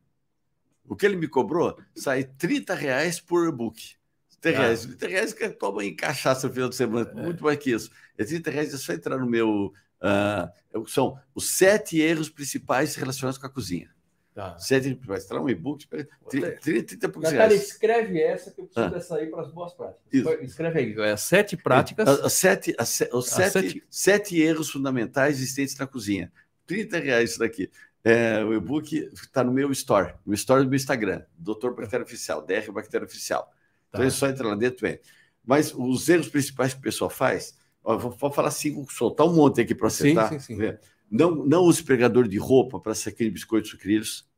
O 0.85 0.95
que 0.95 1.05
ele 1.05 1.15
me 1.15 1.27
cobrou 1.27 1.77
sai 1.95 2.25
30 2.25 2.73
reais 2.75 3.21
por 3.21 3.47
e-book. 3.47 3.95
30 4.41 4.61
ah. 4.61 4.77
30 4.77 5.07
reais 5.07 5.33
que 5.33 5.49
toma 5.49 5.83
em 5.83 5.95
cachaça 5.95 6.47
no 6.47 6.53
final 6.53 6.69
de 6.69 6.75
semana, 6.75 7.09
é. 7.09 7.21
muito 7.21 7.43
mais 7.43 7.57
que 7.57 7.71
isso. 7.71 7.91
É 8.17 8.23
30 8.23 8.51
reais, 8.51 8.73
é 8.73 8.77
só 8.77 8.93
entrar 8.93 9.17
no 9.17 9.29
meu. 9.29 9.73
Uh, 10.01 10.87
são 10.87 11.19
os 11.35 11.49
sete 11.49 11.99
erros 11.99 12.29
principais 12.29 12.95
relacionados 12.95 13.37
com 13.37 13.45
a 13.45 13.49
cozinha. 13.49 13.89
Tá. 14.33 14.57
Sete, 14.57 14.97
vai 15.05 15.17
entrar 15.17 15.41
um 15.41 15.49
e-book, 15.49 15.85
30, 16.29 16.61
30 16.61 16.93
e 16.93 17.09
poucos 17.09 17.29
reais. 17.29 17.53
escreve 17.53 18.21
essa 18.21 18.51
que 18.51 18.61
eu 18.61 18.65
preciso 18.65 18.85
ah. 18.85 18.89
dessa 18.89 19.15
aí 19.17 19.27
para 19.27 19.41
as 19.41 19.51
boas 19.51 19.73
práticas. 19.73 20.01
Isso. 20.13 20.29
Escreve 20.41 20.79
aí, 20.79 21.01
é 21.01 21.17
sete 21.17 21.57
práticas. 21.57 22.07
As 22.07 22.31
sete, 22.31 22.73
as, 22.77 23.01
os 23.11 23.27
sete, 23.27 23.51
sete... 23.51 23.83
sete 23.89 24.39
erros 24.39 24.69
fundamentais 24.69 25.37
existentes 25.37 25.77
na 25.77 25.85
cozinha. 25.85 26.31
30 26.65 26.99
reais 26.99 27.31
isso 27.31 27.39
daqui. 27.39 27.69
É, 28.01 28.41
o 28.45 28.53
e-book 28.53 29.09
está 29.13 29.43
no 29.43 29.51
meu 29.51 29.71
store, 29.73 30.13
no 30.25 30.33
store 30.33 30.63
do 30.63 30.69
meu 30.69 30.77
Instagram, 30.77 31.23
Doutor 31.37 31.75
Bactéria 31.75 32.05
Oficial, 32.05 32.41
DR 32.41 32.71
Bactéria 32.71 33.05
Oficial. 33.05 33.51
Tá. 33.91 33.97
Então 33.97 34.07
é 34.07 34.09
só 34.09 34.27
entrar 34.27 34.47
lá 34.47 34.55
dentro, 34.55 34.81
vem. 34.81 34.99
Mas 35.45 35.73
os 35.75 36.07
erros 36.07 36.29
principais 36.29 36.73
que 36.73 36.79
o 36.79 36.83
pessoal 36.83 37.09
faz, 37.09 37.57
ó, 37.83 37.97
vou, 37.97 38.11
vou 38.11 38.31
falar 38.31 38.51
cinco, 38.51 38.91
soltar 38.91 39.25
um 39.25 39.33
monte 39.33 39.61
aqui 39.61 39.73
para 39.73 39.87
acertar. 39.87 40.29
Sim, 40.29 40.39
sim, 40.39 40.57
sim. 40.57 40.77
Não, 41.09 41.31
não 41.43 41.63
use 41.63 41.83
pregador 41.83 42.27
de 42.27 42.37
roupa 42.37 42.79
para 42.79 42.93
secar 42.93 43.29
biscoitos 43.29 43.71
sucrilhos. 43.71 44.29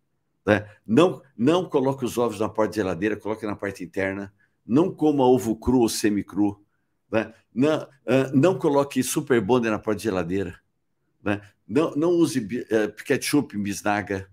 Né? 0.45 0.65
Não, 0.87 1.21
não 1.37 1.67
coloque 1.67 2.05
os 2.05 2.17
ovos 2.17 2.39
na 2.39 2.47
porta 2.47 2.71
de 2.71 2.75
geladeira, 2.77 3.17
coloque 3.17 3.45
na 3.45 3.55
parte 3.55 3.83
interna. 3.83 4.33
Não 4.65 4.89
coma 4.93 5.25
ovo 5.25 5.55
cru 5.55 5.79
ou 5.79 5.89
semi-cru. 5.89 6.63
Né? 7.11 7.33
Não, 7.53 7.83
uh, 7.83 7.87
não 8.33 8.57
coloque 8.57 9.03
super 9.03 9.41
bonder 9.41 9.69
na 9.69 9.79
porta 9.79 9.97
de 9.97 10.03
geladeira. 10.03 10.57
Né? 11.21 11.41
Não, 11.67 11.91
não 11.95 12.11
use 12.11 12.39
uh, 12.39 13.03
ketchup 13.03 13.57
bisnaga. 13.57 14.29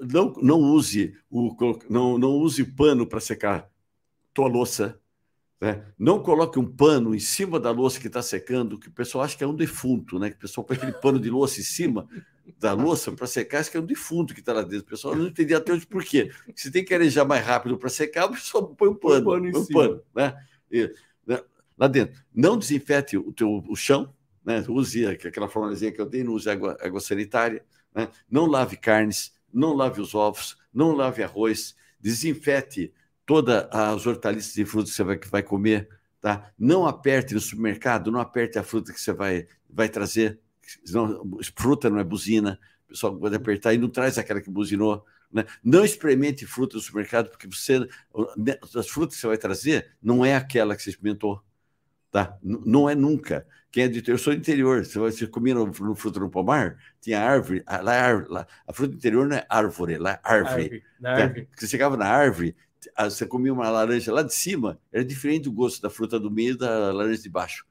Não, 0.00 0.32
não 0.40 0.60
use 0.60 1.14
o 1.28 1.54
não, 1.90 2.16
não 2.16 2.30
use 2.36 2.64
pano 2.64 3.06
para 3.06 3.20
secar 3.20 3.68
tua 4.38 4.46
louça. 4.46 5.00
Né? 5.60 5.84
Não 5.98 6.22
coloque 6.22 6.60
um 6.60 6.64
pano 6.64 7.12
em 7.12 7.18
cima 7.18 7.58
da 7.58 7.72
louça 7.72 7.98
que 7.98 8.06
está 8.06 8.22
secando, 8.22 8.78
que 8.78 8.86
o 8.86 8.92
pessoal 8.92 9.24
acha 9.24 9.36
que 9.36 9.42
é 9.42 9.46
um 9.46 9.56
defunto, 9.56 10.16
né? 10.16 10.30
Que 10.30 10.36
o 10.36 10.38
pessoal 10.38 10.64
põe 10.64 10.76
aquele 10.76 10.92
pano 10.92 11.18
de 11.18 11.28
louça 11.28 11.58
em 11.58 11.64
cima 11.64 12.08
da 12.60 12.72
louça 12.72 13.10
para 13.10 13.26
secar, 13.26 13.58
acho 13.58 13.70
que 13.70 13.76
é 13.76 13.80
um 13.80 13.84
defunto 13.84 14.32
que 14.32 14.40
está 14.40 14.52
lá 14.52 14.62
dentro. 14.62 14.86
O 14.86 14.90
pessoal 14.90 15.16
não 15.16 15.26
entendia 15.26 15.58
até 15.58 15.72
hoje 15.72 15.84
por 15.84 16.04
quê. 16.04 16.30
Se 16.54 16.70
tem 16.70 16.84
que 16.84 16.94
arejar 16.94 17.24
mais 17.24 17.44
rápido 17.44 17.76
para 17.76 17.88
secar, 17.88 18.26
o 18.26 18.30
pessoal 18.30 18.68
põe 18.68 18.88
um 18.88 18.94
pano. 18.94 19.24
Põe 19.24 19.38
um 19.38 19.42
pano, 19.42 19.46
em 19.48 19.56
um 19.60 19.64
cima. 19.64 19.80
pano 19.80 20.02
né? 20.14 20.46
E, 20.70 20.94
né? 21.26 21.42
Lá 21.76 21.88
dentro. 21.88 22.22
Não 22.32 22.56
desinfete 22.56 23.16
o, 23.16 23.32
teu, 23.32 23.64
o 23.68 23.74
chão, 23.74 24.14
né? 24.44 24.64
use 24.68 25.04
aquela 25.04 25.48
formulazinha 25.48 25.90
que 25.90 26.00
eu 26.00 26.06
dei, 26.06 26.22
não 26.22 26.34
use 26.34 26.48
água, 26.48 26.78
água 26.80 27.00
sanitária. 27.00 27.64
Né? 27.92 28.08
Não 28.30 28.46
lave 28.46 28.76
carnes, 28.76 29.34
não 29.52 29.74
lave 29.74 30.00
os 30.00 30.14
ovos, 30.14 30.56
não 30.72 30.92
lave 30.92 31.24
arroz, 31.24 31.74
desinfete 32.00 32.94
todas 33.28 33.68
as 33.70 34.06
hortaliças 34.06 34.56
e 34.56 34.64
frutas 34.64 34.88
que 34.88 34.96
você 34.96 35.04
vai, 35.04 35.18
que 35.18 35.28
vai 35.28 35.42
comer, 35.42 35.86
tá? 36.18 36.50
Não 36.58 36.86
aperte 36.86 37.34
no 37.34 37.40
supermercado, 37.40 38.10
não 38.10 38.20
aperte 38.20 38.58
a 38.58 38.62
fruta 38.62 38.90
que 38.90 38.98
você 38.98 39.12
vai, 39.12 39.46
vai 39.68 39.86
trazer, 39.86 40.40
senão, 40.82 41.38
fruta 41.54 41.90
não 41.90 41.98
é 41.98 42.04
buzina, 42.04 42.58
o 42.86 42.88
pessoal 42.88 43.14
pode 43.14 43.36
apertar 43.36 43.74
e 43.74 43.78
não 43.78 43.90
traz 43.90 44.16
aquela 44.16 44.40
que 44.40 44.48
buzinou. 44.48 45.04
Né? 45.30 45.44
Não 45.62 45.84
experimente 45.84 46.46
fruta 46.46 46.76
no 46.76 46.82
supermercado, 46.82 47.28
porque 47.28 47.46
você, 47.46 47.80
né, 48.34 48.56
as 48.74 48.88
frutas 48.88 49.16
que 49.16 49.20
você 49.20 49.26
vai 49.26 49.36
trazer 49.36 49.90
não 50.02 50.24
é 50.24 50.34
aquela 50.34 50.74
que 50.74 50.82
você 50.82 50.88
experimentou. 50.88 51.44
Tá? 52.10 52.38
não 52.42 52.88
é 52.88 52.94
nunca. 52.94 53.46
Quem 53.70 53.84
é 53.84 53.88
de 53.88 54.10
eu 54.10 54.16
sou 54.16 54.32
do 54.32 54.38
interior. 54.38 54.82
Você, 54.82 54.98
você 54.98 55.26
comia 55.26 55.54
no, 55.54 55.66
no 55.66 55.94
fruto 55.94 56.18
no 56.18 56.30
pomar, 56.30 56.78
tinha 57.02 57.20
árvore, 57.20 57.62
lá, 57.82 57.94
é 57.94 58.12
lá, 58.26 58.46
a 58.66 58.72
fruta 58.72 58.92
do 58.92 58.96
interior 58.96 59.28
não 59.28 59.36
é 59.36 59.46
árvore, 59.50 59.98
lá 59.98 60.12
é 60.12 60.20
árvore. 60.24 60.62
árvore, 60.62 60.84
tá? 61.02 61.10
árvore. 61.10 61.48
Você 61.54 61.66
chegava 61.66 61.94
na 61.94 62.06
árvore, 62.06 62.56
ah, 62.58 62.67
você 62.96 63.26
comia 63.26 63.52
uma 63.52 63.68
laranja 63.68 64.12
lá 64.12 64.22
de 64.22 64.34
cima, 64.34 64.80
era 64.92 65.04
diferente 65.04 65.44
do 65.44 65.52
gosto 65.52 65.82
da 65.82 65.90
fruta 65.90 66.18
do 66.18 66.30
meio 66.30 66.56
da 66.56 66.92
laranja 66.92 67.22
de 67.22 67.28
baixo. 67.28 67.66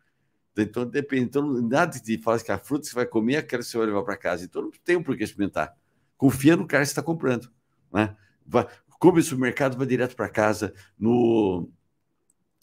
Então, 0.58 0.86
depende. 0.86 1.26
Então, 1.26 1.62
nada 1.62 2.00
de 2.00 2.18
falar 2.18 2.40
que 2.40 2.52
a 2.52 2.58
fruta 2.58 2.84
que 2.84 2.90
você 2.90 2.96
vai 2.96 3.06
comer 3.06 3.38
aquela 3.38 3.62
que 3.62 3.70
você 3.70 3.78
vai 3.78 3.88
levar 3.88 4.04
para 4.04 4.18
casa. 4.18 4.46
Então, 4.46 4.64
não 4.64 4.72
tem 4.84 5.02
por 5.02 5.16
que 5.16 5.24
experimentar. 5.24 5.76
Confia 6.18 6.56
no 6.56 6.68
cara 6.68 6.84
que 6.84 6.90
está 6.90 7.04
comprando. 7.04 7.52
Né? 7.94 8.16
Vai, 8.46 8.68
come 9.00 9.18
no 9.18 9.24
supermercado, 9.24 9.78
vai 9.78 9.86
direto 9.86 10.16
para 10.16 10.30
casa. 10.30 10.74
No, 10.98 11.70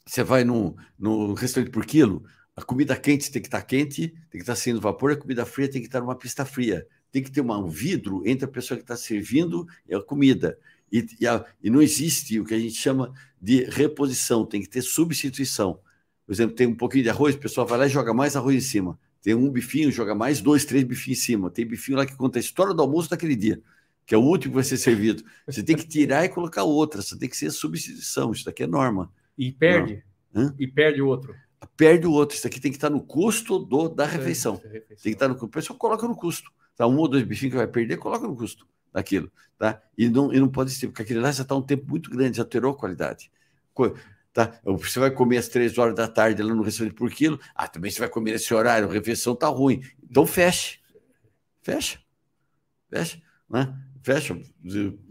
você 0.05 0.22
vai 0.22 0.45
no, 0.45 0.76
no 0.99 1.34
restaurante 1.34 1.70
por 1.70 1.86
quilo, 1.86 2.24
a 2.57 2.62
comida 2.62 2.97
quente 2.97 3.30
tem 3.30 3.40
que 3.40 3.49
estar 3.49 3.61
tá 3.61 3.66
quente, 3.66 4.09
tem 4.09 4.30
que 4.32 4.38
estar 4.38 4.55
tá 4.55 4.61
sendo 4.61 4.80
vapor, 4.80 5.12
a 5.12 5.16
comida 5.16 5.47
fria 5.47 5.68
tem 5.68 5.80
que 5.80 5.88
estar 5.88 5.99
tá 5.99 6.05
numa 6.05 6.16
pista 6.16 6.45
fria. 6.45 6.86
Tem 7.11 7.22
que 7.22 7.30
ter 7.30 7.40
uma, 7.40 7.59
um 7.59 7.68
vidro 7.68 8.22
entre 8.26 8.45
a 8.45 8.49
pessoa 8.49 8.76
que 8.76 8.84
está 8.84 8.97
servindo 8.97 9.66
e 9.88 9.95
a 9.95 10.03
comida. 10.03 10.59
E, 10.95 11.05
e, 11.20 11.26
a, 11.26 11.45
e, 11.61 11.68
não 11.68 11.82
existe 11.82 12.38
o 12.38 12.45
que 12.45 12.55
a 12.55 12.59
gente 12.59 12.76
chama 12.76 13.12
de 13.42 13.64
reposição, 13.64 14.47
tem 14.47 14.61
que 14.61 14.68
ter 14.68 14.80
substituição. 14.80 15.80
Por 16.24 16.32
exemplo, 16.32 16.55
tem 16.55 16.68
um 16.68 16.74
pouquinho 16.76 17.03
de 17.03 17.11
arroz, 17.11 17.34
o 17.34 17.38
pessoal 17.38 17.66
vai 17.66 17.76
lá 17.76 17.86
e 17.86 17.88
joga 17.88 18.14
mais 18.14 18.36
arroz 18.36 18.55
em 18.55 18.61
cima. 18.61 18.97
Tem 19.20 19.34
um 19.34 19.51
bifinho, 19.51 19.90
joga 19.90 20.14
mais 20.14 20.40
dois, 20.40 20.64
três 20.64 20.84
bifinhos 20.84 21.18
em 21.18 21.22
cima. 21.22 21.51
Tem 21.51 21.66
bifinho 21.66 21.99
lá 21.99 22.07
que 22.07 22.14
conta 22.14 22.38
a 22.38 22.40
história 22.40 22.72
do 22.72 22.80
almoço 22.80 23.11
daquele 23.11 23.34
dia, 23.34 23.61
que 24.07 24.14
é 24.14 24.18
o 24.18 24.20
último 24.20 24.53
que 24.53 24.55
vai 24.55 24.62
ser 24.62 24.76
servido. 24.76 25.24
Você 25.45 25.64
tem 25.64 25.74
que 25.74 25.84
tirar 25.84 26.24
e 26.26 26.28
colocar 26.28 26.62
outra, 26.62 27.03
você 27.03 27.18
tem 27.18 27.28
que 27.28 27.36
ser 27.36 27.51
substituição, 27.51 28.30
isso 28.30 28.45
daqui 28.45 28.62
é 28.62 28.66
norma. 28.68 29.12
E 29.36 29.51
perde? 29.51 30.05
E 30.61 30.68
perde 30.68 31.03
o 31.03 31.09
outro. 31.09 31.34
Perde 31.76 32.07
o 32.07 32.12
outro. 32.12 32.36
Isso 32.36 32.47
aqui 32.47 32.61
tem 32.61 32.70
que 32.70 32.76
estar 32.76 32.90
no 32.90 33.01
custo 33.01 33.59
do, 33.59 33.88
da 33.88 34.07
refeição. 34.07 34.59
Tem 34.59 34.80
que 34.97 35.09
estar 35.09 35.26
no 35.26 35.34
O 35.34 35.49
pessoal 35.49 35.76
coloca 35.76 36.07
no 36.07 36.14
custo. 36.14 36.53
Tá, 36.76 36.86
um 36.86 36.97
ou 36.99 37.09
dois 37.09 37.24
bifinhos 37.24 37.53
que 37.53 37.57
vai 37.57 37.66
perder, 37.66 37.97
coloca 37.97 38.28
no 38.28 38.36
custo 38.36 38.64
daquilo, 38.95 39.30
tá? 39.59 39.82
E 39.99 40.09
não, 40.09 40.32
e 40.32 40.38
não 40.38 40.49
pode 40.49 40.70
ser, 40.70 40.86
porque 40.86 41.03
aquele 41.03 41.18
lá 41.18 41.32
já 41.32 41.42
está 41.42 41.55
um 41.57 41.61
tempo 41.61 41.90
muito 41.90 42.09
grande, 42.09 42.36
já 42.36 42.45
alterou 42.45 42.70
a 42.70 42.76
qualidade. 42.76 43.30
Tá? 44.32 44.59
Você 44.64 45.01
vai 45.01 45.11
comer 45.11 45.38
às 45.38 45.49
três 45.49 45.76
horas 45.76 45.95
da 45.95 46.07
tarde 46.07 46.42
lá 46.42 46.55
no 46.55 46.62
restaurante 46.62 46.95
por 46.95 47.11
quilo, 47.11 47.38
ah, 47.55 47.66
também 47.66 47.90
você 47.90 47.99
vai 47.99 48.09
comer 48.09 48.32
nesse 48.32 48.55
horário, 48.55 48.88
a 48.88 48.92
refeição 48.92 49.34
tá 49.34 49.49
ruim. 49.49 49.82
Então 50.09 50.24
feche. 50.24 50.78
Fecha. 51.61 51.99
Fecha. 52.88 53.20
Né? 53.51 53.76
Fecha. 54.03 54.40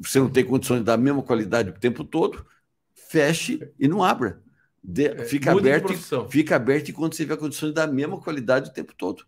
Você 0.02 0.20
não 0.20 0.30
tem 0.30 0.46
condições 0.46 0.80
de 0.80 0.86
dar 0.86 0.94
a 0.94 0.98
mesma 0.98 1.22
qualidade 1.22 1.70
o 1.70 1.74
tempo 1.74 2.06
todo, 2.06 2.46
feche 2.94 3.60
e 3.78 3.88
não 3.88 4.02
abra. 4.02 4.42
De, 4.82 5.08
é, 5.08 5.26
fica, 5.26 5.52
aberto, 5.52 5.94
fica 6.30 6.56
aberto 6.56 6.90
enquanto 6.90 7.16
você 7.16 7.24
tiver 7.24 7.38
condições 7.38 7.70
de 7.70 7.76
dar 7.76 7.84
a 7.84 7.92
mesma 7.92 8.20
qualidade 8.20 8.70
o 8.70 8.74
tempo 8.74 8.94
todo. 8.94 9.26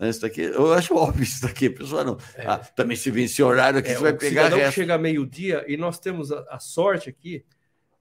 Né, 0.00 0.08
isso 0.08 0.22
daqui, 0.22 0.40
eu 0.40 0.72
acho 0.72 0.94
óbvio 0.94 1.22
isso 1.22 1.42
daqui, 1.42 1.68
pessoal 1.68 2.02
não. 2.02 2.16
É. 2.34 2.46
Ah, 2.46 2.56
também 2.56 2.96
se 2.96 3.10
vem 3.10 3.26
esse 3.26 3.42
horário 3.42 3.80
aqui, 3.80 3.90
é, 3.90 3.94
você 3.94 4.00
vai 4.00 4.12
pegar. 4.14 4.44
Cidadão 4.44 4.72
chega 4.72 4.96
meio-dia 4.96 5.62
e 5.68 5.76
nós 5.76 5.98
temos 5.98 6.32
a, 6.32 6.40
a 6.48 6.58
sorte 6.58 7.10
aqui, 7.10 7.44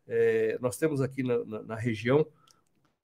é, 0.08 0.58
nós 0.62 0.78
temos 0.78 1.02
aqui 1.02 1.22
na, 1.22 1.44
na, 1.44 1.62
na, 1.64 1.76
região 1.76 2.26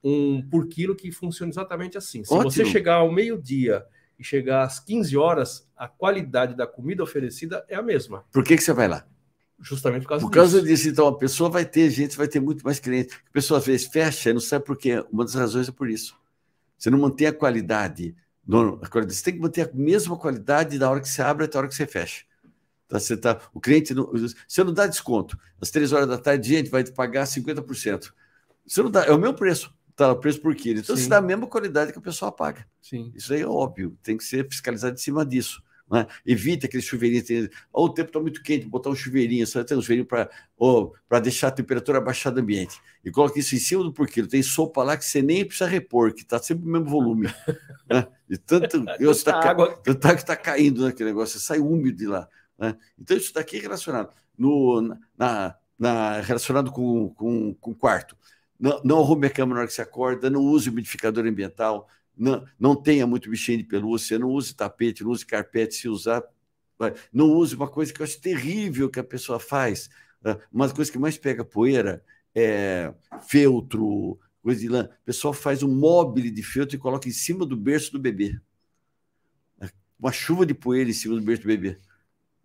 um 0.02 0.40
por 0.40 0.66
quilo 0.66 0.96
que 0.96 1.12
funciona 1.12 1.52
exatamente 1.52 1.98
assim. 1.98 2.24
Se 2.24 2.32
Ótimo. 2.32 2.50
você 2.50 2.64
chegar 2.64 2.94
ao 2.94 3.12
meio-dia 3.12 3.84
e 4.18 4.24
chegar 4.24 4.62
às 4.62 4.80
15 4.80 5.14
horas, 5.14 5.68
a 5.76 5.86
qualidade 5.86 6.56
da 6.56 6.66
comida 6.66 7.02
oferecida 7.02 7.66
é 7.68 7.76
a 7.76 7.82
mesma. 7.82 8.24
Por 8.32 8.42
que, 8.42 8.56
que 8.56 8.62
você 8.62 8.72
vai 8.72 8.88
lá? 8.88 9.06
Justamente 9.60 10.04
por 10.04 10.08
causa 10.08 10.24
por 10.24 10.32
causa 10.32 10.62
disso. 10.62 10.74
disso. 10.74 10.88
Então, 10.88 11.06
a 11.06 11.18
pessoa 11.18 11.50
vai 11.50 11.66
ter 11.66 11.90
gente, 11.90 12.16
vai 12.16 12.28
ter 12.28 12.40
muito 12.40 12.64
mais 12.64 12.80
clientes. 12.80 13.14
A 13.14 13.32
pessoa 13.32 13.58
às 13.58 13.66
vezes 13.66 13.86
fecha 13.88 14.30
e 14.30 14.32
não 14.32 14.40
sabe 14.40 14.64
por 14.64 14.76
quê. 14.78 15.04
Uma 15.12 15.24
das 15.24 15.34
razões 15.34 15.68
é 15.68 15.72
por 15.72 15.90
isso. 15.90 16.16
Você 16.78 16.88
não 16.88 16.98
mantém 16.98 17.26
a 17.26 17.32
qualidade. 17.32 18.14
A 18.82 18.88
qualidade. 18.88 19.14
Você 19.14 19.24
tem 19.24 19.34
que 19.34 19.40
manter 19.40 19.68
a 19.68 19.70
mesma 19.74 20.16
qualidade 20.16 20.78
da 20.78 20.90
hora 20.90 21.00
que 21.00 21.08
você 21.08 21.22
abre 21.22 21.44
até 21.44 21.56
a 21.56 21.60
hora 21.60 21.68
que 21.68 21.74
você 21.74 21.86
fecha. 21.86 22.24
Tá, 22.88 23.00
você 23.00 23.16
tá, 23.16 23.40
o 23.52 23.60
cliente 23.60 23.92
não, 23.92 24.10
você 24.46 24.62
não 24.62 24.72
dá 24.72 24.86
desconto. 24.86 25.36
Às 25.60 25.70
três 25.70 25.92
horas 25.92 26.06
da 26.06 26.18
tarde, 26.18 26.48
gente, 26.48 26.70
vai 26.70 26.84
te 26.84 26.92
pagar 26.92 27.26
50%. 27.26 28.12
Você 28.64 28.82
não 28.82 28.90
dá, 28.90 29.04
é 29.04 29.10
o 29.10 29.18
meu 29.18 29.34
preço. 29.34 29.74
Tá, 29.96 30.12
o 30.12 30.16
preço 30.16 30.40
por 30.40 30.54
quilo. 30.54 30.80
Então, 30.80 30.94
Sim. 30.94 31.02
você 31.02 31.08
dá 31.08 31.16
a 31.16 31.22
mesma 31.22 31.46
qualidade 31.46 31.90
que 31.90 31.98
a 31.98 32.02
pessoa 32.02 32.30
paga. 32.30 32.66
Sim. 32.80 33.12
Isso 33.14 33.32
aí 33.32 33.40
é 33.40 33.46
óbvio, 33.46 33.96
tem 34.02 34.16
que 34.16 34.24
ser 34.24 34.46
fiscalizado 34.48 34.94
em 34.94 34.98
cima 34.98 35.24
disso. 35.24 35.62
Né? 35.90 36.06
Evite 36.26 36.66
aquele 36.66 36.82
chuveirinho. 36.82 37.48
Oh, 37.72 37.84
o 37.84 37.88
tempo 37.88 38.08
está 38.08 38.20
muito 38.20 38.42
quente, 38.42 38.66
botar 38.66 38.90
um 38.90 38.94
chuveirinho, 38.94 39.46
só 39.46 39.62
tem 39.62 39.76
um 39.76 39.80
chuveirinho 39.80 40.06
para 40.06 41.20
deixar 41.20 41.48
a 41.48 41.52
temperatura 41.52 41.98
abaixar 41.98 42.32
do 42.32 42.40
ambiente. 42.40 42.80
E 43.04 43.10
coloque 43.10 43.38
isso 43.38 43.54
em 43.54 43.58
cima 43.58 43.84
do 43.84 43.92
porquilo. 43.92 44.26
Tem 44.26 44.42
sopa 44.42 44.82
lá 44.82 44.96
que 44.96 45.04
você 45.04 45.22
nem 45.22 45.44
precisa 45.44 45.68
repor, 45.68 46.12
que 46.12 46.22
está 46.22 46.38
sempre 46.40 46.66
o 46.66 46.68
mesmo 46.68 46.88
volume. 46.88 47.28
né? 47.88 48.06
De 48.28 48.36
tanto 48.36 48.84
está 49.00 49.38
água 49.38 49.80
que 49.82 49.90
está 49.90 50.36
caindo 50.36 50.82
naquele 50.82 51.10
negócio, 51.10 51.38
você 51.38 51.44
sai 51.44 51.58
úmido 51.60 51.96
de 51.96 52.06
lá. 52.06 52.28
Né? 52.58 52.76
Então, 52.98 53.16
isso 53.16 53.32
daqui 53.32 53.58
é 53.58 53.60
relacionado. 53.60 54.14
No, 54.36 54.98
na, 55.16 55.54
na, 55.78 56.20
relacionado 56.20 56.72
com, 56.72 57.10
com, 57.10 57.54
com 57.54 57.74
quarto. 57.74 58.16
Não, 58.58 58.80
não 58.82 58.98
arrume 59.00 59.26
a 59.26 59.30
cama 59.30 59.54
na 59.54 59.60
hora 59.60 59.68
que 59.68 59.74
você 59.74 59.82
acorda, 59.82 60.30
não 60.30 60.40
use 60.40 60.68
umidificador 60.70 61.26
ambiental, 61.26 61.88
não, 62.16 62.46
não 62.58 62.74
tenha 62.74 63.06
muito 63.06 63.28
bichinho 63.28 63.58
de 63.58 63.64
pelúcia, 63.64 64.18
não 64.18 64.30
use 64.30 64.54
tapete, 64.54 65.04
não 65.04 65.10
use 65.10 65.26
carpete, 65.26 65.74
se 65.74 65.88
usar, 65.88 66.22
não 67.12 67.30
use 67.30 67.54
uma 67.54 67.68
coisa 67.68 67.92
que 67.92 68.00
eu 68.00 68.04
acho 68.04 68.20
terrível 68.20 68.90
que 68.90 69.00
a 69.00 69.04
pessoa 69.04 69.38
faz. 69.38 69.90
Né? 70.22 70.38
Uma 70.52 70.68
coisa 70.70 70.90
que 70.90 70.98
mais 70.98 71.18
pega 71.18 71.44
poeira 71.44 72.02
é 72.34 72.92
feltro, 73.28 74.18
coisa 74.42 74.60
de 74.60 74.68
lã. 74.68 74.84
O 74.84 75.04
pessoal 75.04 75.32
faz 75.32 75.62
um 75.62 75.74
móvel 75.74 76.30
de 76.30 76.42
feltro 76.42 76.76
e 76.76 76.78
coloca 76.78 77.08
em 77.08 77.12
cima 77.12 77.44
do 77.44 77.56
berço 77.56 77.92
do 77.92 77.98
bebê. 77.98 78.38
Uma 79.98 80.12
chuva 80.12 80.44
de 80.44 80.54
poeira 80.54 80.90
em 80.90 80.92
cima 80.92 81.14
do 81.14 81.22
berço 81.22 81.42
do 81.42 81.48
bebê. 81.48 81.78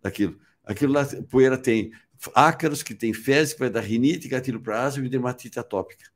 Aquilo. 0.02 0.38
Aquilo 0.64 0.92
lá, 0.92 1.04
poeira 1.28 1.58
tem 1.58 1.92
ácaros, 2.34 2.82
que 2.82 2.94
tem 2.94 3.12
fezes, 3.12 3.52
que 3.52 3.60
vai 3.60 3.68
dar 3.68 3.80
rinite, 3.80 4.28
gatilho 4.28 4.60
para 4.60 4.84
asma 4.84 5.04
e 5.04 5.08
dermatite 5.08 5.58
atópica. 5.58 6.10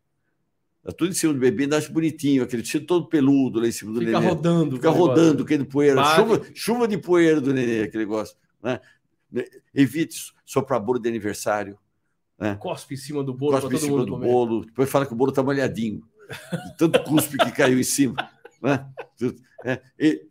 Tá 0.86 0.92
tudo 0.92 1.10
em 1.10 1.14
cima 1.14 1.32
do 1.32 1.40
bebê, 1.40 1.64
ainda 1.64 1.78
acho 1.78 1.92
bonitinho, 1.92 2.44
aquele 2.44 2.62
tecido 2.62 2.86
todo 2.86 3.08
peludo 3.08 3.58
lá 3.58 3.66
em 3.66 3.72
cima 3.72 3.92
do 3.92 3.98
Fica 3.98 4.12
neném. 4.12 4.28
rodando. 4.28 4.76
Fica 4.76 4.90
rodando, 4.90 5.42
aquele 5.42 5.64
poeira. 5.64 6.04
Chuva, 6.14 6.42
chuva 6.54 6.86
de 6.86 6.96
poeira 6.96 7.40
do 7.40 7.52
neném, 7.52 7.82
aquele 7.82 8.04
negócio. 8.04 8.36
Né? 8.62 8.78
Evite 9.74 10.32
soprar 10.44 10.78
bolo 10.78 11.00
de 11.00 11.08
aniversário. 11.08 11.76
Né? 12.38 12.54
Cospe 12.54 12.94
em 12.94 12.96
cima 12.96 13.24
do 13.24 13.34
bolo 13.34 13.60
Cospe 13.60 13.74
em 13.74 13.78
cima 13.78 14.04
do 14.04 14.12
comer. 14.12 14.26
bolo. 14.26 14.64
Depois 14.64 14.88
fala 14.88 15.04
que 15.04 15.12
o 15.12 15.16
bolo 15.16 15.30
está 15.30 15.42
molhadinho. 15.42 16.04
tanto 16.78 17.02
cuspe 17.02 17.36
que 17.36 17.50
caiu 17.50 17.80
em 17.80 17.84
cima. 17.84 18.14
Né? 18.62 18.86
É, 19.64 19.82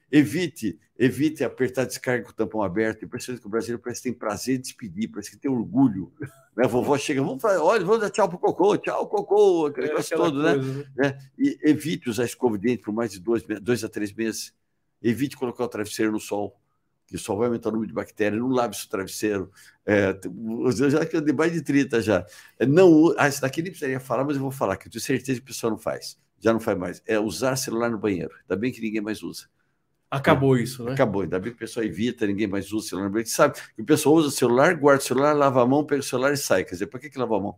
evite, 0.09 0.79
evite 0.97 1.43
apertar 1.43 1.83
descarga 1.83 2.23
com 2.23 2.31
o 2.31 2.33
tampão 2.33 2.63
aberto. 2.63 3.03
Impressionante 3.03 3.41
que 3.41 3.47
o 3.47 3.49
brasileiro 3.49 3.83
parece 3.83 4.01
que 4.01 4.09
tem 4.09 4.17
prazer 4.17 4.55
de 4.55 4.63
despedir, 4.63 5.09
parece 5.09 5.31
que 5.31 5.37
tem 5.37 5.51
orgulho. 5.51 6.13
Né? 6.55 6.65
A 6.65 6.67
vovó 6.67 6.97
chega, 6.97 7.21
vamos 7.21 7.41
falar, 7.41 7.61
olha, 7.61 7.83
vamos 7.83 8.01
dar 8.01 8.09
tchau 8.09 8.29
pro 8.29 8.37
cocô, 8.37 8.77
tchau, 8.77 9.07
cocô, 9.07 9.67
aquele 9.67 9.87
é, 9.87 9.89
negócio 9.89 10.17
todo, 10.17 10.41
né? 10.41 10.53
coisa, 10.53 10.73
né? 10.73 10.85
né? 10.95 11.17
E 11.37 11.59
evite 11.63 12.09
usar 12.09 12.25
escova 12.25 12.57
de 12.57 12.67
dente 12.67 12.83
por 12.83 12.93
mais 12.93 13.11
de 13.11 13.19
dois, 13.19 13.43
dois 13.61 13.83
a 13.83 13.89
três 13.89 14.13
meses. 14.13 14.53
Evite 15.01 15.37
colocar 15.37 15.63
o 15.63 15.67
travesseiro 15.67 16.11
no 16.11 16.19
sol, 16.19 16.59
que 17.05 17.15
o 17.15 17.19
sol 17.19 17.37
vai 17.37 17.47
aumentar 17.47 17.69
o 17.69 17.71
número 17.73 17.87
de 17.87 17.93
bactérias. 17.93 18.41
Não 18.41 18.49
lave 18.49 18.75
seu 18.75 18.89
travesseiro. 18.89 19.51
É, 19.85 20.17
eu 20.25 20.89
já 20.89 21.05
que 21.05 21.19
dei 21.21 21.33
mais 21.33 21.51
de 21.51 21.61
30 21.61 22.01
já. 22.01 22.25
É, 22.57 22.65
não, 22.65 23.13
ah, 23.17 23.27
isso 23.27 23.41
daqui 23.41 23.61
nem 23.61 23.71
precisaria 23.71 23.99
falar, 23.99 24.23
mas 24.23 24.37
eu 24.37 24.41
vou 24.41 24.51
falar, 24.51 24.77
que 24.77 24.87
eu 24.87 24.91
tenho 24.91 25.03
certeza 25.03 25.39
que 25.39 25.43
o 25.43 25.47
pessoal 25.47 25.71
não 25.71 25.77
faz 25.77 26.17
já 26.45 26.53
não 26.53 26.59
faz 26.59 26.77
mais. 26.77 27.01
É 27.07 27.19
usar 27.19 27.55
celular 27.55 27.89
no 27.89 27.97
banheiro. 27.97 28.31
Ainda 28.41 28.55
bem 28.55 28.71
que 28.71 28.79
ninguém 28.79 29.01
mais 29.01 29.23
usa. 29.23 29.47
Acabou 30.15 30.57
isso, 30.57 30.83
né? 30.83 30.93
Acabou. 30.93 31.23
Ainda 31.23 31.39
bem 31.39 31.51
que 31.51 31.57
o 31.57 31.59
pessoal 31.59 31.85
evita, 31.85 32.25
ninguém 32.25 32.47
mais 32.47 32.71
usa 32.71 32.85
o 32.85 32.89
celular 32.89 33.05
no 33.07 33.11
banheiro. 33.11 33.29
Sabe 33.29 33.59
que 33.75 33.81
o 33.81 33.85
pessoal 33.85 34.15
usa 34.15 34.29
o 34.29 34.31
celular, 34.31 34.75
guarda 34.75 35.01
o 35.01 35.05
celular, 35.05 35.33
lava 35.33 35.61
a 35.61 35.65
mão, 35.65 35.85
pega 35.85 36.01
o 36.01 36.03
celular 36.03 36.33
e 36.33 36.37
sai. 36.37 36.63
Quer 36.63 36.71
dizer, 36.71 36.87
para 36.87 36.99
que, 36.99 37.09
que 37.09 37.19
lava 37.19 37.37
a 37.37 37.39
mão? 37.39 37.55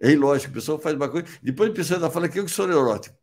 É 0.00 0.12
ilógico, 0.12 0.52
o 0.52 0.54
pessoal 0.54 0.78
faz 0.78 0.94
uma 0.94 1.08
coisa. 1.08 1.26
Depois 1.42 1.70
o 1.70 1.72
pessoal 1.72 1.98
ainda 1.98 2.10
fala 2.10 2.28
que 2.28 2.38
eu 2.38 2.46
sou 2.46 2.68
neurótico. 2.68 3.16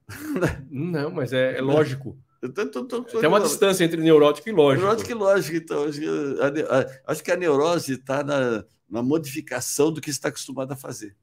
Não, 0.70 1.09
mas 1.09 1.32
é, 1.32 1.57
é 1.57 1.61
lógico. 1.61 2.18
Tô, 2.53 2.66
tô, 2.68 2.86
tô, 2.86 3.03
Tem 3.03 3.30
uma 3.30 3.39
distância 3.39 3.84
entre 3.84 4.01
neurótico 4.01 4.49
e 4.49 4.51
lógico. 4.51 4.82
Neurótico 4.82 5.11
e 5.11 5.13
lógico, 5.13 5.55
então. 5.55 5.86
Acho 5.86 5.99
que 5.99 6.07
a, 6.07 6.80
a, 6.80 7.11
acho 7.11 7.24
que 7.24 7.32
a 7.32 7.38
neurose 7.38 7.93
está 7.93 8.24
na, 8.24 8.66
na 8.89 9.01
modificação 9.01 9.91
do 9.91 10.01
que 10.01 10.09
está 10.09 10.28
acostumado 10.28 10.72
a 10.74 10.76
fazer. 10.76 11.16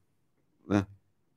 Né? 0.66 0.86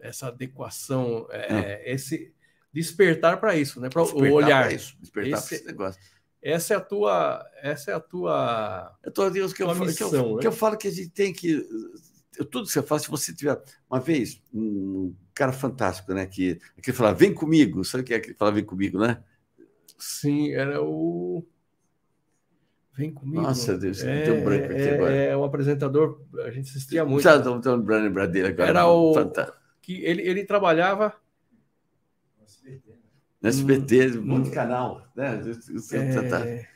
essa 0.05 0.27
adequação, 0.27 1.27
é, 1.31 1.81
é. 1.83 1.93
esse 1.93 2.33
despertar 2.75 3.39
para 3.39 3.55
isso, 3.55 3.79
né? 3.79 3.89
Para 3.89 4.03
o 4.03 4.33
olhar. 4.33 4.71
Isso, 4.73 4.97
despertar 4.99 5.39
esse, 5.39 5.55
esse 5.55 5.65
negócio. 5.65 6.01
Essa 6.41 6.73
é 6.73 6.77
a 6.77 6.81
tua, 6.81 7.49
essa 7.61 7.91
é 7.91 7.93
a 7.93 7.99
tua. 7.99 8.93
Eu 9.01 9.11
tô, 9.11 9.29
Deus, 9.29 9.53
que, 9.53 9.63
eu, 9.63 9.73
missão, 9.73 10.09
que, 10.09 10.15
eu, 10.15 10.35
né? 10.35 10.41
que 10.41 10.47
eu 10.47 10.51
falo 10.51 10.77
que 10.77 10.89
a 10.89 10.91
gente 10.91 11.09
tem 11.09 11.31
que 11.33 11.65
tudo 12.51 12.67
que 12.67 12.73
você 12.73 12.83
faz, 12.83 13.03
se 13.03 13.09
você 13.09 13.33
tiver 13.33 13.57
uma 13.89 13.99
vez 13.99 14.41
um 14.53 15.15
cara 15.33 15.53
fantástico, 15.53 16.13
né? 16.13 16.25
Que 16.25 16.59
que 16.83 16.91
fala, 16.91 17.13
vem 17.13 17.33
comigo, 17.33 17.83
sabe 17.85 18.03
o 18.03 18.05
que 18.05 18.13
é 18.13 18.19
que 18.19 18.33
fala, 18.33 18.51
vem 18.51 18.65
comigo, 18.65 18.99
né? 18.99 19.23
Sim, 19.97 20.51
era 20.51 20.83
o 20.83 21.47
Vem 22.93 23.11
comigo. 23.11 23.41
Nossa 23.41 23.77
Deus, 23.77 24.01
é, 24.03 24.23
tem 24.23 24.33
um 24.33 24.43
branco 24.43 24.65
aqui 24.65 24.81
é, 24.81 24.95
agora. 24.95 25.13
É 25.13 25.37
um 25.37 25.43
apresentador, 25.43 26.21
a 26.45 26.51
gente 26.51 26.69
assistia 26.69 27.03
muito. 27.03 27.23
Já 27.23 27.37
estou 27.37 27.55
lembrando 27.55 28.31
dele 28.31 28.49
agora. 28.49 28.69
Era 28.69 28.87
o 28.87 29.13
fantástico 29.13 29.57
que 29.81 30.03
ele, 30.03 30.21
ele 30.23 30.43
trabalhava. 30.43 31.13
No 33.45 33.49
SBT, 33.49 34.17
um 34.17 34.25
monte 34.25 34.45
de 34.45 34.51
canal. 34.51 35.07
Né? 35.15 35.39
É... 35.93 36.67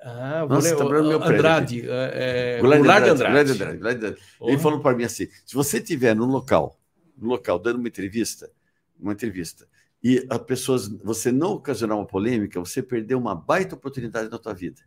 Ah, 0.00 0.46
Nossa, 0.48 0.70
ler, 0.70 0.76
tá 0.76 0.84
meu 0.84 1.22
Andrade. 1.22 1.84
É, 1.86 2.56
é, 2.56 2.60
Goulart 2.60 3.04
Andrade. 3.04 3.52
Andrade. 3.52 3.76
Andrade. 3.76 4.16
Ele 4.40 4.58
falou 4.58 4.80
para 4.80 4.96
mim 4.96 5.04
assim: 5.04 5.28
se 5.44 5.54
você 5.54 5.78
estiver 5.78 6.16
num 6.16 6.24
local, 6.24 6.80
num 7.16 7.28
local 7.28 7.58
dando 7.58 7.78
uma 7.78 7.88
entrevista, 7.88 8.50
uma 8.98 9.12
entrevista, 9.12 9.66
e 10.02 10.26
as 10.30 10.38
pessoas, 10.38 10.88
você 10.88 11.30
não 11.30 11.52
ocasionar 11.52 11.98
uma 11.98 12.06
polêmica, 12.06 12.58
você 12.58 12.82
perdeu 12.82 13.18
uma 13.18 13.34
baita 13.34 13.74
oportunidade 13.74 14.30
na 14.30 14.38
tua 14.38 14.54
vida. 14.54 14.80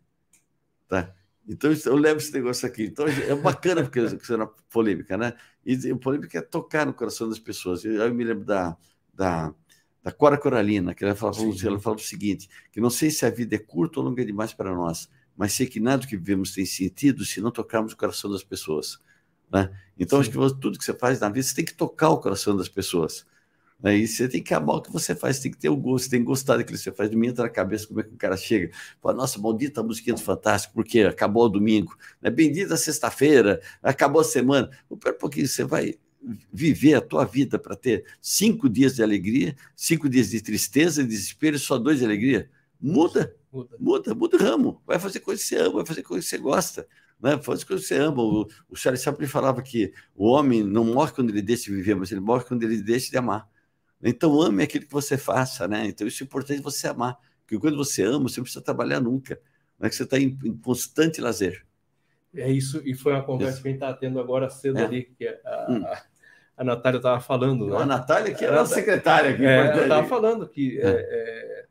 Tá? 0.88 1.14
Então, 1.48 1.72
eu 1.86 1.96
levo 1.96 2.18
esse 2.18 2.34
negócio 2.34 2.68
aqui. 2.68 2.86
Então, 2.86 3.08
é 3.08 3.36
bacana 3.36 3.84
porque 3.84 4.02
você 4.10 4.34
é 4.34 4.50
polêmica, 4.72 5.16
né? 5.18 5.34
E 5.64 5.92
a 5.92 5.96
polêmica 5.96 6.40
é 6.40 6.42
tocar 6.42 6.86
no 6.86 6.94
coração 6.94 7.30
das 7.30 7.40
pessoas. 7.40 7.86
Eu, 7.86 7.94
eu 7.94 8.14
me 8.14 8.24
lembro 8.24 8.44
da, 8.44 8.76
da, 9.14 9.54
da 10.08 10.12
Cora 10.14 10.38
Coralina, 10.38 10.96
que 10.96 11.04
ela 11.04 11.14
falava, 11.14 11.38
ela 11.42 11.80
falava 11.82 12.00
o 12.00 12.06
seguinte, 12.06 12.48
que 12.72 12.80
não 12.80 12.90
sei 12.90 13.12
se 13.12 13.26
a 13.26 13.30
vida 13.30 13.58
é 13.58 13.60
curta 13.60 14.00
ou 14.00 14.06
longa 14.06 14.24
demais 14.24 14.54
para 14.54 14.74
nós, 14.74 15.10
mas 15.36 15.52
sei 15.52 15.68
que 15.68 15.82
nada 15.82 16.08
que 16.08 16.16
vivemos 16.16 16.54
tem 16.54 16.66
sentido 16.66 17.26
se 17.26 17.42
não 17.42 17.52
tocarmos 17.52 17.92
o 17.92 17.98
coração 17.98 18.32
das 18.32 18.42
pessoas. 18.42 19.00
Né? 19.52 19.70
Então, 20.00 20.24
Sim. 20.24 20.30
acho 20.30 20.54
que 20.54 20.62
tudo 20.62 20.80
que 20.80 20.86
você 20.86 20.94
faz 20.94 21.20
na 21.20 21.28
vida, 21.28 21.46
você 21.46 21.54
tem 21.54 21.66
que 21.66 21.74
tocar 21.74 22.08
o 22.08 22.20
coração 22.20 22.56
das 22.56 22.70
pessoas. 22.70 23.26
Aí 23.84 24.08
você 24.08 24.30
tem 24.30 24.42
que 24.42 24.54
amar 24.54 24.78
o 24.78 24.82
que 24.82 24.94
você 24.94 25.14
faz, 25.14 25.42
tem 25.42 25.52
que 25.52 25.58
ter 25.58 25.68
o 25.68 25.76
gosto, 25.76 26.06
você 26.06 26.12
tem 26.12 26.22
que 26.22 26.26
gostar 26.26 26.56
daquilo 26.56 26.78
que 26.78 26.84
você 26.86 26.92
faz. 26.94 27.10
Domingo 27.10 27.32
entra 27.34 27.44
na 27.44 27.50
cabeça 27.50 27.86
como 27.86 28.00
é 28.00 28.04
que 28.04 28.14
o 28.14 28.18
cara 28.18 28.38
chega. 28.38 28.74
Fala, 29.02 29.14
nossa, 29.14 29.38
maldita 29.38 29.84
musiquinha 29.84 30.16
do 30.16 30.22
Fantástico, 30.22 30.74
porque 30.74 31.02
acabou 31.02 31.44
o 31.44 31.50
domingo. 31.50 31.94
Né? 32.22 32.30
Bendita 32.30 32.78
sexta-feira, 32.78 33.62
acabou 33.84 34.22
a 34.22 34.24
semana. 34.24 34.70
Pera 35.02 35.18
um 35.18 35.20
pouquinho, 35.20 35.50
você 35.50 35.66
vai 35.66 35.96
viver 36.52 36.96
a 36.96 37.02
tua 37.02 37.26
vida 37.26 37.58
para 37.58 37.76
ter 37.76 38.06
cinco 38.22 38.70
dias 38.70 38.96
de 38.96 39.04
alegria, 39.04 39.56
cinco 39.76 40.10
dias 40.10 40.30
de 40.30 40.42
tristeza, 40.42 41.04
de 41.04 41.10
desespero 41.10 41.56
e 41.56 41.60
só 41.60 41.78
dois 41.78 42.00
de 42.00 42.06
alegria. 42.06 42.50
Muda, 42.80 43.36
muda, 43.52 43.76
muda, 43.80 44.16
muda 44.16 44.38
o 44.38 44.40
ramo. 44.40 44.82
Vai 44.86 45.00
fazer 45.00 45.20
coisa 45.20 45.42
que 45.42 45.48
você 45.48 45.58
ama, 45.58 45.76
vai 45.76 45.86
fazer 45.86 46.04
coisa 46.04 46.24
que 46.24 46.30
você 46.30 46.38
gosta. 46.38 46.88
Né? 47.20 47.38
Faz 47.40 47.64
coisa 47.64 47.82
que 47.82 47.88
você 47.88 47.96
ama. 47.96 48.22
O, 48.22 48.48
o 48.70 48.76
Charles 48.76 49.02
sempre 49.02 49.28
falava 49.28 49.62
que 49.62 49.94
o 50.16 50.28
homem 50.28 50.64
não 50.64 50.86
morre 50.86 51.12
quando 51.12 51.30
ele 51.30 51.42
deixa 51.42 51.66
de 51.66 51.76
viver, 51.76 51.96
mas 51.96 52.12
ele 52.12 52.22
morre 52.22 52.44
quando 52.44 52.64
ele 52.64 52.82
deixa 52.82 53.10
de 53.10 53.18
amar. 53.18 53.50
Então, 54.02 54.40
ame 54.42 54.64
aquilo 54.64 54.86
que 54.86 54.94
você 54.94 55.18
faça, 55.18 55.68
né? 55.68 55.88
Então, 55.88 56.08
isso 56.08 56.24
é 56.24 56.26
importante 56.26 56.62
você 56.62 56.88
amar. 56.88 57.18
Porque 57.42 57.58
quando 57.58 57.78
você 57.78 58.04
ama, 58.04 58.30
você 58.30 58.40
não 58.40 58.44
precisa 58.44 58.64
trabalhar 58.64 59.00
nunca. 59.00 59.40
Não 59.80 59.88
é 59.88 59.90
que 59.90 59.96
você 59.96 60.04
está 60.04 60.20
em, 60.20 60.38
em, 60.44 60.56
constante 60.58 61.22
lazer. 61.22 61.66
É 62.36 62.52
isso, 62.52 62.82
e 62.86 62.94
foi 62.94 63.14
uma 63.14 63.24
conversa 63.24 63.54
isso. 63.54 63.62
que 63.64 63.70
a 63.70 63.72
gente 63.72 63.82
está 63.82 63.94
tendo 63.94 64.20
agora 64.20 64.50
cedo 64.50 64.78
é. 64.78 64.86
ali, 64.86 65.04
que 65.18 65.28
a, 65.28 65.68
hum. 65.70 65.84
a, 65.86 66.04
a 66.58 66.64
Natália 66.64 66.98
estava 66.98 67.20
falando. 67.22 67.68
Né? 67.68 67.78
A 67.78 67.86
Natália, 67.86 68.34
que 68.34 68.44
era 68.44 68.62
a 68.62 68.66
secretária 68.66 69.30
aqui. 69.30 69.46
É, 69.46 69.68
ela 69.68 69.84
estava 69.84 70.08
falando 70.08 70.50
que 70.50 70.80
é. 70.80 70.90
é. 70.90 71.66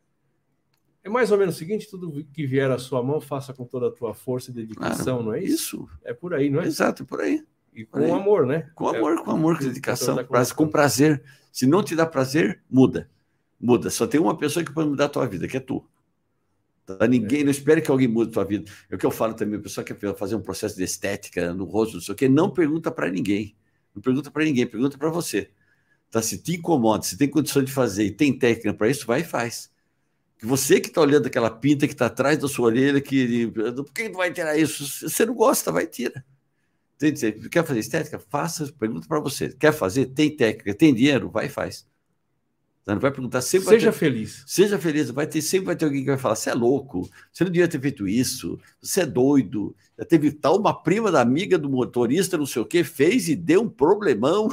é, 1.03 1.09
mais 1.11 1.33
ou 1.33 1.39
menos 1.39 1.57
o 1.57 1.59
seguinte: 1.59 1.91
tudo 1.91 2.25
que 2.33 2.47
vier 2.47 2.71
à 2.71 2.79
sua 2.79 3.03
mão, 3.03 3.21
faça 3.21 3.53
com 3.53 3.65
toda 3.65 3.89
a 3.89 3.91
tua 3.91 4.15
força 4.15 4.53
e 4.53 4.55
dedicação, 4.55 5.17
claro, 5.17 5.23
não 5.25 5.35
é 5.35 5.43
isso? 5.43 5.77
Isso. 5.77 5.89
É 6.05 6.15
por 6.15 6.33
aí, 6.33 6.49
não 6.49 6.61
é? 6.61 6.67
Exato, 6.67 7.05
por 7.05 7.21
aí. 7.21 7.45
E 7.75 7.85
com 7.85 7.99
por 7.99 8.11
amor, 8.11 8.47
né? 8.47 8.71
Com 8.75 8.89
amor, 8.89 9.23
com 9.23 9.31
amor, 9.33 9.59
com 9.59 9.65
dedicação, 9.65 10.17
com 10.55 10.69
prazer. 10.69 11.23
Se 11.51 11.67
não 11.67 11.83
te 11.83 11.97
dá 11.97 12.07
prazer, 12.07 12.63
muda. 12.71 13.11
Muda. 13.61 13.91
Só 13.91 14.07
tem 14.07 14.21
uma 14.21 14.37
pessoa 14.37 14.65
que 14.65 14.73
pode 14.73 14.89
mudar 14.89 15.07
a 15.07 15.09
tua 15.09 15.27
vida, 15.27 15.49
que 15.49 15.57
é 15.57 15.61
tu. 15.61 15.85
Tá? 16.85 17.07
Ninguém, 17.09 17.43
não 17.43 17.51
espere 17.51 17.83
que 17.83 17.91
alguém 17.91 18.07
mude 18.07 18.31
a 18.31 18.35
tua 18.35 18.45
vida. 18.45 18.71
É 18.89 18.95
o 18.95 18.99
que 18.99 19.05
eu 19.05 19.11
falo 19.11 19.35
também, 19.35 19.59
a 19.59 19.63
pessoa 19.63 19.85
que 19.85 19.93
quer 19.93 20.17
fazer 20.17 20.37
um 20.37 20.41
processo 20.41 20.77
de 20.77 20.85
estética 20.85 21.53
no 21.53 21.65
rosto, 21.65 21.95
não 21.95 22.01
sei 22.01 22.13
o 22.13 22.17
quê, 22.17 22.29
não 22.29 22.51
pergunta 22.51 22.91
para 22.91 23.11
ninguém. 23.11 23.57
Não 23.97 24.03
pergunta 24.03 24.31
para 24.31 24.45
ninguém, 24.45 24.67
pergunta 24.67 24.99
para 24.99 25.09
você. 25.09 25.51
Tá? 26.11 26.21
Se 26.21 26.37
te 26.39 26.57
incomoda, 26.57 27.03
se 27.03 27.17
tem 27.17 27.29
condição 27.29 27.65
de 27.65 27.73
fazer 27.73 28.05
e 28.05 28.11
tem 28.11 28.39
técnica 28.39 28.75
para 28.75 28.91
isso, 28.91 29.07
vai 29.07 29.23
e 29.23 29.25
faz. 29.25 29.73
Que 30.39 30.45
você 30.45 30.79
que 30.79 30.89
está 30.89 31.01
olhando 31.01 31.27
aquela 31.27 31.51
pinta 31.51 31.87
que 31.87 31.95
está 31.95 32.07
atrás 32.07 32.39
da 32.39 32.47
sua 32.47 32.67
orelha, 32.67 33.01
que 33.01 33.51
por 33.51 33.93
que 33.93 34.09
não 34.11 34.19
vai 34.19 34.31
tirar 34.31 34.57
isso? 34.59 35.09
Você 35.09 35.25
não 35.25 35.35
gosta, 35.35 35.73
vai 35.73 35.85
e 35.85 35.87
tira. 35.87 36.23
Quer 37.51 37.65
fazer 37.65 37.81
estética? 37.81 38.19
Faça, 38.19 38.71
pergunta 38.79 39.09
para 39.09 39.19
você. 39.19 39.49
Quer 39.49 39.73
fazer? 39.73 40.07
Tem 40.07 40.35
técnica, 40.35 40.75
tem 40.75 40.95
dinheiro? 40.95 41.31
Vai 41.31 41.47
e 41.47 41.49
faz. 41.49 41.87
Não 42.87 43.01
vai 43.01 43.11
perguntar 43.11 43.41
sempre. 43.41 43.69
Seja 43.69 43.91
ter, 43.91 43.99
feliz. 43.99 44.45
Seja 44.47 44.79
feliz. 44.79 45.11
Vai 45.11 45.27
ter, 45.27 45.43
sempre 45.43 45.67
vai 45.67 45.77
ter 45.77 45.87
alguém 45.87 46.03
que 46.03 46.11
vai 46.11 46.19
falar: 46.19 46.37
você 46.37 46.51
é 46.51 46.55
louco, 46.55 47.11
você 47.33 47.43
não 47.43 47.51
devia 47.51 47.67
ter 47.67 47.81
feito 47.81 48.07
isso, 48.07 48.61
você 48.81 49.01
é 49.01 49.07
doido. 49.07 49.75
Já 49.99 50.05
teve 50.05 50.31
tal 50.31 50.57
uma 50.57 50.73
prima 50.73 51.11
da 51.11 51.21
amiga 51.21 51.59
do 51.59 51.69
motorista, 51.69 52.39
não 52.39 52.47
sei 52.47 52.63
o 52.63 52.67
que, 52.67 52.85
fez 52.85 53.29
e 53.29 53.35
deu 53.35 53.63
um 53.63 53.69
problemão. 53.69 54.49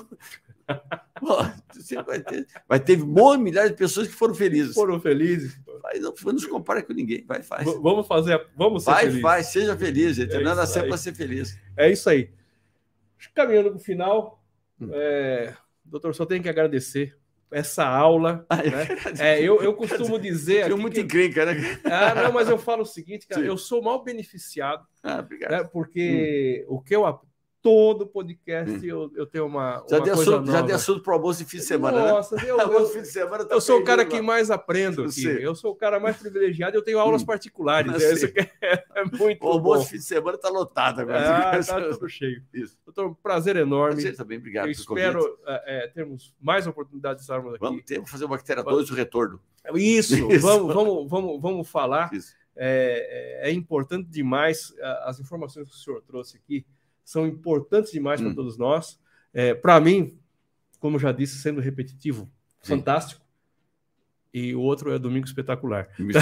vai, 2.07 2.21
ter, 2.21 2.47
vai 2.67 2.79
ter 2.79 3.03
um 3.03 3.37
milhares 3.37 3.71
de 3.71 3.77
pessoas 3.77 4.07
que 4.07 4.13
foram 4.13 4.33
felizes. 4.33 4.73
Foram 4.73 4.99
felizes. 4.99 5.59
Mas 5.83 6.01
não, 6.01 6.13
não 6.25 6.39
se 6.39 6.47
compara 6.47 6.81
com 6.81 6.93
ninguém. 6.93 7.23
Vai, 7.27 7.43
faz. 7.43 7.65
V 7.65 7.79
vamos 7.83 8.07
fazer. 8.07 8.47
Vamos 8.55 8.83
ser 8.83 8.91
vai, 8.91 9.01
felizes. 9.01 9.21
faz, 9.21 9.47
seja 9.47 9.77
feliz, 9.77 10.15
gente. 10.15 10.33
É 10.33 10.39
Nada 10.39 10.65
sempre 10.65 10.87
para 10.87 10.97
ser 10.97 11.13
feliz. 11.13 11.59
É 11.77 11.91
isso 11.91 12.09
aí. 12.09 12.31
Caminhando 13.35 13.69
para 13.69 13.77
o 13.77 13.79
final, 13.79 14.43
hum. 14.81 14.89
é, 14.91 15.55
doutor, 15.85 16.15
só 16.15 16.25
tenho 16.25 16.41
que 16.41 16.49
agradecer 16.49 17.15
essa 17.53 17.85
aula. 17.85 18.45
Ah, 18.53 18.57
né? 18.57 18.87
é, 19.19 19.41
eu, 19.41 19.61
eu 19.61 19.73
costumo 19.73 20.19
dizer. 20.19 20.65
Tenho 20.65 20.77
muito 20.77 20.93
que... 20.93 21.01
encrenca, 21.01 21.45
né? 21.45 21.79
Ah, 21.83 22.13
não, 22.15 22.31
mas 22.31 22.49
eu 22.49 22.57
falo 22.57 22.83
o 22.83 22.85
seguinte, 22.85 23.27
cara, 23.27 23.41
Sim. 23.41 23.47
eu 23.47 23.57
sou 23.57 23.81
mal 23.81 24.03
beneficiado. 24.03 24.85
Ah, 25.01 25.19
obrigado. 25.19 25.51
Né? 25.51 25.63
Porque 25.71 26.65
hum. 26.69 26.75
o 26.75 26.81
que 26.81 26.95
eu 26.95 27.05
todo 27.63 28.05
podcast 28.05 28.69
hum. 28.69 28.83
eu, 28.83 29.11
eu 29.15 29.25
tenho 29.25 29.45
uma. 29.45 29.83
Já, 29.89 29.95
uma 29.95 30.03
dei 30.03 30.13
assunto, 30.13 30.51
já 30.51 30.61
dei 30.61 30.75
assunto 30.75 31.01
para 31.01 31.11
o 31.11 31.15
almoço 31.15 31.43
de 31.43 31.49
fim 31.49 31.57
de 31.57 31.63
semana. 31.63 32.03
Né? 32.03 32.11
Nossa, 32.11 32.35
né? 32.35 32.43
eu, 32.45 32.59
eu, 32.59 32.87
fim 32.87 33.01
de 33.01 33.07
semana 33.07 33.45
tá 33.45 33.55
eu 33.55 33.61
sou 33.61 33.79
o 33.79 33.83
cara 33.85 34.05
que 34.05 34.21
mais 34.21 34.51
aprendo 34.51 35.03
aqui. 35.03 35.25
Eu 35.25 35.55
sou 35.55 35.71
o 35.71 35.75
cara 35.75 35.97
mais 35.97 36.17
privilegiado. 36.17 36.75
Eu 36.75 36.81
tenho 36.81 36.99
aulas 36.99 37.23
hum. 37.23 37.25
particulares. 37.25 37.89
Né? 37.89 37.97
Isso 37.97 38.25
é, 38.61 38.83
é 38.95 39.05
muito. 39.05 39.45
O 39.45 39.47
almoço 39.47 39.85
de 39.85 39.91
fim 39.91 39.97
de 39.97 40.03
semana 40.03 40.35
está 40.35 40.49
lotado 40.49 40.99
agora. 40.99 41.51
Ah, 41.51 41.63
tá 41.63 41.81
tudo 41.89 42.09
cheio. 42.09 42.43
Isso. 42.53 42.77
Doutor, 42.85 43.07
um 43.07 43.13
prazer 43.13 43.55
enorme. 43.55 43.95
Prazer 43.95 44.17
também, 44.17 44.37
obrigado. 44.37 44.65
Eu 44.65 44.71
espero 44.71 45.39
é, 45.47 45.87
termos 45.87 46.35
mais 46.41 46.67
oportunidades 46.67 47.19
de 47.19 47.23
estarmos 47.23 47.53
aqui. 47.53 47.63
Vamos 47.63 47.83
ter, 47.85 47.95
vamos 47.95 48.11
fazer 48.11 48.25
o 48.25 48.27
Bactéria 48.27 48.61
2 48.61 48.91
o 48.91 48.93
retorno. 48.93 49.39
Isso, 49.73 50.15
Isso. 50.29 50.45
Vamos, 50.45 50.73
vamos, 50.73 51.09
vamos, 51.09 51.41
vamos 51.41 51.69
falar. 51.69 52.11
É, 52.55 53.41
é, 53.45 53.49
é 53.49 53.53
importante 53.53 54.09
demais 54.09 54.75
as 55.05 55.21
informações 55.21 55.69
que 55.69 55.75
o 55.75 55.77
senhor 55.77 56.01
trouxe 56.01 56.35
aqui 56.35 56.65
são 57.03 57.27
importantes 57.27 57.91
demais 57.91 58.21
hum. 58.21 58.25
para 58.25 58.35
todos 58.35 58.57
nós. 58.57 58.99
É, 59.33 59.53
para 59.53 59.79
mim, 59.79 60.17
como 60.79 60.99
já 60.99 61.11
disse, 61.11 61.37
sendo 61.37 61.61
repetitivo, 61.61 62.29
Sim. 62.61 62.75
fantástico. 62.75 63.21
E 64.33 64.55
o 64.55 64.61
outro 64.61 64.91
é 64.91 64.99
Domingo 64.99 65.25
Espetacular. 65.25 65.89
Isso. 65.99 66.19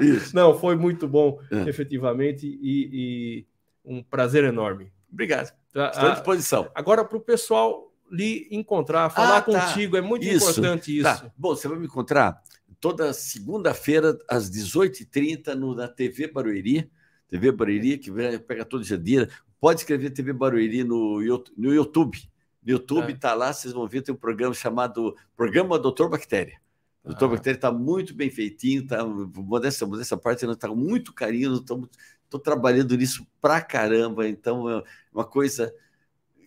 Isso. 0.00 0.34
Não, 0.34 0.58
foi 0.58 0.74
muito 0.74 1.06
bom, 1.06 1.38
é. 1.50 1.68
efetivamente, 1.68 2.46
e, 2.46 2.88
e, 2.92 3.46
um 3.84 4.02
prazer 4.02 4.44
enorme. 4.44 4.90
Obrigado. 5.12 5.52
Tá, 5.72 5.90
Estou 5.90 6.08
à 6.08 6.12
disposição. 6.14 6.70
Agora, 6.74 7.04
para 7.04 7.18
o 7.18 7.20
pessoal 7.20 7.92
lhe 8.10 8.48
encontrar, 8.50 9.10
falar 9.10 9.38
ah, 9.38 9.42
tá. 9.42 9.66
contigo, 9.66 9.96
é 9.96 10.00
muito 10.00 10.24
isso. 10.24 10.50
importante 10.50 11.02
tá. 11.02 11.12
isso. 11.12 11.24
Tá. 11.24 11.32
Bom, 11.36 11.54
você 11.54 11.68
vai 11.68 11.78
me 11.78 11.86
encontrar 11.86 12.42
toda 12.80 13.12
segunda-feira, 13.12 14.18
às 14.28 14.50
18h30, 14.50 15.54
no, 15.54 15.74
na 15.74 15.88
TV 15.88 16.26
Barueri 16.26 16.90
TV 17.32 17.50
Barueri, 17.50 17.96
que 17.96 18.12
pega 18.46 18.62
todo 18.62 18.84
dia. 18.84 19.26
Pode 19.58 19.80
escrever 19.80 20.10
TV 20.10 20.34
Barueri 20.34 20.84
no, 20.84 21.18
no 21.56 21.74
YouTube. 21.74 22.18
No 22.62 22.72
YouTube 22.72 23.14
está 23.14 23.30
é. 23.30 23.34
lá, 23.34 23.52
vocês 23.54 23.72
vão 23.72 23.88
ver, 23.88 24.02
tem 24.02 24.14
um 24.14 24.18
programa 24.18 24.52
chamado 24.52 25.16
Programa 25.34 25.78
Doutor 25.78 26.10
Bactéria. 26.10 26.60
O 27.02 27.08
Doutor 27.08 27.24
ah. 27.24 27.28
Bactéria 27.30 27.56
está 27.56 27.72
muito 27.72 28.14
bem 28.14 28.28
feitinho, 28.28 28.86
tá, 28.86 29.02
modesta, 29.04 29.86
modesta 29.86 30.14
parte, 30.14 30.44
está 30.44 30.68
muito 30.68 31.14
carinho, 31.14 31.54
estou 31.54 32.38
trabalhando 32.38 32.94
nisso 32.98 33.26
pra 33.40 33.62
caramba, 33.62 34.28
então 34.28 34.68
é 34.68 34.82
uma 35.10 35.24
coisa 35.24 35.74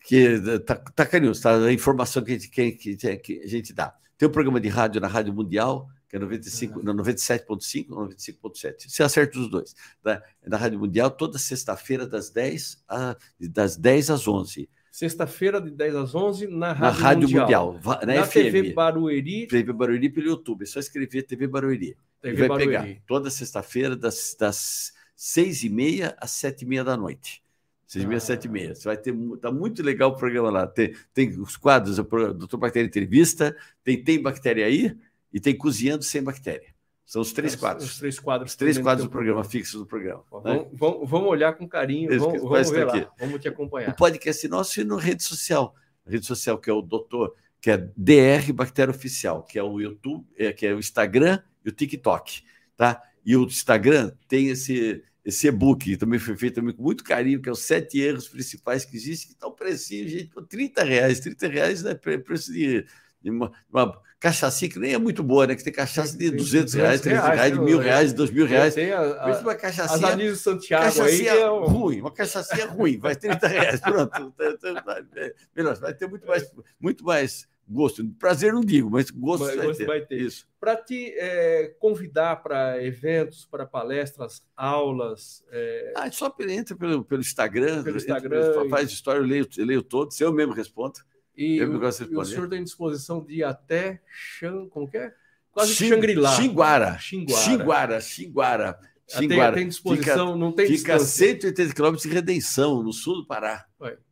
que 0.05 0.39
tá, 0.59 0.75
tá 0.75 1.05
carinhoso, 1.05 1.41
tá? 1.41 1.57
A 1.57 1.73
informação 1.73 2.23
que 2.23 2.31
a, 2.31 2.33
gente, 2.35 2.49
que, 2.49 2.71
que, 2.73 3.17
que 3.17 3.41
a 3.41 3.47
gente 3.47 3.73
dá. 3.73 3.91
Tem 4.19 4.29
um 4.29 4.31
programa 4.31 4.61
de 4.61 4.69
rádio 4.69 5.01
na 5.01 5.07
Rádio 5.07 5.33
Mundial, 5.33 5.89
que 6.15 6.17
é 6.17 6.19
95, 6.19 6.79
uhum. 6.79 6.85
97.5 6.85 7.85
ou 7.91 8.07
95.7. 8.07 8.89
Você 8.89 9.03
acerta 9.03 9.37
os 9.37 9.49
dois. 9.49 9.75
Da, 10.01 10.23
da 10.47 10.57
Rádio 10.57 10.79
Mundial, 10.79 11.11
toda 11.11 11.37
sexta-feira, 11.37 12.07
das 12.07 12.29
10, 12.29 12.83
a, 12.87 13.15
das 13.39 13.75
10 13.75 14.09
às 14.11 14.27
11. 14.27 14.69
Sexta-feira, 14.91 15.59
de 15.59 15.71
10 15.71 15.95
às 15.95 16.15
11, 16.15 16.47
na 16.47 16.71
Rádio, 16.71 16.81
na 16.81 16.89
Rádio 16.89 17.21
Mundial. 17.29 17.73
Mundial 17.73 17.99
na, 18.05 18.15
na 18.15 18.25
FM. 18.25 18.33
TV 18.33 18.73
Barueri. 18.73 19.47
TV 19.47 19.73
Barueri 19.73 20.09
pelo 20.09 20.27
YouTube. 20.27 20.63
É 20.63 20.65
só 20.65 20.79
escrever 20.79 21.23
TV 21.23 21.47
Barueri. 21.47 21.97
TV 22.21 22.35
vai 22.37 22.47
Barueri. 22.47 22.69
pegar 22.69 23.01
toda 23.05 23.29
sexta-feira, 23.29 23.95
das, 23.95 24.35
das 24.39 24.93
6 25.15 25.63
e 25.63 25.69
meia 25.69 26.15
às 26.19 26.31
7 26.31 26.61
e 26.61 26.65
meia 26.65 26.83
da 26.83 26.95
noite. 26.95 27.43
6 27.87 28.03
e 28.03 28.07
meia, 28.07 28.19
7 28.19 28.45
e 28.45 28.49
meia. 28.49 28.75
Você 28.75 28.87
vai 28.87 28.97
ter. 28.97 29.13
Tá 29.41 29.51
muito 29.51 29.83
legal 29.83 30.11
o 30.11 30.15
programa 30.15 30.49
lá. 30.49 30.65
Tem, 30.65 30.95
tem 31.13 31.29
os 31.39 31.57
quadros, 31.57 31.99
o 31.99 32.03
Doutor 32.03 32.57
Bactéria 32.57 32.87
Entrevista, 32.87 33.55
tem 33.83 34.01
Tem 34.01 34.21
Bactéria 34.21 34.65
aí 34.65 34.97
e 35.35 35.39
tem 35.41 35.53
Cozinhando 35.53 36.01
Sem 36.01 36.23
Bactéria. 36.23 36.73
São 37.05 37.21
os 37.21 37.33
três 37.33 37.57
quadros. 37.57 37.91
Os 37.91 37.99
três 37.99 38.17
quadros. 38.17 38.51
Os 38.51 38.55
três 38.55 38.77
quadros 38.77 39.05
do 39.05 39.11
programa, 39.11 39.43
fixos 39.43 39.81
do 39.81 39.85
programa. 39.85 40.23
Né? 40.45 40.65
Vamos, 40.71 41.09
vamos, 41.09 41.27
olhar 41.27 41.53
com 41.53 41.67
carinho, 41.67 42.09
Esse, 42.09 42.19
vamos, 42.19 42.41
vamos 42.41 42.69
ver 42.71 42.87
aqui. 42.87 43.01
lá, 43.01 43.11
vamos 43.19 43.41
te 43.41 43.49
acompanhar. 43.49 43.89
O 43.89 43.95
podcast 43.97 44.47
nosso 44.47 44.79
e 44.79 44.85
na 44.85 44.97
rede 44.97 45.23
social. 45.23 45.75
A 46.07 46.09
rede 46.09 46.25
social 46.25 46.57
que 46.57 46.69
é 46.69 46.73
o 46.73 46.81
doutor, 46.81 47.35
que 47.59 47.69
é 47.69 47.77
DR 47.97 48.53
Bactéria 48.53 48.91
Oficial, 48.91 49.43
que 49.43 49.59
é 49.59 49.63
o 49.63 49.81
YouTube, 49.81 50.25
é, 50.37 50.53
que 50.53 50.65
é 50.65 50.73
o 50.73 50.79
Instagram 50.79 51.43
e 51.65 51.69
o 51.69 51.71
TikTok. 51.73 52.41
Tá? 52.77 53.03
E 53.25 53.35
o 53.35 53.43
Instagram 53.43 54.13
tem 54.29 54.47
esse, 54.47 55.03
esse 55.25 55.47
e-book, 55.47 55.83
que 55.83 55.97
também 55.97 56.17
foi 56.17 56.37
feito 56.37 56.55
também 56.55 56.73
com 56.73 56.81
muito 56.81 57.03
carinho, 57.03 57.41
que 57.41 57.49
é 57.49 57.51
os 57.51 57.59
sete 57.59 57.99
erros 57.99 58.29
principais 58.29 58.85
que 58.85 58.95
existem, 58.95 59.27
que 59.27 59.33
estão 59.33 59.51
precinho, 59.51 60.07
gente, 60.07 60.27
por 60.27 60.47
30 60.47 60.81
reais. 60.81 61.19
30 61.19 61.47
reais 61.49 61.83
é 61.83 61.93
preço 61.93 62.53
de 62.53 62.85
uma, 63.25 63.51
uma 63.69 64.04
cachaça 64.19 64.67
que 64.67 64.79
nem 64.79 64.93
é 64.93 64.97
muito 64.97 65.21
boa, 65.21 65.47
né? 65.47 65.55
Que 65.55 65.63
tem 65.63 65.73
cachaça 65.73 66.17
de 66.17 66.31
200 66.31 66.73
reais, 66.73 67.01
300 67.01 67.29
reais, 67.29 67.53
de 67.53 67.59
mil 67.59 67.77
reais, 67.77 68.13
dois 68.13 68.31
mil 68.31 68.45
reais. 68.45 68.73
Tem 68.73 68.91
a, 68.91 69.39
uma 69.41 69.55
cachaça. 69.55 70.15
De 70.15 70.35
Santiago 70.35 70.85
cachaça 70.85 71.23
é 71.23 71.49
um... 71.49 71.65
ruim, 71.65 72.01
uma 72.01 72.11
cachaça 72.11 72.65
ruim, 72.67 72.97
vai 72.97 73.15
30 73.15 73.47
reais, 73.47 73.79
pronto. 73.79 74.33
Melhor, 75.55 75.75
vai 75.77 75.93
ter 75.93 76.07
muito 76.07 76.25
mais, 76.25 76.51
muito 76.79 77.03
mais 77.03 77.47
gosto. 77.67 78.05
Prazer 78.19 78.53
não 78.53 78.61
digo, 78.61 78.89
mas 78.89 79.09
gosto, 79.09 79.45
mas, 79.45 79.55
vai, 79.55 79.65
gosto 79.65 79.79
ter. 79.79 79.85
vai, 79.85 80.01
ter. 80.01 80.21
Isso. 80.21 80.47
Para 80.59 80.77
te 80.77 81.13
é, 81.17 81.75
convidar 81.79 82.37
para 82.37 82.83
eventos, 82.83 83.45
para 83.45 83.65
palestras, 83.65 84.43
aulas. 84.55 85.43
É... 85.51 85.93
Ah, 85.95 86.11
só 86.11 86.33
entra 86.47 86.75
pelo, 86.75 87.03
pelo 87.03 87.21
Instagram, 87.21 87.83
pelo 87.83 87.97
Instagram 87.97 88.49
entra, 88.49 88.69
faz 88.69 88.89
história, 88.89 89.19
eu 89.19 89.25
leio, 89.25 89.47
eu 89.57 89.65
leio 89.65 89.83
todos, 89.83 90.19
eu 90.19 90.31
mesmo 90.31 90.53
respondo. 90.53 90.99
E, 91.37 91.61
o, 91.61 91.83
e 91.83 92.17
o 92.17 92.25
senhor 92.25 92.47
tem 92.47 92.63
disposição 92.63 93.23
de 93.23 93.35
ir 93.35 93.43
até 93.43 94.01
Xang, 94.07 94.69
como 94.69 94.89
que 94.89 94.97
é? 94.97 95.13
Quase 95.51 95.73
Xing, 95.73 95.89
Xangri-Lá. 95.89 96.35
Xinguara. 96.35 96.97
Xinguara. 96.97 97.41
Xinguara. 97.41 98.01
Xinguara. 98.01 98.79
Xinguara. 99.07 99.51
Tem, 99.53 99.61
tem 99.61 99.67
disposição, 99.67 100.27
fica, 100.27 100.37
não 100.37 100.51
tem 100.51 100.65
Fica 100.65 100.93
distância. 100.93 101.27
180 101.27 101.73
quilômetros 101.73 102.09
de 102.09 102.13
Redenção, 102.13 102.81
no 102.81 102.91
sul 102.91 103.17
do 103.17 103.25
Pará. 103.25 103.65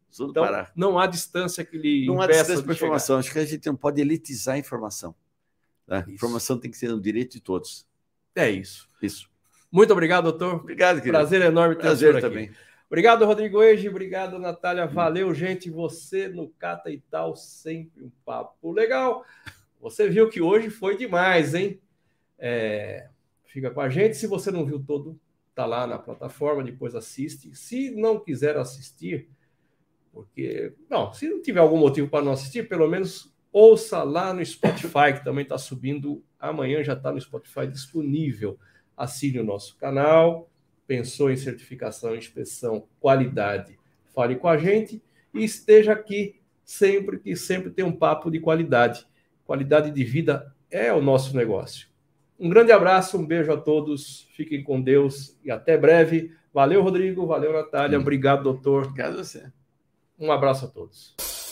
Sul 0.10 0.28
do 0.28 0.32
então, 0.32 0.44
Pará. 0.44 0.72
Não 0.76 1.00
há 1.00 1.08
distância 1.08 1.66
que 1.66 1.78
lhe 1.78 2.06
Não 2.06 2.22
há 2.22 2.28
distância 2.28 2.64
para 2.64 2.74
informação. 2.74 3.18
Acho 3.18 3.32
que 3.32 3.40
a 3.40 3.46
gente 3.46 3.66
não 3.66 3.76
pode 3.76 4.00
elitizar 4.00 4.56
a 4.56 4.60
informação. 4.60 5.16
Tá? 5.88 6.06
Informação 6.08 6.58
tem 6.58 6.70
que 6.70 6.78
ser 6.78 6.94
um 6.94 7.02
direito 7.02 7.34
de 7.34 7.42
todos. 7.42 7.86
É 8.36 8.50
isso. 8.50 8.88
Isso. 9.02 9.28
Muito 9.72 9.92
obrigado, 9.92 10.26
doutor. 10.26 10.62
Obrigado, 10.62 10.98
querido. 10.98 11.18
Prazer 11.18 11.42
enorme 11.42 11.76
ter 11.76 11.82
Prazer 11.82 12.22
também. 12.22 12.46
Aqui. 12.46 12.56
Obrigado, 12.94 13.26
Rodrigo 13.26 13.64
Eiji. 13.64 13.90
Obrigado, 13.90 14.38
Natália. 14.38 14.86
Valeu, 14.86 15.34
gente. 15.34 15.68
Você 15.68 16.28
no 16.28 16.48
Cata 16.48 16.92
e 16.92 17.00
tal, 17.00 17.36
sempre 17.36 18.04
um 18.04 18.12
papo 18.24 18.72
legal. 18.72 19.26
Você 19.82 20.08
viu 20.08 20.30
que 20.30 20.40
hoje 20.40 20.70
foi 20.70 20.96
demais, 20.96 21.56
hein? 21.56 21.82
É... 22.38 23.10
Fica 23.46 23.72
com 23.72 23.82
a 23.82 23.90
gente. 23.90 24.16
Se 24.16 24.28
você 24.28 24.52
não 24.52 24.64
viu 24.64 24.80
todo, 24.80 25.20
tá 25.56 25.66
lá 25.66 25.88
na 25.88 25.98
plataforma, 25.98 26.64
depois 26.64 26.94
assiste. 26.94 27.56
Se 27.56 27.90
não 27.90 28.20
quiser 28.20 28.58
assistir, 28.58 29.28
porque. 30.12 30.76
Não, 30.88 31.12
se 31.12 31.28
não 31.28 31.42
tiver 31.42 31.62
algum 31.62 31.80
motivo 31.80 32.08
para 32.08 32.24
não 32.24 32.34
assistir, 32.34 32.70
pelo 32.70 32.88
menos 32.88 33.36
ouça 33.52 34.04
lá 34.04 34.32
no 34.36 34.46
Spotify, 34.46 35.14
que 35.18 35.24
também 35.26 35.42
está 35.42 35.58
subindo. 35.58 36.24
Amanhã 36.40 36.84
já 36.84 36.94
está 36.94 37.12
no 37.12 37.20
Spotify 37.20 37.66
disponível. 37.66 38.56
Assine 38.96 39.40
o 39.40 39.44
nosso 39.44 39.76
canal 39.78 40.48
pensou 40.88 41.32
em 41.32 41.36
certificação, 41.36 42.16
inspeção, 42.16 42.86
qualidade, 43.00 43.78
fale 44.14 44.36
com 44.36 44.48
a 44.48 44.58
gente 44.58 45.02
e 45.34 45.44
esteja 45.44 45.94
aqui 45.94 46.36
sempre 46.64 47.20
que 47.20 47.36
sempre 47.36 47.70
tem 47.72 47.84
um 47.84 47.92
papo 47.92 48.30
de 48.30 48.40
qualidade. 48.40 49.06
Qualidade 49.46 49.92
de 49.92 50.04
vida 50.04 50.54
é 50.70 50.94
o 50.94 51.02
nosso 51.02 51.36
negócio. 51.36 51.88
Um 52.40 52.50
grande 52.50 52.72
abraço, 52.72 53.18
um 53.18 53.26
beijo 53.26 53.52
a 53.52 53.58
todos, 53.58 54.28
fiquem 54.36 54.64
com 54.64 54.82
Deus 54.82 55.38
e 55.44 55.52
até 55.52 55.78
breve. 55.78 56.32
Valeu, 56.54 56.82
Rodrigo, 56.82 57.26
valeu, 57.26 57.54
Natália, 57.54 58.00
obrigado, 58.00 58.44
doutor. 58.44 58.86
Obrigado 58.86 59.14
a 59.14 59.24
você. 59.24 59.52
Um 60.20 60.32
abraço 60.32 60.66
a 60.66 60.68
todos. 60.68 61.43